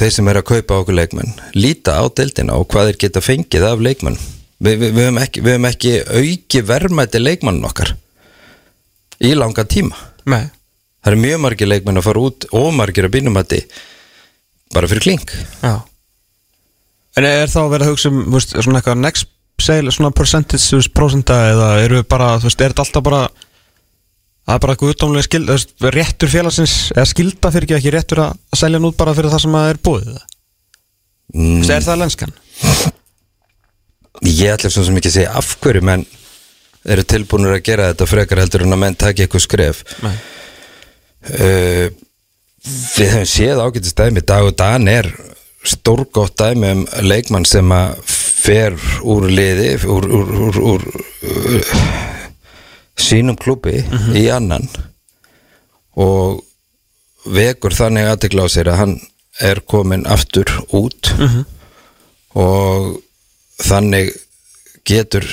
þeir 0.00 0.14
sem 0.14 0.30
er 0.30 0.40
að 0.40 0.48
kaupa 0.52 0.78
okkur 0.82 0.96
leikmenn 0.96 1.34
líta 1.58 1.98
á 1.98 2.04
deildina 2.06 2.58
og 2.60 2.70
hvað 2.70 2.92
þeir 2.92 3.00
geta 3.04 3.24
fengið 3.24 3.66
af 3.66 3.82
leikmenn. 3.82 4.20
Vi, 4.60 4.74
vi, 4.76 4.90
við, 4.92 5.06
höfum 5.08 5.20
ekki, 5.22 5.42
við 5.44 5.54
höfum 5.56 5.68
ekki 5.70 5.92
auki 6.06 6.64
verðmæti 6.68 7.20
leikmannin 7.20 7.66
okkar 7.66 7.94
í 9.24 9.34
langa 9.36 9.64
tíma. 9.64 9.96
Nei. 10.28 10.50
Það 11.00 11.12
eru 11.12 11.22
mjög 11.24 11.40
margir 11.42 11.70
leikmenn 11.70 12.00
að 12.00 12.06
fara 12.06 12.24
út 12.28 12.46
og 12.56 12.72
margir 12.76 13.08
að 13.08 13.14
bínum 13.16 13.40
að 13.40 13.62
bara 14.70 14.90
fyrir 14.90 15.08
klink. 15.08 15.32
Já 15.64 15.80
En 17.18 17.26
er 17.26 17.50
þá 17.50 17.60
að 17.64 17.70
vera 17.74 17.86
að 17.86 17.92
hugsa 17.92 18.10
um, 18.12 18.20
veist, 18.34 18.54
svona 18.56 18.80
eitthvað 18.80 19.00
next 19.02 19.30
sale, 19.60 19.92
svona 19.92 20.12
percentage, 20.16 20.68
veist, 20.76 20.92
prosenta 20.96 21.38
eða 21.50 21.70
eru 21.84 22.00
við 22.00 22.06
bara, 22.10 22.34
þú 22.40 22.48
veist, 22.48 22.62
er 22.62 22.72
þetta 22.72 22.84
alltaf 22.86 23.06
bara 23.06 23.22
það 23.30 24.54
er 24.54 24.62
bara 24.64 24.76
eitthvað 24.76 24.94
utámlega 24.94 25.26
skild, 25.26 25.50
þú 25.50 25.56
veist, 25.58 25.74
réttur 25.96 26.32
félagsins, 26.32 26.76
eða 26.94 27.08
skilda 27.10 27.52
fyrir 27.54 27.68
ekki 27.68 27.78
ekki 27.80 27.94
réttur 27.96 28.22
að 28.24 28.60
selja 28.62 28.80
nút 28.82 28.98
bara 29.00 29.14
fyrir 29.18 29.34
það 29.34 29.44
sem 29.44 29.58
að 29.60 29.72
er 29.72 29.82
búið 29.88 30.08
það? 30.08 30.24
Þú 31.30 31.42
mm, 31.42 31.60
veist, 31.60 31.74
er 31.76 31.86
það 31.88 32.02
lenskan? 32.04 32.34
ég 34.30 34.54
ætla 34.54 34.72
svo 34.72 34.86
sem 34.86 34.96
ekki 35.00 35.10
að 35.10 35.16
segja 35.18 35.36
af 35.38 35.54
hverju 35.60 35.86
menn 35.86 36.06
eru 36.90 37.04
tilbúinur 37.04 37.58
að 37.58 37.64
gera 37.68 37.90
þetta 37.90 38.08
frekar 38.08 38.40
heldur 38.40 38.64
en 38.64 38.74
að 38.74 38.80
menn 38.82 38.96
taki 38.98 39.26
eitthvað 39.26 39.44
skref 39.44 39.82
Nei 40.04 40.14
uh, 41.28 41.90
við 42.96 43.12
hefum 43.14 43.28
séð 43.28 43.60
ágætist 43.64 43.98
dæmi 43.98 44.22
Dag 44.24 44.46
og 44.48 44.56
Dan 44.58 44.88
er 44.90 45.08
stórgótt 45.66 46.38
dæmi 46.40 46.72
um 46.74 46.84
leikmann 47.04 47.46
sem 47.48 47.72
að 47.74 47.98
fer 48.40 48.76
úr 49.04 49.28
liði 49.28 49.74
úr, 49.84 50.06
úr, 50.08 50.30
úr, 50.46 50.60
úr, 50.72 50.86
úr 51.20 51.64
sínum 53.00 53.36
klubi 53.40 53.80
í 54.16 54.26
annan 54.32 54.66
og 56.00 56.40
vekur 57.28 57.74
þannig 57.76 58.08
aðtekla 58.08 58.48
á 58.48 58.48
sér 58.52 58.72
að 58.72 58.80
hann 58.80 58.96
er 59.40 59.60
komin 59.68 60.06
aftur 60.08 60.48
út 60.76 61.12
og 62.36 63.00
þannig 63.60 64.14
getur 64.88 65.26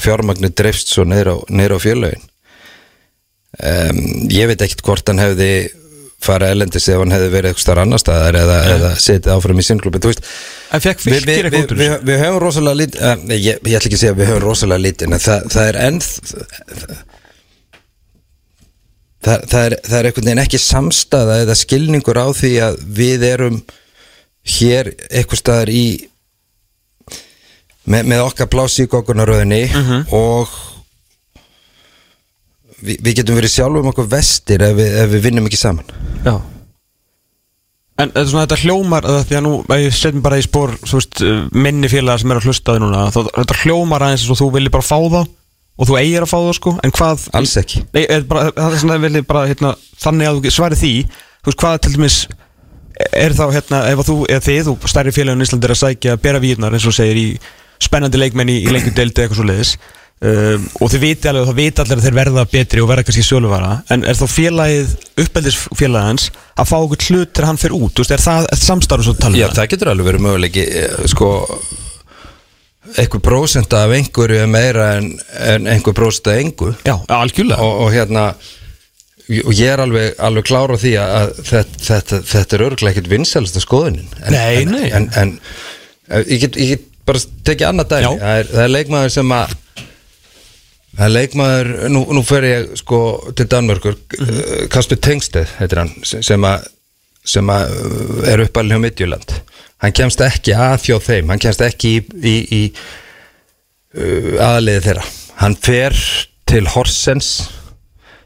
fjármagnu 0.00 0.50
dreifst 0.56 0.92
svo 0.92 1.04
neyra 1.04 1.36
á, 1.36 1.38
á 1.44 1.78
fjölaugin 1.80 2.24
um, 3.60 4.00
ég 4.32 4.48
veit 4.48 4.62
ekkert 4.64 4.84
hvort 4.84 5.08
hann 5.08 5.20
hefði 5.22 5.50
fara 6.26 6.50
elendis 6.54 6.88
ef 6.92 7.00
hann 7.00 7.14
hefði 7.14 7.32
verið 7.32 7.52
eitthvað 7.52 7.64
starf 7.64 7.82
annar 7.84 8.02
staðar 8.02 8.38
eða, 8.42 8.56
eða 8.74 8.92
setið 9.00 9.34
áfram 9.36 9.62
í 9.62 9.66
sinnklubi 9.66 10.02
En 10.06 10.82
fekk 10.82 11.04
fylgir 11.04 11.48
eitthvað 11.48 11.62
út 11.62 11.76
við, 11.78 12.16
höfum 12.20 12.40
rosalega 12.42 12.80
lítið 12.82 13.04
uh, 13.06 13.28
ég, 13.32 13.60
ég 13.62 13.76
ætla 13.78 13.86
ekki 13.86 13.98
að 13.98 14.02
segja 14.02 14.14
að 14.14 14.20
við 14.20 14.32
höfum 14.32 14.44
rosalega 14.44 14.84
lítið 14.86 15.06
en 15.08 15.22
það, 15.22 15.46
það 15.54 15.70
er 15.70 15.78
enn 15.84 16.00
það, 19.26 19.46
það, 19.52 19.62
er, 19.62 19.78
það 19.86 19.98
er 19.98 20.10
einhvern 20.10 20.28
veginn 20.30 20.44
ekki 20.44 20.62
samstaða 20.62 21.40
eða 21.44 21.58
skilningur 21.62 22.20
á 22.22 22.26
því 22.36 22.52
að 22.66 22.78
við 23.00 23.26
erum 23.30 23.58
hér 24.56 24.92
eitthvað 25.08 25.42
staðar 25.42 25.72
í 25.74 25.86
með, 27.86 28.08
með 28.12 28.24
okkar 28.26 28.50
plási 28.50 28.86
í 28.86 28.90
gókunaröðinni 28.90 29.64
og 30.14 30.54
við, 32.82 33.00
við 33.00 33.16
getum 33.20 33.38
verið 33.38 33.54
sjálfum 33.54 33.88
okkur 33.92 34.10
vestir 34.12 34.64
ef 34.66 34.76
við, 34.76 34.92
ef 35.02 35.10
við 35.14 35.24
vinnum 35.28 35.48
ekki 35.48 35.60
saman. 35.60 35.96
Já. 36.26 36.36
En 37.96 38.10
þetta, 38.12 38.26
svona, 38.28 38.44
þetta 38.44 38.60
hljómar, 38.60 39.06
að 39.08 39.22
því 39.30 39.36
að 39.38 39.44
nú 39.46 39.52
ég 39.80 39.96
setjum 39.96 40.24
bara 40.24 40.36
í 40.36 40.44
spór, 40.44 40.74
þú 40.82 40.98
veist, 40.98 41.22
minni 41.56 41.88
félagar 41.88 42.20
sem 42.20 42.32
er 42.32 42.40
að 42.40 42.48
hlusta 42.50 42.68
á 42.68 42.74
því 42.76 42.82
núna, 42.82 43.04
þá, 43.14 43.20
þetta 43.30 43.58
hljómar 43.62 44.04
aðeins 44.04 44.24
eins 44.26 44.32
og 44.34 44.40
þú 44.42 44.48
viljið 44.58 44.74
bara 44.74 44.84
fá 44.84 44.98
þá 45.00 45.20
og 45.76 45.88
þú 45.88 45.96
eigir 46.00 46.24
að 46.24 46.32
fá 46.32 46.36
þá, 46.36 46.50
sko, 46.58 46.74
en 46.84 46.92
hvað 46.96 47.24
alls 47.40 47.54
ekki. 47.60 47.82
Nei, 47.96 48.02
er 48.04 48.26
bara, 48.28 48.50
það 48.52 48.76
er 48.76 48.82
svona 48.82 48.98
viljið 49.00 49.26
bara, 49.30 49.46
hérna, 49.48 49.72
þannig 50.04 50.28
að 50.28 50.42
þú 50.44 50.52
svari 50.52 50.80
því, 50.82 50.92
þú 51.40 51.50
veist, 51.50 51.62
hvað 51.62 51.78
til 51.86 51.94
dæmis 51.96 52.18
er 53.16 53.36
þá, 53.36 53.44
hérna, 53.56 53.82
ef 53.92 54.04
þú, 54.08 54.18
eða 54.28 54.44
þið 54.44 54.70
og 54.72 54.88
stærri 54.92 55.16
félagun 55.16 55.44
í 55.44 55.48
Íslandi 55.48 55.68
er 55.68 55.74
að 55.74 55.82
sækja 55.82 56.20
bera 56.20 56.40
víðnar, 56.44 56.76
eins 56.76 56.84
og 56.84 56.92
þú 56.92 56.98
segir, 57.00 57.20
í 57.20 57.86
spennandi 57.86 58.20
leikmenn 58.20 58.52
í, 58.52 58.60
í 58.64 58.72
lengjum 58.72 58.96
deildi 58.96 59.24
eitthvað 59.24 59.40
svo 59.40 59.48
leiðis 59.48 59.74
um, 60.24 60.68
og 60.80 60.92
þið 60.92 61.02
viti 61.04 61.30
alveg, 61.30 61.48
það 61.50 61.58
viti 61.60 61.82
allir 61.84 62.00
að 62.00 62.06
þeir 62.06 62.18
verða 62.20 62.46
betri 62.52 62.82
og 62.84 62.90
verða 62.90 63.06
kannski 63.08 63.24
söluvara, 63.26 63.72
en 63.92 64.04
er 64.06 64.18
þá 64.18 64.26
félagið 64.32 64.94
uppeldisfélagans 65.24 66.28
að 66.56 66.70
fá 66.70 66.76
okkur 66.78 67.08
hlut 67.10 67.34
til 67.36 67.48
hann 67.48 67.60
fyrir 67.60 67.78
út, 67.80 68.02
veist, 68.02 68.14
er 68.16 68.24
það 68.24 68.50
samstarf 68.60 69.06
svo 69.06 69.16
tala 69.18 69.36
um? 69.36 69.40
Já, 69.42 69.50
það 69.60 69.72
getur 69.74 69.92
alveg 69.92 70.10
verið 70.12 70.26
möguleiki 70.28 70.68
eh, 70.82 71.02
sko 71.12 71.32
einhver 72.96 73.22
prósent 73.24 73.72
af 73.74 73.90
einhverju 73.96 74.44
er 74.44 74.50
meira 74.50 74.92
en, 75.00 75.10
en 75.42 75.66
einhver 75.70 75.96
prósent 75.96 76.30
af 76.30 76.38
einhver 76.38 76.76
Já, 76.86 76.94
algjörlega. 77.10 77.58
Og, 77.62 77.82
og 77.86 77.92
hérna 77.94 78.28
og 79.26 79.54
ég 79.58 79.72
er 79.72 79.82
alveg, 79.82 80.12
alveg 80.22 80.46
klára 80.46 80.76
því 80.78 80.92
að 81.02 81.32
þetta, 81.48 81.80
þetta, 81.82 82.18
þetta 82.30 82.56
er 82.56 82.62
örglega 82.68 82.94
ekkert 82.94 83.08
vinsælasta 83.10 83.62
skoðunin. 83.62 84.12
En, 84.22 84.36
Nei, 84.36 84.60
en, 84.60 84.70
nei. 84.70 84.90
en, 84.94 85.08
en, 85.18 85.32
ég, 86.28 86.44
get, 86.44 86.58
ég 86.62 86.76
get 86.76 86.84
bara 87.08 87.22
tekið 87.48 87.70
annað 87.72 87.90
dæmi. 87.90 88.12
Það 88.20 88.42
er, 88.42 88.50
það 88.52 88.62
er 88.62 88.72
leikmaður 88.76 89.14
sem 89.16 89.34
að 89.34 89.56
það 90.96 91.04
er 91.06 91.12
leikmaður, 91.14 91.70
nú, 91.92 92.04
nú 92.16 92.22
fer 92.26 92.46
ég 92.48 92.70
sko 92.80 93.00
til 93.36 93.46
Danmörkur 93.52 93.96
mm 94.18 94.68
Kasper 94.72 94.98
Tengstedt 95.02 95.56
heitir 95.60 95.82
hann 95.82 95.92
sem- 96.04 96.44
að 96.48 96.66
sem 97.26 97.48
að 97.50 97.72
uh, 97.74 98.28
er 98.30 98.42
uppalinn 98.44 98.76
hjá 98.76 98.82
Midtjöland 98.84 99.32
hann 99.82 99.92
kemst 99.96 100.20
ekki 100.24 100.54
að 100.56 100.76
þjó 100.86 100.98
þeim 101.08 101.32
hann 101.32 101.42
kemst 101.42 101.60
ekki 101.66 101.96
í, 101.96 102.02
í, 102.22 102.36
í 102.60 102.62
uh, 103.98 104.36
aðliði 104.46 104.84
þeirra. 104.86 105.04
Hann 105.42 105.56
fer 105.60 105.96
til 106.48 106.64
Horsens 106.72 107.32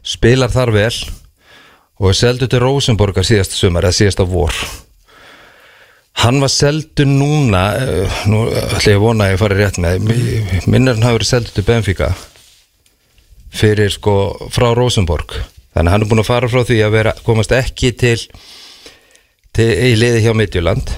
spilar 0.07 0.51
þar 0.53 0.71
vel 0.75 0.93
og 2.01 2.07
er 2.11 2.17
seldu 2.17 2.47
til 2.49 2.61
Rosenborgar 2.63 3.25
síðasta 3.27 3.57
sumar 3.57 3.85
eða 3.85 3.97
síðasta 3.99 4.25
vor. 4.25 4.55
Hann 6.21 6.39
var 6.41 6.51
seldu 6.53 7.05
núna 7.07 7.65
nú 8.29 8.45
ætla 8.49 8.93
ég 8.93 8.97
að 8.99 9.03
vona 9.03 9.27
að 9.27 9.33
ég 9.35 9.41
fari 9.41 9.57
rétt 9.59 9.77
með 9.81 10.07
minnur 10.71 10.95
hann 10.97 11.05
hafi 11.07 11.17
verið 11.19 11.29
seldu 11.33 11.53
til 11.55 11.65
Benfica 11.67 12.09
fyrir 13.51 13.91
sko 13.93 14.15
frá 14.53 14.71
Rosenborg. 14.77 15.35
Þannig 15.71 15.87
að 15.87 15.93
hann 15.93 16.03
er 16.05 16.11
búin 16.11 16.23
að 16.23 16.31
fara 16.31 16.49
frá 16.51 16.65
því 16.67 16.81
að 16.85 16.97
vera, 16.97 17.15
komast 17.23 17.53
ekki 17.55 17.93
til, 17.95 18.17
til 19.55 19.69
í 19.71 19.93
liði 19.99 20.25
hjá 20.25 20.33
Midtjöland 20.35 20.91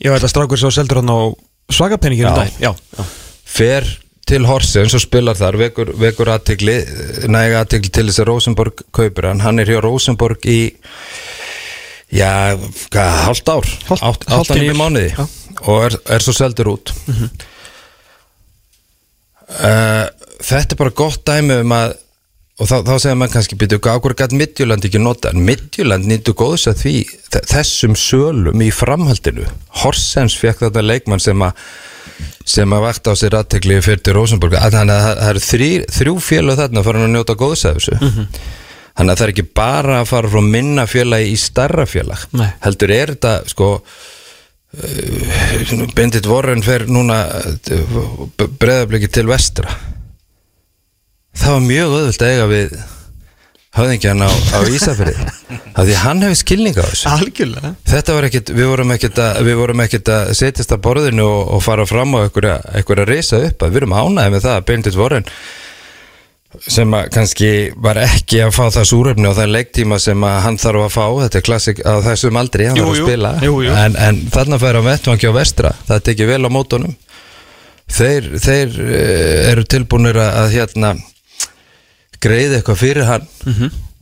Já, 0.00 0.14
þetta 0.14 0.30
strákur 0.30 0.60
svo 0.60 0.70
seldur 0.74 1.02
hann 1.02 1.12
á 1.12 1.20
svagapenningir 1.72 2.26
í 2.26 2.30
Já. 2.30 2.36
dag. 2.38 2.56
Já, 2.60 2.72
já. 2.98 3.04
Fer 3.54 3.90
til 4.24 4.46
Horsens 4.48 4.94
og 4.96 5.02
spilar 5.04 5.36
þar 5.36 5.58
vekur, 5.60 5.92
vekur 6.00 6.30
aðtegli, 6.32 6.78
næga 7.28 7.60
aðtegli 7.62 7.92
til 7.92 8.06
þess 8.08 8.22
að 8.24 8.30
Rosenborg 8.30 8.84
kaupir 8.96 9.28
hann. 9.28 9.42
Hann 9.44 9.60
er 9.60 9.68
hjá 9.68 9.80
Rosenborg 9.84 10.46
í 10.48 10.58
já, 12.14 12.56
hvað, 12.88 13.18
hálft 13.26 13.52
ár? 13.52 13.72
Hálft 13.90 14.28
átta 14.32 14.58
nýju 14.58 14.76
mánuði. 14.78 15.10
Já. 15.12 15.26
og 15.68 15.84
er, 15.90 15.98
er 16.16 16.24
svo 16.24 16.34
seldur 16.36 16.72
út. 16.74 16.94
Uh, 19.54 20.08
þetta 20.44 20.74
er 20.76 20.80
bara 20.80 20.94
gott 21.02 21.22
dæmi 21.28 21.60
um 21.64 21.72
að 21.76 21.94
og 22.54 22.68
þá, 22.70 22.74
þá 22.86 22.92
segir 23.02 23.16
maður 23.18 23.32
kannski 23.34 23.56
byrju, 23.58 23.78
ákveður 23.82 24.14
gæt 24.20 24.34
Midtjöland 24.38 24.84
ekki 24.86 25.00
nota, 25.02 25.32
en 25.34 25.40
Midtjöland 25.42 26.06
nýttu 26.06 26.36
góðs 26.38 26.68
að 26.70 26.84
því, 26.84 26.92
þe- 27.34 27.40
þessum 27.50 27.96
sölum 27.98 28.62
í 28.62 28.68
framhaldinu, 28.70 29.48
Horsens 29.82 30.36
fekk 30.38 30.62
þetta 30.68 30.84
leikmann 30.86 31.22
sem 31.24 31.42
að 31.42 31.58
sem 32.46 32.70
að 32.76 32.84
vakta 32.84 33.10
á 33.10 33.14
sér 33.18 33.34
aðtekli 33.40 33.80
fyrir 33.82 34.04
til 34.06 34.14
Rosenborg 34.14 34.54
að 34.54 34.76
þannig 34.76 34.94
að 34.94 35.06
það- 35.08 35.22
eru 35.32 35.42
þrý, 35.48 35.70
þrjú 35.98 36.14
félög 36.28 36.60
þarna 36.60 36.78
að 36.78 36.86
fara 36.86 37.02
að 37.02 37.10
njóta 37.16 37.34
góðs 37.40 37.64
af 37.66 37.80
þessu. 37.80 37.98
Þannig 38.94 39.10
að 39.10 39.18
það 39.18 39.24
er 39.26 39.32
ekki 39.34 39.46
bara 39.58 39.96
að 40.04 40.10
fara 40.12 40.30
frá 40.30 40.42
minna 40.54 40.84
félagi 40.86 41.32
í 41.32 41.38
starra 41.42 41.86
félag. 41.90 42.22
Nei. 42.38 42.46
heldur 42.62 42.90
er 42.94 43.14
þetta 43.16 43.32
sko 43.50 43.68
uh, 44.78 45.86
Bendit 45.98 46.26
Warren 46.30 46.62
fer 46.62 46.86
núna 46.86 47.18
breðabliki 48.60 49.10
til 49.10 49.26
vestra 49.26 49.74
það 51.34 51.56
var 51.56 51.64
mjög 51.68 51.96
öðvöld 51.98 52.24
að 52.24 52.34
eiga 52.34 52.50
við 52.50 52.76
höfðingjan 53.74 54.22
á, 54.22 54.30
á 54.30 54.58
Ísafirði 54.70 55.14
af 55.78 55.82
því 55.88 55.98
hann 56.04 56.22
hefur 56.22 56.38
skilning 56.38 56.78
á 56.78 56.84
þessu. 56.86 57.08
Algjörlega. 57.10 57.72
Þetta 57.90 58.16
var 58.16 58.28
ekkit, 58.28 58.54
við 58.54 58.70
vorum 58.70 58.94
ekkit 58.94 59.20
að, 59.24 59.40
við 59.48 59.58
vorum 59.58 59.82
ekkit 59.84 60.12
að 60.14 60.32
setjast 60.38 60.74
að 60.76 60.82
borðinu 60.86 61.26
og, 61.26 61.42
og 61.56 61.64
fara 61.64 61.86
fram 61.90 62.14
á 62.14 62.18
einhverja, 62.22 62.56
einhverja 62.78 63.08
risa 63.10 63.42
upp 63.48 63.66
að 63.66 63.74
við 63.74 63.82
erum 63.82 63.96
ánægði 63.98 64.34
með 64.36 64.46
það 64.46 64.58
að 64.60 64.66
Benedikt 64.70 65.00
Warren 65.00 65.30
sem 66.70 66.92
að 66.94 67.08
kannski 67.14 67.48
var 67.82 67.98
ekki 67.98 68.38
að 68.44 68.52
fá 68.54 68.62
það 68.76 68.84
súröfni 68.90 69.26
og 69.26 69.34
það 69.34 69.54
leiktíma 69.56 69.98
sem 70.02 70.26
að 70.26 70.36
hann 70.44 70.58
þarf 70.62 70.84
að 70.84 70.92
fá, 70.94 71.06
þetta 71.24 71.40
er 71.40 71.46
klassik 71.48 71.80
að 71.82 72.04
þessum 72.08 72.38
aldrei, 72.38 72.66
hann 72.68 72.78
Jú, 72.78 72.84
þarf 72.84 72.94
að 72.94 73.08
spila. 73.08 73.32
Jú, 73.42 73.56
jú. 73.66 73.72
En, 73.74 73.96
en 73.98 74.20
þarna 74.36 74.60
fær 74.62 74.78
á 74.78 74.82
vettvangi 74.86 75.30
á 75.30 75.34
vestra, 75.34 75.72
það 75.88 76.04
tekið 76.10 76.30
vel 76.30 76.38
á 76.46 76.50
mótunum. 76.54 76.94
Þeir, 77.94 78.30
þeir 78.40 78.78
eh, 78.86 79.50
eru 79.50 79.66
tilbúinir 79.74 80.20
að, 80.22 80.30
að 80.44 80.54
hérna 80.54 80.92
greiði 82.24 82.58
eitthvað 82.58 82.80
fyrir 82.80 83.06
hann 83.08 83.26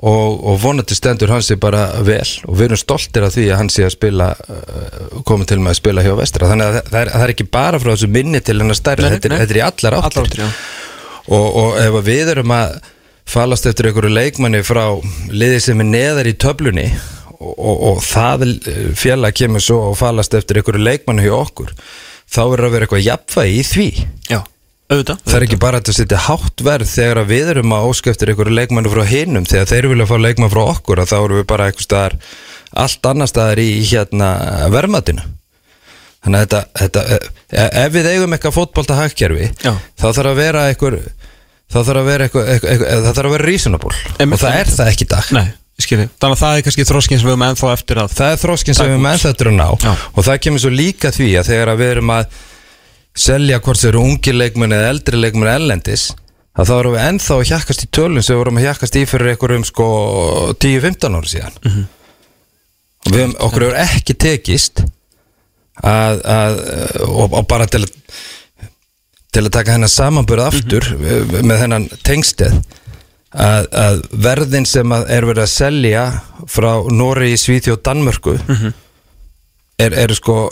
og, 0.03 0.39
og 0.51 0.57
vonandi 0.63 0.97
stendur 0.99 1.31
hann 1.31 1.45
sér 1.47 1.59
bara 1.63 1.83
vel. 2.03 2.25
Og 2.49 2.57
við 2.59 2.65
erum 2.71 2.81
stoltir 2.81 3.23
af 3.27 3.35
því 3.37 3.45
að 3.53 3.61
hann 3.61 3.71
sé 3.71 3.85
að 3.87 3.93
spila 3.95 4.31
uh, 4.35 5.21
komið 5.29 5.53
til 5.53 5.61
með 5.63 5.75
að 5.75 5.79
spila 5.79 6.03
hjá 6.07 6.15
vestra. 6.19 6.49
Þannig 6.51 6.67
að 6.71 6.79
það, 6.89 6.99
er, 7.05 7.13
það 7.15 7.27
er 7.29 7.35
ekki 7.37 7.47
bara 7.55 7.81
frá 7.83 7.93
þessu 7.95 8.11
minni 8.17 8.41
til 8.43 8.59
hennar 8.63 8.79
stærri, 8.81 9.05
Nei, 9.07 9.13
þetta, 9.17 9.31
er- 9.37 9.45
þetta 9.45 9.55
er 9.57 9.61
í 9.61 9.65
allar 9.69 9.99
áttir, 10.01 10.25
Allar 10.25 10.33
áttir, 10.33 10.45
og, 11.29 11.47
og 11.63 11.79
ef 11.85 11.99
að 12.01 12.09
við 12.11 12.33
erum 12.35 12.55
að 12.57 12.77
falast 13.33 13.69
eftir 13.71 13.87
einhverju 13.93 14.11
leikmanni 14.17 14.65
frá 14.67 14.83
liði 15.31 15.61
sem 15.63 15.79
er 15.85 15.87
neðar 15.93 16.27
í 16.27 16.33
töflunni 16.43 16.89
og, 17.39 17.53
og, 17.55 17.77
og 17.93 18.01
það 18.03 18.43
félag 18.99 19.37
kemur 19.39 19.63
svo 19.63 19.77
og 19.93 19.95
falast 20.01 20.35
eftir 20.35 20.59
einhverju 20.59 20.83
leikmanni 20.83 21.29
hjá 21.29 21.37
okkur 21.39 21.71
þá 22.33 22.41
er 22.57 22.65
að 22.67 22.75
vera 22.75 22.87
eitthvað 22.89 23.05
jafnvægi 23.07 23.55
í 23.61 23.63
því. 23.71 23.87
Já, 24.33 24.41
auðvitað. 24.93 25.21
Það 25.27 25.37
er 25.39 25.47
ekki 25.47 25.61
bara 25.63 25.81
að 25.83 25.93
setja 25.97 26.23
hátt 26.27 26.65
verð 26.67 26.91
þegar 26.93 27.21
við 27.29 27.53
erum 27.55 27.75
að 27.77 27.87
óska 27.91 28.13
eftir 28.13 28.33
einhverju 28.33 28.57
leikmannu 28.57 28.93
frá 28.93 29.05
hinnum 29.09 29.47
þegar 29.49 29.71
þeir 29.73 29.89
vilja 29.93 30.09
fá 30.11 30.17
leikmann 30.21 30.53
frá 30.53 30.63
okkur 30.65 31.03
þá 31.05 31.17
erum 31.21 31.41
við 31.41 31.47
bara 31.53 31.69
eitthvað 31.71 31.87
staðar 31.89 32.19
allt 32.85 33.09
annar 33.11 33.31
staðar 33.31 33.63
í 33.63 33.71
hérna 33.91 34.29
verðmatinu. 34.73 35.25
Þannig 36.23 36.39
að 36.39 36.45
þetta, 36.45 36.61
þetta 36.79 37.03
e- 37.59 37.71
ef 37.83 37.95
við 37.97 38.09
eigum 38.13 38.37
eitthvað 38.37 38.55
fótbolta 38.55 38.99
hagkerfi 39.01 39.49
Já. 39.65 39.73
þá 39.99 40.07
þarf 40.07 40.31
að 40.31 40.39
vera 40.39 40.67
einhver 40.71 40.99
þá 41.73 41.79
þarf 41.81 41.99
að 41.99 42.07
vera 42.13 42.29
eitthvað, 42.29 42.53
eitthvað, 42.53 42.71
eitthvað 42.77 42.93
það 42.93 43.17
þarf 43.17 43.27
að 43.27 43.35
vera 43.37 43.49
reasonable. 43.49 43.99
Einmitt. 44.19 44.37
og 44.37 44.45
það 44.45 44.61
er 44.61 44.71
það 44.77 44.93
ekki 44.93 45.07
í 45.09 45.11
dag. 45.11 45.33
Nei, 45.35 45.45
skilji 45.83 46.07
Þannig 46.13 46.37
að 46.37 46.43
það 46.45 46.57
er 46.61 46.65
kannski 46.69 46.87
þróskin 46.93 47.19
sem 47.19 47.27
við 47.27 47.35
höfum 47.35 47.47
ennþá 47.49 47.73
eftir 47.75 48.03
að 48.03 48.17
Það 48.21 48.33
er 48.37 48.41
þróskin 48.45 48.79
sem 48.79 48.93
við 48.93 49.03
menn 49.03 49.23
þetta 49.25 49.49
að 49.49 49.57
ná. 49.59 49.67
Já. 49.83 49.93
og 50.13 50.27
það 50.29 50.41
kemur 50.47 50.63
svo 50.63 50.73
líka 50.73 51.13
því 51.17 51.29
að 51.41 51.51
þegar 51.51 51.73
að 51.73 51.83
við 51.83 51.93
erum 51.97 52.15
að 52.15 52.41
selja 53.15 53.59
hvort 53.61 53.79
sem 53.79 53.91
eru 53.93 54.03
ungi 54.07 54.33
leikmenn 54.33 54.73
eða 54.73 54.91
eldri 54.95 55.19
leikmenn 55.21 55.51
ellendis 55.53 56.11
að 56.57 56.69
þá 56.69 56.73
erum 56.79 56.95
við 56.97 57.05
ennþá 57.09 57.35
að 57.39 57.47
hjakkast 57.51 57.85
í 57.85 57.89
tölun 57.97 58.23
sem 58.25 58.35
við 58.35 58.41
vorum 58.43 58.59
að 58.61 58.67
hjakkast 58.67 58.97
í 59.01 59.07
fyrir 59.09 59.31
einhverjum 59.35 59.65
sko 59.69 59.87
10-15 60.61 61.17
ára 61.19 61.31
síðan 61.33 61.59
Mhm. 61.65 61.87
og 63.07 63.13
við, 63.17 63.35
okkur 63.41 63.63
hefur 63.67 63.79
ekki 63.83 64.15
tekist 64.15 64.85
að, 65.83 66.21
að 66.23 66.61
og, 67.09 67.33
og 67.33 67.47
bara 67.49 67.67
til 67.67 67.83
að 67.87 67.93
til 69.33 69.47
að 69.47 69.53
taka 69.55 69.73
hennar 69.73 69.89
samanbörð 69.89 70.45
aftur 70.47 70.85
Mhm. 70.93 71.47
með 71.49 71.59
hennan 71.65 71.89
tengsteð 72.05 72.59
að, 73.33 73.69
að 73.73 74.03
verðin 74.13 74.67
sem 74.69 74.93
að 74.93 75.07
er 75.09 75.25
verið 75.25 75.43
að 75.47 75.53
selja 75.55 76.03
frá 76.53 76.85
Nóri, 76.93 77.33
Svíþjóð 77.41 77.79
og 77.79 77.83
Danmörku 77.89 78.35
Mhm. 78.49 78.75
er, 79.79 79.93
eru 80.05 80.15
sko 80.15 80.51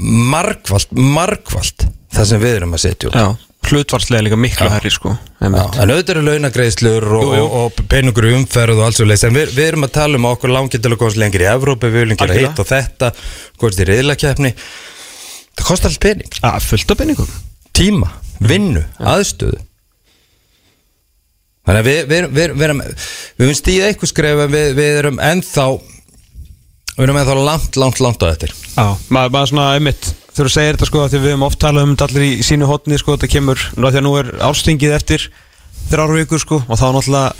margvalt, 0.00 0.92
margvalt 0.96 1.86
það 2.14 2.28
sem 2.32 2.42
við 2.42 2.58
erum 2.60 2.76
að 2.76 2.84
setja 2.84 3.12
Já, 3.12 3.26
hlutvarslega 3.70 4.24
líka 4.26 4.38
miklu 4.40 4.70
herri 4.72 4.92
sko 4.94 5.12
Já, 5.12 5.48
en 5.48 5.54
auðvitað 5.92 6.14
eru 6.14 6.24
launagreiðslur 6.28 7.08
og, 7.18 7.34
og, 7.36 7.58
og 7.60 7.84
peningur 7.90 8.30
umferð 8.32 8.80
og 8.80 8.88
alls 8.88 9.02
og 9.04 9.10
leys 9.10 9.26
en 9.28 9.36
við, 9.36 9.52
við 9.56 9.72
erum 9.72 9.86
að 9.88 9.94
tala 9.98 10.20
um 10.20 10.30
að 10.30 10.38
okkur 10.38 10.54
langi 10.56 10.80
til 10.80 10.92
að 10.92 10.98
komast 11.02 11.20
lengri 11.20 11.46
í 11.46 11.52
Evrópi, 11.52 11.92
við 11.92 12.04
viljum 12.06 12.22
gera 12.24 12.40
hitt 12.40 12.64
og 12.64 12.70
þetta 12.70 13.12
komast 13.60 13.84
í 13.84 13.88
reyðlakeppni 13.92 14.54
það 14.56 15.68
kostar 15.68 15.92
allt 15.92 16.02
pening, 16.04 16.40
Já, 16.40 16.50
fullt 16.64 16.96
af 16.96 17.00
benningum 17.00 17.38
tíma, 17.80 18.10
vinnu, 18.44 18.82
aðstöðu. 18.98 19.60
Þannig 21.68 21.80
að 21.80 21.88
við, 21.88 22.00
við, 22.10 22.26
við, 22.34 22.62
erum 22.66 22.80
við 22.82 23.44
erum 23.44 23.56
stíð 23.58 23.86
eitthvað 23.86 24.10
skref 24.10 24.44
en 24.46 24.52
við, 24.52 24.68
við 24.78 24.98
erum 25.02 25.20
ennþá 25.22 25.66
við 27.00 27.06
erum 27.08 27.20
ennþá 27.20 27.36
langt, 27.48 27.78
langt, 27.80 28.00
langt 28.04 28.24
á 28.24 28.26
eftir 28.30 28.52
Já, 28.52 28.84
maður, 29.08 29.32
maður 29.36 29.52
svona 29.52 29.68
einmitt 29.76 30.10
Þegar 30.30 30.46
þú 30.46 30.52
segir 30.54 30.76
þetta 30.76 30.88
sko 30.88 31.00
að 31.02 31.14
því 31.14 31.20
við 31.20 31.32
höfum 31.34 31.46
oft 31.48 31.60
talað 31.60 31.86
um 31.86 31.94
þetta 31.94 32.06
allir 32.10 32.26
í 32.26 32.44
sínu 32.46 32.68
hotni 32.70 32.98
sko 33.00 33.16
Þetta 33.16 33.30
kemur, 33.32 33.64
nú 33.76 33.88
að 33.88 33.94
því 33.96 34.00
að 34.00 34.06
nú 34.06 34.12
er 34.20 34.28
árstingið 34.50 34.94
eftir 34.96 35.24
þrjár 35.90 36.14
vikur 36.18 36.42
sko 36.42 36.60
Og 36.66 36.78
þá 36.78 36.86
náttúrulega 36.94 37.32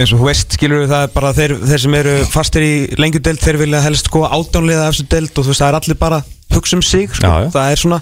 eins 0.00 0.14
og 0.14 0.22
þú 0.22 0.28
veist 0.30 0.56
skilur 0.56 0.84
við 0.84 0.92
það 0.94 1.04
er 1.04 1.12
bara 1.16 1.32
þeir, 1.36 1.54
þeir 1.66 1.82
sem 1.82 1.96
eru 1.98 2.14
fastir 2.30 2.64
í 2.64 2.72
lengjudeld 3.00 3.42
Þeir 3.42 3.58
vilja 3.60 3.82
helst 3.84 4.08
sko 4.08 4.22
átánliða 4.30 4.88
eftir 4.92 5.10
deld 5.12 5.34
Og 5.34 5.44
þú 5.44 5.52
veist 5.52 5.64
það 5.64 5.72
er 5.72 5.78
allir 5.80 6.00
bara 6.00 6.20
að 6.22 6.56
hugsa 6.56 6.78
um 6.78 6.84
sig 6.86 7.10
sko. 7.12 7.26
Já, 7.26 7.44
já. 7.44 7.50
Það 7.54 7.74
er 7.74 7.82
svona, 7.84 8.00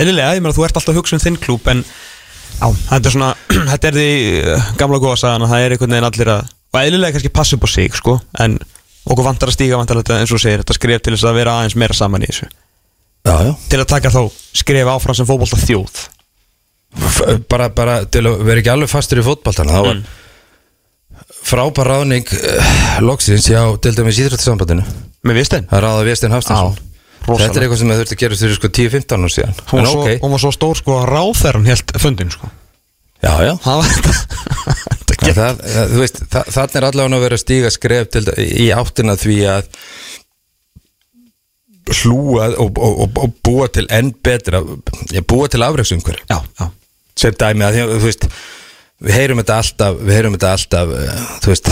eðlilega, 0.00 0.36
ég 0.38 0.44
meina 0.44 0.56
þú 0.56 0.66
ert 0.66 0.78
alltaf 0.80 0.94
að 0.94 1.00
hugsa 1.02 1.18
um 1.18 1.24
þinn 1.26 1.40
klúb 1.42 1.68
En 1.70 1.82
já, 1.84 2.68
þetta 2.88 3.10
er 3.10 3.16
svona, 3.18 3.32
þetta 3.72 3.90
er 3.90 3.98
því 3.98 4.08
uh, 4.54 4.70
gamla 4.80 5.02
góða 5.02 5.20
sagan 5.20 5.44
að 5.46 5.52
það 5.54 5.66
er 5.66 5.76
einhvern 5.76 5.96
veginn 5.98 6.08
allir 6.10 6.32
að 6.38 6.54
Og 6.74 6.80
eðlilega 6.80 7.18
kannski 7.18 7.34
passa 7.34 7.58
upp 7.58 7.66
á 7.66 7.70
sig 7.70 7.98
sko 8.00 8.16
En 8.42 8.56
okkur 9.04 9.24
vantar 9.26 9.50
að 9.50 9.56
stíga 9.58 9.76
vantar 9.80 10.00
þetta 10.00 10.20
eins 10.22 10.32
og 10.32 10.40
segir 10.42 10.62
Þetta 10.62 10.76
skref 10.78 11.02
til 11.04 11.14
þess 11.16 11.26
að 11.28 11.38
vera 11.40 11.54
aðeins 11.60 11.76
meira 11.80 11.94
saman 11.96 12.24
í 12.24 12.30
þessu. 12.30 12.48
Já, 13.24 13.34
já. 13.48 13.52
til 13.72 13.80
að 13.80 13.88
taka 13.94 14.10
þá 14.12 14.20
skref 14.60 14.90
áfram 14.94 15.16
sem 15.16 15.28
fótbolta 15.28 15.56
þjóð 15.60 16.02
F- 16.94 17.38
bara, 17.50 17.70
bara 17.74 17.94
til 18.06 18.22
að 18.28 18.42
vera 18.46 18.60
ekki 18.62 18.70
alveg 18.74 18.90
fastur 18.92 19.18
í 19.22 19.24
fótballtana 19.26 19.72
þá 19.74 19.80
var 19.88 20.02
frábær 21.44 21.88
ráðning 21.90 22.28
uh, 22.36 22.72
loksins 23.04 23.48
hjá 23.50 23.60
til 23.84 23.92
dæmis 23.96 24.18
íþróttasambandinu. 24.22 24.84
Með 25.24 25.38
viðstein 25.40 25.66
að 25.72 25.82
ráða 25.84 26.04
Viðstein 26.08 26.34
Hafstensson 26.36 26.76
Já, 26.76 26.84
rosalega. 27.24 27.46
þetta 27.48 27.58
er 27.60 27.64
eitthvað 27.66 27.80
sem 27.80 27.90
þau 27.92 27.98
þurfti 28.00 28.16
að 28.16 28.22
gera 28.24 28.38
fyrir 28.40 28.58
sko 28.58 28.70
10-15 28.78 29.24
ára 29.24 29.32
síðan. 29.34 29.54
Hún, 29.72 29.80
var 29.80 29.88
svo, 29.90 30.02
ok, 30.04 30.22
hún 30.24 30.34
var 30.36 30.42
svo 30.44 30.52
stór 30.56 30.80
sko 30.80 30.96
að 31.00 31.06
ráþæran 31.14 31.68
helt 31.68 31.94
fundin 32.00 32.32
sko. 32.34 32.50
Já 33.24 33.32
já 33.48 33.54
gekk. 35.24 35.38
það, 35.38 35.62
það, 35.74 35.94
veist, 36.02 36.20
það, 36.34 36.50
þannig 36.56 36.78
er 36.80 36.88
allavega 36.88 37.18
að 37.18 37.26
vera 37.26 37.40
stíga 37.40 37.72
skref 37.74 38.12
til, 38.14 38.24
í 38.44 38.68
áttina 38.74 39.16
því 39.20 39.38
að 39.54 39.72
hlúa 41.94 42.48
og, 42.54 42.78
og, 42.78 43.02
og, 43.04 43.18
og 43.24 43.34
búa 43.44 43.68
til 43.72 43.84
enn 43.92 44.14
betra 44.24 44.62
búa 45.28 45.50
til 45.52 45.60
já, 45.60 46.70
sem 47.20 47.36
dæmi 47.36 47.66
að 47.66 47.82
þú 47.92 48.06
veist 48.06 48.24
við 49.04 49.18
heyrum 49.18 49.42
þetta 49.42 49.60
alltaf 49.60 50.00
við 50.00 50.16
heyrum 50.16 50.38
þetta 50.38 50.54
alltaf 50.56 50.96
uh, 50.96 51.28
þú 51.44 51.52
veist 51.52 51.70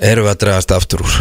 erum 0.00 0.26
við 0.26 0.32
að 0.32 0.40
dragast 0.44 0.74
aftur 0.76 1.04
úr. 1.04 1.18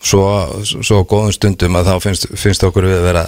Svo, 0.00 0.22
svo 0.64 1.02
á 1.04 1.08
góðum 1.08 1.34
stundum 1.36 1.76
að 1.76 1.90
þá 1.90 2.06
finnst, 2.06 2.30
finnst 2.40 2.64
okkur 2.64 2.88
við 2.88 2.98
að 3.00 3.06
vera 3.10 3.24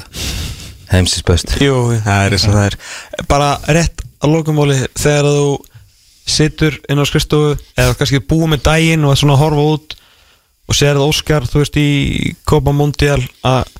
heimsins 0.93 1.25
best. 1.29 1.53
Jú, 1.61 1.77
það 2.05 2.27
er 2.27 2.37
eins 2.37 2.47
og 2.49 2.57
það 2.57 2.69
er. 2.69 2.79
Bara 3.29 3.51
rétt 3.77 4.05
að 4.23 4.37
lokumóli 4.37 4.79
þegar 4.95 5.29
þú 5.29 5.47
situr 6.33 6.79
inn 6.91 7.03
á 7.03 7.05
skrifstofu 7.09 7.57
eða 7.75 7.99
kannski 7.99 8.23
búið 8.23 8.55
með 8.55 8.65
daginn 8.69 9.05
og 9.07 9.15
er 9.15 9.21
svona 9.21 9.37
að 9.37 9.43
horfa 9.43 9.69
út 9.75 9.97
og 10.71 10.79
sérð 10.79 11.05
Óskar, 11.05 11.47
þú 11.51 11.63
veist, 11.65 11.77
í 11.77 12.35
Copa 12.49 12.73
Mundial 12.77 13.19
að 13.43 13.73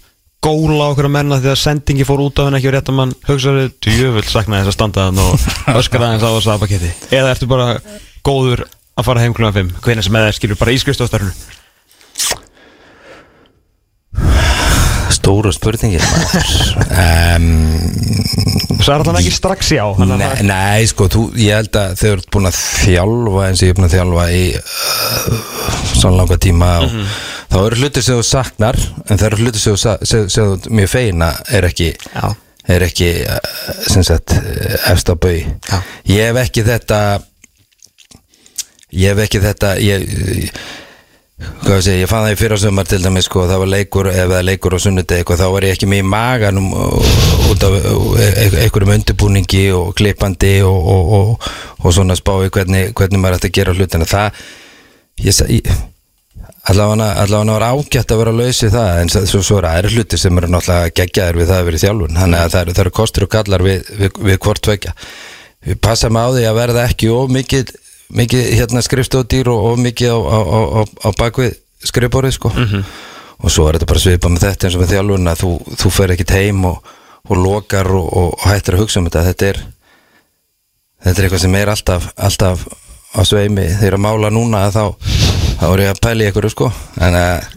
góla 0.43 0.91
okkur 0.91 1.07
að 1.07 1.15
menna 1.15 1.39
því 1.39 1.53
að 1.53 1.61
sendingi 1.61 2.07
fór 2.07 2.25
út 2.25 2.41
af 2.43 2.49
henni 2.49 2.59
ekki 2.59 2.71
og 2.73 2.75
rétt 2.75 2.91
að 2.91 2.99
mann 2.99 3.15
hugsaði 3.29 3.69
djöfull 3.87 4.27
saknaði 4.27 4.65
þess 4.67 4.73
að 4.73 4.79
standa 4.81 5.07
þann 5.07 5.21
og 5.23 5.45
öskar 5.81 6.03
aðeins 6.03 6.27
á 6.27 6.35
þessu 6.35 6.55
aðpaketti 6.57 6.91
eða 7.15 7.35
ertu 7.37 7.51
bara 7.51 7.69
góður 8.27 8.65
að 8.67 9.07
fara 9.07 9.23
heim 9.23 9.37
klúna 9.37 9.55
5 9.55 9.71
hvernig 9.85 10.09
sem 10.09 10.19
eða 10.19 10.35
skilur 10.35 10.59
bara 10.59 10.75
í 10.75 10.83
stóra 15.23 15.53
spurningir 15.55 16.03
um, 16.03 17.49
Það 18.83 18.89
er 18.91 18.97
alltaf 18.99 19.19
ekki 19.21 19.31
strax 19.37 19.69
já 19.77 19.83
að 19.87 20.13
Nei, 20.49 20.87
sko, 20.91 21.07
þú, 21.13 21.21
ég 21.39 21.55
held 21.55 21.77
að 21.79 21.93
þau 22.01 22.09
eru 22.11 22.25
búin 22.35 22.49
að 22.51 22.57
þjálfa 22.59 23.45
eins 23.47 23.61
og 23.63 23.69
ég 23.69 23.71
er 23.71 23.77
búin 23.79 23.87
að 23.87 23.95
þjálfa 23.95 24.25
í 24.35 24.41
uh, 24.59 25.37
svona 25.95 26.17
langa 26.19 26.39
tíma 26.43 26.71
og 26.83 26.89
Mhm. 26.93 27.13
þá 27.53 27.57
eru 27.69 27.79
hlutir 27.83 28.03
sem 28.07 28.17
þú 28.19 28.25
saknar 28.27 28.79
en 29.07 29.19
það 29.21 29.27
eru 29.29 29.39
hlutir 29.45 29.63
sem 29.63 30.31
þú 30.35 30.73
mjög 30.73 30.89
feina 30.91 31.29
er 31.53 31.67
ekki 31.69 31.91
Já. 31.95 32.27
er 32.75 32.85
ekki 32.89 33.11
uh, 33.29 33.39
sem 33.93 34.03
sagt 34.09 34.35
efst 34.91 35.13
á 35.13 35.15
bau 35.15 35.37
Já. 35.37 35.79
ég 36.11 36.31
hef 36.33 36.41
ekki 36.47 36.65
þetta 36.67 37.01
ég 38.93 39.13
hef 39.15 39.23
ekki 39.29 39.43
þetta 39.47 39.75
ég, 39.85 40.09
hvað 41.63 41.81
segi, 41.87 42.01
ég 42.03 42.11
fann 42.11 42.25
það 42.27 42.35
í 42.35 42.39
fyrra 42.41 42.59
sömar 42.63 42.89
til 42.91 42.99
dæmis 43.05 43.27
sko, 43.29 43.45
það 43.51 43.63
var 43.63 43.71
leikur, 43.73 44.09
ef 44.13 44.29
það 44.31 44.35
er 44.39 44.47
leikur 44.49 44.77
á 44.77 44.79
sunnudegi 44.85 45.23
eitthvað, 45.23 45.43
þá 45.43 45.53
var 45.55 45.67
ég 45.67 45.77
ekki 45.77 45.89
með 45.91 46.03
í 46.03 46.07
maganum 46.13 46.69
uh, 46.75 47.15
út 47.53 47.67
af 47.69 47.77
uh, 47.79 48.19
e- 48.23 48.51
einhverjum 48.65 48.95
undirbúningi 48.97 49.65
og 49.77 49.93
klippandi 49.99 50.53
og, 50.67 50.91
og, 50.95 51.13
og, 51.19 51.49
og 51.83 51.97
svona 51.97 52.17
spái 52.19 52.51
hvernig, 52.55 52.93
hvernig 52.99 53.23
maður 53.23 53.41
ætti 53.41 53.51
að 53.53 53.57
gera 53.61 53.77
hlutina. 53.79 54.09
Það 54.09 54.43
ég, 55.27 55.37
sa- 55.37 55.51
ég 55.51 55.69
allavega 56.71 57.11
allavega 57.25 57.59
var 57.59 57.69
ágætt 57.73 58.15
að 58.15 58.23
vera 58.23 58.35
laus 58.39 58.63
í 58.63 58.73
það 58.73 59.03
en 59.03 59.13
svo, 59.17 59.43
svo 59.43 59.59
eru 59.61 59.71
aðri 59.73 59.97
hluti 59.97 60.19
sem 60.21 60.39
eru 60.39 60.51
náttúrulega 60.53 60.97
geggjaðir 61.03 61.41
við 61.43 61.51
það 61.53 61.61
að 61.63 61.69
vera 61.71 61.81
í 61.81 61.85
þjálfun. 61.87 62.19
Þannig 62.23 62.43
að 62.45 62.57
það 62.57 62.65
eru, 62.67 62.75
það 62.79 62.85
eru 62.87 62.97
kostur 63.03 63.27
og 63.27 63.33
gallar 63.37 63.65
við, 63.67 63.95
við, 63.99 64.19
við 64.31 64.43
hvort 64.47 64.63
tvekja 64.69 64.95
ég 65.63 65.79
passa 65.79 66.09
mig 66.11 66.23
á 66.27 66.31
því 66.35 66.45
að 66.49 66.57
verða 66.59 66.85
ekki 66.91 67.11
of 67.15 67.29
mikið, 68.17 68.49
hérna 68.59 68.83
skrifstóðdýr 68.85 69.51
og 69.53 69.71
of 69.73 69.83
mikið 69.83 70.13
á, 70.13 70.19
á, 70.21 70.39
á, 70.43 70.61
á, 70.63 70.81
á 70.83 71.09
bakvið 71.19 71.57
skrifborið 71.89 72.37
sko. 72.37 72.53
Og 73.43 73.51
svo 73.51 73.67
er 73.67 73.79
þetta 73.79 73.91
bara 73.91 74.03
svipað 74.03 74.35
með 74.35 74.45
þetta 74.47 74.67
eins 74.69 74.77
og 74.77 74.83
með 74.85 74.93
þjálfun 74.95 75.31
að 75.33 75.41
þú, 75.43 75.53
þú 75.81 75.91
fer 75.97 76.13
ekkit 76.15 76.35
heim 76.37 76.67
og, 76.69 76.93
og 77.27 77.41
lokar 77.41 77.91
og, 77.91 78.07
og, 78.07 78.29
og 78.37 78.45
hættir 78.47 78.77
að 78.77 78.85
hugsa 78.85 79.01
um 79.01 79.09
þetta. 79.09 79.25
Þetta 79.33 79.49
er 79.49 79.63
þetta 81.03 81.17
er 81.17 81.27
eitthvað 81.27 81.45
sem 81.45 81.59
er 81.59 81.73
alltaf, 81.73 82.09
alltaf 82.29 82.63
á 83.13 83.21
sveimi. 83.27 83.67
Þegar 83.81 83.99
að 83.99 84.05
mála 84.07 84.31
núna 84.31 84.63
þá, 84.71 84.85
þá 85.59 85.67
er 85.73 85.85
ég 85.85 85.93
að 85.97 86.23
í 86.23 86.29
einhverju 86.29 86.55
sko. 86.55 86.71
En 87.03 87.19
að 87.19 87.51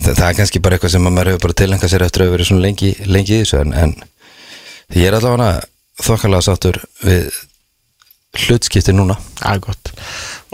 það, 0.00 0.14
það 0.14 0.26
er 0.28 0.38
kannski 0.40 0.62
bara 0.64 0.76
eitthvað 0.76 0.94
sem 0.96 1.08
að 1.08 1.16
maður 1.16 1.32
hefur 1.32 1.46
bara 1.46 1.60
tilengað 1.62 1.94
sér 1.94 2.06
eftir 2.06 2.26
að 2.26 2.34
verið 2.36 2.50
svona 2.50 2.66
lengi, 2.66 2.92
lengi 3.08 3.38
í 3.38 3.44
þessu. 3.44 3.62
En, 3.64 3.72
en 3.72 4.98
ég 4.98 5.08
er 5.08 5.16
allavega 5.16 5.64
þokkalega 6.00 6.46
sáttur 6.46 6.80
við 7.04 7.30
hlutskipti 8.38 8.94
núna. 8.94 9.16
Það 9.40 9.56
er 9.56 9.62
gott. 9.64 9.90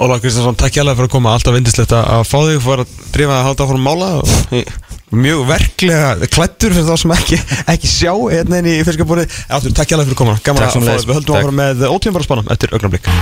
Óla 0.01 0.17
Kristjánsson, 0.21 0.57
takk 0.57 0.79
hjálpa 0.79 0.95
fyrir 0.97 1.11
að 1.11 1.13
koma. 1.13 1.35
Alltaf 1.37 1.57
vindislegt 1.57 1.93
að 1.93 2.09
að 2.15 2.23
fá 2.25 2.39
þig. 2.39 2.61
Fyrir 2.65 2.85
að 2.85 2.95
drífa 3.13 3.37
að 3.37 3.47
halda 3.51 3.67
áfram 3.67 3.81
að 3.81 3.87
mála 3.87 4.09
og 4.17 5.17
mjög 5.17 5.43
verklega 5.51 6.29
klættur 6.33 6.75
fyrir 6.75 6.89
þá 6.89 6.97
sem 7.03 7.13
ekki, 7.15 7.39
ekki 7.75 7.91
sjá 7.91 8.13
hérna 8.17 8.59
inn 8.59 8.71
í 8.73 8.81
fiskabúri 8.85 9.23
Áttur, 9.47 9.77
takk 9.77 9.93
hjálpa 9.93 10.09
fyrir 10.09 10.17
að 10.17 10.23
koma. 10.23 10.39
Gaman 10.47 10.67
að 10.67 10.73
fá 10.73 10.81
þig. 10.81 11.09
Við 11.11 11.21
höldum 11.21 11.41
áfram 11.41 11.61
með 11.63 11.87
ótíðanbara 11.91 12.29
spánum 12.31 12.53
eftir 12.57 12.77
augnablik. 12.77 13.13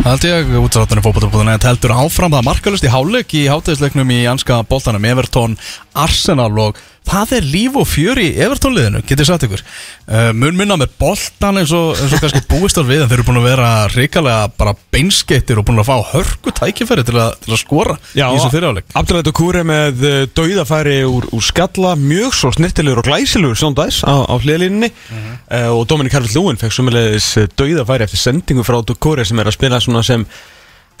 Það 0.00 0.14
held 0.14 0.24
ég, 0.24 0.52
útráttinu 0.56 1.02
fótbollabúðuna 1.04 1.54
heldur 1.60 1.92
áfram. 1.92 2.32
Það 2.32 2.46
markalust 2.46 2.86
í 2.86 2.92
háleik 2.92 3.34
í 3.36 3.42
hátæðisleiknum 3.50 4.12
í 4.14 4.20
anska 4.30 4.62
boltanum. 4.70 5.04
Everton 5.04 5.58
Arsenal 6.00 6.52
og 6.60 6.78
það 7.10 7.32
er 7.38 7.46
líf 7.48 7.76
og 7.80 7.86
fjör 7.88 8.20
í 8.20 8.28
Everton 8.40 8.74
liðinu, 8.76 9.00
getið 9.06 9.28
sagt 9.28 9.46
ykkur. 9.46 9.62
Uh, 10.06 10.30
mun 10.36 10.56
minna 10.58 10.76
með 10.78 10.92
boltan 11.00 11.58
eins 11.60 11.72
og, 11.74 11.94
eins 11.98 12.14
og 12.14 12.22
kannski 12.22 12.42
búist 12.52 12.78
var 12.78 12.86
við 12.88 13.04
en 13.04 13.10
þeir 13.10 13.18
eru 13.18 13.26
búin 13.30 13.40
að 13.40 13.48
vera 13.48 13.70
ríkalega 13.94 14.50
bara 14.60 14.74
beinskettir 14.94 15.60
og 15.60 15.66
búin 15.68 15.82
að 15.82 15.90
fá 15.90 16.12
hörku 16.12 16.54
tækifæri 16.60 17.06
til 17.08 17.16
að, 17.18 17.34
til 17.44 17.54
að 17.54 17.62
skora 17.62 17.96
í 18.14 18.20
þessu 18.20 18.52
fyriráleik 18.52 18.94
Abdulætt 19.00 19.32
og 19.32 19.36
Kúri 19.40 19.64
með 19.66 20.06
uh, 20.06 20.20
dauðafæri 20.36 21.00
úr, 21.08 21.26
úr 21.34 21.46
skalla 21.46 21.96
Mjög 22.00 22.36
svo 22.38 22.52
snirtilegur 22.54 23.02
og 23.02 23.10
glæsilegur 23.10 23.58
Sjóndæs 23.58 24.02
á, 24.06 24.14
á 24.26 24.34
hliðlínunni 24.38 24.92
uh, 24.92 25.70
Og 25.74 25.84
Dominik 25.90 26.14
Harfitt 26.16 26.36
Lúin 26.38 26.60
fekk 26.60 26.76
sumulegis 26.76 27.32
dauðafæri 27.58 28.06
eftir 28.06 28.22
sendingu 28.22 28.66
frá 28.66 28.80
Kúri 28.90 29.26
sem 29.26 29.38
er 29.40 29.50
að 29.50 29.58
spila 29.58 29.82
svona 29.82 30.04
sem 30.06 30.26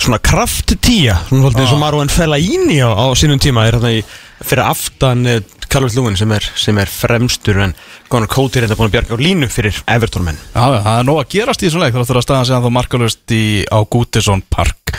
Svona 0.00 0.18
kraft 0.24 0.72
tíja 0.80 1.18
Svona 1.28 1.44
svolítið 1.44 1.64
eins 1.64 1.72
og. 1.74 1.80
Marwan 1.82 2.12
Fellaini 2.12 2.78
á, 2.80 2.88
á 2.88 3.06
sínum 3.18 3.40
tíma 3.42 3.66
Er 3.68 3.76
hérna 3.76 3.92
í 3.98 4.02
fyrir 4.40 4.64
aftan 4.64 5.26
uh, 5.28 5.40
Harfitt 5.70 5.94
Lúin 5.98 6.16
sem 6.18 6.30
er, 6.34 6.46
sem 6.58 6.78
er 6.82 6.90
fremstur 6.90 7.60
En 7.62 7.74
Conor 8.10 8.30
Cody 8.32 8.58
er 8.58 8.66
þetta 8.66 8.78
búin 8.80 8.88
að 8.88 8.94
bjarga 8.96 9.18
á 9.20 9.22
línu 9.22 9.50
fyrir 9.52 9.76
Everton 9.86 10.24
menn 10.26 10.40
Já, 10.54 10.64
já, 10.64 10.78
það 10.86 10.96
er 10.96 11.06
nóg 11.10 11.20
að 11.20 11.28
gerast 11.36 11.62
í 11.62 11.68
þessum 11.68 11.84
leik 11.84 11.98
þar 11.98 12.20
að 12.22 12.24
staðan 12.26 12.48
segja 12.48 12.62
þá 12.64 12.72
markalust 12.78 13.36
í, 13.36 13.44
á 13.68 13.78
Gútisson 13.92 14.42
Park 14.50 14.96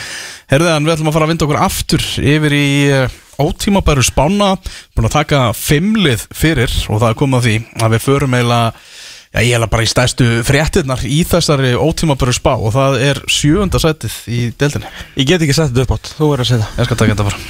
Herðan, 0.52 0.86
við 0.86 0.94
ætlum 0.94 1.10
að 1.10 1.16
fara 1.18 1.26
að 1.28 1.32
vinda 1.32 1.46
okkur 1.48 1.60
aftur 1.66 2.06
yfir 2.22 2.56
í 2.56 2.64
uh, 2.92 3.18
ótímabæru 3.42 4.06
spána 4.06 4.54
búin 4.94 5.08
að 5.10 5.14
taka 5.18 5.42
fimmlið 5.56 6.26
fyrir 6.36 6.72
og 6.88 7.02
það 7.02 7.08
er 7.10 7.20
komið 7.20 7.38
að 7.38 7.46
því 7.48 7.54
að 7.82 7.94
við 7.96 8.04
förum 8.06 8.36
eiginlega 8.38 8.72
Já, 9.32 9.40
ég 9.40 9.56
hef 9.56 9.70
bara 9.72 9.84
í 9.84 9.88
stæstu 9.88 10.26
fréttirnar 10.44 11.00
í 11.08 11.22
þessari 11.24 11.70
ótímabæru 11.80 12.34
spá 12.36 12.50
og 12.52 12.74
það 12.74 12.96
er 13.00 13.20
sjöunda 13.32 13.78
sætið 13.80 14.16
í 14.28 14.40
deildinni. 14.60 14.90
Ég 15.16 15.30
get 15.30 15.44
ekki 15.46 15.56
þetta 15.56 15.86
upp 15.86 15.94
átt, 15.96 16.10
þú 16.18 16.28
er 16.34 16.42
að 16.42 16.50
segja 16.50 16.66
það 16.66 16.82
Ég 16.82 16.88
skal 16.90 16.98
taka 17.00 17.14
þetta 17.14 17.26
bara. 17.30 17.40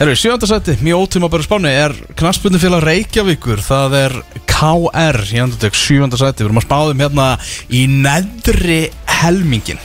Herru, 0.00 0.16
sjöunda 0.18 0.48
sæti, 0.50 0.74
mjög 0.82 1.04
ótímabæru 1.04 1.46
spáni 1.46 1.70
er 1.70 1.94
knaspundufélag 2.18 2.82
Reykjavíkur, 2.88 3.62
það 3.62 3.96
er 4.00 4.18
KR 4.50 5.20
í 5.30 5.40
andutök, 5.44 5.78
sjöunda 5.78 6.18
sæti, 6.18 6.42
við 6.42 6.50
erum 6.50 6.58
að 6.58 6.66
spáðum 6.66 7.06
hérna 7.06 7.30
í 7.70 7.86
neðri 7.94 8.80
helmingin. 9.20 9.78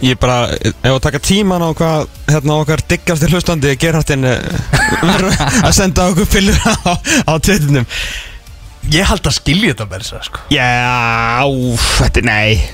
Ég 0.00 0.16
bara, 0.18 0.48
ef 0.56 0.88
að 0.88 1.02
taka 1.04 1.20
tíman 1.22 1.60
á 1.60 1.76
hvað 1.76 2.08
hérna 2.32 2.56
okkar 2.64 2.80
diggasti 2.88 3.28
hlustandi 3.28 3.76
Gerhardin 3.76 4.24
verður 5.12 5.36
að 5.60 5.72
senda 5.76 6.08
okkur 6.08 6.32
pillur 6.32 6.56
á, 6.64 6.96
á 7.28 7.32
tveitinum 7.36 7.84
Ég 8.90 9.06
held 9.06 9.26
að 9.30 9.36
skilja 9.36 9.72
þetta 9.72 9.86
með 9.90 10.02
þess 10.02 10.16
að 10.16 10.24
sko. 10.26 10.40
Já, 10.50 10.66
þetta 12.00 12.22
er, 12.22 12.26
nei 12.26 12.64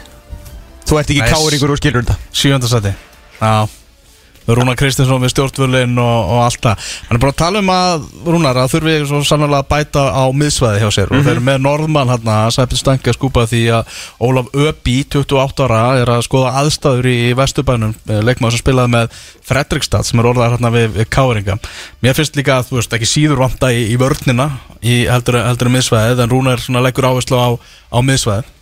Þú 0.89 0.97
ert 1.03 1.11
ekki 1.13 1.21
Nei, 1.21 1.33
káringur 1.35 1.75
og 1.75 1.81
skilur 1.83 2.07
þetta 2.07 2.17
Sjöunda 2.33 2.71
sæti, 2.71 2.95
já. 3.43 3.53
Rúnar 4.49 4.79
Kristinsson 4.81 5.21
við 5.21 5.33
stjórnvölin 5.35 5.99
og, 6.01 6.31
og 6.33 6.43
allt 6.47 6.63
það. 6.65 6.87
Hann 7.09 7.19
er 7.19 7.23
bara 7.25 7.35
að 7.35 7.41
tala 7.43 7.63
um 7.63 7.73
að 7.75 8.07
Rúnar 8.29 8.61
að 8.63 8.73
þurfi 8.75 8.95
svo 9.11 9.21
sannlega 9.29 9.61
að 9.61 9.69
bæta 9.73 10.05
á 10.09 10.25
miðsvæði 10.33 10.83
hjá 10.83 10.89
sér. 10.97 11.13
Og 11.13 11.25
þeir 11.27 11.35
eru 11.35 11.45
með 11.49 11.61
Norðmann 11.67 12.13
hann 12.15 12.33
að 12.33 12.55
Sæpil 12.57 12.81
Stangi 12.81 13.13
að 13.13 13.19
skúpa 13.19 13.47
því 13.51 13.63
að 13.77 14.01
Ólaf 14.25 14.51
Öbi, 14.57 14.97
28 15.13 15.69
ára 15.69 15.83
er 16.01 16.13
að 16.17 16.25
skoða 16.29 16.55
aðstæður 16.63 17.11
í 17.13 17.19
Vesturbænum 17.39 17.95
leikmaður 18.09 18.57
sem 18.57 18.65
spilaði 18.65 18.95
með 18.97 19.19
Fredrikstad 19.49 20.09
sem 20.09 20.21
er 20.21 20.31
orðað 20.33 20.55
hérna 20.57 20.73
við, 20.75 20.91
við 20.97 21.11
Káringa. 21.13 21.59
Mér 22.05 22.17
finnst 22.17 22.37
líka 22.39 22.59
að 22.59 22.71
þú 22.71 22.81
veist 22.81 22.97
ekki 22.99 23.09
síður 23.09 23.43
vanta 23.45 23.73
í, 23.73 23.85
í 23.93 23.99
vörnina 24.01 24.51
í 24.81 25.03
heldur, 25.09 25.43
heldur 25.45 25.73
miðsvæðið 25.75 26.25
en 26.25 26.33
Rúnar 26.33 26.65
leggur 26.85 27.09
áherslu 27.11 27.37
á, 27.37 27.49
á 27.93 27.99
miðsvæðið. 28.05 28.55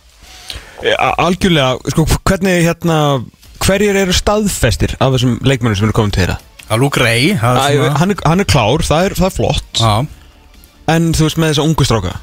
Algjörlega, 1.17 1.77
sko, 1.89 2.05
hvernig 2.27 2.61
hérna 2.67 2.97
Hverjir 3.67 3.97
eru 3.99 4.13
staðfestir 4.15 4.93
af 5.03 5.11
þessum 5.15 5.37
leikmennum 5.43 5.75
sem 5.79 5.87
eru 5.89 5.95
komin 5.97 6.13
til 6.15 6.23
þeirra? 6.25 6.37
að 6.67 6.81
Luke 6.83 6.99
Ray 6.99 7.29
það 7.39 7.57
Æ, 7.57 7.63
er 7.63 7.75
svona- 7.77 7.97
hann, 8.01 8.11
er, 8.11 8.17
hann 8.27 8.43
er 8.43 8.47
klár, 8.47 8.81
það 8.83 9.05
er, 9.07 9.13
það 9.15 9.27
er 9.29 9.35
flott. 9.37 9.81
Já, 9.81 10.07
En 10.87 11.09
þú 11.15 11.25
veist 11.27 11.37
með 11.39 11.49
þessa 11.53 11.63
ungu 11.67 11.83
stráka? 11.87 12.13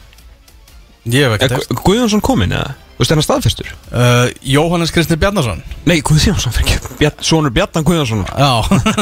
Ég 1.04 1.24
hef 1.26 1.34
ekki 1.36 1.44
Er 1.44 1.48
text 1.52 1.68
Gu- 1.68 1.82
Guðjónsson 1.84 2.22
kominn 2.24 2.52
eða? 2.56 2.74
Þú 2.94 3.02
veist, 3.02 3.10
er 3.12 3.18
hann 3.18 3.26
staðfestur? 3.26 3.72
uh, 3.92 4.28
Jóhannes 4.40 4.92
Kristi 4.94 5.16
Bjarnason. 5.20 5.60
Nei, 5.84 5.98
Guðjónsson 6.00 6.52
fyrir 6.54 6.70
ekki. 6.78 6.96
Bjarn, 7.00 7.18
Svonur 7.20 7.52
Bjarnan 7.52 7.84
Guðjónsson. 7.84 8.24
Já. 8.24 8.52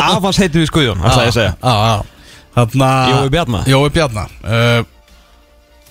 Afans 0.09 0.39
heitir 0.43 0.63
við 0.65 0.73
Guðjón, 0.75 1.03
það 1.05 1.21
er 1.23 1.29
að 1.31 1.37
segja. 1.37 1.55
Já, 1.63 1.75
já. 1.93 2.03
Þarna 2.57 2.89
Jói 3.13 3.31
Bjarna? 3.37 3.63
Jói 3.71 3.91
Bjarna. 3.95 4.27
Uh, 4.43 4.83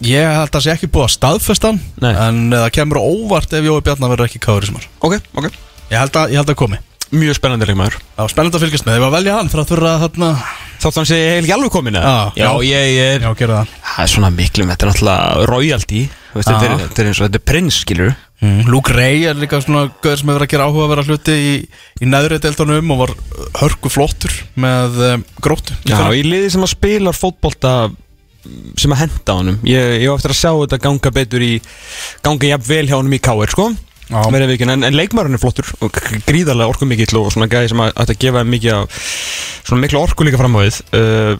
Ég 0.02 0.26
held 0.34 0.56
að 0.58 0.64
sé 0.66 0.72
ekki 0.74 0.88
búið 0.90 1.04
að 1.06 1.12
staðfesta 1.14 1.70
hann 1.70 1.80
Nei. 2.02 2.12
En 2.18 2.38
uh, 2.56 2.64
það 2.66 2.72
kemur 2.80 2.98
á 2.98 3.04
óvart 3.06 3.52
ef 3.54 3.68
Jói 3.68 3.82
Bjarna 3.86 4.10
verður 4.10 4.26
ekki 4.32 4.40
káður 4.42 4.66
í 4.66 4.72
sumar. 4.72 4.88
Ok, 5.06 5.20
ok 5.38 5.48
Ég 5.92 6.00
held 6.00 6.16
að, 6.16 6.32
ég 6.32 6.40
held 6.40 6.52
að 6.54 6.60
komi 6.62 6.78
Mjög 7.12 7.36
spennandi 7.36 7.68
leikmaður 7.68 7.98
var 8.16 8.32
spennandi 8.32 8.56
að 8.56 8.64
fylgjast 8.64 8.86
með 8.88 8.96
Ég 8.96 9.02
var 9.04 9.10
að 9.10 9.16
velja 9.18 9.34
hann 9.36 9.50
fyrir 9.52 9.64
að 9.66 9.72
þurra 9.74 9.96
þarna 10.06 10.30
Þátt 10.82 10.98
hann 10.98 11.08
sé 11.10 11.18
ekki 11.36 11.52
alveg 11.54 11.74
komin 11.74 11.98
eða? 12.00 12.12
Já. 12.40 12.46
Já, 12.46 12.52
ég, 12.64 13.00
er 13.04 13.26
Já, 13.26 13.32
gera 13.42 13.58
það 13.58 13.74
Það 13.90 14.06
er 14.06 14.12
svona 14.14 14.30
miklu 14.38 14.68
með 14.68 14.72
Þetta 14.72 14.88
er 14.88 14.92
náttúrulega 14.92 15.50
royalty 15.52 16.04
Þú 16.08 16.40
veist, 16.40 16.48
Þetta 16.48 16.70
er, 16.70 16.72
Já. 16.72 16.80
þetta 16.86 17.04
er 17.04 17.10
eins 17.12 17.20
og 17.20 17.28
þetta 17.28 17.42
er 17.42 17.46
prins, 17.52 17.82
skilur 17.84 18.14
mm. 18.40 18.64
Luke 18.72 18.96
Ray 18.96 19.28
er 19.34 19.42
líka 19.42 19.60
svona 19.66 19.84
Gauður 19.92 20.24
sem 20.24 20.32
hefur 20.32 20.48
að 20.48 20.52
gera 20.56 20.70
áhuga 20.70 20.88
að 20.88 20.94
vera 20.96 21.06
hluti 21.10 21.36
í, 21.36 21.52
í 22.00 22.10
neðri 22.10 22.40
deildunum 22.48 22.96
Og 22.96 23.04
var 23.04 23.14
hörku 23.60 23.92
flottur 23.92 24.40
með 24.56 24.98
um, 25.10 25.28
gróttu 25.44 25.76
Já, 25.92 26.00
í 26.16 26.24
liði 26.24 26.56
sem 26.56 26.64
að 26.64 26.74
spilar 26.78 27.20
fótbolta 27.20 27.76
sem 28.80 28.96
að 28.96 29.04
henda 29.04 29.36
honum 29.38 29.62
Ég, 29.68 30.00
ég 30.02 30.08
á 30.08 30.16
eftir 30.16 30.32
að 30.32 30.40
sjá 30.40 30.52
þetta 30.64 30.84
ganga 30.88 31.14
betur 31.20 31.44
í 31.46 31.54
ganga 32.24 32.56
jafn 32.56 32.70
vel 32.72 32.86
hjá 32.88 32.96
honum 32.96 33.20
í 33.20 33.22
KR, 33.22 33.52
sko 33.52 33.68
Já. 33.76 33.91
En, 34.12 34.84
en, 34.88 34.98
leikmaðurinn 34.98 35.38
er 35.38 35.42
flottur 35.42 35.70
og 35.80 35.96
gríðarlega 36.28 36.74
orku 36.74 36.88
mikill 36.90 37.22
og 37.22 37.32
svona 37.34 37.50
gæði 37.52 37.72
sem 37.72 37.84
að, 37.84 37.94
að 38.04 38.18
gefa 38.20 38.44
mikið 38.48 38.74
af 38.76 39.06
svona 39.62 39.84
miklu 39.86 40.02
orku 40.02 40.28
líka 40.28 40.42
fram 40.42 40.58
á 40.58 40.60
við 40.62 40.82
uh, 40.98 41.38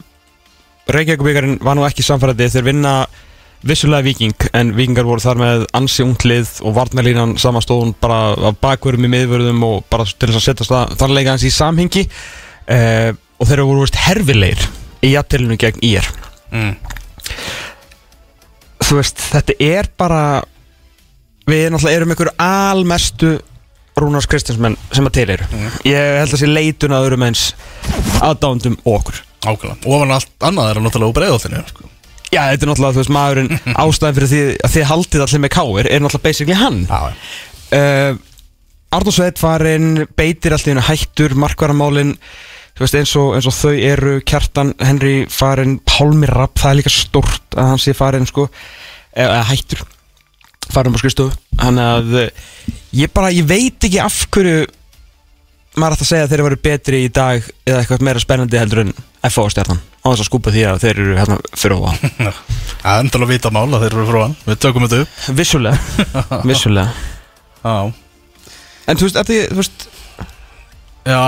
Reykjavíkubikarinn 0.92 1.60
var 1.64 1.78
nú 1.78 1.84
ekki 1.86 2.04
samfærandi. 2.04 2.48
Þeir 2.52 2.66
vinna 2.66 2.94
vissulega 3.68 4.04
viking 4.08 4.48
en 4.58 4.72
vikingar 4.76 5.06
voru 5.08 5.22
þar 5.24 5.40
með 5.40 5.66
ansi 5.78 6.04
unglið 6.04 6.56
og 6.66 6.74
varnarlínan 6.76 7.36
samastóðun 7.40 7.94
bara 8.02 8.34
af 8.50 8.58
bakverðum 8.64 9.06
í 9.06 9.12
miðvörðum 9.14 9.62
og 9.68 9.86
bara 9.94 10.08
til 10.10 10.32
þess 10.32 10.40
að 10.40 10.48
setja 10.48 10.82
þar 10.98 11.14
leika 11.14 11.36
hans 11.36 11.46
í 11.48 11.54
samhengi. 11.54 12.08
Uh, 12.66 13.12
og 13.42 13.50
þeir 13.50 13.64
voru 13.66 13.86
veist 13.86 14.02
herfilegir 14.02 14.66
í 15.06 15.14
jættilinu 15.14 15.58
gegn 15.62 15.86
ír. 15.86 16.10
Mm. 16.52 16.74
þú 18.84 18.98
veist, 18.98 19.22
þetta 19.32 19.56
er 19.64 19.88
bara 19.98 20.24
við 21.52 21.70
náttúrulega 21.74 22.00
erum 22.00 22.14
ykkur 22.16 22.32
almestu 22.42 23.32
Rúnars 24.00 24.28
Kristinsmenn 24.32 24.78
sem 24.96 25.08
að 25.08 25.18
til 25.18 25.28
eru. 25.34 25.48
Ég 25.88 26.18
held 26.22 26.32
að 26.32 26.40
sé 26.40 26.50
leitun 26.50 26.96
að 26.96 27.08
öðrum 27.08 27.26
eins 27.28 27.44
aðdándum 28.24 28.78
okkur. 28.88 29.20
Ákveðlega. 29.42 29.78
Og 29.84 29.96
ofan 29.98 30.14
allt 30.16 30.48
annað 30.48 30.70
er 30.70 30.80
hann 30.80 30.88
náttúrulega 30.88 31.12
úr 31.12 31.18
breiðoltinu 31.18 31.64
sko. 31.68 31.90
já, 32.32 32.42
þetta 32.54 32.64
er 32.66 32.72
náttúrulega, 32.72 32.96
þú 32.96 33.02
veist, 33.02 33.14
maðurinn 33.18 33.52
ástæðan 33.84 34.18
fyrir 34.18 34.32
því 34.32 34.42
að 34.56 34.76
þið 34.76 34.90
haldið 34.92 35.26
allir 35.26 35.44
með 35.44 35.54
káir 35.58 35.90
er 35.90 36.04
náttúrulega 36.06 36.28
basically 36.30 36.60
hann. 36.62 36.82
Já, 36.88 37.02
uh, 37.80 38.22
Arnur 38.92 39.16
Sveit 39.16 39.40
farinn 39.40 40.06
beitir 40.20 40.56
allir 40.56 40.82
hættur, 40.88 41.36
markvaramálin 41.40 42.16
þú 42.78 42.86
veist, 42.86 42.98
eins 43.00 43.16
og, 43.20 43.34
eins 43.36 43.48
og 43.50 43.56
þau 43.56 43.74
eru 43.76 44.18
Kjartan, 44.28 44.76
Henry 44.80 45.26
farinn 45.32 45.80
Pálmi 45.88 46.30
Rapp, 46.32 46.60
það 46.60 46.72
er 46.72 46.80
líka 46.80 46.94
stórt 46.94 47.58
að 47.58 47.74
hann 47.74 47.82
sé 47.82 47.96
farinn 47.98 48.30
sko, 48.30 48.48
eða 49.12 49.44
hættur 49.52 49.84
farinn 50.72 50.94
á 50.96 51.02
skristofu 51.02 51.34
hann 51.62 51.80
að 51.82 52.14
eh, 52.22 52.30
ég 53.02 53.12
bara, 53.14 53.32
ég 53.34 53.48
veit 53.50 53.88
ekki 53.88 54.02
af 54.04 54.22
hverju 54.32 54.68
maður 55.80 55.96
ætti 55.96 56.06
að 56.06 56.10
segja 56.12 56.26
að 56.26 56.32
þeir 56.32 56.38
eru 56.40 56.48
verið 56.50 56.64
betri 56.68 57.00
í 57.06 57.10
dag 57.16 57.46
eða 57.66 57.80
eitthvað 57.80 58.06
meira 58.08 58.22
spennandi 58.22 58.60
heldur 58.60 58.84
en 58.84 58.94
FO 59.32 59.46
stjarnan. 59.54 59.80
Á 60.02 60.08
þess 60.10 60.24
að 60.24 60.28
skúpa 60.28 60.52
því 60.52 60.64
að 60.68 60.80
þeir 60.82 61.00
eru 61.04 61.18
hérna 61.20 61.38
fyrir 61.54 61.78
ofan. 61.78 62.32
Það 62.82 62.96
er 62.96 63.04
endala 63.06 63.28
að 63.28 63.32
vita 63.36 63.52
mál 63.54 63.68
að 63.70 63.84
þeir 63.86 63.96
eru 63.96 64.06
frá 64.10 64.20
hann 64.24 64.32
Við 64.48 64.60
tökum 64.66 64.86
þetta 64.88 65.02
upp. 65.04 65.20
Vissulega, 65.38 66.08
vissulega. 66.50 66.88
Já, 67.62 67.76
En 68.90 68.98
þú 68.98 69.08
veist, 69.08 69.20
er 69.22 69.28
því, 69.30 69.40
þú 69.52 69.60
veist 69.62 69.88
Já 71.06 71.22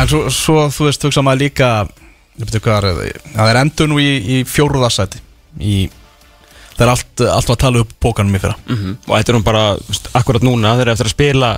en 0.00 0.10
svo, 0.10 0.20
svo 0.34 0.66
þú 0.74 0.88
veist, 0.88 1.06
hugsa 1.06 1.24
maður 1.26 1.44
líka 1.44 1.70
Ég 2.40 2.46
veit 2.46 2.58
hvað 2.64 2.76
er 2.76 2.88
það 2.90 3.30
Það 3.36 3.52
er 3.52 3.60
endur 3.62 3.90
nú 3.90 4.00
í, 4.02 4.10
í 4.18 4.40
fjóruðarsæti 4.48 5.22
Í 5.60 5.76
Það 6.80 6.86
er 6.86 6.92
allt, 6.94 7.22
allt 7.28 7.50
að 7.52 7.58
tala 7.60 7.82
upp 7.84 7.90
pókanum 8.00 8.38
í 8.38 8.40
fyrra. 8.40 8.56
-hmm. 8.64 8.94
Og 9.04 9.12
þetta 9.12 9.32
er 9.32 9.36
nú 9.36 9.42
bara, 9.44 9.64
akkurat 10.16 10.46
núna 10.46 10.72
Þeir 10.78 10.86
eru 10.86 10.92
eftir 10.94 11.10
að 11.10 11.16
spila 11.16 11.50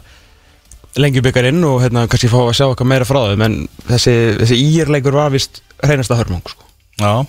lengjubikarinn 0.99 1.63
Og 1.65 1.79
hérna 1.85 2.09
kannski 2.11 2.29
fá 2.29 2.41
að 2.43 2.57
sjá 2.59 2.67
eitthvað 2.67 2.91
meira 2.91 3.07
frá 3.07 3.21
þeim 3.31 3.45
En 3.47 3.55
þessi, 3.89 4.17
þessi 4.43 4.59
íerleikur 4.59 5.15
var 5.15 5.31
vist 5.31 5.63
Hreinasta 5.83 6.19
hörmung, 6.19 6.43
sko. 6.43 6.67
Já 6.99 7.23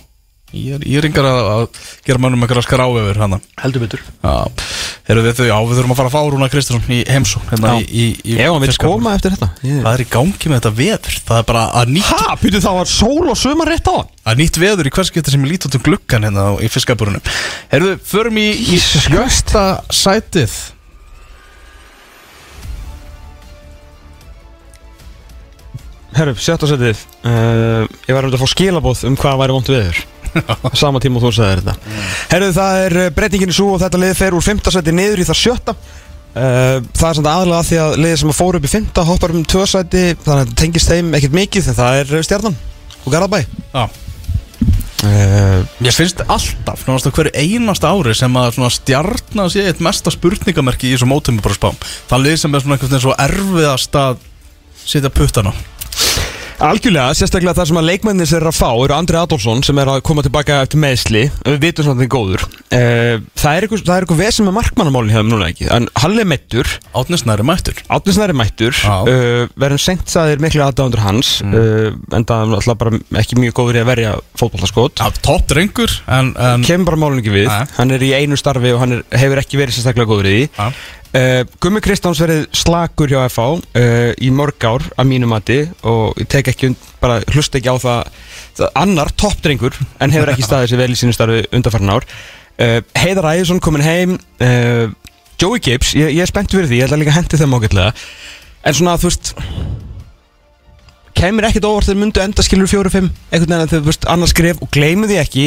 Ég 0.54 0.74
er, 0.76 0.82
ég 0.86 1.00
er 1.00 1.06
yngar 1.08 1.26
að, 1.26 1.38
að 1.50 1.78
gera 2.06 2.20
mannum 2.22 2.44
eitthvað 2.44 2.62
skrá 2.62 2.84
yfir 2.86 3.18
hann 3.18 3.32
Heldur 3.58 3.82
betur. 3.82 4.02
Já, 4.22 4.34
Heru 5.08 5.24
við, 5.24 5.40
já, 5.48 5.54
við 5.66 5.80
þurfum 5.80 5.94
að 5.94 5.98
fara 5.98 6.10
að 6.10 6.14
fá 6.14 6.30
Rúna 6.30 6.48
Kristinsson 6.52 6.94
í 6.94 6.98
heimsó 7.10 7.40
hérna 7.50 7.72
Já. 7.74 7.80
vil 8.62 8.70
fiskabúrinu. 8.70 9.00
koma 9.02 9.14
eftir 9.18 9.34
þetta. 9.34 9.48
Ég... 9.66 9.80
Hvað 9.82 9.96
er 9.98 10.04
í 10.04 10.06
gangi 10.14 10.52
með 10.52 10.60
þetta 10.60 10.72
veður? 10.78 11.18
Það 11.26 11.40
er 11.42 11.48
bara 11.50 11.64
að 11.80 11.92
nýtt, 11.96 12.12
Ha, 12.14 12.36
byrju 12.44 12.62
það 12.68 12.78
var 12.78 12.92
sól 12.94 13.32
og 13.34 13.40
sumar 13.40 13.72
rétt 13.74 13.90
á 13.90 13.96
að 14.30 14.38
nýtt 14.40 14.60
veður 14.62 14.88
í 14.88 14.94
hvers 14.94 15.10
getur 15.18 15.34
sem 15.34 15.44
ég 15.44 15.52
lít 15.56 15.66
út 15.68 15.76
um 15.80 15.84
gluggan 15.90 16.28
hérna 16.28 16.46
á- 16.54 16.60
í 16.62 16.70
fiskabúrunum 16.72 17.26
Herðu, 17.74 17.96
förum 18.14 18.38
í, 18.40 18.46
í 18.76 18.78
sjösta 18.80 19.64
sætið. 19.92 20.54
Herru, 26.14 26.34
sjötta 26.38 26.68
setið 26.70 27.00
uh, 27.26 27.84
Ég 28.06 28.14
var 28.14 28.26
um 28.28 28.34
að 28.36 28.42
fá 28.44 28.50
skilabóð 28.54 29.00
um 29.08 29.16
hvað 29.18 29.40
væri 29.42 29.56
vont 29.56 29.70
viður 29.72 30.02
Sama 30.82 31.02
tíma 31.02 31.20
og 31.20 31.26
þú 31.26 31.32
sagðir 31.38 31.62
þetta. 31.64 31.74
Herru, 32.32 32.48
það 32.56 32.80
er 32.84 32.96
uh, 33.02 33.10
breytingin 33.16 33.54
svo 33.54 33.74
og 33.74 33.82
þetta 33.84 34.00
lið 34.02 34.14
fer 34.18 34.36
úr 34.36 34.44
fymta 34.44 34.72
seti 34.74 34.94
niður 34.94 35.22
í 35.24 35.28
það 35.28 35.40
sjötta. 35.42 35.74
Uh, 36.34 36.78
Það 36.90 37.08
er 37.10 37.18
samt 37.20 37.28
aðalega 37.30 37.58
að 37.60 37.68
því 37.68 37.76
að 37.84 37.92
liðið 38.02 38.16
sem 38.24 38.32
fór 38.34 38.56
upp 38.58 38.64
í 38.66 38.70
fymta 38.72 39.04
hoppar 39.06 39.34
um 39.36 39.44
tvö 39.46 39.66
seti 39.70 40.00
Þannig 40.18 40.32
að 40.32 40.40
þetta 40.40 40.56
tengist 40.64 40.90
þeim 40.90 41.12
ekkert 41.14 41.36
mikið 41.38 41.68
en 41.70 41.76
það 41.78 41.98
er 42.00 42.10
uh, 42.10 42.24
stjarnan 42.26 42.56
og 43.04 43.12
Garðabæ. 43.14 43.38
Já. 43.70 43.84
Uh, 45.04 45.60
Ég 45.84 45.94
finnst 45.94 46.22
alltaf, 46.24 46.82
náttúrulega 46.88 47.12
hverju 47.18 47.32
einasta 47.36 47.90
ári 47.92 48.14
sem 48.16 48.38
að 48.40 48.58
stjarnar 48.72 49.50
sé 49.52 49.66
eitt 49.68 49.82
mesta 49.84 50.10
spurningamerki 50.14 50.88
í 50.88 50.94
þessu 50.94 51.08
mótum 51.10 51.38
bara 51.44 51.58
spám 51.58 51.76
Það 52.08 52.24
lið 52.24 52.38
sem 52.40 52.56
er 52.56 52.64
svona 52.64 53.00
svo 53.02 53.14
erfiðast 53.26 53.98
að 54.00 54.22
setja 54.84 55.12
puttana 55.12 55.52
Algjörlega, 56.64 57.12
sérstaklega 57.12 57.52
það 57.58 57.66
sem 57.68 57.78
að 57.80 57.88
leikmennir 57.90 58.28
sér 58.28 58.44
að 58.48 58.56
fá 58.56 58.68
eru 58.70 58.94
Andri 58.96 59.18
Adolfsson 59.20 59.60
sem 59.66 59.78
er 59.82 59.90
að 59.92 59.98
koma 60.08 60.22
tilbaka 60.24 60.62
eftir 60.64 60.80
meðsli 60.80 61.24
við 61.44 61.58
vitum 61.60 61.84
svona 61.84 61.98
að 61.98 62.00
það 62.00 62.06
er 62.06 62.12
góður. 62.14 62.44
Uh, 62.74 63.24
Það 63.44 63.58
er 63.58 63.66
eitthvað, 63.66 63.82
það 63.84 63.94
er 63.94 64.06
eitthvað 64.06 64.20
vesum 64.22 64.48
með 64.48 64.54
markmannamálinn 64.56 65.12
hefðum 65.12 65.32
núna 65.34 65.48
ekki. 65.52 65.66
En 65.76 65.88
Halli 66.00 66.22
er 66.22 66.30
meittur 66.30 66.70
Átnisnæri 66.96 67.44
mættur. 67.44 67.82
Átnisnær 67.92 68.32
er 68.32 68.38
mættur. 68.40 68.80
Uh, 68.80 69.52
verðum 69.60 69.82
senkt 69.84 70.08
saðir 70.14 70.40
miklu 70.40 70.64
aðdándur 70.64 71.04
hans. 71.04 71.34
Mm. 71.44 71.52
uh, 71.52 72.16
en 72.16 72.24
það 72.30 72.46
er 72.46 72.56
alltaf 72.62 72.80
bara 72.80 73.02
ekki 73.20 73.40
mjög 73.42 73.56
góður 73.60 73.80
í 73.80 73.84
að 73.84 73.90
verja 73.92 74.16
drengur 75.52 75.98
en, 76.08 76.32
en 76.40 76.64
kemur 76.64 76.88
bara 76.94 77.02
málun 77.04 77.20
ekki 77.20 77.36
við. 77.36 77.52
Hann 77.76 77.92
er 77.92 78.08
í 78.08 78.14
einu 78.16 78.40
starfi 78.40 78.72
og 78.72 78.80
hann 78.86 78.98
er, 79.02 79.08
hefur 79.20 79.44
ekki 79.44 79.60
verið 79.60 79.76
sérstaklega 79.76 80.08
góður 80.14 80.32
í. 80.32 80.40
Uh, 81.14 81.42
Gummi 81.62 81.82
Kristjáns 81.84 82.20
verið 82.22 82.44
slagur 82.56 83.10
hjá 83.12 83.22
FH 83.28 83.46
uh, 83.46 84.10
í 84.18 84.30
mörg 84.34 84.66
ár 84.66 84.84
að 84.98 85.10
mínu 85.10 85.28
mati 85.30 85.60
og 85.86 86.18
ég 86.20 86.28
tek 86.30 86.50
ekki 86.52 86.72
und- 86.72 86.90
bara 87.02 87.20
hlusta 87.34 87.60
ekki 87.60 87.72
á 87.72 87.76
það, 87.80 88.12
það 88.60 88.78
annar 88.82 89.12
toppdrengur 89.20 89.78
en 90.00 90.14
hefur 90.14 90.32
ekki 90.34 90.46
staðið 90.46 90.72
sér 90.72 90.82
vel 90.82 90.92
í 90.94 90.98
sínu 90.98 91.16
starfi 91.16 91.42
undarfarn 91.54 91.94
ár. 91.96 92.06
Uh, 92.54 92.78
Heiðar 92.98 93.32
Æðisson 93.34 93.62
komin 93.62 93.84
heim 93.84 94.18
Joey 95.40 95.58
Gibbs, 95.58 95.94
ég, 95.98 96.12
ég 96.14 96.22
er 96.22 96.30
spennt 96.30 96.52
fyrir 96.54 96.68
því 96.70 96.78
ég 96.78 96.86
ætla 96.86 97.00
líka 97.00 97.10
að 97.10 97.18
hendi 97.18 97.40
þeim 97.40 97.56
ágætlega. 97.58 97.94
En 98.64 98.76
svona 98.78 98.94
þú 99.00 99.10
veist 99.10 99.32
kemur 101.18 101.46
ekkert 101.48 101.66
óvart 101.68 101.88
þegar 101.88 102.00
myndu 102.00 102.22
enda 102.22 102.44
skilur 102.44 102.70
fjóru-fimm 102.70 103.10
einhvern 103.30 103.50
veginn 103.50 103.64
að 103.66 103.74
þau 103.74 103.88
veist 103.88 104.06
annars 104.10 104.34
skrif 104.34 104.62
og 104.62 104.70
gleymu 104.74 105.10
því 105.10 105.18
ekki. 105.20 105.44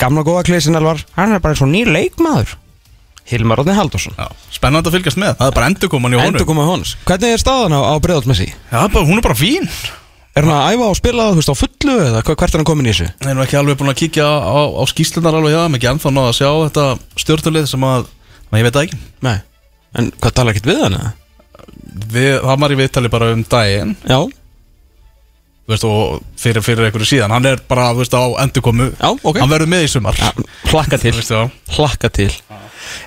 Gamla 0.00 0.24
góða 0.26 0.46
kleysin 0.48 0.76
alvar 0.78 1.04
hann 1.16 1.36
er 1.36 1.44
bara 1.44 1.56
og 1.60 1.70
nýr 1.70 1.92
leikmaður 1.92 2.56
Hilmar 3.30 3.62
Átni 3.62 3.74
Haldursson 3.76 4.14
Já, 4.18 4.28
spennandi 4.52 4.90
að 4.90 4.96
fylgjast 4.98 5.20
með, 5.20 5.34
það 5.38 5.50
er 5.50 5.56
bara 5.58 5.70
endurkoman 5.70 6.14
í 6.14 6.18
honum. 6.18 6.34
Endur 6.34 6.48
koma 6.48 6.66
hóns 6.66 6.94
Hvernig 7.06 7.34
er 7.36 7.42
staðan 7.42 7.76
á, 7.78 7.80
á 7.86 7.94
Breiðalt 8.02 8.30
Messi? 8.30 8.48
Já, 8.50 8.80
bara, 8.88 9.04
hún 9.06 9.20
er 9.20 9.26
bara 9.26 9.38
fín. 9.38 9.68
Er 10.32 10.46
hann 10.48 10.54
að 10.56 10.74
æfa 10.74 10.88
og 10.88 10.96
spila 10.96 11.28
þú 11.28 11.40
veist 11.42 11.52
á 11.52 11.56
fullu 11.60 11.94
eða 12.06 12.20
hvert 12.24 12.42
er 12.54 12.60
hann 12.62 12.68
komin 12.68 12.88
í 12.88 12.92
þessu? 12.92 13.08
Ég 13.12 13.28
er 13.28 13.36
nú 13.36 13.42
ekki 13.44 13.58
alveg 13.60 13.78
búin 13.80 13.92
að 13.92 13.98
kíkja 14.00 14.24
á, 14.24 14.60
á 14.64 14.82
skýslunar 14.88 15.36
alveg 15.36 15.56
þeim, 15.58 15.76
ekki 15.76 15.90
ennþá 15.90 16.12
náða 16.16 16.30
að 16.30 16.38
sjá 16.38 16.48
þetta 16.62 16.84
stjórnulið 17.20 17.66
sem 17.68 17.84
að, 17.84 18.06
na, 18.48 18.60
ég 18.62 18.64
veit 18.64 18.78
það 18.78 18.86
ekki. 18.86 19.00
Nei. 19.28 19.34
En 20.00 20.08
hvað 20.16 20.36
tala 20.38 20.54
ekkert 20.54 20.70
við 20.70 20.80
hann 20.86 20.96
eða? 20.96 21.12
Við, 22.16 22.30
það 22.40 22.64
var 22.64 22.72
í 22.72 22.78
viðtali 22.80 23.12
bara 23.12 23.28
um 23.34 23.44
daginn. 23.52 23.92
Já. 24.08 24.18
Þú 25.62 25.74
veist, 25.74 25.86
og 25.86 26.24
fyrir, 26.40 26.64
fyrir 26.64 26.88
einhverju 26.88 27.10
síðan. 27.12 27.36
Hann 27.36 27.52
er 27.52 27.60
bara 27.68 27.90
veist, 28.00 28.16
á 28.16 28.24
endurkomu. 28.42 28.88
Já, 28.96 29.12
ok. 29.12 29.36
Hann 29.36 29.52
verður 29.52 29.74
með 29.76 29.84
í 29.84 29.92
sumar. 29.92 30.16
Hlakka 30.72 30.96
til. 30.96 31.12
Veist, 31.20 31.36
já. 31.36 31.76
Hlakka 31.76 32.08
til 32.08 32.32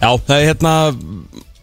Já, 0.02 0.10
það 0.28 0.36
er 0.38 0.48
hérna 0.52 0.74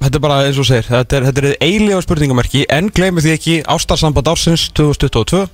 Þetta 0.03 0.19
er 0.19 0.25
bara 0.25 0.39
eins 0.49 0.59
og 0.59 0.67
segir 0.67 0.89
Þetta 0.89 1.19
er, 1.19 1.27
þetta 1.29 1.43
er 1.43 1.57
eiginlega 1.63 2.03
spurningamerki 2.03 2.65
En 2.73 2.91
gleymi 2.95 3.23
því 3.23 3.37
ekki 3.37 3.57
Ástarsamband 3.71 4.33
ársins 4.33 4.67
2022 4.75 5.45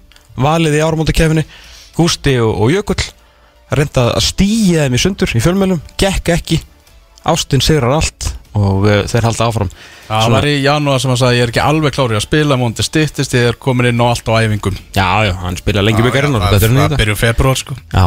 Valið 0.41 0.79
í 0.79 0.83
áramóndakefinni 0.87 1.45
Gústi 1.99 2.39
og, 2.41 2.55
og 2.57 2.73
Jökull 2.73 3.05
Reynda 3.77 4.09
að 4.15 4.25
stýja 4.31 4.87
þeim 4.87 4.97
í 4.97 5.03
sundur 5.03 5.37
í 5.37 5.45
fjölmjölum 5.45 5.85
Gekk 6.01 6.33
ekki 6.39 6.63
Ástin 7.29 7.61
sigrar 7.65 7.99
allt 7.99 8.33
Og 8.59 8.87
uh, 8.89 9.03
þeir 9.09 9.27
halda 9.29 9.49
áfram. 9.49 9.69
Það 10.09 10.33
var 10.35 10.47
í 10.49 10.55
janúar 10.65 11.03
sem 11.03 11.13
hann 11.13 11.21
sagði 11.21 11.39
ég 11.39 11.45
er 11.45 11.53
ekki 11.53 11.63
alveg 11.63 11.95
klári 11.95 12.17
að 12.17 12.25
spila 12.25 12.57
móndi 12.59 12.85
stittist, 12.87 13.37
ég 13.37 13.51
er 13.51 13.59
komin 13.61 13.91
inn 13.91 14.01
á 14.01 14.07
allt 14.09 14.31
á 14.31 14.41
æfingum. 14.41 14.79
Já, 14.97 15.29
já, 15.29 15.35
hann 15.43 15.59
spila 15.61 15.85
lengi 15.85 16.05
byggarinn 16.07 16.35
og 16.35 16.43
það, 16.43 16.57
betur 16.57 16.73
en 16.73 16.81
það 16.81 16.87
þetta 16.87 17.01
byrjum 17.03 17.21
februar 17.21 17.61
sko. 17.61 17.77
Já. 17.93 18.05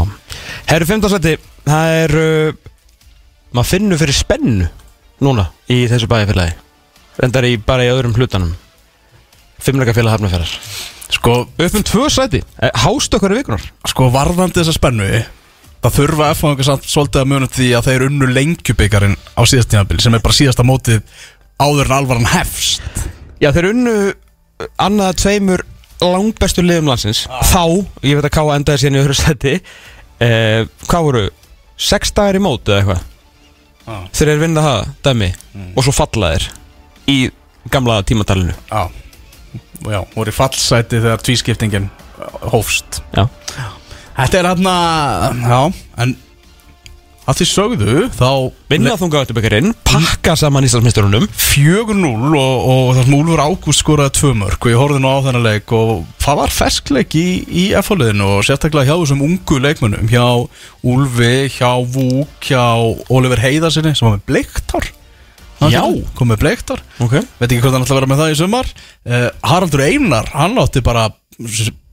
Herru 0.71 0.89
15 0.89 1.13
seti 1.13 1.35
Það 1.61 1.95
er 1.99 2.15
uh, 2.17 2.59
Maður 3.51 3.69
finnur 3.73 3.99
fyrir 4.01 4.15
spennu 4.15 4.67
Núna 5.21 5.49
Í 5.71 5.83
þessu 5.91 6.07
bæjarfélagi 6.11 6.55
Rendar 7.21 7.45
í 7.49 7.57
bara 7.59 7.83
í 7.85 7.89
öðrum 7.91 8.13
hlutanum. 8.15 8.53
Fimmleika 9.61 9.93
félag 9.93 10.15
hafnaferðar 10.15 10.53
sko, 11.11 11.33
Upp 11.51 11.75
um 11.77 11.83
tvö 11.85 12.07
seti 12.13 12.39
Eh, 12.63 12.71
Hást 12.85 13.13
okkar 13.17 13.35
í 13.35 13.41
vikunar 13.41 13.65
sko 13.91 14.07
varðandi 14.13 14.61
þessa 14.61 14.77
spennu 14.77 15.09
það 15.81 15.95
þurfa 15.97 16.25
að 16.29 16.37
fá 16.37 16.63
samt 16.67 16.83
svolítið 16.85 17.21
að 17.23 17.29
munum 17.31 17.49
því 17.49 17.67
að 17.73 17.87
þeir 17.89 18.03
unnu 18.05 18.27
lengjubikarin 18.29 19.15
á 19.33 19.41
síðast 19.49 19.71
tímabili 19.73 20.03
sem 20.03 20.13
er 20.13 20.21
bara 20.21 20.37
síðasta 20.37 20.65
mótið 20.67 20.99
áður 21.57 21.87
en 21.89 21.95
alvaran 21.95 22.27
hefst. 22.29 22.83
Já 23.41 23.49
þeir 23.55 23.71
unnu 23.71 23.95
uh, 24.11 24.67
Annað 24.77 25.15
tveimur 25.23 25.63
langbæstu 26.05 26.61
liðum 26.61 26.91
landsins. 26.91 27.23
Þá 27.49 27.63
Ég 28.05 28.19
veit 28.19 28.27
að 28.29 28.35
Káa 28.37 28.59
endaði 28.59 28.83
síðan 28.83 28.99
í 28.99 29.01
öðru 29.01 29.17
seti 29.17 29.55
eh, 29.57 30.69
Hvað 30.85 31.07
voru 31.07 31.23
Sex 31.81 32.13
dagar 32.13 32.37
í 32.37 32.43
mót 32.45 32.69
eða 32.69 32.83
eitthvað 32.83 33.01
Já. 33.81 33.95
Þeir 34.13 34.29
eru 34.35 34.41
vinna 34.43 34.61
það 34.65 34.89
Dæmi 35.07 35.29
Og 35.75 35.85
svo 35.85 35.93
falla 35.95 36.33
þeir 36.35 36.49
Í 37.11 37.17
gamla 37.71 38.01
tímatalinu. 38.07 38.53
Já, 38.71 38.89
já, 39.89 39.99
voru 40.15 40.33
fallsæti 40.33 40.99
þegar 41.01 41.21
tvískiptingin 41.25 41.89
hófst. 42.51 43.01
Já. 43.15 43.25
Þetta 44.17 44.39
er 44.39 44.49
hann 44.51 44.67
já, 45.49 45.61
en 46.03 46.15
að 47.29 47.37
því 47.41 47.45
sögðu 47.51 47.95
þá 48.17 48.29
Vinna 48.71 48.93
þunga 48.97 49.19
áttubekarinn, 49.21 49.73
pakka 49.85 50.33
saman 50.39 50.65
Íslandsmeisturunum. 50.65 51.25
4-0 51.37 52.31
og, 52.39 52.63
og 52.71 52.87
það 52.95 53.03
sem 53.05 53.15
Úlfur 53.19 53.43
Ágúst 53.43 53.83
skoraði 53.83 54.13
tvö 54.17 54.31
mörg 54.39 54.57
og 54.65 54.71
ég 54.71 54.79
horfði 54.81 55.01
nú 55.03 55.11
á 55.11 55.17
þennan 55.27 55.45
leik 55.45 55.73
og 55.77 55.91
það 56.23 56.39
var 56.41 56.55
ferskleik 56.55 57.17
í, 57.19 57.25
í 57.45 57.65
F-liðinu 57.81 58.29
og 58.37 58.47
sérstaklega 58.47 58.89
hjá 58.89 58.95
þessum 59.03 59.21
ungu 59.27 59.59
leikmönnum 59.67 60.09
hjá 60.11 60.25
Úlfi, 60.81 61.33
hjá 61.59 61.69
Vúk, 61.93 62.49
hjá 62.49 62.63
Oliver 63.13 63.43
Heiðarsinni 63.43 63.93
sem 63.93 64.07
var 64.09 64.17
með 64.17 64.25
bleiktár 64.31 64.89
Hann 65.61 65.69
Já. 65.75 65.83
kom 66.17 66.31
með 66.33 66.41
bleiktár 66.41 66.79
Ok. 67.05 67.19
Veit 67.37 67.51
ekki 67.51 67.61
hvort 67.61 67.75
hann 67.77 67.83
ætla 67.85 67.93
að 67.93 67.99
vera 67.99 68.09
með 68.09 68.21
það 68.23 68.31
í 68.33 68.37
sumar. 68.39 68.69
Uh, 69.05 69.27
Haraldur 69.45 69.83
Einar, 69.85 70.31
hann 70.33 70.57
átti 70.57 70.81
bara 70.81 71.03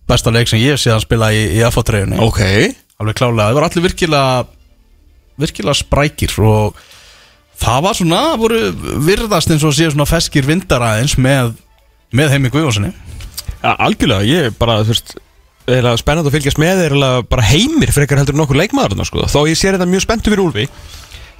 besta 0.08 0.32
leik 0.32 0.48
sem 0.48 0.62
ég 0.62 0.80
sé 0.80 0.88
hann 0.94 1.04
spila 1.04 1.28
í, 1.36 1.42
í 1.58 1.60
F-treyjunni 1.68 2.16
Ok. 2.24 2.40
Alveg 2.98 3.18
klálega, 3.20 3.50
það 3.50 3.58
var 3.58 3.66
allir 3.68 3.84
virkilega 3.84 4.46
virkilega 5.40 5.78
sprækir 5.78 6.34
og 6.44 6.78
það 7.58 7.84
var 7.86 7.98
svona, 7.98 8.22
voru 8.38 8.60
virðast 9.06 9.52
eins 9.52 9.66
og 9.66 9.74
séu 9.76 9.92
svona 9.92 10.08
feskir 10.08 10.46
vindar 10.46 10.84
aðeins 10.84 11.16
með, 11.18 11.56
með 12.14 12.36
heimi 12.36 12.52
Guðjónssoni 12.54 12.92
ja, 12.92 13.74
Algjörlega, 13.74 14.28
ég 14.28 14.50
er 14.50 14.58
bara, 14.58 14.80
þú 14.84 14.94
veist 14.94 15.16
eða 15.68 15.96
spennandi 16.00 16.30
að 16.30 16.38
fylgjast 16.38 16.60
með 16.60 16.84
eða 16.86 17.10
bara 17.28 17.44
heimir 17.44 17.92
frekar 17.92 18.20
heldur 18.20 18.36
en 18.36 18.42
nokkur 18.42 18.58
leikmaður 18.58 19.04
sko. 19.04 19.26
þó 19.28 19.40
ég 19.50 19.58
sé 19.58 19.72
þetta 19.72 19.88
mjög 19.88 20.06
spenntu 20.06 20.32
fyrir 20.32 20.44
Úlfi 20.46 20.68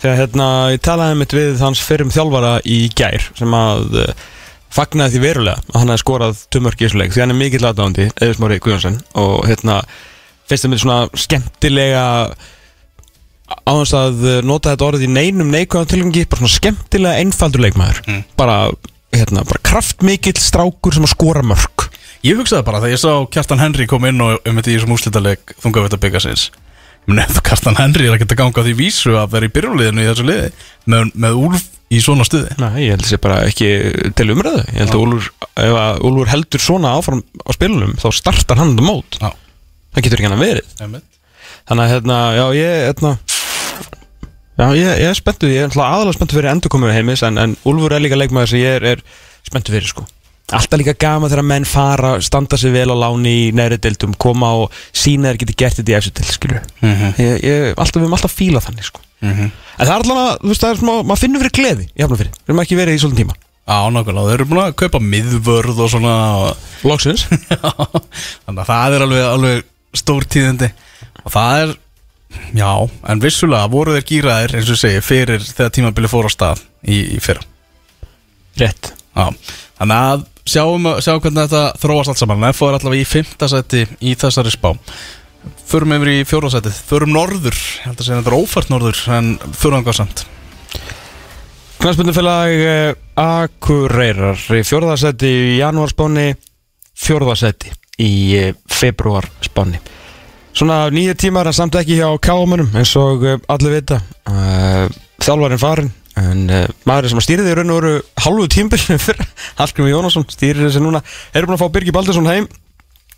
þegar 0.03 0.19
hérna, 0.20 0.49
ég 0.75 0.83
talaði 0.85 1.16
mitt 1.19 1.35
við 1.35 1.62
hans 1.62 1.81
fyrrum 1.83 2.12
þjálfara 2.15 2.59
í 2.69 2.81
gær 2.99 3.31
sem 3.39 3.57
að 3.57 3.97
uh, 4.03 4.27
fagnaði 4.75 5.16
því 5.16 5.23
verulega 5.25 5.65
að 5.73 5.81
hann 5.81 5.95
hefði 5.95 6.05
skorað 6.05 6.45
tumörk 6.53 6.83
í 6.83 6.87
þessu 6.87 7.01
leik 7.01 7.15
því 7.15 7.25
hann 7.25 7.35
er 7.35 7.41
mikill 7.41 7.65
aðdáðandi 7.65 8.07
Eðismári 8.12 8.61
Guðjónsson 8.62 9.01
og 9.19 9.49
hérna 9.49 9.81
finnst 10.49 10.66
það 10.66 10.73
með 10.75 10.83
svona 10.85 11.01
skemmtilega 11.25 12.05
á 13.49 13.73
þess 13.73 13.97
að 13.97 14.23
uh, 14.27 14.39
nota 14.47 14.75
þetta 14.75 14.89
orðið 14.89 15.07
í 15.09 15.11
neinum 15.15 15.53
neikvæðan 15.55 15.91
tilgangi 15.93 16.25
bara 16.29 16.43
svona 16.43 16.57
skemmtilega 16.57 17.25
einfaldur 17.25 17.65
leikmaður. 17.65 18.01
Mm. 18.07 18.23
bara, 18.39 18.59
hérna, 19.16 19.45
bara 19.49 19.65
kraftmikill 19.70 20.37
strákur 20.41 20.97
sem 20.97 21.07
að 21.09 21.15
skora 21.15 21.45
mörg 21.47 21.89
Ég 22.27 22.35
hugsaði 22.35 22.66
bara 22.66 22.81
þegar 22.83 22.97
ég 22.97 23.01
sá 23.01 23.12
Kjartan 23.31 23.61
Henry 23.62 23.87
kom 23.87 24.07
inn 24.09 24.19
og 24.25 24.41
um 24.43 24.57
þetta 24.59 24.73
í 24.73 24.75
þessum 24.75 24.95
úslitaleg 24.97 25.53
þungavita 25.62 26.01
byggasins 26.03 26.49
ef 27.09 27.39
Kjartan 27.47 27.79
Henry 27.79 28.09
er 28.09 28.16
að 28.16 28.25
geta 28.25 28.37
ganga 28.37 28.61
á 28.61 28.66
því 28.66 28.75
vísu 28.77 29.15
að 29.16 29.31
vera 29.33 29.49
í 29.49 29.53
byrjunliðinu 29.55 30.03
í 30.03 30.09
þessu 30.11 30.27
liði 30.29 30.49
með, 30.91 31.12
með 31.15 31.39
Úlf 31.41 31.62
í 31.89 32.01
svona 32.05 32.27
stuði. 32.29 32.53
Nei, 32.61 32.83
ég 32.85 32.99
held 32.99 33.07
sé 33.09 33.16
bara 33.23 33.39
ekki 33.49 33.70
til 34.19 34.27
umræðu. 34.35 34.65
Ég 34.75 34.83
held 34.83 34.93
að 34.93 35.05
Úlfur, 35.07 35.31
ef 35.65 35.77
að 35.81 36.03
Úlfur 36.05 36.33
heldur 36.35 36.61
svona 36.61 36.91
áfram 36.99 37.23
á 37.25 37.51
spilunum 37.57 37.95
þá 38.03 38.09
startar 38.19 38.61
hann 38.61 38.75
þetta 38.75 38.89
mót. 38.91 39.16
Já, 39.23 39.31
það 39.95 40.05
getur 40.05 40.20
ekki 40.20 40.29
hann 40.29 40.37
að 40.37 40.45
verið 40.45 40.99
Þannig 41.69 41.85
að 41.85 41.91
hérna, 41.93 42.19
já 42.33 42.45
ég 42.57 42.75
hérna, 42.89 43.15
Já, 44.59 44.66
ég, 44.74 44.89
ég 45.05 45.09
er 45.12 45.14
spenntu 45.18 45.47
Ég 45.51 45.68
er 45.68 45.74
aðalega 45.78 46.16
spenntu 46.16 46.35
fyrir 46.39 46.51
endurkomu 46.51 46.89
heimis 46.90 47.22
en, 47.26 47.39
en 47.39 47.56
Úlfur 47.68 47.94
er 47.94 48.02
líka 48.02 48.18
leikmaður 48.18 48.51
sem 48.55 48.62
ég 48.64 48.78
er, 48.80 48.86
er 48.97 49.02
spenntu 49.47 49.70
fyrir 49.74 49.86
sko. 49.90 50.06
Alltaf 50.48 50.80
líka 50.80 50.94
gaman 50.97 51.28
þegar 51.28 51.44
menn 51.44 51.66
fara 51.68 52.14
standa 52.24 52.56
sig 52.56 52.72
vel 52.72 52.89
á 52.89 52.97
láni 52.97 53.35
í 53.36 53.48
neðri 53.52 53.76
deildum 53.85 54.14
koma 54.16 54.48
og 54.62 54.72
sína 54.97 55.28
þeir 55.35 55.40
geti 55.43 55.56
gert 55.60 55.76
þetta 55.76 55.93
í 55.93 55.97
eftir 55.98 56.14
til 56.16 56.24
skilur 56.32 56.62
Mhm. 56.80 57.10
ég, 57.20 57.35
ég, 57.44 57.74
alltaf, 57.76 57.98
Við 58.01 58.06
erum 58.06 58.16
alltaf 58.16 58.32
fíla 58.35 58.62
þannig 58.64 58.86
sko. 58.89 59.02
Mhm. 59.20 59.51
En 59.78 59.86
það 59.86 59.93
er 59.93 59.98
alltaf, 59.98 60.39
þú 60.40 60.48
veist, 60.48 60.62
það 60.64 60.70
er 60.72 60.80
smá, 60.80 60.94
maður 61.05 61.20
finnur 61.22 61.43
fyrir 61.44 61.55
gleði 61.59 61.85
í 61.93 62.02
hafnafyrir, 62.02 62.32
við 62.32 62.48
erum 62.48 62.62
ekki 62.64 62.78
verið 62.80 62.97
í 62.97 63.02
svolítið 63.02 63.20
tíma. 63.22 63.36
Já, 63.68 63.76
nákvæmlega, 63.93 64.28
þeir 64.30 64.39
eru 64.39 64.47
búin 64.48 64.62
að 64.64 64.76
kaupa 64.80 65.01
miðvörð 65.05 65.82
og 65.85 65.90
svona 65.93 66.14
og, 66.40 66.56
Loksins. 66.89 67.26
Já, 67.52 67.68
Þannig 68.48 68.62
að 68.64 68.70
það 68.72 68.97
er 68.97 69.05
alveg, 69.05 69.24
alveg 69.28 69.64
stór 70.01 70.24
tíðindi. 70.32 70.70
Og 71.26 71.35
það 71.35 71.60
er, 71.66 71.74
já, 72.57 72.73
en 73.09 73.23
vissulega 73.23 73.71
voru 73.73 73.95
þeir 73.97 74.09
gýraðir, 74.09 74.57
eins 74.59 74.73
og 74.73 74.81
segi, 74.81 75.05
fyrir 75.05 75.45
þegar 75.45 75.75
tímabili 75.75 76.11
fór 76.11 76.29
á 76.29 76.31
stað 76.33 76.65
í, 76.85 76.99
í 77.17 77.21
fyrra. 77.23 77.45
Rétt. 78.59 78.93
Já, 79.19 79.31
þannig 79.81 80.09
að 80.09 80.27
sjáum, 80.49 80.89
sjáum 81.05 81.23
hvernig 81.23 81.47
þetta 81.49 81.63
þróast 81.83 82.13
allt 82.13 82.23
saman. 82.23 82.49
F 82.51 82.65
er 82.67 82.79
allavega 82.79 83.05
í 83.05 83.09
fymta 83.09 83.49
seti 83.51 83.85
í 84.01 84.15
þessari 84.19 84.53
spá. 84.55 84.73
Förum 85.69 85.95
yfir 85.95 86.11
í 86.11 86.25
fjóra 86.27 86.49
setið 86.51 86.77
Förum 86.89 87.13
norður, 87.15 87.55
ég 87.55 87.85
held 87.87 88.01
að 88.01 88.07
segja 88.07 88.19
þetta 88.19 88.33
er 88.33 88.37
ófært 88.37 88.71
norður 88.73 89.03
En 89.15 89.29
förum 89.55 89.85
það 89.87 89.99
samt. 90.01 90.25
Knarspundufélag 91.79 92.55
uh, 92.59 92.89
Akureyrar. 93.23 94.41
Í 94.59 94.65
fjórðarsæti 94.67 95.31
í 95.31 95.59
janúarspáni 95.61 96.33
fjórðarsæti 96.99 97.71
í 98.03 98.11
uh, 98.41 98.51
februarspáni 98.73 99.79
Svona 100.59 100.89
nýja 100.90 101.14
tímar 101.14 101.47
en 101.47 101.55
samt 101.55 101.76
ekki 101.78 102.01
hjá 102.01 102.09
kámanum 102.18 102.72
eins 102.74 102.90
og 102.98 103.22
uh, 103.22 103.36
allir 103.55 103.76
vita. 103.76 104.01
Uh, 104.26 104.89
Þjálfarinn 105.22 105.60
farin 105.62 105.90
en 106.18 106.40
uh, 106.51 106.64
maður 106.89 107.12
sem 107.12 107.20
að 107.20 107.24
stýri 107.28 107.44
því 107.47 107.52
raun 107.55 107.70
og 107.70 107.76
veru 107.78 107.93
halvu 108.24 108.47
tímbil 108.51 108.80
fyrir 109.06 109.28
Hallgrimur 109.60 109.93
Jónasson 109.93 110.24
stýrir 110.26 110.64
þessi 110.64 110.82
núna 110.82 111.05
erum 111.30 111.52
búin 111.52 111.60
að 111.60 111.62
fá 111.62 111.74
Birgi 111.76 111.94
Baldursson 111.94 112.26
heim 112.26 112.48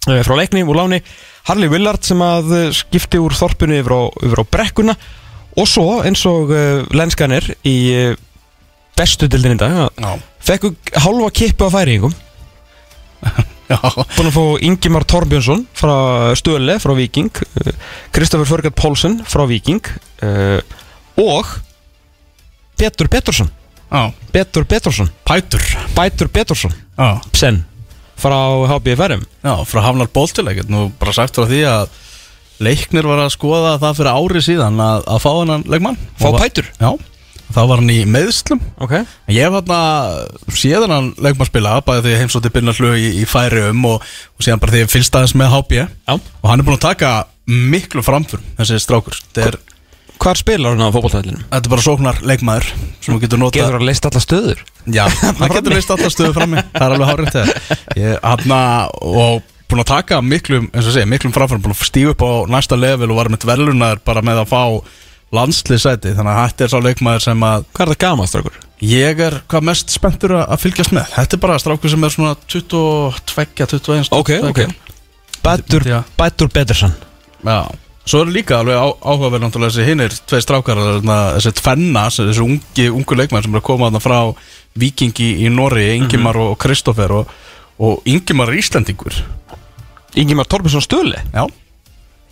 frá 0.04 0.34
leikni 0.36 0.66
úr 0.68 0.76
láni 0.82 0.98
Harley 1.48 1.72
Willard 1.72 2.04
sem 2.04 2.20
að 2.24 2.52
skipti 2.76 3.20
úr 3.20 3.32
þorpunu 3.36 3.78
yfir 3.78 3.94
á, 3.96 4.02
yfir 4.20 4.42
á 4.44 4.50
brekkuna 4.56 4.96
og 5.56 5.68
svo 5.68 6.00
eins 6.04 6.24
og 6.28 6.52
lenskanir 6.92 7.48
í 7.68 7.76
bestu 9.00 9.30
dildin 9.32 9.56
í 9.56 9.60
dag 9.60 9.78
Já, 9.96 10.12
fekku 10.44 10.74
hálfa 10.92 11.32
kippu 11.40 11.68
af 11.70 11.76
færingum 11.78 12.16
búin 13.70 14.28
að 14.30 14.34
fá 14.34 14.44
Ingimar 14.66 15.06
Torbjörnsson 15.09 15.64
frá 15.78 15.94
Stöle, 16.38 16.78
frá 16.82 16.94
Viking 16.98 17.30
uh, 17.30 17.72
Kristoffer 18.14 18.48
Förgat 18.48 18.76
Pólsen 18.78 19.20
frá 19.28 19.44
Viking 19.51 19.80
uh, 20.26 20.59
og 21.20 21.47
Petur 22.80 23.10
Pettersson 23.12 23.51
já. 23.90 24.02
Petur 24.32 24.64
Pettersson, 24.66 25.10
Pætur 25.26 25.62
Bætur 25.97 26.30
Pettersson 26.32 26.74
Já, 26.98 27.20
Sen, 27.36 27.62
frá 28.18 28.38
HBFRM 28.74 29.22
já 29.44 29.55
frá 29.64 29.82
Hafnar 29.86 30.10
Bóltileg 30.12 30.64
Nú 30.68 30.88
bara 31.01 31.14
sagt 31.16 31.38
frá 31.38 31.47
því 31.51 31.64
að 31.68 31.98
Leiknir 32.60 33.06
var 33.09 33.22
að 33.22 33.32
skoða 33.32 33.76
það 33.80 33.94
fyrir 33.97 34.16
ári 34.20 34.40
síðan 34.44 34.80
að, 34.84 35.06
að 35.09 35.22
fá 35.24 35.30
hennan 35.32 35.62
leikmann. 35.64 35.97
Fá 36.20 36.26
Og 36.28 36.34
Pætur? 36.42 36.66
Já, 36.76 36.90
þá 37.55 37.60
var 37.70 37.82
hann 37.82 37.93
í 37.93 37.98
meðslum 38.09 38.60
ok, 38.82 38.94
En 39.01 39.35
Ég 39.35 39.47
hef 39.47 39.56
hérna 39.56 39.81
síðan 40.56 40.94
hann 40.94 41.10
leikmann 41.22 41.48
spila 41.48 41.78
bæði 41.86 42.05
því 42.06 42.14
að 42.14 42.22
heimsótti 42.22 42.52
Binnar 42.55 42.77
Flög 42.77 42.98
í, 43.01 43.10
í 43.22 43.27
færi 43.28 43.66
um 43.70 43.85
og, 43.90 44.06
og 44.36 44.47
síðan 44.47 44.62
bara 44.62 44.77
því 44.77 44.85
að 44.86 44.94
fylgst 44.94 45.18
aðeins 45.18 45.36
með 45.39 45.52
HB 45.56 45.77
já. 45.81 45.85
Og 46.14 46.48
hann 46.51 46.62
er 46.62 46.68
búin 46.68 46.78
að 46.78 46.86
taka 46.86 47.12
miklu 47.51 48.05
framför 48.06 48.43
þessi 48.59 48.81
strákur. 48.82 49.18
Er, 49.43 49.59
hvar 50.20 50.39
spilar 50.39 50.77
hann 50.77 50.85
á 50.86 50.94
fótballtæðlinum? 50.94 51.47
þetta 51.48 51.66
er 51.66 51.74
bara 51.74 51.86
sóknar 51.86 52.20
leikmaður 52.22 52.68
sem 53.01 53.14
þú 53.14 53.20
getur 53.24 53.43
notað. 53.43 53.62
Getur 53.62 53.78
hann 53.78 53.89
leist 53.89 54.10
alla 54.10 54.22
stöður? 54.22 54.66
Já, 54.86 55.05
hann 55.40 55.56
getur 55.56 55.74
vist 55.78 55.94
alltaf 55.94 56.14
stöðu 56.14 56.36
frammi. 56.36 56.66
Það 56.77 56.85
er 56.86 56.98
alveg 56.98 57.10
hárið 57.10 57.40
Hann 58.22 58.55
og 59.01 59.56
búin 59.70 59.85
að 59.85 59.90
taka 59.93 60.18
miklum 60.24 60.66
eins 60.74 60.89
og 60.89 60.94
segja, 60.94 61.09
miklum 61.09 61.35
framfærum, 61.35 61.62
búin 61.62 61.77
að 61.77 61.86
stíga 61.86 62.14
upp 62.14 62.24
á 62.27 62.31
næsta 62.51 62.78
level 62.78 63.10
og 63.12 63.20
var 63.20 63.31
með 63.31 63.44
dvelunar 63.44 64.02
bara 64.06 64.22
með 64.27 64.43
að 64.43 64.51
fá 64.51 64.62
landsliðsæti, 65.36 66.15
þannig 66.16 66.35
að 66.35 66.48
þetta 66.51 66.65
er 66.66 66.73
sá 66.73 66.78
leikmaður 66.86 67.24
sem 67.28 67.44
að 67.47 67.65
Hvað 67.74 67.85
er 67.86 67.93
það 67.94 68.01
gamast, 68.05 68.32
strákur? 68.35 68.57
ég 68.81 69.20
er 69.20 69.35
hvað 69.52 69.66
mest 69.69 69.93
spenntur 69.93 70.32
að 70.39 70.47
að 70.55 70.62
fylgjast 70.62 70.94
með. 70.97 71.11
Þetta 71.12 71.36
er 71.36 71.40
bara 71.43 71.59
strákur 71.61 71.93
sem 71.93 72.05
er 72.09 72.15
svona 72.15 72.32
22, 72.48 72.81
21 73.28 74.11
Ok, 74.16 74.31
ok. 74.48 74.61
Bætur, 75.44 75.85
Já. 75.89 75.98
Bætur 76.19 76.48
Pettersson 76.52 76.93
Já, 77.44 77.59
svo 78.05 78.23
er 78.24 78.32
líka 78.35 78.59
alveg 78.61 78.77
á, 78.81 78.89
áhugaverð 79.01 79.44
náttúrulega 79.47 79.73
þessi 79.74 79.86
hinnir 79.89 80.16
tvei 80.28 80.40
strákar 80.44 80.81
þarna, 80.81 81.19
þessi 81.39 81.52
tvenna, 81.61 82.02
þessi 82.12 82.43
ungi, 82.44 82.89
ungu 82.93 83.16
leikmenn 83.20 83.44
sem 83.47 83.55
er 83.55 83.62
að 83.62 83.69
koma 83.70 83.89
þarna 83.89 84.02
frá 84.05 84.19
Vikingi 84.81 85.31
í 85.47 85.48
Norri, 85.52 85.86
Ingimar 85.97 86.36
og 86.40 86.52
Kristoffer 86.62 87.15
og, 87.20 87.31
og 87.81 88.02
Ingimar 88.09 88.52
er 88.52 88.61
Íslandingur 88.61 89.16
Ingimar 90.20 90.48
Torbjörnsson 90.51 90.85
Stöle? 90.85 91.23
Já, 91.32 91.47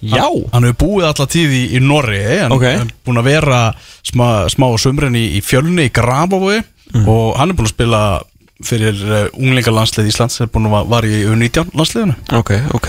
Já. 0.00 0.22
hann, 0.22 0.44
hann 0.52 0.66
hefur 0.68 0.78
búið 0.84 1.06
alla 1.08 1.26
tíð 1.26 1.54
í, 1.58 1.62
í 1.74 1.80
Norri 1.82 2.20
hann 2.24 2.54
Ok. 2.54 2.64
er 2.70 2.90
búin 3.06 3.18
að 3.18 3.30
vera 3.32 3.60
smá, 4.06 4.26
smá 4.52 4.66
sumrin 4.78 5.16
í, 5.18 5.24
í 5.38 5.40
fjölni 5.42 5.88
í 5.88 5.92
Grafavogi 5.94 6.60
og 7.04 7.34
hann 7.36 7.50
er 7.50 7.58
búin 7.58 7.66
að 7.68 7.74
spila 7.74 8.02
fyrir 8.64 9.00
uh, 9.06 9.18
unglingalandslið 9.38 10.08
Íslands 10.10 10.40
er 10.42 10.48
búin 10.50 10.70
að 10.70 10.88
var 10.90 11.06
í 11.06 11.20
U19 11.30 11.74
landsliðinu. 11.78 12.14
Ok, 12.38 12.54
ok. 12.74 12.88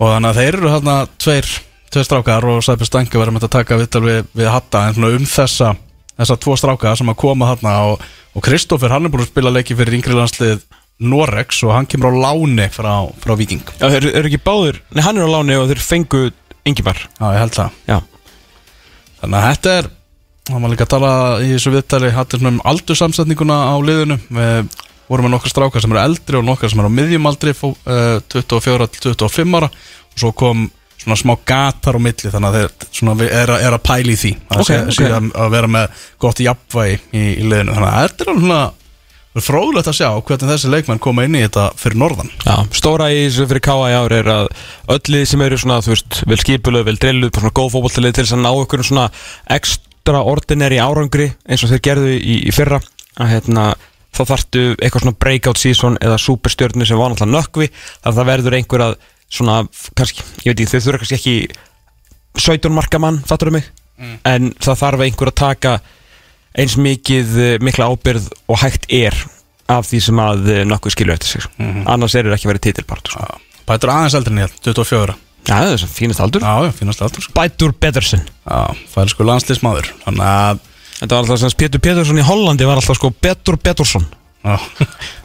Og 0.00 0.08
þannig 0.14 0.30
að 0.30 0.40
þeir 0.40 0.56
eru 0.56 0.72
hérna 0.72 0.94
tveir, 1.20 1.50
tveir 1.92 2.08
strákar 2.08 2.46
og 2.50 2.64
Sæpi 2.64 2.88
Stangi 2.88 3.20
verður 3.20 3.36
með 3.36 3.46
að 3.46 3.54
taka 3.58 3.78
viðtal 3.78 4.02
við, 4.06 4.24
við 4.34 4.50
Hatta 4.50 4.86
en 4.88 5.06
um 5.10 5.28
þessa 5.28 5.74
þessa 6.20 6.36
tvo 6.40 6.56
strákar 6.58 6.98
sem 6.98 7.10
að 7.12 7.18
koma 7.22 7.48
hérna 7.50 7.74
og, 7.90 8.02
og 8.36 8.44
Kristoffer 8.44 8.92
hann 8.92 9.06
er 9.06 9.12
búin 9.12 9.24
að 9.24 9.30
spila 9.32 9.52
leiki 9.54 9.76
fyrir 9.78 9.98
yngri 10.00 10.16
landslið 10.16 10.64
Norex 11.00 11.62
og 11.64 11.72
hann 11.74 11.86
kemur 11.88 12.12
á 12.12 12.20
láni 12.28 12.66
frá, 12.72 12.92
frá 13.22 13.32
Viking 13.40 13.62
Já, 13.80 13.86
þeir 13.88 14.10
eru 14.12 14.28
ekki 14.28 14.40
báðir 14.44 14.80
Nei, 14.92 15.02
hann 15.06 15.16
er 15.16 15.24
á 15.24 15.34
láni 15.36 15.56
og 15.56 15.68
þeir 15.70 15.80
fengu 15.84 16.26
Ingimar. 16.68 16.98
Já, 17.16 17.24
ég 17.32 17.38
held 17.40 17.54
það. 17.56 17.70
Já. 17.88 17.96
Þannig 19.20 19.38
að 19.38 19.46
þetta 19.48 19.72
er 19.80 19.88
hann 20.50 20.64
var 20.64 20.70
líka 20.72 20.84
að 20.86 20.90
tala 20.92 21.10
í 21.44 21.48
þessu 21.54 21.70
viðtali 21.72 22.10
hatt 22.14 22.34
svona 22.36 22.50
um 22.52 22.60
aldursamsetninguna 22.68 23.56
á 23.70 23.74
liðinu. 23.80 24.16
Við 24.28 24.74
vorum 25.10 25.26
með 25.26 25.32
nokkar 25.36 25.52
strákar 25.54 25.82
sem 25.84 25.94
eru 25.94 26.02
eldri 26.02 26.38
og 26.40 26.44
nokkar 26.46 26.70
sem 26.72 26.82
eru 26.82 26.90
á 26.92 26.96
miðjumaldri 26.98 27.54
fó- 27.56 27.76
eh, 27.86 28.18
24 28.34 28.88
til 28.96 29.14
25 29.14 29.56
ára. 29.60 29.70
Og 29.72 30.18
svo 30.20 30.32
kom 30.36 30.66
svona 31.00 31.16
smá 31.16 31.32
gatar 31.48 31.96
á 31.96 32.00
milli 32.02 32.28
þannig 32.34 32.50
að 32.50 32.58
þeir 32.58 33.30
er, 33.30 33.54
að- 33.56 33.64
er 33.64 33.76
að 33.78 33.82
pæla 33.88 34.12
í 34.12 34.18
því 34.20 34.32
að, 34.50 34.60
Ok, 34.60 34.66
sé, 34.68 34.78
ok. 34.84 34.92
sé 34.98 35.08
að, 35.16 35.50
vera 35.56 35.66
með 35.78 35.88
gott 36.20 36.42
jafnvægi 36.44 37.00
í, 37.12 37.24
í 37.40 37.44
liðinu. 37.48 37.72
Þannig 37.76 37.88
að 37.88 38.04
þetta 38.04 38.20
er 38.26 38.32
alveg 38.34 38.44
svona 38.44 38.60
það 38.60 38.74
fróðlegt 39.38 39.86
að 39.86 39.94
sjá 40.00 40.08
hvernig 40.26 40.50
þessi 40.50 40.70
leikmenn 40.72 41.02
koma 41.02 41.24
inn 41.26 41.36
í 41.38 41.42
þetta 41.44 41.68
fyrir 41.78 42.00
norðan. 42.02 42.32
Já, 42.42 42.56
stóra 42.74 43.10
í 43.14 43.20
þessu 43.28 43.46
fyrir 43.50 43.62
K.A. 43.62 43.90
í 43.92 43.98
ár 44.00 44.14
er 44.16 44.30
að 44.32 44.48
öll 44.90 45.12
lið 45.14 45.26
sem 45.30 45.44
eru 45.46 45.58
svona, 45.60 45.76
þú 45.86 45.92
veist, 45.94 46.18
vel 46.26 46.38
skipuleg, 46.40 46.86
vel 46.88 46.96
drilluð, 46.98 47.30
bara 47.30 47.44
svona 47.44 47.58
góð 47.60 47.70
fótballtalið 47.76 48.16
til 48.16 48.24
þess 48.24 48.34
að 48.34 48.42
ná 48.42 48.50
ykkur 48.50 48.82
svona 48.88 49.06
ekstra 49.58 50.24
ordinary 50.26 50.80
árangri 50.82 51.28
eins 51.46 51.62
og 51.62 51.70
þeir 51.70 51.84
gerðu 51.86 52.16
í, 52.18 52.36
í 52.50 52.54
fyrra. 52.56 52.80
Að 53.22 53.32
hérna, 53.36 53.68
þá 54.10 54.22
þarftu 54.32 54.64
eitthvað 54.74 55.06
svona 55.06 55.20
breakout 55.22 55.62
season 55.62 56.00
eða 56.02 56.18
superstjörnu 56.18 56.88
sem 56.88 56.98
var 56.98 57.14
náttúrulega 57.14 57.38
nökkvi. 57.38 57.70
Þar 58.02 58.18
það 58.18 58.30
verður 58.32 58.58
einhver 58.58 58.86
að 58.88 58.98
svona, 59.30 59.60
kannski, 59.94 60.26
ég 60.42 60.50
veit 60.50 60.64
ekki, 60.64 60.72
þau 60.74 60.86
þurfa 60.88 61.02
kannski 61.04 61.20
ekki 61.20 61.36
17 62.50 62.74
marka 62.74 62.98
mann, 63.02 63.22
fattur 63.30 63.54
mig? 63.54 63.70
En 64.26 64.50
það 64.58 64.82
þarf 64.82 65.06
einhver 65.06 65.30
að 65.30 65.38
taka 65.38 65.78
eins 66.58 66.76
mikið 66.80 67.36
eh, 67.38 67.56
mikla 67.62 67.90
ábyrð 67.92 68.30
og 68.50 68.58
hægt 68.62 68.86
er 68.90 69.14
af 69.70 69.86
því 69.86 70.00
sem 70.02 70.18
að 70.22 70.48
eh, 70.50 70.62
nokkuð 70.66 70.94
skilur 70.96 71.14
eftir 71.14 71.36
sig. 71.36 71.44
Mhm. 71.58 71.84
annars 71.86 72.14
er 72.18 72.26
það 72.26 72.38
ekki 72.38 72.50
verið 72.50 72.64
titilbart 72.68 73.12
sko. 73.12 73.26
Bætur 73.70 73.92
aðeins 73.94 74.16
en 74.18 74.40
ég, 74.42 74.56
24 74.64 75.14
Já, 75.48 75.54
það 75.56 75.72
er 75.72 75.84
fínast 75.88 76.20
aldur. 76.20 76.42
Já, 76.44 76.66
já, 76.66 76.72
finnast 76.76 77.00
aldur 77.02 77.22
sko. 77.24 77.32
Bætur 77.38 77.72
Pedersen. 77.72 78.20
Það 78.44 78.98
er 79.04 79.08
sko 79.14 79.24
landsliðsmaður 79.24 79.88
Þannig 80.04 80.26
að 80.26 80.58
Þetta 81.00 81.14
var 81.16 81.22
alltaf 81.22 81.38
sem 81.40 81.54
Pétur 81.56 81.80
Pétursson 81.80 82.18
í 82.20 82.24
Hollandi 82.28 82.66
var 82.68 82.76
alltaf 82.76 82.98
sko 82.98 83.08
Betur 83.08 83.56
að- 84.44 84.66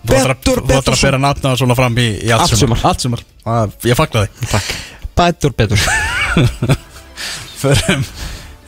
Betur, 0.07 0.61
þú 0.69 0.77
ætlar 0.77 0.95
að 0.95 1.03
bera 1.03 1.19
nafna 1.19 1.51
svona 1.59 1.75
fram 1.75 1.97
í, 1.99 2.05
í 2.23 2.31
allt 2.31 2.45
Allt 2.47 2.55
sumar. 2.61 2.79
Sumar. 2.79 2.85
Allt 2.93 3.03
sumar. 3.03 3.25
Það- 3.43 3.75
Ég 3.91 3.99
fagla 3.99 4.23
þig 4.23 4.47
Takk. 4.53 4.71
Bætur 5.19 5.51
betur 5.59 5.83
Förum 7.61 8.05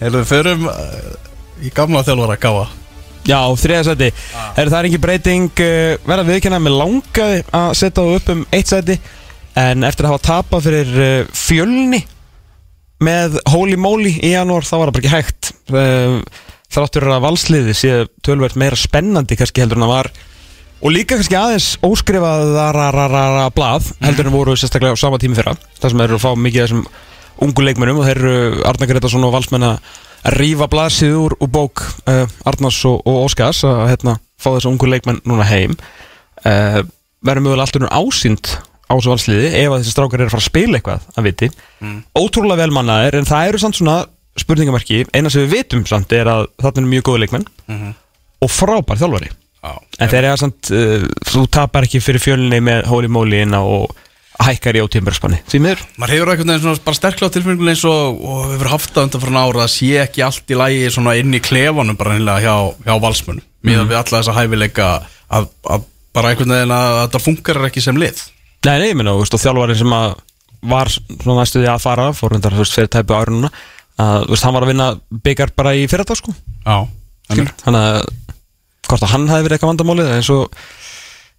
Heyrðu, 0.02 0.22
förum 0.30 0.68
uh, 0.68 0.76
í 1.64 1.72
gamla 1.76 2.04
þjálfara 2.08 2.42
gáa 2.42 2.68
Já, 3.28 3.40
þriðasæti 3.60 4.08
er 4.08 4.70
Það 4.70 4.78
er 4.80 4.90
ekki 4.90 5.04
breyting 5.04 5.64
uh, 5.64 5.96
verða 6.08 6.28
viðkynna 6.30 6.60
með 6.64 6.78
langaði 6.82 7.42
að 7.56 7.72
setja 7.80 8.04
það 8.04 8.20
upp 8.20 8.30
um 8.34 8.46
eitt 8.56 8.72
sæti 8.72 9.00
en 9.58 9.84
eftir 9.88 10.06
að 10.06 10.14
hafa 10.14 10.26
tapað 10.28 10.70
fyrir 10.70 10.94
uh, 11.02 11.34
fjölni 11.36 12.04
með 13.04 13.38
holy 13.52 13.78
moly 13.78 14.14
í 14.26 14.32
janúar 14.34 14.66
þá 14.66 14.78
var 14.78 14.90
það 14.90 14.96
bara 14.96 15.04
ekki 15.04 15.14
hægt. 15.14 15.52
Uh, 15.70 16.48
þráttur 16.74 17.08
að 17.14 17.24
valsliði 17.24 17.76
sé 17.78 17.92
tölvert 18.26 18.58
meira 18.60 18.80
spennandi 18.80 19.38
kannski 19.40 19.64
heldur 19.64 19.80
en 19.80 19.88
það 19.88 19.94
var. 19.94 20.12
Og 20.78 20.94
líka 20.94 21.18
kannski 21.18 21.38
aðeins 21.38 21.70
óskrifaðarararara 21.86 23.48
blað 23.56 23.92
heldur 24.04 24.30
en 24.30 24.36
voru 24.36 24.58
sérstaklega 24.58 24.98
á 24.98 25.04
sama 25.04 25.20
tími 25.22 25.38
fyrra. 25.38 25.56
Það 25.82 25.94
sem 25.94 26.04
eru 26.06 26.18
að 26.20 26.26
fá 26.26 26.32
mikið 26.38 26.64
af 26.64 26.68
þessum 26.68 26.84
ungu 27.48 27.66
leikmennum 27.66 28.02
og 28.02 28.10
þeir 28.10 28.20
eru 28.22 28.66
Arna 28.66 28.90
Gretarsson 28.90 29.26
og 29.26 29.34
valsmenn 29.34 29.66
að 29.68 29.96
rífa 30.38 30.68
blaðsið 30.72 31.18
úr, 31.18 31.36
úr 31.44 31.52
bók 31.52 31.84
uh, 32.10 32.26
Arnars 32.48 32.80
og, 32.90 33.02
og 33.08 33.28
Óskars 33.28 33.64
að 33.68 33.84
hérna, 33.92 34.18
fá 34.40 34.50
þessu 34.52 34.72
ungu 34.72 34.90
leikmenn 34.90 35.22
núna 35.28 35.48
heim. 35.48 35.78
Uh, 36.44 36.84
verður 37.26 37.46
mögulega 37.48 37.68
alltaf 37.68 37.94
ásýnd 37.94 38.52
á 38.88 38.94
þessu 38.96 39.12
valsliði 39.12 39.50
ef 39.62 39.72
að 39.72 39.82
þessi 39.82 39.96
strákar 39.96 40.22
eru 40.22 40.30
að 40.30 40.36
fara 40.36 40.44
að 40.44 40.50
spila 40.50 40.80
eitthvað 40.80 41.08
að 41.14 41.28
viti. 41.28 41.50
Ótrúlega 42.16 42.62
vel 42.64 42.76
mannaðir 42.76 43.20
en 43.20 43.28
það 43.28 43.50
eru 43.50 43.62
samt 43.64 43.80
svona 43.80 43.98
spurningamarki 44.38 45.02
eina 45.18 45.32
sem 45.34 45.44
við 45.44 45.56
vitum 45.58 45.84
samt 45.90 46.14
er 46.14 46.30
að 46.30 46.46
þarna 46.62 46.84
eru 46.84 46.92
mjög 46.94 47.08
góði 47.10 47.24
leikmenn 47.26 47.48
og 48.46 48.52
frábær 48.54 49.00
þjálfari. 49.02 49.32
En 50.00 50.12
þeir 50.12 50.28
eru 50.30 50.40
samt 50.40 50.70
uh, 50.72 51.08
þú 51.28 51.48
tapar 51.52 51.88
ekki 51.88 52.00
fyrir 52.04 52.24
fjölni 52.24 52.62
með 52.64 53.10
moly 53.12 53.42
inn 53.44 53.58
og 53.58 53.92
hækkar 54.38 54.78
í 54.78 54.84
ótíðanbergspanni 54.86 55.40
því 55.50 55.62
miður. 55.64 55.84
Maður 55.98 56.14
hefur 56.14 56.32
einhvern 56.34 56.52
veginn 56.52 56.64
svona 56.64 56.86
bara 56.86 57.00
sterklega 57.00 57.34
tilfengulega 57.34 57.74
eins 57.74 57.86
og, 57.90 58.22
og 58.22 58.42
við 58.46 58.56
hefur 58.56 58.72
haft 58.74 58.94
það 58.94 59.08
undan 59.08 59.24
frá 59.24 59.40
ára 59.42 59.66
að 59.66 59.74
sé 59.74 59.92
ekki 60.04 60.26
allt 60.28 60.54
í 60.54 60.60
lægi 60.62 60.92
svona 60.94 61.16
inn 61.20 61.34
í 61.34 61.44
klefanum 61.44 61.98
bara 62.00 62.18
hinnlega 62.18 62.44
hjá, 62.46 62.56
hjá 62.86 62.94
valsmunum 63.04 63.46
miðan 63.68 63.90
við 63.90 64.00
alla 64.00 64.22
þessa 64.22 64.36
hæfileika 64.38 64.90
að, 65.34 65.50
að 65.68 65.88
bara 66.16 66.32
einhvern 66.32 66.54
veginn 66.56 66.76
að, 66.76 66.90
að 66.94 67.02
þetta 67.04 67.24
funkar 67.24 67.62
ekki 67.68 67.84
sem 67.84 68.00
lið. 68.00 68.22
Nei, 68.68 68.76
nei, 68.82 68.88
ég 68.92 68.98
minna, 69.00 69.14
og 69.18 69.28
þjálfarin 69.28 69.82
sem 69.82 69.98
að 69.98 70.16
var 70.68 70.90
svona 70.92 71.42
næstu 71.42 71.62
því 71.62 71.70
að 71.72 71.84
fara 71.84 72.08
fór 72.18 72.34
reyndar, 72.34 72.56
þú 72.56 72.64
veist, 72.64 72.78
fyrir 72.78 72.90
tæpu 72.94 73.14
árununa 73.18 73.52
að, 73.52 74.24
þú 74.26 74.32
veist, 74.34 74.46
hann 74.48 74.56
var 74.56 74.66
að 74.66 74.72
vinna 74.72 74.88
byggar 75.28 75.54
bara 75.58 75.74
í 75.78 75.86
fyrirtag, 75.90 76.20
sko. 76.20 76.34
Já, 76.66 76.88
Þannig 77.28 77.78
að, 77.78 78.10
hvort 78.88 79.04
að 79.04 79.12
hann 79.12 79.28
hefði 79.28 79.46
verið 79.46 79.58
eitthvað 79.58 79.72
vandamálið 79.74 80.12
eins 80.16 80.30
og 80.32 80.60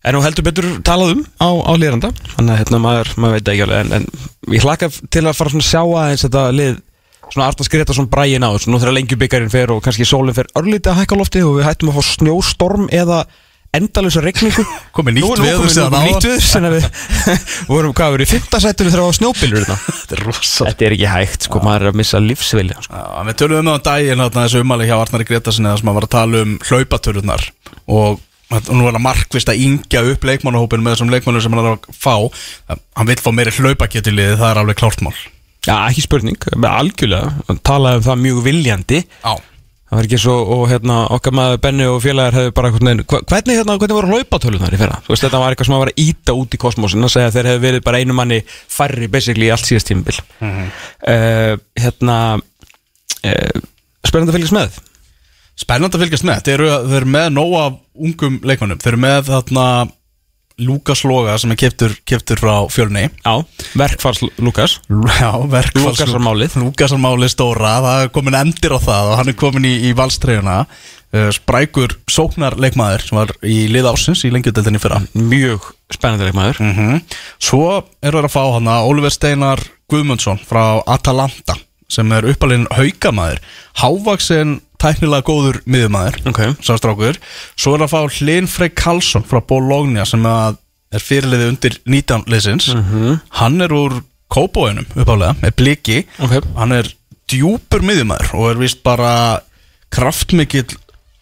er 0.06 0.14
nú 0.14 0.20
heldur 0.22 0.46
betur 0.46 0.68
talað 0.86 1.16
um 1.16 1.24
á, 1.42 1.48
á 1.66 1.72
lýranda 1.78 2.12
þannig 2.36 2.52
að, 2.54 2.60
hérna, 2.62 2.78
maður, 2.84 3.10
maður 3.18 3.38
veit 3.38 3.50
ekki 3.54 3.64
alveg 3.66 3.80
en, 3.82 3.96
en 3.98 4.54
ég 4.54 4.62
hlakka 4.66 4.90
til 5.10 5.24
að 5.26 5.34
fara 5.40 5.54
svona 5.54 5.64
að 5.66 5.72
sjá 5.72 5.82
aðeins 5.82 6.24
þetta 6.28 6.44
lið 6.54 6.78
svona 7.28 7.48
Arnars 7.50 7.68
Gretarsson 7.72 8.08
bræin 8.12 8.46
á 8.46 8.50
nú 8.54 8.78
þegar 8.78 8.94
lengjubikkarinn 8.96 9.52
fer 9.52 9.74
og 9.74 9.82
kannski 9.84 10.06
sólinn 10.08 10.36
fer 10.38 10.48
örlítið 10.56 10.94
að 10.94 11.02
hækka 11.02 11.18
lofti 11.18 11.42
og 11.44 11.58
við 11.58 11.66
hættum 11.68 11.90
að 11.92 11.98
fá 11.98 12.06
snjóstorm 12.14 12.86
eða 12.94 13.24
endalösa 13.76 14.22
regningu 14.24 14.62
Komið 14.96 15.18
nýtt 15.18 15.42
veður 15.42 15.66
komið- 15.76 16.06
nýtt 16.06 16.24
veður 16.24 16.44
sem 16.46 16.68
við 16.72 16.86
vorum, 17.68 17.92
hvað, 17.92 18.14
við 18.14 18.16
erum 18.16 18.24
í 18.24 18.30
fymta 18.30 18.60
sætinu 18.64 18.92
þegar 18.94 19.02
það 19.02 19.10
var 19.10 19.18
snjóbylur 19.18 19.66
þetta 19.66 19.76
þetta 19.98 20.16
er 20.16 20.22
rosa 20.30 20.68
Þetta 20.70 20.86
er 20.88 20.96
ekki 20.96 21.10
hægt, 21.12 21.48
sko, 21.50 21.60
maður 21.66 21.84
er 21.84 21.92
að 21.92 21.98
missa 22.00 22.22
lífsvilja 22.24 22.78
sko. 22.86 23.02
Við 23.28 23.36
tölum 23.42 23.60
um 23.60 23.68
það 23.68 23.76
á 23.76 23.86
daginn 23.90 24.24
þessu 24.38 24.62
umæli 24.64 24.88
hjá 24.88 24.96
Arnari 25.02 25.28
Gretasinni 25.28 25.68
þar 25.74 25.82
sem 25.82 25.92
að 25.92 25.98
var 26.00 26.08
að 26.08 26.14
tala 26.16 26.42
um 26.46 26.56
hlaupatölunar 26.70 27.44
og 27.98 28.24
og 28.50 28.70
nú 28.72 28.86
er 28.88 28.94
það 28.96 29.04
markvist 29.04 29.50
að 29.52 29.60
yngja 29.66 30.04
upp 30.12 30.24
leikmannahópin 30.24 30.80
með 30.84 30.94
þessum 30.96 31.10
leikmannum 31.12 31.42
sem 31.44 31.52
hann 31.58 31.66
er 31.66 31.74
að 31.76 31.90
fá. 31.92 32.14
Hann 32.96 33.10
vil 33.10 33.18
fá 33.20 33.28
meiri 33.36 33.52
hlaupaketiliði, 33.58 34.38
það 34.40 34.50
er 34.54 34.62
alveg 34.62 34.78
klárt 34.80 35.02
mál. 35.04 35.14
Já, 35.68 35.74
ekki 35.90 36.06
spurning, 36.06 36.38
algjörlega. 36.64 37.34
Hann 37.50 37.58
talaði 37.66 38.00
um 38.00 38.06
það 38.08 38.22
mjög 38.24 38.42
viljandi. 38.48 39.04
Já, 39.24 39.36
Það 39.88 39.96
var 39.96 40.04
ekki 40.04 40.18
svo, 40.20 40.32
og 40.52 40.62
hérna, 40.68 40.96
okkar 41.16 41.32
maður 41.32 41.60
Benni 41.64 41.84
og 41.88 42.02
félagar 42.04 42.34
hefur 42.36 42.50
bara 42.58 42.68
hva- 42.74 43.22
Hvernig, 43.24 43.54
hérna, 43.56 43.76
hvernig 43.80 43.96
voru 43.96 44.10
hlaupatölunar 44.12 44.74
í 44.76 44.76
fyrra? 44.76 44.98
Þú 45.00 45.14
veist, 45.14 45.22
þetta 45.24 45.38
var 45.40 45.54
eitthvað 45.54 45.64
sem 45.70 45.78
vera 45.80 45.94
að 45.94 46.02
íta 46.04 46.34
út 46.36 46.52
í 46.52 46.58
kosmosin 46.60 47.06
að 47.08 47.12
segja 47.14 47.28
að 47.30 47.36
þeir 47.38 47.48
hefur 47.48 47.62
verið 47.64 47.84
bara 47.86 47.96
einu 48.02 48.12
manni 48.18 48.42
færri 48.68 49.08
basically 49.08 49.46
í 49.48 49.50
allt 49.54 49.64
síðast 49.64 49.88
tímabil. 49.88 50.18
Mhm. 50.44 50.66
uh, 51.08 51.56
Hérna 51.80 52.18
uh, 52.36 53.60
Spennandi 54.04 54.34
að 54.34 54.36
fylgjast 54.36 54.56
með 54.58 54.76
spennandi 55.58 55.98
að 55.98 56.06
fylgjast 56.06 56.26
með. 56.28 56.42
Þeir 56.46 56.58
eru, 56.58 56.72
þeir 56.88 57.00
eru 57.02 57.12
með 57.14 57.30
nóg 57.34 57.54
af 57.58 57.78
ungum 57.98 58.40
leikmannum 58.46 58.82
þeir 58.82 58.92
eru 58.94 59.04
með 59.04 59.30
þarna 59.32 59.68
Lukas 60.58 61.04
Loga 61.06 61.36
sem 61.38 61.52
er 61.54 61.58
keftur 62.02 62.40
frá 62.40 62.54
fjölni. 62.72 63.06
Já, 63.22 63.34
verkfars 63.78 64.24
Lukas. 64.42 64.78
Já, 64.90 65.30
verkfalls 65.46 66.00
Lúkasarmálið. 66.00 66.56
Lúkasarmálið 66.64 67.30
stóra, 67.30 67.76
það 67.84 68.04
er 68.04 68.14
komin 68.14 68.38
endir 68.38 68.74
á 68.74 68.78
það 68.82 69.10
og 69.12 69.20
hann 69.20 69.30
er 69.30 69.38
komin 69.38 69.68
í, 69.68 69.74
í 69.86 69.92
valstreyjuna. 69.98 70.56
Uh, 71.08 71.30
Sprækur 71.32 71.94
sóknarleikmaður 72.10 73.06
sem 73.06 73.16
var 73.16 73.30
í 73.46 73.60
lið 73.70 73.86
ásins 73.88 74.24
í 74.26 74.32
lengjudeldinni 74.34 74.82
fyrra. 74.82 74.98
Mjög 75.14 75.70
spennandi 75.94 76.26
leikmaður. 76.26 76.60
Mm 76.60 77.00
Svo 77.38 77.62
eru 78.02 78.18
þeir 78.18 78.28
að 78.28 78.34
fá 78.34 78.42
hann 78.58 78.68
að 78.68 78.90
Oliver 78.90 79.14
Steinar 79.14 79.62
Guðmundsson 79.88 80.42
frá 80.42 80.82
Atalanta 80.84 81.54
sem 81.88 82.10
er 82.12 82.26
uppalinn 82.28 82.66
haugamaður 82.76 83.38
Hávaksin 83.80 84.58
tæknilega 84.82 85.26
góður 85.26 85.60
miðumæður 85.66 86.20
Ok. 86.30 86.40
Sástrákur 86.64 87.18
Svo 87.58 87.74
er 87.76 87.84
að 87.86 87.92
fá 87.94 88.00
Hlyn 88.18 88.48
Frey 88.50 88.72
Karlsson 88.74 89.26
frá 89.28 89.40
Bologna 89.44 90.06
sem 90.08 90.24
að 90.28 90.58
er 90.94 91.04
fyrirliði 91.04 91.50
undir 91.52 91.74
19 91.84 92.28
liðsins. 92.32 92.70
Hann 93.40 93.60
er 93.64 93.74
úr 93.76 93.98
Kóbóinum 94.32 94.84
uppálega 94.92 95.36
með 95.40 95.54
bliki. 95.56 96.02
Ok. 96.20 96.38
Hann 96.56 96.74
er 96.76 96.88
djúpur 97.28 97.84
miðumæður 97.84 98.34
og 98.36 98.50
er 98.50 98.60
vist 98.60 98.82
bara 98.84 99.12
kraftmikill 99.92 100.68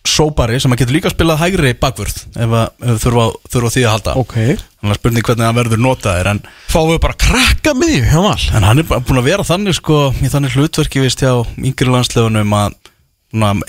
sópari 0.06 0.58
sem 0.62 0.70
að 0.70 0.82
getur 0.84 0.94
líka 0.96 1.10
spilað 1.10 1.40
hægri 1.42 1.72
bakvörð 1.82 2.18
ef, 2.38 2.52
að, 2.54 2.66
ef 2.86 3.00
þurfa, 3.02 3.24
þurfa 3.50 3.70
því 3.74 3.84
að 3.84 3.92
halda. 3.94 4.14
Ok. 4.22 4.36
Þannig 4.78 4.94
að 4.94 5.00
spurning 5.00 5.26
hvernig 5.26 5.48
hann 5.48 5.58
verður 5.58 5.82
notaðir 5.82 6.30
en, 6.30 6.42
Fáum 6.70 6.92
við 6.92 7.00
bara 7.02 7.18
krakka 7.26 7.74
því 7.74 7.96
hjá 8.04 8.20
val? 8.22 8.36
En 8.54 8.66
hann 8.68 8.82
er 8.82 8.88
búin 8.90 9.20
að 9.22 9.28
vera 9.30 9.46
þannig 9.46 9.78
sko 9.80 10.00
í 10.22 10.30
þannig 10.30 10.54
hlutverki 10.54 11.02
vist 11.02 11.24
hjá 11.24 11.32
yngri 11.58 11.90
landslegunum 11.90 12.54
að 12.58 12.76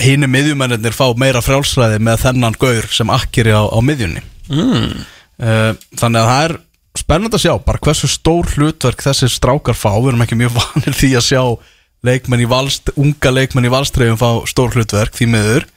hini 0.02 0.28
miðjumennir 0.30 0.94
fá 0.94 1.06
meira 1.18 1.42
frjálsræði 1.44 1.98
með 2.04 2.22
þennan 2.26 2.56
gaur 2.60 2.86
sem 2.94 3.10
akkir 3.10 3.50
á, 3.50 3.66
á 3.66 3.78
miðjunni. 3.82 4.22
Mm. 4.48 5.04
uh, 5.42 5.72
Þannig 5.98 6.22
að 6.22 6.30
það 6.30 6.44
er 6.44 6.54
spennandi 6.98 7.38
að 7.38 7.44
sjá 7.44 7.54
bara 7.66 7.82
hversu 7.82 8.10
stór 8.10 8.48
hlutverk 8.54 9.02
þessi 9.04 9.30
strákar 9.32 9.76
fá. 9.78 9.90
Við 9.98 10.12
erum 10.12 10.24
ekki 10.24 10.38
mjög 10.38 10.56
vanir 10.60 10.96
því 10.96 11.12
að 11.18 11.26
sjá 11.28 11.42
leikmenn 12.06 12.44
í 12.44 12.48
valst, 12.50 12.92
unga 12.96 13.34
leikmenn 13.34 13.66
í 13.66 13.72
valstreifum 13.74 14.20
fá 14.20 14.30
stór 14.50 14.76
hlutverk 14.76 15.16
því 15.18 15.30
miður. 15.34 15.68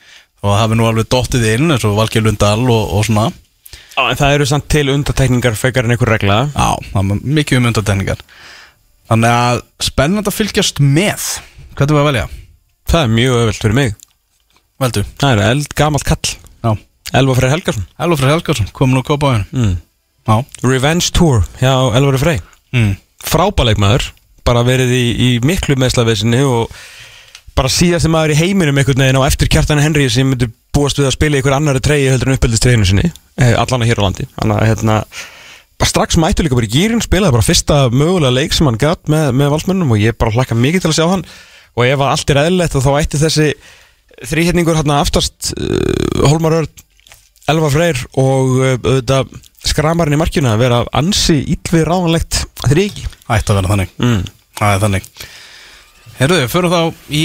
Og 0.41 0.49
það 0.49 0.61
hafi 0.63 0.77
nú 0.77 0.87
alveg 0.89 1.09
dottið 1.13 1.47
inn 1.51 1.73
eins 1.73 1.85
og 1.85 1.97
Valgeir 1.99 2.25
Lundal 2.25 2.63
og, 2.65 2.93
og 2.97 3.05
svona. 3.05 3.27
Já, 3.91 4.01
en 4.07 4.17
það 4.17 4.35
eru 4.37 4.47
samt 4.49 4.69
til 4.71 4.87
undatekningar 4.89 5.57
fekar 5.59 5.85
en 5.85 5.93
einhver 5.93 6.09
regla. 6.15 6.37
Já, 6.55 6.69
það 6.93 7.01
er 7.01 7.25
mikið 7.37 7.59
um 7.59 7.67
undantekningar. 7.69 8.23
Þannig 9.11 9.35
að 9.35 9.61
spennandi 9.83 10.31
að 10.31 10.37
fylgjast 10.37 10.81
með. 10.81 11.27
Hvað 11.75 11.85
er 11.85 11.93
við 11.93 12.01
að 12.01 12.09
velja? 12.09 12.29
Það 12.91 13.03
er 13.05 13.11
mjög 13.15 13.35
öðvöld 13.39 13.61
fyrir 13.61 13.75
mig. 13.77 13.93
Veldu 14.81 15.03
Það 15.21 15.31
er 15.31 15.43
eld 15.47 15.75
gamalt 15.79 16.07
kall. 16.07 16.33
Já. 16.61 16.71
Elva 17.17 17.35
Freyr 17.35 17.51
Helgarsson 17.51 17.85
Elfur 17.99 18.29
Helgarsson, 18.29 18.71
komin 18.75 18.99
úr 19.01 19.05
kópaðinu 19.07 19.45
mm. 19.51 19.75
Já. 20.27 20.35
Revenge 20.63 21.11
Tour 21.15 21.43
hjá 21.59 21.73
Elva 21.97 22.19
Freyr 22.21 22.41
mm. 22.75 22.95
Frábæleikmaður 23.27 24.11
Bara 24.47 24.63
verið 24.65 24.93
í, 24.95 25.05
í 25.11 25.29
miklu 25.45 25.75
meðslavesinni 25.79 26.41
og 26.47 26.71
bara 27.57 27.69
síðasti 27.69 28.09
maður 28.09 28.33
í 28.33 28.39
heiminum 28.39 28.79
einhvern 28.79 29.03
veginn 29.03 29.19
á 29.21 29.27
eftir 29.27 29.49
kjartan 29.51 29.81
Henry 29.83 30.07
sem 30.09 30.25
myndi 30.31 30.47
búast 30.73 30.97
við 30.97 31.09
að 31.09 31.17
spila 31.17 31.37
í 31.37 31.41
einhver 31.41 31.55
annari 31.57 31.81
treyju 31.83 32.13
heldur 32.13 32.31
en 32.31 32.39
uppeldistreginu 32.39 32.87
sinni 32.87 33.09
eh, 33.11 33.51
allan 33.59 33.83
að 33.83 33.91
hér 33.91 34.01
á 34.01 34.05
landi. 34.07 34.25
Þannig 34.39 34.55
að 34.55 34.69
hérna 34.71 34.95
bara 35.75 35.89
strax 35.91 36.17
mættu 36.17 36.45
líka 36.47 36.57
bara 36.57 36.69
í 36.69 36.71
gýrin 36.71 37.03
spilaði 37.03 37.35
bara 37.35 37.45
fyrsta 37.45 37.77
mögulega 37.91 38.33
leik 38.33 38.55
sem 38.55 38.69
hann 38.69 38.79
gatt 38.81 39.11
með, 39.11 39.27
með 39.35 39.51
valsmönnum 39.53 39.93
og 39.93 40.01
ég 40.01 40.17
bara 40.17 40.33
hlakka 40.33 40.57
mikið 40.57 40.87
til 40.87 40.93
að 40.93 40.97
sjá 40.97 41.05
hann 41.11 41.27
og 41.77 41.85
ef 41.87 42.03
allt 42.05 42.33
er 42.33 42.41
eðlilegt 42.45 42.77
þá 42.77 42.91
ætti 42.99 43.21
þessi 43.21 43.47
þrýhetningur 44.31 44.77
hérna 44.77 44.99
aftast 45.01 45.53
uh, 45.55 46.25
Holmar 46.27 46.59
Örn, 46.61 46.83
Elva 47.51 47.71
Freyr 47.73 48.01
og 48.21 48.57
uh, 48.59 48.73
auðvitað 48.75 49.31
skramarinn 49.71 50.17
í 50.17 50.21
markjuna 50.21 50.55
að 50.55 50.63
vera 50.65 50.81
ansi 50.97 51.39
íllvið 51.53 51.87
ráðanlegt 51.87 52.41
þrýki 52.65 53.05
Ætti 53.31 53.53
að 53.53 53.61
vera 53.61 53.71
þannig. 53.71 53.93
Mm. 54.01 54.23
Það 54.57 54.73
er 54.75 54.83
þannig. 54.85 55.09
Herruðu, 56.21 56.47
förum 56.51 56.73
þá 56.73 57.13
í 57.17 57.21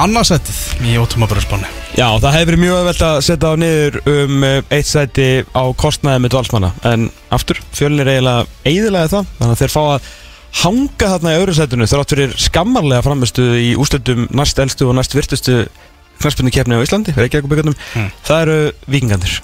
annarsettið 0.00 0.88
í 0.88 0.96
ótumabröðspanni 0.98 1.68
Já, 1.98 2.06
það 2.22 2.32
hefði 2.34 2.48
verið 2.48 2.62
mjög 2.64 2.78
öðvelt 2.80 3.04
að 3.06 3.18
setja 3.26 3.50
á 3.52 3.54
niður 3.60 3.98
um 4.10 4.46
eh, 4.46 4.72
eitt 4.72 4.88
sæti 4.88 5.28
á 5.52 5.62
kostnaði 5.78 6.22
með 6.24 6.32
dvalsmanna 6.34 6.70
en 6.88 7.06
aftur, 7.34 7.60
fjölnir 7.76 8.10
eiginlega 8.10 8.46
eiginlega 8.64 9.12
það, 9.12 9.30
þannig 9.38 9.54
að 9.54 9.62
þeir 9.62 9.74
fá 9.74 9.80
að 9.82 10.10
hanga 10.62 11.12
þarna 11.14 11.34
í 11.36 11.38
öðru 11.40 11.54
sætinu 11.54 11.86
þrátt 11.90 12.14
fyrir 12.14 12.34
skammarlega 12.40 13.04
framistu 13.06 13.44
í 13.60 13.70
ústöldum 13.78 14.26
næst 14.34 14.58
elstu 14.62 14.88
og 14.90 14.96
næst 14.98 15.14
virtustu 15.14 15.62
knarspinnu 16.20 16.50
keppni 16.52 16.76
á 16.76 16.84
Íslandi, 16.84 17.14
Reykjavík 17.16 17.48
byggjum 17.48 17.74
Mm. 17.94 18.10
það 18.26 18.42
eru 18.44 18.58
vikingandir 18.90 19.40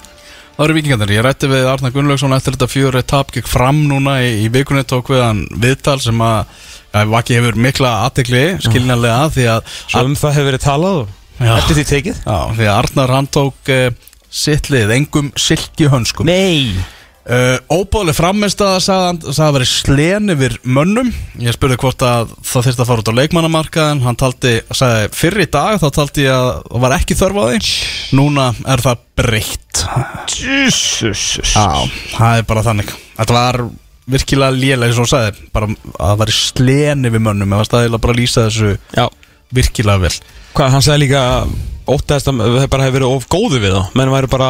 Það 0.57 0.65
eru 0.65 0.73
vikingarnir, 0.73 1.11
ég 1.13 1.21
rætti 1.21 1.47
við 1.51 1.67
Arnar 1.69 1.91
Gunnlaugsson 1.93 2.33
eftir 2.33 2.55
þetta 2.55 2.67
fjöri 2.71 3.01
tap 3.05 3.29
gegn 3.29 3.45
fram 3.45 3.83
núna 3.91 4.15
í, 4.25 4.31
í 4.41 4.47
vikunni 4.49 4.81
tók 4.89 5.11
við 5.13 5.21
hann 5.21 5.43
viðtal 5.53 5.99
sem 6.01 6.17
að 6.25 6.47
ja, 6.95 7.03
Vaki 7.11 7.37
hefur 7.37 7.59
mikla 7.61 7.91
aðtekli 8.07 8.41
skiljanlega 8.65 9.27
því 9.35 9.45
að 9.53 9.75
Svo 9.85 10.01
um 10.07 10.15
það 10.17 10.33
hefur 10.33 10.47
verið 10.49 10.63
talað 10.65 10.97
og 11.03 11.11
eftir 11.59 11.77
því 11.77 11.85
tekið. 11.91 12.21
Já, 12.25 12.39
því 12.57 12.65
að 12.65 12.73
Arnar 12.79 13.13
hann 13.13 13.29
tók 13.37 13.69
uh, 13.69 13.85
sitt 14.33 14.71
lið, 14.73 14.95
engum 14.97 15.29
silki 15.37 15.91
hönskum 15.93 16.25
Nei 16.25 16.73
uh, 17.27 17.57
Óbáðlega 17.73 18.17
frammeist 18.17 18.61
að 18.63 18.77
sagði 18.85 19.07
hann 19.07 19.19
sagði 19.27 19.47
að 19.47 19.55
veri 19.57 19.67
slen 19.71 20.33
yfir 20.33 20.55
mönnum. 20.63 21.09
Ég 21.43 21.55
spurði 21.55 21.79
hvort 21.81 22.05
að 22.07 22.31
það 22.47 22.67
þyrfti 22.67 22.83
að 22.83 22.91
fara 22.91 23.03
út 23.03 23.11
á 23.11 23.19
leikmannamarkaðin 23.19 24.03
Hann 24.05 24.19
taldi, 24.19 24.53
sagði 24.71 25.09
fyrir 25.17 25.45
í 25.45 25.49
dag 25.57 25.81
þá 25.81 25.87
taldi 25.99 26.27
ég 26.27 26.33
að 26.35 26.49
það 26.69 26.85
var 26.85 26.97
ekki 26.97 27.19
þörf 27.19 27.41
á 27.41 27.43
því. 27.47 27.73
Núna 28.19 28.47
er 28.73 28.85
það 28.85 29.03
breytt. 29.21 29.83
Jesus. 30.37 31.25
Já, 31.53 31.67
það 32.15 32.41
er 32.41 32.47
bara 32.49 32.65
þannig. 32.65 32.95
Þetta 33.17 33.37
var 33.37 33.61
virkilega 34.07 34.55
lélega 34.55 34.87
eins 34.87 34.99
og 35.03 35.09
sagði 35.11 35.47
bara 35.55 35.67
að 35.69 36.03
það 36.03 36.19
var 36.23 36.35
slen 36.39 37.07
yfir 37.09 37.23
mönnum. 37.23 37.55
Ég 37.55 37.63
var 37.63 37.69
staðilega 37.71 38.03
bara 38.05 38.15
að 38.15 38.21
lýsa 38.21 38.45
þessu 38.47 38.75
Já. 38.95 39.07
virkilega 39.57 40.05
vel. 40.05 40.13
Hvað, 40.57 40.71
hann 40.73 40.85
sagði 40.85 41.03
líka 41.05 41.23
óttast 41.93 42.29
að 42.31 42.41
það 42.43 42.69
bara 42.73 42.87
hefur 42.87 42.97
verið 42.97 43.15
of 43.15 43.27
góðu 43.31 43.61
við 43.63 43.75
þá. 43.75 43.81
Menn 43.99 44.13
væri 44.13 44.29
bara 44.31 44.49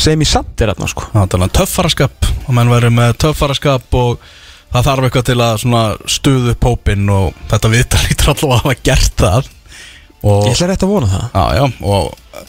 semi-sattir 0.00 0.72
þarna 0.72 0.90
sko. 0.90 1.06
Það 1.14 1.30
tala 1.34 1.48
um 1.48 1.54
töffaraskap 1.58 2.28
og 2.44 2.50
menn 2.56 2.72
verður 2.72 2.94
með 2.96 3.14
töffaraskap 3.24 3.98
og 3.98 4.28
það 4.72 4.88
þarf 4.90 5.08
eitthvað 5.08 5.28
til 5.30 5.38
að 5.44 6.02
stuðu 6.16 6.54
upp 6.54 6.68
hópinn 6.68 7.12
og 7.12 7.42
þetta 7.52 7.72
viðtal 7.72 8.02
lítur 8.06 8.32
alltaf 8.34 8.48
að 8.48 8.62
hafa 8.62 8.76
gert 8.90 9.24
það 9.24 9.50
og, 10.18 10.46
Ég 10.48 10.54
ætla 10.54 10.70
rétt 10.72 10.86
að 10.86 10.94
vona 10.94 11.10
það. 11.12 11.26
Já, 11.32 11.44
já, 11.58 11.66
og 11.88 12.46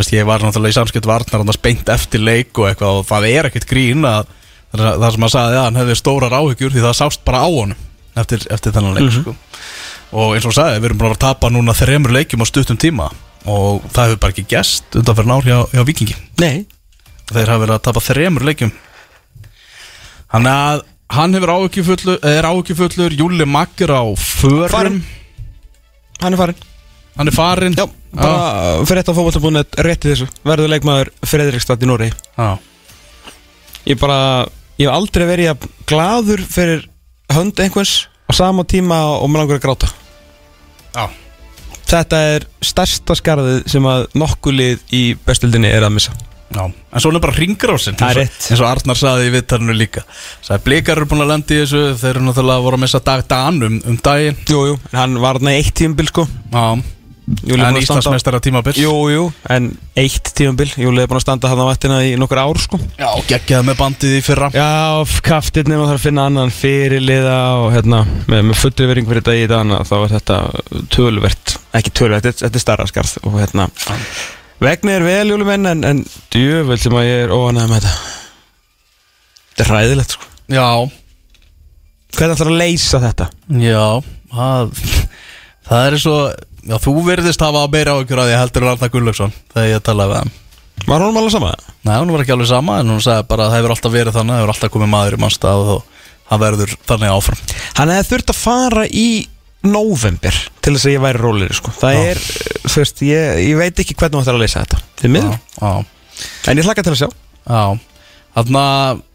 veist, 0.00 0.14
ég 0.16 0.28
var 0.28 0.42
náttúrulega 0.44 0.72
í 0.74 0.78
samskipt 0.78 1.08
varnar 1.08 1.42
hann 1.42 1.62
beint 1.62 1.92
eftir 1.92 2.22
leik 2.24 2.56
og 2.58 2.70
eitthvað 2.70 3.00
og 3.00 3.08
það 3.10 3.28
er 3.30 3.50
ekkert 3.50 3.68
grín 3.70 4.06
að 4.08 4.30
það 4.72 5.06
sem 5.14 5.26
að 5.26 5.32
sagði 5.34 5.58
að 5.58 5.64
hann 5.66 5.80
hefði 5.80 5.96
stórar 5.98 6.36
áhyggjur 6.38 6.74
því 6.74 6.84
það 6.84 6.98
sást 7.00 7.24
bara 7.26 7.42
á 7.42 7.48
honum 7.50 7.80
eftir, 8.20 8.44
eftir 8.54 8.74
þennan 8.74 8.96
leik 8.96 9.14
sko. 9.14 9.34
og 10.14 10.36
eins 10.36 10.46
og 10.46 10.52
hann 10.52 10.58
sagði, 10.60 10.78
við 10.78 10.90
erum 10.90 11.02
bara 11.02 11.16
að 11.16 11.24
tapa 11.26 11.50
núna 11.50 11.74
þreymur 11.76 12.14
leikjum 12.14 12.44
á 12.44 12.46
stuttum 12.48 12.78
tíma 12.80 13.10
og 13.48 13.86
það 13.88 14.10
hefur 14.10 14.20
bara 14.22 14.34
ekki 14.34 14.46
gest 14.50 14.96
undan 15.00 15.16
fyrir 15.16 15.30
nár 15.30 15.46
hjá, 15.46 15.58
hjá 15.72 15.84
Vikingi 15.88 16.16
Nei. 16.42 16.66
Þeir 17.30 17.52
hafa 17.52 17.62
verið 17.62 17.76
að 17.76 17.84
tapa 17.86 18.02
þremur 18.02 18.44
leikjum. 18.48 18.72
Þannig 20.30 20.56
að 20.64 20.80
hann 21.14 21.36
hefur 21.36 21.52
áhyggjufullu, 21.54 22.16
er 22.26 22.48
áhyggjufulur 22.48 23.14
Júli 23.14 23.46
Maggur 23.46 23.92
á 23.94 24.02
förum. 24.18 24.72
Farinn. 24.72 24.98
Hann 26.20 26.34
er 26.34 26.40
farin 26.40 26.66
Hann 27.16 27.30
er 27.30 27.34
farinn. 27.36 27.76
Já, 27.78 27.86
bara 28.16 28.82
fyrir 28.86 29.02
þetta 29.02 29.14
fótballtabúnet 29.14 29.78
rétti 29.86 30.10
þessu. 30.12 30.28
Verður 30.46 30.72
leikmaður 30.74 31.12
Fredrikstad 31.26 31.82
í 31.84 31.88
Nóri 31.90 32.10
Já. 32.10 32.50
Ég 33.88 33.98
bara, 34.00 34.46
ég 34.78 34.88
hef 34.88 34.94
aldrei 34.94 35.26
verið 35.28 35.52
að 35.54 35.66
gladur 35.88 36.42
fyrir 36.50 36.84
hönd 37.32 37.62
einhvers 37.62 38.08
á 38.26 38.32
sama 38.36 38.66
tíma 38.68 38.98
og 39.22 39.30
mér 39.30 39.44
langar 39.44 39.60
að 39.60 39.64
gráta. 39.64 39.90
Já. 40.94 41.06
Þetta 41.90 42.18
er 42.36 42.44
stærsta 42.62 43.16
skarðið 43.18 43.62
sem 43.72 43.86
að 43.90 44.04
nokkulið 44.20 44.82
í 44.94 45.04
bestildinni 45.26 45.70
er 45.74 45.86
að 45.88 45.96
missa 45.98 46.12
Já. 46.50 46.64
En 46.66 46.98
svo 47.02 47.12
er 47.14 47.22
bara 47.22 47.34
er 48.10 48.30
eins 48.50 48.60
og- 48.60 48.66
Arnar 48.66 48.98
saði 48.98 49.28
í 49.28 49.34
vittarinu 49.36 49.74
líka 49.76 50.02
Sæði 50.42 50.64
blikar 50.66 50.98
eru 50.98 51.06
búin 51.06 51.22
að 51.22 51.30
lenda 51.30 51.54
í 51.54 51.60
þessu 51.60 51.82
Þeir 52.00 52.10
eru 52.16 52.24
náttúrulega 52.26 52.64
voru 52.64 52.78
að 52.78 52.82
missa 52.82 53.00
dag 53.06 53.22
Dan 53.30 53.62
um, 53.62 53.76
um 53.86 53.98
daginn 54.02 54.40
Jú, 54.50 54.64
jú, 54.72 54.78
en 54.90 54.98
hann 54.98 55.20
var 55.22 55.38
í 55.38 55.60
eitt 55.60 55.74
tímabil 55.78 56.10
sko 56.10 56.26
Já. 56.50 56.64
Júli 57.46 57.62
En 57.62 57.76
Íslandsmeistara 57.78 58.40
tímabil. 58.42 58.74
Jú, 58.80 58.92
jú, 59.12 59.24
en 59.52 59.68
eitt 59.98 60.30
tímabil. 60.36 60.72
Júli 60.80 61.02
er 61.02 61.10
búin 61.10 61.20
að 61.20 61.24
standa 61.24 61.50
hann 61.50 61.62
á 61.62 61.66
vættina 61.68 62.00
í 62.06 62.16
nokkur 62.18 62.40
ár 62.42 62.58
sko. 62.58 62.80
Já, 62.98 63.08
geggjað 63.28 63.66
með 63.68 63.78
bandið 63.78 64.16
í 64.18 64.22
fyrra. 64.26 64.48
Já, 64.54 64.66
kaftirni 65.26 65.78
og 65.78 65.86
þarf 65.86 66.00
að 66.00 66.06
finna 66.08 66.26
annan 66.30 66.52
fyrirliða 66.54 67.36
og 67.62 67.68
hérna, 67.76 68.02
með, 68.26 68.44
með 68.50 68.60
fullri 68.64 68.88
vering 68.90 69.08
fyrir 69.10 69.22
þetta 69.22 69.36
í 69.38 69.48
dana 69.52 69.80
þá 69.86 69.94
er 70.00 70.14
þetta 70.16 70.38
tölvert, 70.96 71.54
ekki 71.78 71.94
tölvert, 72.00 72.26
þetta, 72.30 72.50
er 72.50 72.64
starra 72.64 72.88
skarð 72.90 73.16
og 73.22 73.38
hérna, 73.38 73.68
vegnir 74.60 74.98
er 74.98 75.06
vel 75.06 75.34
júlumenn 75.34 75.70
en, 75.70 75.84
en 75.86 76.02
djövel 76.34 76.80
sem 76.82 76.98
að 76.98 77.06
ég 77.08 77.22
er 77.28 77.36
óanægð 77.36 77.70
með 77.70 77.86
þetta. 77.86 78.16
Þetta 79.54 79.66
er 79.68 79.72
ræðilegt 79.76 80.16
sko. 80.16 80.32
Já, 80.50 80.68
Hvernig 82.10 82.34
ætlar 82.34 82.48
að 82.50 82.58
leysa 82.58 82.98
þetta? 83.04 83.26
já 83.62 83.84
Það, 84.30 84.72
það 85.68 85.84
er 85.86 85.96
svo 86.02 86.14
Já, 86.68 86.76
þú 86.82 86.94
verðist 87.06 87.42
hafa 87.44 87.64
að 87.64 87.74
meira 87.74 87.96
áhyggjur 87.96 88.20
að 88.20 88.30
því 88.30 88.38
heldur 88.40 88.68
Arnar 88.70 88.92
Gunnlaugsson 88.92 89.34
þegar 89.54 89.70
ég 89.70 89.84
talaði 89.86 90.12
við 90.12 90.20
hann. 90.20 90.32
Var 90.86 91.04
honum 91.04 91.18
alveg 91.20 91.34
sama? 91.34 91.50
Nei, 91.84 91.94
hún 91.96 92.12
var 92.14 92.22
ekki 92.24 92.34
alveg 92.34 92.50
sama 92.50 92.78
en 92.80 92.92
hún 92.92 93.02
sagði 93.04 93.26
bara 93.30 93.46
að 93.46 93.52
það 93.52 93.60
hefur 93.60 93.74
alltaf 93.74 93.94
verið 93.94 94.16
þannig 94.16 94.34
það 94.34 94.40
hefur 94.42 94.54
alltaf 94.54 94.72
komið 94.74 94.92
maður 94.94 95.16
í 95.16 95.20
mannstað 95.24 95.72
og 95.74 95.82
hann 96.30 96.42
verður 96.44 96.74
þannig 96.88 97.14
áfram. 97.16 97.42
Hann 97.78 97.92
hefði 97.94 98.10
þurft 98.14 98.32
að 98.32 98.40
fara 98.40 98.86
í 98.88 99.06
november 99.66 100.40
til 100.64 100.74
þess 100.76 100.88
að 100.88 100.94
ég 100.94 101.04
væri 101.04 101.20
rólir 101.20 101.56
sko. 101.56 101.74
Það 101.76 101.96
Já. 101.96 102.02
er, 102.12 102.22
þú 102.64 102.74
veist, 102.80 103.04
ég, 103.04 103.42
ég 103.44 103.60
veit 103.60 103.82
ekki 103.82 103.96
hvernig 103.96 104.16
þú 104.16 104.22
ætlar 104.24 104.38
að 104.38 104.44
leysa 104.44 104.64
þetta. 104.64 104.80
Þið 105.02 105.14
miður, 105.16 105.38
Já, 105.60 105.70
en 106.50 106.60
ég 106.60 106.68
hlakka 106.68 106.84
til 106.86 106.94
að 106.94 107.00
sjá. 107.02 107.10
Já. 107.44 107.62
Þannig 108.36 108.60
að 108.62 109.06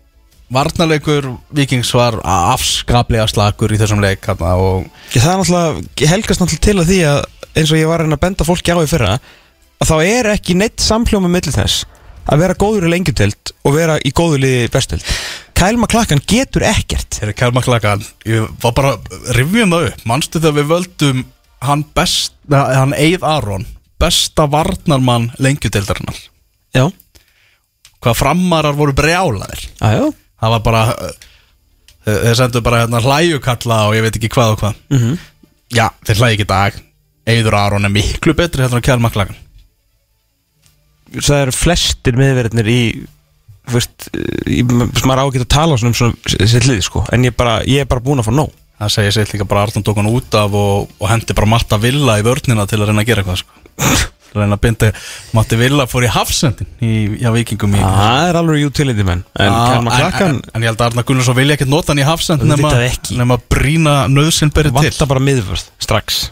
varnarleikur 0.56 1.28
Víkings 1.58 1.90
var 1.98 2.20
afskaplega 2.22 3.26
slakur 3.30 3.74
í 3.74 3.80
þessum 3.82 4.04
leik 4.04 4.28
og 4.30 4.86
Ég, 5.16 5.24
það 5.24 5.50
er 5.58 6.12
helgast 6.12 6.42
náttúrulega 6.44 6.68
til 6.68 6.78
að 6.78 6.92
því 6.92 7.00
að 7.10 7.20
eins 7.56 7.72
og 7.72 7.80
ég 7.80 7.90
var 7.90 8.04
að 8.06 8.20
benda 8.22 8.48
fólki 8.48 8.76
á 8.76 8.80
í 8.80 8.90
fyrra 8.90 9.16
að 9.16 9.90
þá 9.90 9.96
er 10.04 10.32
ekki 10.36 10.58
neitt 10.58 10.84
samhljóma 10.84 11.32
millir 11.32 11.56
þess 11.56 11.86
að 12.26 12.42
vera 12.42 12.58
góður 12.58 12.88
í 12.88 12.94
lengjutild 12.94 13.54
og 13.66 13.76
vera 13.76 13.98
í 14.02 14.12
góður 14.16 14.44
liði 14.46 14.70
bestild 14.74 15.06
Kyle 15.56 15.80
McLachlan 15.80 16.20
getur 16.28 16.66
ekkert. 16.68 17.16
Þegar 17.16 17.38
Kjálma 17.40 17.62
Klakan, 17.64 18.02
ég 18.28 18.48
var 18.60 18.74
bara 18.76 18.90
rifjum 19.38 19.72
það 19.72 19.86
upp, 19.88 20.02
manstu 20.10 20.42
þegar 20.42 20.58
við 20.58 20.72
völdum 20.74 21.22
hann 21.64 21.86
best, 21.96 22.36
hann 22.52 22.96
Eið 22.98 23.24
Aron 23.24 23.64
besta 24.02 24.50
varnarmann 24.52 25.30
lengjudeildarinnar? 25.40 26.18
Já, 26.76 26.90
hvað 28.04 28.20
framarar 28.20 28.76
voru 28.76 28.96
brjálaðir. 28.98 29.64
Aðjá 29.80 30.10
það 30.44 30.54
var 30.58 30.66
bara 30.66 30.82
uh, 30.92 31.14
þeir 32.04 32.40
sendu 32.42 32.62
bara 32.66 32.84
hérna 32.84 33.02
hlæjukalla 33.06 33.80
og 33.88 33.96
ég 33.96 34.04
veit 34.06 34.20
ekki 34.20 34.34
hvað 34.36 34.58
og 34.58 34.60
hvað. 34.62 34.82
Mm 34.92 35.00
-hmm. 35.00 35.24
já, 35.72 35.88
þeir 36.04 36.20
hlægi 36.20 36.36
ekki 36.36 36.52
dag 36.52 36.85
Eiður 37.26 37.58
Aron 37.58 37.88
er 37.88 37.94
miklu 37.94 38.36
betri 38.38 38.66
hérna 38.66 38.82
á 38.82 38.86
Kjálma 38.86 39.12
Klakan 39.14 39.38
Það 41.16 41.42
eru 41.46 41.54
flestir 41.56 42.18
meðverðnir 42.20 42.70
í 42.70 42.80
veist, 43.72 44.10
í, 44.50 44.62
maður 44.66 45.22
á 45.22 45.26
ekki 45.26 45.44
að 45.44 45.52
tala 45.56 45.78
um 45.78 45.96
svona 45.96 46.36
sér 46.50 46.68
lið 46.70 46.82
sko. 46.86 47.06
En 47.14 47.26
ég, 47.26 47.36
bara, 47.38 47.60
ég 47.70 47.86
er 47.86 47.90
bara 47.90 48.04
búin 48.04 48.22
að 48.22 48.30
fá 48.30 48.36
nóg. 48.36 48.52
Það 48.76 48.92
segir 48.98 49.16
sér 49.16 49.32
líka 49.32 49.48
bara 49.48 49.64
Arnón 49.64 49.86
tók 49.88 50.02
hann 50.02 50.12
út 50.12 50.36
af 50.36 50.58
og, 50.60 50.92
og 51.00 51.08
hendi 51.08 51.38
bara 51.38 51.48
Matta 51.48 51.80
Villa 51.80 52.18
í 52.20 52.26
vörnina 52.26 52.66
til 52.68 52.82
að 52.82 52.92
reyna 52.92 53.06
að 53.06 53.10
gera 53.12 53.24
eitthvað 53.24 53.42
sko. 53.46 53.64
Til 54.36 54.42
að 54.42 54.44
reyna 54.44 54.58
að 54.58 54.64
binda 54.66 54.88
Matti 55.38 55.58
Villa 55.62 55.86
fór 55.88 56.04
í 56.04 56.12
hafsendin 56.12 56.68
í, 56.84 56.90
hjá 57.22 57.30
vikingum 57.32 57.78
í 57.78 57.80
Það 57.80 58.24
er 58.28 58.40
alveg 58.42 58.66
utility 58.68 59.06
menn. 59.08 59.22
En 59.40 59.48
Já, 59.48 59.60
Kyle 59.62 59.94
en, 59.96 60.18
en, 60.26 60.42
en 60.52 60.66
ég 60.66 60.74
held 60.74 60.82
að 60.82 60.90
Arnar 60.90 61.06
Gunnarsson 61.08 61.38
vilja 61.38 61.56
ekkert 61.56 61.72
nota 61.72 61.94
hann 61.94 62.02
í 62.04 62.08
hafsend 62.10 62.44
nema, 62.44 62.74
nema 63.16 63.38
brína 63.40 63.94
nöðsinn 64.12 64.52
berið 64.52 64.76
til. 64.76 64.90
vantar 64.90 65.12
bara 65.14 65.24
miðvörð 65.24 65.70
strax 65.80 66.26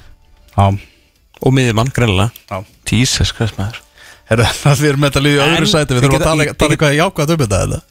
og 0.58 1.56
miðjumann 1.56 1.92
greinilega. 1.96 2.32
Já. 2.50 2.64
Jesus 2.92 3.34
Christ 3.36 3.58
maður. 3.60 3.82
Við 4.34 4.90
erum 4.94 5.04
með 5.04 5.18
í 5.28 5.34
En- 5.38 5.56
öðru 5.58 5.70
sæti. 5.70 5.96
Við 5.98 6.06
þurfum 6.06 6.20
að 6.22 6.28
tala, 6.30 6.46
tala 6.58 6.76
eitthvað 6.76 7.00
jákvæð 7.00 7.34
um 7.36 7.44
þetta 7.44 7.64
eða? 7.68 7.82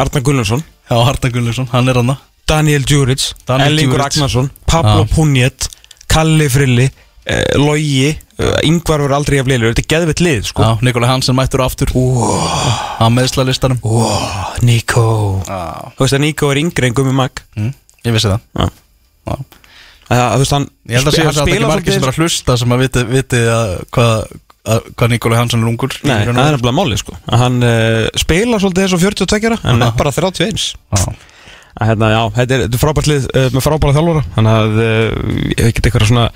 Arnar 0.00 0.22
Gunnarsson 0.24 0.62
Já, 0.88 0.96
Arnar 0.96 1.32
Gunnarsson, 1.34 1.68
hann 1.72 1.88
er 1.92 2.00
hann 2.00 2.16
Daniel 2.48 2.82
Djuric, 2.82 3.26
Daniel 3.46 3.70
Ellingur. 3.70 4.00
Agnarsson 4.02 4.48
Pablo. 4.66 5.04
Punjet 5.12 5.68
Kalli 6.10 6.48
Frilli 6.50 6.86
uh, 6.88 7.58
Logi, 7.60 8.08
Yngvar 8.66 9.04
verður 9.04 9.14
aldrei 9.20 9.38
af 9.42 9.50
leilur 9.50 9.70
Þetta 9.74 9.84
er 9.84 9.90
geðvitt 9.92 10.22
lið 10.24 10.48
sko. 10.48 10.64
Já, 10.64 10.72
Nikolai 10.88 11.10
Hansen 11.12 11.36
mættur 11.38 11.62
aftur. 11.62 11.92
Á 11.92 13.06
meðslalistanum. 13.12 13.78
Nico. 14.66 15.04
Þú 15.44 16.02
veist 16.02 16.16
að 16.16 16.24
Nico 16.24 16.50
er 16.50 16.62
yngri 16.64 16.88
en 16.90 16.96
Gumi 16.96 17.14
Mag. 17.14 17.44
Mm, 17.54 17.70
ég 18.08 18.16
vissi 18.16 18.32
það. 18.32 18.42
Já. 18.56 18.70
Já. 19.30 19.59
Það, 20.10 20.28
þú 20.34 20.42
veist 20.42 20.54
hann 20.56 20.68
Ég 20.90 20.98
held 20.98 21.08
að 21.10 21.14
sé 21.14 21.24
hann 21.24 21.30
þess 21.30 21.40
að 21.40 21.48
það 21.48 21.54
ekki 21.54 21.70
margir 21.70 21.94
sem 21.94 22.06
er 22.06 22.10
að 22.10 22.20
hlusta 22.20 22.56
sem 22.58 22.74
að 22.74 22.80
viti, 22.84 23.02
viti 23.10 23.42
að 23.46 23.74
hvað 23.94 24.14
að, 24.60 24.88
hvað 24.98 25.12
Nikolai 25.14 25.38
Hansen 25.38 25.64
er 25.64 25.70
ungur 25.70 25.96
Nei, 26.02 26.14
það 26.26 26.30
er 26.32 26.54
nefnilega 26.56 26.76
máli 26.76 26.98
sko. 27.00 27.16
Að 27.30 27.42
Hann 27.44 27.58
uh, 27.64 28.06
spila 28.20 28.60
svolítið 28.62 28.96
og 28.96 29.04
42 29.04 29.50
ára 29.50 29.58
En 29.70 29.84
er 29.86 29.98
bara 29.98 30.14
31 30.14 30.66
Já, 30.66 31.00
að, 31.00 31.90
hérna, 31.92 32.12
Já, 32.12 32.20
þetta 32.40 32.56
er, 32.58 32.66
er 32.66 32.82
frábært 32.82 33.10
lið 33.10 33.28
uh, 33.30 33.48
með 33.54 33.66
frábæra 33.66 33.96
þjálfara. 33.96 34.24
Þannig 34.36 34.58
að 34.58 34.80
uh, 34.84 35.34
ég 35.54 35.66
ekki 35.70 35.84
eitthvað 35.86 36.08
svona 36.10 36.28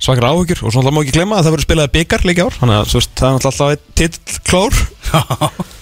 svakar 0.00 0.30
áhugjur 0.30 0.64
Og 0.66 0.74
svona 0.74 0.94
má 0.94 1.02
ekki 1.04 1.16
glemma 1.16 1.38
að 1.38 1.46
það 1.46 1.56
verður 1.56 1.68
spilaði 1.68 1.94
byggar 1.96 2.26
líka 2.28 2.48
ár. 2.48 2.58
Þannig 2.60 2.80
að 2.80 2.90
það 2.90 3.28
er 3.30 3.36
náttúrulega 3.38 3.70
alltaf 3.70 4.48
klár 4.50 5.70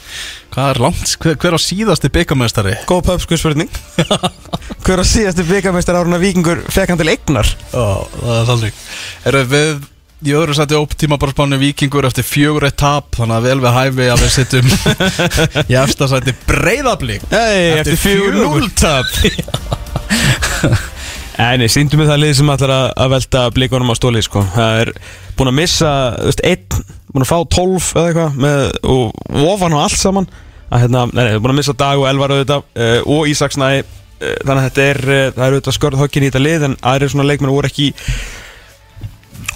Hvað 0.54 0.70
er 0.72 0.78
langt, 0.82 1.08
hver, 1.22 1.34
hver 1.42 1.54
á 1.54 1.58
síðasti 1.60 2.08
byggamestari? 2.14 2.74
Góð 2.88 3.02
pöpsku 3.10 3.34
spurning 3.38 3.70
Hver 4.86 4.98
á 5.02 5.04
síðasti 5.06 5.42
byggarmeistar 5.48 5.98
áruna 6.00 6.18
vikingur 6.22 6.58
fekk 6.72 6.88
hann 6.94 7.00
til 7.02 7.12
eignar 7.12 7.48
Já, 7.52 7.86
það 8.16 8.34
er 8.38 8.44
þannig 8.52 8.74
Erum 9.28 9.48
við 9.52 9.72
í 10.26 10.32
öðru 10.34 10.50
sæti 10.58 10.74
óptíma 10.74 11.14
bara 11.22 11.30
spánu 11.30 11.54
vikingur 11.60 12.02
eftir 12.08 12.24
fjögur 12.26 12.64
eitt 12.66 12.74
tap 12.80 13.14
þannig 13.20 13.36
að 13.36 13.44
vel 13.46 13.60
við 13.62 13.76
hæfi 13.76 14.08
að 14.10 14.22
við 14.24 14.32
sittum 14.34 14.66
í 15.70 15.72
efsta 15.78 16.08
sæti 16.10 16.34
breyðablík 16.48 17.22
Hey, 17.30 17.78
Eftir 17.78 17.94
eftir 17.94 18.02
fjögur. 18.02 18.66
4-0 18.74 18.98
nei, 21.38 21.68
síndum 21.70 22.00
við 22.02 22.08
það 22.10 22.20
lið 22.24 22.32
sem 22.34 22.48
ætlar 22.50 22.72
að, 22.74 23.10
velta 23.12 23.44
blikunum 23.54 23.92
á 23.94 23.98
stóli 23.98 24.22
sko. 24.26 24.42
Það 24.56 24.80
er 24.82 24.90
búin 25.38 25.50
að 25.52 25.56
missa 25.60 25.92
veist, 26.18 26.42
einn, 26.42 26.82
búin 27.12 27.24
að 27.24 27.30
fá 27.30 27.38
12 27.54 27.90
eða 27.92 28.08
eitthvað 28.08 28.40
með, 28.42 28.62
og, 28.82 29.20
og 29.30 29.44
ofan 29.52 29.76
á 29.76 29.84
allt 29.84 30.00
saman 30.00 30.26
að, 30.68 30.82
hérna, 30.82 31.04
nei, 31.12 31.22
nei, 31.22 31.38
búin 31.38 31.54
að 31.54 31.60
missa 31.60 31.76
Dag 31.78 32.02
og 32.02 32.08
Elvar 32.10 32.34
auðvitað, 32.34 32.66
uh, 32.74 32.98
og 33.14 33.30
Ísaksnæ 33.30 33.70
uh, 33.78 33.86
þannig 34.18 34.58
að 34.58 34.66
þetta 34.66 34.86
er, 34.88 35.02
uh, 35.06 35.22
það 35.36 35.46
er 35.46 35.54
auðvitað 35.54 35.78
skörð 35.78 36.02
höggin 36.02 36.26
í 36.26 36.32
þetta 36.32 36.44
lið 36.44 36.68
en 36.68 36.76
aðrir 36.92 37.14
svona 37.14 37.28
leikmenn 37.30 37.54
voru 37.54 37.70
ekki 37.70 37.88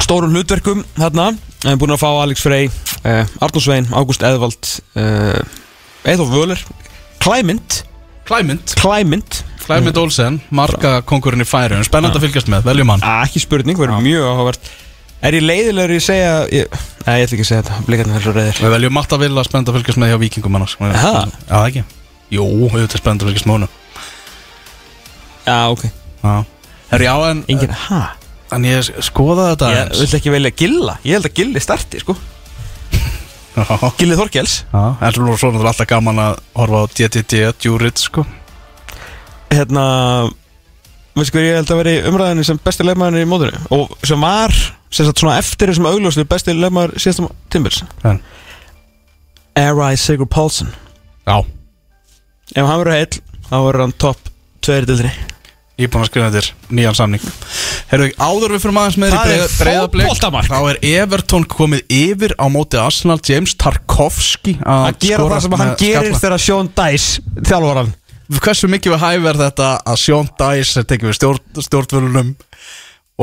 stórum 0.06 0.38
hlutverkum 0.38 0.86
þarna, 0.94 1.32
en 1.66 1.82
búin 1.82 1.96
að 1.96 2.02
fá 2.04 2.10
Alex 2.12 2.46
Frey 2.46 2.70
Arnur 3.02 3.62
Svein, 3.62 3.90
Ágúst 3.90 4.22
Eðvald 4.22 4.76
Eithóf 6.06 6.30
Völer 6.30 6.62
Klæmynd 7.22 7.82
Klæmynd, 8.24 8.74
Klæmynd. 8.78 9.42
Klæmynd 9.64 9.98
Olsen 9.98 10.38
marka 10.54 11.00
konkurinn 11.06 11.42
í 11.42 11.46
færi 11.46 11.78
spennandi 11.86 12.18
að 12.18 12.26
fylgjast 12.26 12.50
með, 12.50 12.64
veljum 12.66 12.92
hann. 12.94 13.02
Ah, 13.06 13.24
ekki 13.26 13.42
spurning, 13.42 13.78
verður 13.78 14.02
mjög 14.04 14.26
áhugavert. 14.28 14.70
Er 15.22 15.36
ég 15.38 15.44
leiðilegur 15.44 15.94
í 15.94 15.98
að 16.00 16.06
segja 16.06 16.30
ég, 16.50 16.78
Nei, 17.06 17.16
ég 17.18 17.26
ætla 17.26 17.36
ekki 17.36 17.44
að 17.44 17.50
segja 17.50 17.62
þetta, 17.62 17.82
blikarnir 17.86 18.16
er 18.18 18.24
svo 18.24 18.32
reyðir 18.34 18.58
Við 18.58 18.72
veljum 18.74 18.94
Matta 18.96 19.18
Villa 19.22 19.44
spennandi 19.46 19.70
að 19.70 19.76
fylgjast 19.78 20.00
með 20.02 20.10
hjá 20.10 20.18
vikingum 20.22 20.58
annars. 20.58 20.74
Já, 20.82 21.12
það 21.50 21.66
ekki? 21.68 21.84
Jú, 22.34 22.46
auðvitað 22.48 22.96
er 22.98 23.02
spennandi 23.02 23.26
að 23.26 23.30
fylgjast 23.30 23.48
með 23.50 23.56
honum. 23.58 23.76
Já, 25.46 25.58
ok. 25.70 25.86
Já. 26.22 26.34
Herri, 26.90 27.06
já, 27.06 27.14
en, 27.30 27.44
Engin, 27.54 27.76
hæ? 27.86 28.00
en 28.52 28.66
ég 28.68 28.90
skoða 29.02 29.52
þetta 29.52 29.70
Ég 29.72 29.94
vil 30.02 30.18
ekki 30.18 30.34
velja 30.34 30.54
Gilla. 30.62 30.98
Ég 31.06 31.18
held 31.18 31.30
að 31.30 31.38
Gilli 31.38 31.62
starti, 31.62 32.02
sko 32.02 32.18
Gilli 33.98 34.16
Þorkels. 34.16 34.58
En 34.72 35.12
svo 35.12 35.26
er 35.26 35.32
náttúrulega 35.34 35.72
alltaf 35.72 35.88
gaman 35.90 36.20
að 36.22 36.38
horfa 36.56 36.82
á 36.82 36.84
DTD, 36.96 37.42
Djúrit, 37.60 38.00
sko. 38.00 38.24
Hérna 39.52 39.84
Veistu 41.12 41.36
hvað 41.36 41.44
ég 41.44 41.58
held 41.58 41.70
að 41.74 41.80
veri 41.82 41.94
umræðinni 42.08 42.44
sem 42.48 42.60
besti 42.64 42.86
leifmaðurinn 42.88 43.26
í 43.26 43.28
móðunni 43.28 43.58
Og 43.76 43.90
sem 44.08 44.22
var, 44.24 44.54
sem 44.88 45.04
sagt 45.04 45.20
svona 45.20 45.34
eftir 45.42 45.68
þessum 45.68 45.90
augljóslu 45.90 46.24
Besti 46.30 46.54
leifmaður 46.56 46.94
síðastum 47.04 47.28
tímbils 47.52 47.82
En, 48.08 48.22
R.I. 49.60 49.98
Sigur 50.00 50.30
Paulson 50.32 50.70
já, 51.28 51.36
Ef 52.56 52.64
hann 52.64 52.80
verður 52.80 52.96
heill, 52.96 53.20
þá 53.50 53.56
verður 53.58 53.84
hann 53.84 53.94
topp 54.00 54.32
Tveiri 54.64 54.88
dildinni 54.88 55.12
ég 55.82 55.88
er 55.88 55.92
búinn 55.92 56.04
að 56.06 56.10
skrifa 56.10 56.30
þér 56.36 56.48
nýjan 56.78 56.96
samning. 56.98 57.24
Herru, 57.90 58.08
áður 58.16 58.54
við 58.54 58.62
fyrir 58.64 58.76
maður 58.76 58.98
með 59.02 59.14
Það 59.16 59.32
er 59.34 59.56
breyðablik 59.58 60.08
fótboltamark. 60.08 60.50
Þá 60.52 60.70
er 60.72 60.78
Everton 60.92 61.46
komið 61.50 61.82
yfir 61.98 62.34
á 62.38 62.46
móti 62.52 62.80
Arsenal. 62.80 63.18
James 63.26 63.56
Tarkovski 63.60 64.56
að 64.62 64.88
gera 65.02 65.20
skora 65.20 65.36
það 65.38 65.44
sem 65.46 65.56
hann 65.58 65.72
með 65.72 65.82
gerir 65.82 66.08
skalla. 66.08 66.22
þegar 66.24 66.44
Sean 66.46 66.70
Dice 66.78 67.44
Þjálfvaran 67.50 67.92
Hversu 68.32 68.68
mikið 68.72 68.94
við 68.94 69.02
hæfi 69.02 69.28
er 69.32 69.40
þetta 69.42 69.70
að 69.92 69.98
Sean 70.00 70.28
Dice 70.40 70.80
er 70.80 70.86
tekið 70.88 71.10
við 71.10 71.16
stjórn, 71.18 71.64
stjórnvölunum 71.66 72.34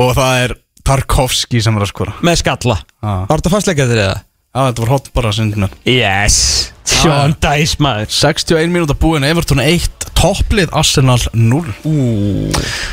og 0.00 0.12
það 0.18 0.42
er 0.44 0.56
Tarkovski 0.86 1.60
sem 1.62 1.76
er 1.76 1.84
að 1.84 1.90
skora? 1.92 2.14
Með 2.24 2.40
skalla. 2.40 2.76
Já. 3.00 3.14
Var 3.28 3.40
þetta 3.40 3.52
fastleikað 3.52 3.90
þér 3.92 4.02
eða? 4.04 4.18
Já, 4.50 4.60
þetta 4.66 4.82
var 4.82 4.92
hot 4.96 5.10
bara 5.14 5.32
sinni 5.34 5.68
Yes. 5.86 6.36
Sean 6.90 7.34
Dice 7.38 7.78
maður. 7.82 8.10
61 8.10 8.72
mínúta 8.74 8.96
búin, 8.98 9.26
Everton 9.26 9.62
1 9.62 9.99
topplið 10.18 10.72
Arsenal 10.76 11.20
0 11.32 11.74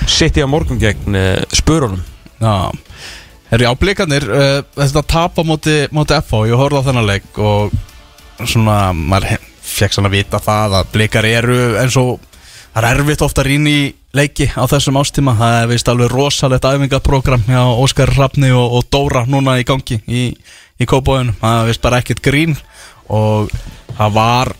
Sitt 0.07 0.37
í 0.37 0.45
á 0.45 0.47
morgun 0.49 0.79
gegn 0.81 1.17
uh, 1.17 1.41
spurunum. 1.55 2.03
Já, 2.37 2.71
herri 3.51 3.67
áblikarnir 3.69 4.27
uh, 4.29 4.61
þetta 4.77 5.05
tap 5.07 5.39
á 5.39 5.43
móti, 5.47 5.77
móti 5.95 6.17
FH 6.19 6.47
ég 6.51 6.59
horfði 6.59 6.83
á 6.83 6.87
þennan 6.89 7.09
leik 7.09 7.39
og 7.41 7.75
svona, 8.45 8.93
maður 8.93 9.37
fekk 9.67 9.97
svona 9.97 10.11
að 10.11 10.17
vita 10.19 10.41
það 10.43 10.79
að 10.79 10.91
blikar 10.93 11.27
eru 11.27 11.61
eins 11.81 11.97
og 11.99 12.19
það 12.73 12.83
er 12.83 12.89
erfitt 12.91 13.25
ofta 13.25 13.43
að 13.43 13.49
rýna 13.51 13.73
í 13.73 13.81
leiki 14.17 14.47
á 14.53 14.63
þessum 14.69 14.99
ástíma, 15.01 15.35
það 15.37 15.57
er 15.61 15.71
vist 15.71 15.89
alveg 15.91 16.13
rosalegt 16.13 16.67
æfingaprogram 16.67 17.43
hjá 17.47 17.61
Óskar 17.73 18.13
Hrafni 18.13 18.51
og, 18.55 18.77
og 18.79 18.87
Dóra 18.93 19.25
núna 19.29 19.57
í 19.61 19.65
gangi 19.67 19.99
í, 20.05 20.29
í 20.77 20.89
kópóinu, 20.89 21.35
það 21.41 21.59
er 21.63 21.69
vist 21.71 21.83
bara 21.83 22.01
ekkert 22.01 22.23
grín 22.25 22.55
og 23.13 23.51
það 23.97 24.15
var 24.17 24.53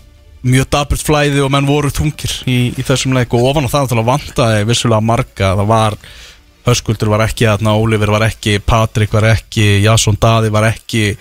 mjög 0.47 0.69
daburt 0.73 1.03
flæði 1.03 1.43
og 1.45 1.51
menn 1.53 1.67
voru 1.67 1.91
þungir 1.93 2.33
í, 2.49 2.57
í 2.73 2.85
þessum 2.85 3.15
leik. 3.17 3.33
Og 3.35 3.49
ofan 3.51 3.67
á 3.67 3.73
það 3.73 3.97
að 3.97 4.07
vantaði 4.07 4.67
vissulega 4.69 5.03
marga, 5.03 5.53
það 5.59 5.69
var 5.73 5.99
Höskuldur 6.67 7.13
var 7.13 7.21
ekki 7.23 7.45
þarna, 7.47 7.77
Ólífur 7.79 8.11
var 8.11 8.25
ekki 8.25 8.57
Patrik 8.59 9.13
var 9.15 9.29
ekki, 9.29 9.77
Jason 9.85 10.17
Daði 10.19 10.51
var 10.51 10.67
ekki. 10.67 11.13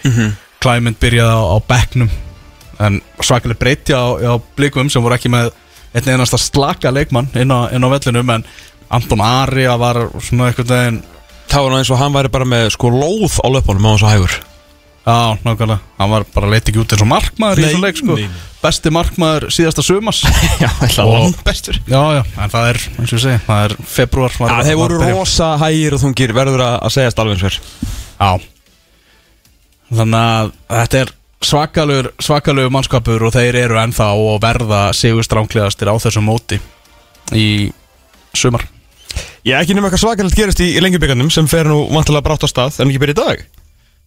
Klæmynd 0.62 0.98
byrjaði 0.98 1.36
á, 1.38 1.42
á 1.54 1.56
bekknum. 1.68 2.10
En 2.82 3.00
svakalega 3.20 3.60
breyti 3.60 3.94
á, 3.94 4.04
á 4.26 4.34
blikum 4.58 4.90
sem 4.90 5.02
voru 5.04 5.14
ekki 5.14 5.30
með 5.30 5.52
einn 5.94 6.08
einasta 6.16 6.40
slaka 6.40 6.90
leikmann 6.90 7.30
inn 7.38 7.54
á, 7.54 7.70
inn 7.70 7.86
á 7.86 7.88
vellinum. 7.94 8.32
En 8.34 8.46
Anton 8.90 9.22
Ari 9.22 9.68
var 9.78 10.08
svona 10.18 10.50
veginn 10.50 11.02
Það 11.46 11.62
var 11.62 11.76
eins 11.78 11.90
og 11.94 12.00
hann 12.00 12.14
væri 12.14 12.30
bara 12.32 12.48
með 12.48 12.72
sko 12.74 12.90
lóð 12.90 13.38
á 13.38 13.46
löpunum 13.46 13.86
á 13.86 13.90
hans 13.94 14.02
og 14.02 14.10
hægur 14.10 14.34
Já, 15.06 15.38
nákvæmlega, 15.46 15.78
hann 16.00 16.10
var 16.10 16.24
bara 16.34 16.48
leiti 16.50 16.72
ekki 16.72 16.80
út 16.82 16.92
eins 16.96 17.02
og 17.04 17.06
markmaður 17.06 17.60
í 17.60 17.62
Nei, 17.62 17.66
þessum 17.68 17.84
leik 17.84 17.98
sko. 18.00 18.14
Besti 18.58 18.90
markmaður 18.90 19.44
síðasta 19.54 19.84
sumas 19.86 20.22
Já, 20.64 20.66
það 20.82 21.10
var 21.12 21.36
bestur. 21.46 21.76
Já, 21.86 22.00
já, 22.16 22.22
en 22.42 22.50
það 22.50 22.70
er, 22.72 22.80
eins 22.96 23.12
og 23.12 23.14
ég 23.14 23.22
segi, 23.22 23.42
það 23.46 23.66
er 23.68 23.74
februar 23.92 24.34
Já, 24.34 24.56
þeir 24.66 24.80
voru 24.80 24.98
rosa 25.04 25.50
hægir 25.62 25.94
og 25.94 26.02
þungir 26.02 26.34
verður 26.34 26.64
að, 26.66 26.74
eins 27.36 27.44
fyrr 27.46 27.58
Já. 28.18 28.32
Þannig 29.94 30.18
að 30.18 30.50
þetta 30.72 31.02
er 31.04 31.12
svakalugur, 31.46 32.08
svakalugur 32.26 32.74
mannskapur 32.74 33.26
og 33.28 33.34
þeir 33.36 33.58
eru 33.60 33.78
ennþá 33.84 34.08
og 34.18 34.40
verða 34.42 34.80
sigur 34.96 35.22
stránklegastir 35.22 35.86
á 35.86 35.94
þessum 36.02 36.26
móti 36.26 36.58
í 37.30 37.46
sumar. 38.34 38.66
Ég 39.46 39.54
ekki 39.62 39.76
nema 39.78 39.86
eitthvað 39.86 40.02
svakalegt 40.02 40.40
gerist 40.42 40.64
í, 40.66 40.72
í 40.74 40.82
lengjubíkarnum 40.82 41.30
sem 41.30 41.46
fer 41.46 41.70
nú 41.70 41.84
vantilega 41.94 42.26
brátt 42.26 42.42
á 42.42 42.50
stað 42.50 42.80
en 42.82 42.90
ekki 42.90 43.04
byrja 43.04 43.14
í 43.14 43.20
dag 43.22 43.46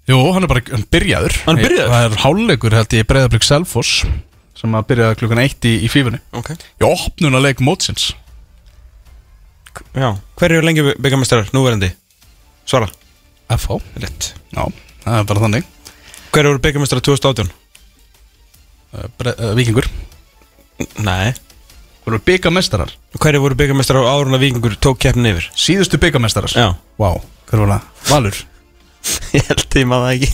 Jú, 0.10 0.18
hann 0.34 0.46
er 0.46 0.50
bara 0.50 0.64
hann 0.72 0.86
byrjaður. 0.90 1.36
Hann 1.46 1.60
er 1.60 1.68
byrjaður? 1.68 1.92
Það 1.94 2.08
er 2.08 2.22
hálfleikur 2.24 2.76
held 2.80 2.96
ég 2.98 3.08
breyðablík 3.10 3.46
Selfoss 3.46 4.00
sem 4.60 4.74
að 4.76 4.88
byrjaði 4.90 5.20
klukkan 5.22 5.42
eitt 5.44 5.68
í, 5.70 5.76
í 5.86 5.90
fífunni. 5.92 6.20
Ok. 6.36 6.52
Í 6.82 6.88
opnunarleik 6.88 7.62
mótsins. 7.64 8.10
Já, 9.96 10.10
hver 10.42 10.56
eru 10.56 10.66
lengjubíkarmestrar 10.66 11.54
núverandi? 11.56 11.92
Svara. 12.68 12.90
FH 13.54 13.80
Rétt. 14.02 14.34
Já, 14.52 14.66
það 15.06 15.20
er 15.22 15.30
bara 15.30 15.46
þannig. 15.46 15.70
Hver 16.34 16.50
eru 16.50 16.64
byggarmestrar 16.66 17.06
2018? 17.06 17.54
Uh, 18.90 19.06
Bre 19.22 19.36
uh, 19.38 19.54
Víkingur. 19.58 19.88
Nei. 21.06 21.32
Þú 22.00 22.14
eru 22.14 22.20
byggamestarar 22.26 22.94
Hverju 23.20 23.42
voru 23.44 23.58
byggarmestrar 23.60 24.08
á 24.08 24.16
árun 24.16 24.34
að 24.34 24.46
vikingur 24.48 24.78
tók 24.82 25.02
keppnin 25.04 25.30
yfir? 25.34 25.50
Síðustu 25.54 26.00
byggamestarar 26.02 26.54
Já. 26.56 26.72
Vá, 26.98 27.10
hver 27.52 27.62
var 27.66 27.74
það? 27.76 27.90
Valur 28.10 28.40
Ég 29.38 29.46
held 29.46 29.78
ég 29.78 29.86
maður 29.90 30.16
ekki. 30.16 30.30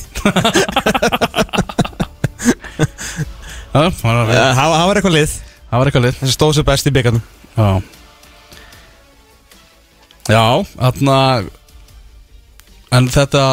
Já, 3.75 3.81
það 3.91 4.03
var, 4.05 4.29
Það 4.31 4.59
það 4.59 4.87
var 4.87 4.99
eitthvað 4.99 5.15
lið. 5.17 5.35
Það 5.65 5.81
var 5.81 5.89
eitthvað 5.89 6.05
lið. 6.07 6.17
Sem 6.21 6.31
stóð 6.35 6.53
sér 6.57 6.65
best 6.67 6.87
í 6.87 6.93
byggarnum 6.95 7.23
Já. 7.55 7.69
Já, 10.31 10.43
þarna 10.75 11.17
En 12.95 13.09
þetta 13.13 13.43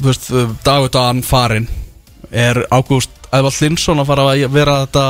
Þú 0.00 0.06
veist, 0.08 0.30
Dagur 0.64 0.92
Dan 0.94 1.20
farin 1.26 1.68
Er 2.32 2.62
Ágúst 2.72 3.12
Ævald 3.34 3.60
Linsson 3.62 4.00
að 4.02 4.08
fara 4.10 4.24
að 4.32 4.46
vera 4.54 4.78
þetta 4.86 5.04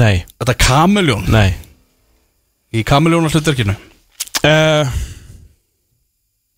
Nei. 0.00 0.24
Þetta 0.40 0.56
kameljón 0.64 1.28
Nei. 1.30 1.52
Í 2.74 2.82
kameljónar 2.88 3.30
hlutverkinu 3.34 3.74
uh, 3.76 4.94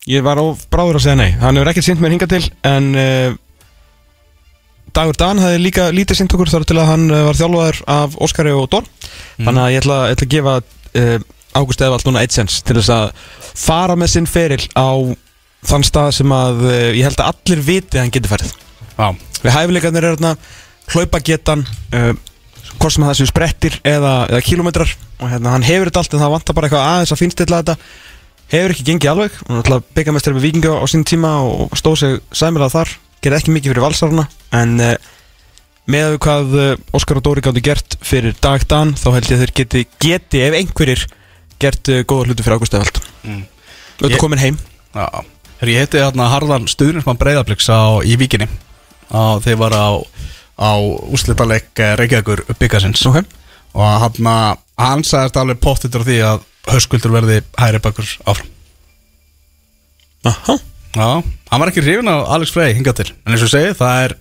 Ég 0.07 0.23
var 0.23 0.39
of 0.39 0.61
bráður 0.71 1.01
að 1.01 1.03
segja 1.03 1.17
nei. 1.19 1.31
Hann 1.41 1.57
hefur 1.59 1.69
ekkert 1.73 1.87
sýnt 1.89 1.99
mér 2.03 2.13
hinga 2.15 2.27
til 2.31 2.43
En 2.67 2.85
uh, 2.95 3.33
Dagur 4.95 5.17
Dan 5.19 5.41
hefði 5.43 5.59
líka 5.61 5.87
lítið 5.93 6.21
sýnt 6.21 6.35
okkur 6.37 6.51
Þar 6.53 6.65
til 6.69 6.77
að 6.79 6.91
hann 6.93 7.03
uh, 7.11 7.23
var 7.27 7.39
þjálfaður 7.39 7.79
af 7.97 8.15
Óskari 8.23 8.53
og 8.55 8.69
Dór 8.71 8.87
Þannig 9.41 9.63
að 9.65 9.71
ég 9.73 9.81
ætla, 9.83 9.97
ég 10.07 10.15
ætla 10.15 10.27
að 10.29 10.33
gefa 10.35 10.53
uh, 11.01 11.17
Ágúst 11.57 11.83
Eðvald 11.83 12.07
núna 12.07 12.23
eitt 12.23 12.37
sens 12.37 12.61
Til 12.63 12.77
þess 12.79 12.93
að 12.95 13.25
fara 13.65 13.97
með 13.99 14.13
sinn 14.15 14.29
feril 14.31 14.61
Á 14.79 14.87
þann 15.67 15.85
stað 15.89 16.13
sem 16.21 16.37
að 16.37 16.63
uh, 16.63 16.77
Ég 16.95 17.03
held 17.09 17.19
að 17.19 17.33
allir 17.33 17.65
viti 17.67 17.97
að 17.99 18.05
hann 18.05 18.15
geti 18.15 18.31
farið. 18.31 18.55
Já, 18.95 19.07
Við 19.43 19.55
hæfileikarnir 19.57 20.07
er 20.07 20.15
þarna 20.17 20.33
Hlaupa 20.93 21.23
getan 21.27 21.67
uh, 21.91 22.13
Hvort 22.77 22.93
sem 22.95 23.03
það 23.09 23.15
séu 23.19 23.27
sprettir 23.31 23.79
eða, 23.83 24.15
eða 24.31 24.43
kilometrar 24.45 24.91
Og 25.17 25.31
hérna, 25.33 25.51
hann 25.57 25.65
hefur 25.67 25.89
þetta 25.91 26.03
allt 26.05 26.15
En 26.15 26.23
það 26.23 26.35
vantar 26.37 26.57
bara 26.57 26.69
eitthvað 26.69 26.89
aðeins 26.93 27.13
að 27.15 27.21
finnstilla 27.25 27.61
þetta 27.63 27.77
Hefur 28.51 28.73
ekki 28.73 28.85
gengið 28.87 29.11
alveg. 29.11 29.37
Hann 29.49 29.59
ætla 29.61 29.77
að 29.81 29.87
byggja 29.97 30.13
mestur 30.15 30.35
með 30.37 30.45
vikingu 30.47 30.71
á 30.79 30.83
sín 30.87 31.03
tíma 31.07 31.31
Og 31.43 31.73
stóð 31.79 31.95
sig 32.01 32.17
sæmilega 32.31 32.71
þar. 32.77 32.93
Gerði 33.23 33.39
ekki 33.41 33.55
mikið 33.55 33.73
fyrir 33.73 33.83
valsaruna 33.83 34.27
En 34.55 34.75
uh, 34.79 34.93
með 35.89 36.11
við 36.13 36.19
hvað 36.27 36.55
uh, 36.61 36.95
Óskar 36.95 37.19
og 37.19 37.25
Dóri 37.25 37.41
gáttu 37.43 37.63
gert 37.65 37.97
fyrir 38.05 38.35
dag 38.43 38.63
dan 38.69 38.93
Þá 38.99 39.07
held 39.17 39.29
ég 39.31 39.35
að 39.37 39.43
þeir 39.43 39.53
geti, 39.61 39.81
geti 40.03 40.43
ef 40.45 40.57
einhverjir 40.61 41.03
Gert 41.59 41.89
uh, 41.91 42.03
góða 42.07 42.29
hluti 42.29 42.45
fyrir 42.45 42.59
Ágúst 42.59 42.77
Evald 42.79 43.01
Mm. 43.27 43.41
Ég- 44.07 44.19
komin 44.21 44.39
heim. 44.39 44.55
Já. 44.93 45.07
Herri, 45.59 45.73
ég 45.73 45.81
heiti 45.83 45.97
hérna 45.99 46.27
Harðan 46.31 46.67
Stuðnismann 46.69 47.17
Breiðabliks 47.19 47.65
á, 47.67 47.97
í 48.05 48.13
Víkinni. 48.15 48.45
Á, 49.09 49.41
þeir 49.41 49.57
var 49.59 49.73
á, 49.73 49.89
á 50.61 50.71
úslitaleg 51.11 51.65
Reykjavíkur 51.75 52.43
byggasins 52.61 53.01
Ok. 53.09 53.25
og 53.73 54.13
hann, 54.77 55.03
sagðist 55.03 55.39
alveg 55.41 55.59
pottitur 55.59 56.05
á 56.05 56.07
því 56.07 56.17
að 56.29 56.45
hauskuldur 56.71 57.13
verði 57.15 57.41
hæri 57.59 57.81
bakur 57.83 58.07
áfram. 58.27 58.49
Aha. 60.27 60.57
Já, 60.97 61.07
hann 61.51 61.61
var 61.61 61.69
ekki 61.71 61.83
hrifin 61.85 62.09
af 62.09 62.25
Alex 62.35 62.51
Frey 62.55 62.73
hingað 62.75 63.01
til 63.01 63.09
en 63.13 63.35
eins 63.35 63.43
og 63.45 63.51
segi, 63.51 63.75
það 63.77 64.03
er 64.07 64.15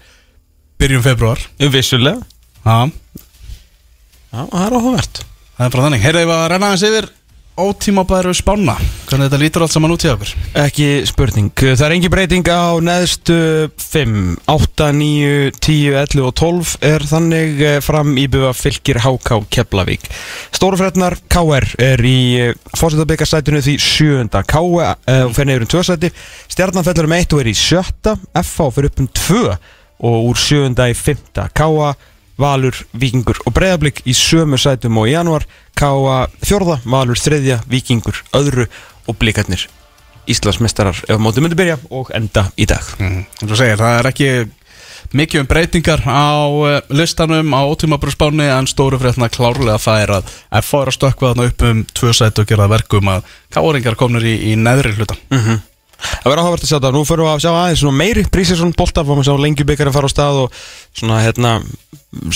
byrjun 0.81 1.05
februar 1.07 1.41
Vissulega. 1.73 2.21
Já, 2.67 2.91
Já, 4.37 4.43
það 4.51 4.65
er 4.67 4.75
áhugavert. 4.77 5.21
Það 5.57 5.67
er 5.67 5.73
bara 5.73 5.85
þannig. 5.87 6.03
Heyrðu, 6.05 6.21
ég 6.21 6.29
var 6.29 6.43
að 6.43 6.51
renna 6.53 6.69
aðeins 6.69 6.87
yfir 6.91 7.07
ótímabæru 7.57 8.35
spána 8.37 8.77
Hvernig 9.07 9.29
þetta 9.29 9.41
lítur 9.41 9.65
allt 9.65 9.75
saman 9.75 9.95
út 9.95 10.05
í 10.05 10.11
okkur 10.11 10.33
Ekki 10.57 10.89
spurning. 11.09 11.53
Það 11.57 11.85
er 11.87 11.95
engin 11.97 12.13
breyting 12.13 12.49
á 12.49 12.77
neðstu 12.85 13.37
5, 13.81 14.15
8, 14.49 14.89
9, 14.97 15.51
10, 15.61 15.97
11 16.03 16.25
og 16.27 16.35
12 16.41 16.73
er 16.89 17.05
þannig 17.11 17.61
eh, 17.61 17.79
fram 17.85 18.15
í 18.21 18.27
bufa 18.33 18.55
fylgir 18.57 19.01
HK 19.05 19.43
Keflavík. 19.53 20.09
Stórufrætnar 20.57 21.19
KR 21.33 21.69
er 21.83 22.03
í 22.09 22.19
fórsetabikarsætinu 22.77 23.63
því 23.65 23.77
sjöunda. 23.83 24.43
KR 24.49 24.97
uh, 24.97 25.29
fyrir 25.37 25.51
neyður 25.51 25.67
um 25.67 25.73
tvösæti 25.77 26.13
Stjarnan 26.49 26.87
fellur 26.87 27.09
um 27.11 27.17
1 27.19 27.37
og 27.37 27.45
er 27.45 27.53
í 27.53 27.57
sjötta. 27.57 28.17
FH 28.43 28.71
fyrir 28.77 28.91
upp 28.91 29.05
um 29.05 29.11
2 29.23 29.43
og 30.07 30.31
úr 30.31 30.41
sjöunda 30.41 30.89
í 30.91 30.97
fymta 30.97 31.49
KA 31.57 31.95
Valur, 32.41 32.77
Víkingur 32.93 33.41
og 33.47 33.55
Breiðablík 33.57 34.03
í 34.05 34.15
sömu 34.17 34.59
sætum 34.61 34.99
og 35.01 35.09
í 35.09 35.15
januar 35.15 35.47
K.A. 35.77 36.27
fjórða, 36.45 36.81
Valur 36.85 37.21
þriðja, 37.21 37.63
Víkingur 37.71 38.21
öðru 38.37 38.69
og 39.07 39.19
blikarnir 39.21 39.67
Íslandsmestarar 40.27 41.05
ef 41.07 41.21
mótið 41.23 41.47
myndi 41.47 41.59
byrja 41.59 41.79
og 41.95 42.11
enda 42.17 42.49
í 42.59 42.67
dag 42.69 42.83
mm. 42.99 43.21
Segir, 43.47 43.79
það 43.79 43.99
er 44.01 44.09
ekki 44.11 44.31
mikið 45.17 45.43
um 45.43 45.49
breytingar 45.51 46.03
á 46.03 46.35
eh, 46.67 46.81
listanum 46.99 47.55
á 47.55 47.61
ótímabæru 47.63 48.15
spáni 48.15 48.49
en 48.51 48.67
stóru 48.67 48.99
fréttina 48.99 49.31
klárlega 49.31 49.79
það 49.79 50.03
er 50.03 50.15
að 50.19 50.35
F 50.63 50.75
að 50.81 50.93
stökkva 50.97 51.33
þarna 51.33 51.49
upp 51.51 51.65
um 51.71 51.85
tvö 51.95 52.13
sæti 52.17 52.43
og 52.43 52.51
gera 52.51 52.69
verkum 52.71 53.13
að 53.13 53.33
káringar 53.55 53.99
komnir 53.99 54.27
í, 54.27 54.37
í 54.51 54.57
neðri 54.59 54.97
hlutan 54.97 55.23
Það 55.97 56.29
verður 56.29 56.43
áhugavert 56.43 56.65
að 56.65 56.71
sjá 56.71 56.77
þetta, 56.77 56.93
nú 56.93 57.03
fyrir 57.07 57.25
við 57.25 57.31
að 57.33 57.43
sjá 57.45 57.53
aðeins 57.53 57.81
svona 57.83 58.01
meiri 58.01 58.25
prísisson 58.33 58.73
bolta, 58.77 59.05
fórum 59.07 59.23
að 59.23 59.29
sjá 59.29 59.37
lengjubikar 59.43 59.89
að 59.91 59.97
fara 59.97 60.09
á 60.11 60.13
stað 60.13 60.37
og 60.43 60.49
svona 60.97 61.23
hérna 61.25 61.53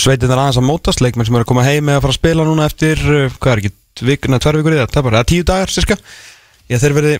sveitinnar 0.01 0.41
aðeins 0.41 0.59
að 0.61 0.67
mótast, 0.67 1.03
leikmenn 1.03 1.27
sem 1.27 1.35
eru 1.37 1.45
að 1.45 1.51
koma 1.51 1.67
heim 1.67 1.85
eða 1.85 1.97
að 1.99 2.05
fara 2.05 2.15
að 2.15 2.19
spila 2.19 2.47
núna 2.47 2.67
eftir, 2.69 2.97
uh, 3.05 3.29
hvað 3.37 3.51
er 3.53 3.59
ekki, 3.61 3.73
vikuna, 4.09 4.41
tver 4.41 4.57
vikur 4.59 4.73
í 4.73 4.79
það, 4.81 4.89
það 4.95 5.01
er 5.01 5.07
bara 5.09 5.29
tíu 5.29 5.43
dagar 5.47 5.69
cirka, 5.73 5.95
ég 6.71 6.77
þeir 6.81 6.97
verði 6.97 7.15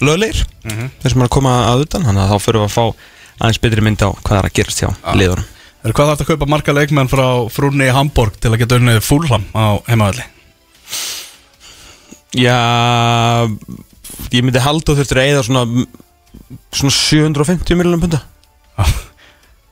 lögleir, 0.00 0.38
þeir 0.64 1.10
sem 1.12 1.20
eru 1.20 1.28
að 1.28 1.34
koma 1.36 1.52
að 1.68 1.84
utan, 1.86 2.06
þannig 2.08 2.22
að 2.24 2.30
þá 2.32 2.38
fyrir 2.46 2.60
við 2.62 2.68
að 2.68 2.76
fá 2.78 2.84
aðeins 3.42 3.62
betri 3.66 3.82
mynd 3.84 4.00
á 4.00 4.08
hvað 4.16 4.38
er 4.38 4.46
að 4.48 4.56
gerast 4.56 4.80
hjá 4.80 4.88
liðunum. 5.18 5.46
Er 5.82 5.90
hvað 5.98 6.08
þarf 6.12 6.22
að 6.22 6.28
kaupa 6.30 6.46
marga 6.46 6.70
fúlham? 14.12 14.30
Já, 14.30 14.38
ég 14.38 14.46
myndi 14.46 14.62
halda 14.62 14.96
þurftir 14.98 15.20
að 15.20 15.30
eða 15.32 15.44
svona, 15.46 15.84
svona 16.72 16.94
750 16.96 17.78
miljonum 17.78 18.02
punta. 18.02 18.22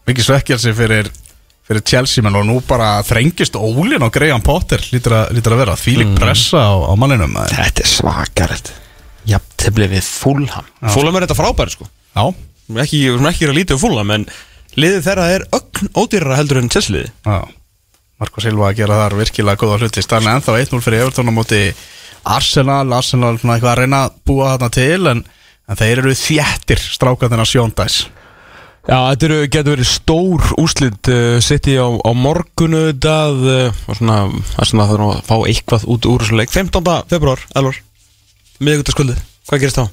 Mikið 0.09 0.27
svekkjalsi 0.27 0.75
fyrir, 0.77 1.11
fyrir 1.69 1.85
Chelsea 1.87 2.25
menn 2.25 2.39
og 2.41 2.47
nú 2.49 2.59
bara 2.67 2.99
þrengist 3.07 3.57
ólinn 3.59 4.03
á 4.03 4.09
Graham 4.13 4.45
Potter 4.45 4.83
lítur 4.91 5.17
að, 5.21 5.41
að 5.41 5.59
vera. 5.63 5.79
Þvílík 5.79 6.15
pressa 6.19 6.67
á, 6.67 6.75
á 6.89 6.93
manninum. 6.99 7.39
Þetta 7.53 7.85
er 7.85 7.91
svakarett 7.91 8.73
Jafntefli 9.29 9.89
við 9.93 10.05
Fulham. 10.07 10.69
Fulham 10.95 11.19
er 11.19 11.27
þetta 11.27 11.39
frábæri 11.39 11.75
sko. 11.75 11.87
Já, 12.17 12.25
ekki, 12.83 13.05
við 13.05 13.15
erum 13.15 13.31
ekki 13.31 13.49
að 13.49 13.59
lítið 13.61 13.83
Fulham 13.83 14.13
En 14.17 14.27
liðið 14.81 15.07
þeirra 15.07 15.27
er 15.35 15.47
ögn 15.57 15.91
ódýrara 15.99 16.39
heldur 16.39 16.61
en 16.63 16.71
Chelsea 16.73 16.97
liði 16.97 17.11
já. 17.11 17.41
Marko 18.21 18.43
Silva 18.45 18.69
að 18.69 18.81
gera 18.83 18.99
þar 19.01 19.17
virkilega 19.17 19.61
góða 19.61 19.79
hluti. 19.81 20.03
Stanley 20.05 20.35
ennþá 20.35 20.57
1-0 20.61 20.83
fyrir 20.85 21.05
Everton 21.07 21.31
á 21.31 21.35
móti 21.35 21.61
Arsenal, 22.25 22.87
Arsenal 22.93 23.37
svona 23.41 23.57
eitthvað 23.57 23.73
að 23.73 23.83
reyna 23.83 24.01
að 24.07 24.17
búa 24.29 24.55
þarna 24.55 24.71
til 24.77 25.11
en, 25.11 25.21
en 25.71 25.81
þeir 25.81 26.03
eru 26.03 26.17
þjættir 26.19 26.83
strákarnir 26.85 27.45
að 27.45 27.53
sjóndæs 27.53 28.01
Já, 28.89 28.97
þetta 28.97 29.27
eru, 29.29 29.39
getur 29.53 29.75
verið 29.75 29.89
stór 29.91 30.47
úslit 30.59 31.11
uh, 31.13 31.37
City 31.45 31.77
á, 31.77 31.85
á 31.85 32.11
morgunu 32.17 32.87
það 32.97 33.43
uh, 33.45 33.83
og 33.87 33.99
svona, 33.99 34.17
það 34.55 34.63
er 34.65 34.71
svona 34.71 34.87
að 34.89 35.21
fá 35.29 35.35
eitthvað 35.37 35.85
út 35.95 36.09
úr 36.09 36.25
þessu 36.25 36.39
leik 36.41 36.55
15. 36.55 36.89
februar, 37.13 37.45
elvar 37.61 37.81
miðugutaskvöldið, 38.61 39.21
hvað 39.51 39.63
gerist 39.63 39.81
þá? 39.83 39.85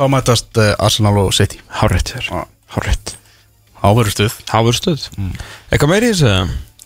Þá 0.00 0.04
mætast 0.12 0.60
uh, 0.60 0.72
Arsenal 0.88 1.14
og 1.20 1.34
City 1.36 1.60
Hárétt 1.78 2.16
Já. 2.16 2.46
hárétt 2.74 3.14
Áverustuð 3.84 4.34
Háverstöð 4.50 5.06
Eitthvað 5.70 5.92
meiri 5.92 6.10
í 6.10 6.16
þessu? 6.16 6.32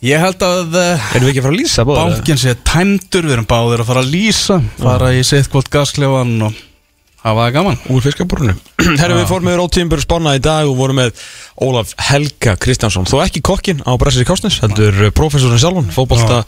Ég 0.00 0.16
held 0.22 0.40
að 0.40 0.78
uh, 0.80 1.10
Erum 1.12 1.26
við 1.26 1.34
ekki 1.34 1.42
að 1.42 1.44
fara 1.44 1.52
að 1.52 1.60
lýsa 1.60 1.84
báður? 1.84 2.14
bankin 2.14 2.38
sé 2.40 2.54
tæmdur 2.64 3.26
Við 3.28 3.34
erum 3.36 3.48
báðir 3.50 3.82
að 3.82 3.88
fara 3.90 4.02
að 4.04 4.12
lýsa 4.14 4.56
Fara 4.80 5.10
í 5.12 5.20
sitt 5.28 5.50
kvot 5.52 5.68
gasklefan 5.72 6.36
og 6.48 6.54
hafa 7.20 7.42
það 7.44 7.52
gaman. 7.58 7.78
Úr 7.92 8.00
fiskabúrunu 8.00 8.54
Herra 9.00 9.18
við 9.18 9.26
fórum 9.28 9.50
með 9.50 9.58
Rótímbur 9.60 10.00
spána 10.00 10.32
í 10.38 10.40
dag 10.40 10.64
og 10.70 10.78
vorum 10.78 11.00
með 11.02 11.20
Ólaf 11.60 11.92
Helga 12.00 12.54
Kristjánsson. 12.56 13.04
Þó 13.04 13.18
ekki 13.26 13.42
kokkin 13.44 13.82
á 13.84 13.92
Brassi 14.00 14.24
Kásnes 14.24 14.56
heldur 14.62 14.96
prófessorinn 15.12 15.60
sjálfan, 15.60 15.90
fótbolta 15.92 16.38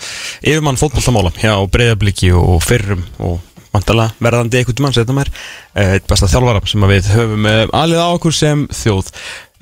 yfirmann 0.40 0.80
fótboltamála. 0.80 1.34
Hjá 1.36 1.52
breyðabliki 1.68 2.32
og 2.32 2.62
fyrrum 2.64 3.04
og 3.20 3.42
vantala 3.76 4.08
verðandi 4.24 4.62
einhvern 4.62 4.86
mann 4.86 4.96
setna 4.96 5.18
mér 5.20 5.28
uh, 5.28 5.92
eitt 5.98 6.08
besta 6.08 6.32
þjálfara 6.32 6.64
sem 6.72 6.88
við 6.88 7.12
höfum 7.18 7.48
uh, 7.52 7.62
alið 7.76 8.00
á 8.00 8.08
okkur 8.16 8.40
sem 8.40 8.64
þjóð. 8.72 9.12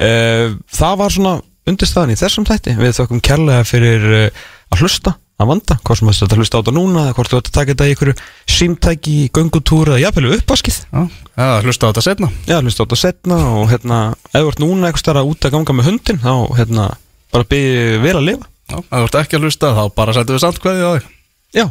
Það 0.00 0.94
var 1.02 1.12
svona 1.12 1.32
undirstaðan 1.68 2.14
í 2.14 2.20
þessum 2.20 2.46
þætti. 2.48 2.76
Við 2.80 2.94
þökkum 2.96 3.24
kærlega 3.24 3.66
fyrir 3.68 4.06
uh, 4.08 4.46
að 4.72 4.84
hlusta 4.84 5.16
að 5.40 5.48
vanda, 5.48 5.76
hvort 5.86 6.00
sem 6.00 6.10
þetta 6.12 6.36
hlusta 6.36 6.58
á 6.58 6.60
þetta 6.60 6.74
núna 6.76 7.02
hvort 7.16 7.32
þú 7.32 7.38
ætti 7.40 7.50
að 7.50 7.56
taka 7.56 7.72
þetta 7.72 7.86
í 7.86 7.92
einhverju 7.94 8.14
símtæki, 8.56 9.14
göngutúr 9.36 9.92
eða 9.94 10.02
jafnvel 10.02 10.34
uppvaskið. 10.36 10.80
Já, 10.90 11.00
eða 11.32 11.60
hlusta 11.64 11.88
á 11.88 11.90
þetta 11.90 12.04
setna 12.04 12.28
Já, 12.44 12.56
hlusta 12.60 12.84
á 12.84 12.84
þetta 12.84 12.98
setna 13.00 13.38
og 13.56 13.70
hérna, 13.70 14.00
ef 14.34 14.36
þú 14.36 14.50
ert 14.52 14.60
núna 14.60 14.90
eitthvað 14.90 15.04
starf 15.04 15.30
út 15.30 15.48
að 15.48 15.54
ganga 15.56 15.76
með 15.78 15.88
hundin 15.88 16.20
þá 16.20 16.34
hérna, 16.58 16.88
bara 17.32 17.48
byrja 17.54 18.02
vel 18.04 18.16
að 18.18 18.26
lifa. 18.28 18.50
Já, 18.68 18.76
ef 18.82 18.90
þú 18.92 19.06
ert 19.06 19.18
ekki 19.22 19.38
að 19.38 19.46
hlusta 19.48 19.72
þá 19.78 19.82
bara 19.96 20.16
setjum 20.18 20.36
við 20.36 20.44
samt 20.44 20.60
hverju 20.66 20.84
á 20.84 20.92
þig. 20.98 21.08
Já, 21.56 21.66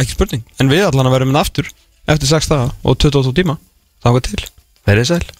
ekki 0.00 0.16
spurning. 0.16 0.46
En 0.56 0.72
við 0.72 0.86
allan 0.88 1.10
að 1.10 1.18
vera 1.18 1.28
minn 1.28 1.42
aftur 1.42 1.68
eftir 2.08 2.32
6 2.32 2.50
daga 2.54 2.72
og 2.80 2.96
28 2.96 3.36
tíma. 3.36 3.60
Þá 4.00 4.10
er 4.14 4.26
til, 4.30 4.40
verið 4.88 5.12
sæl 5.12 5.36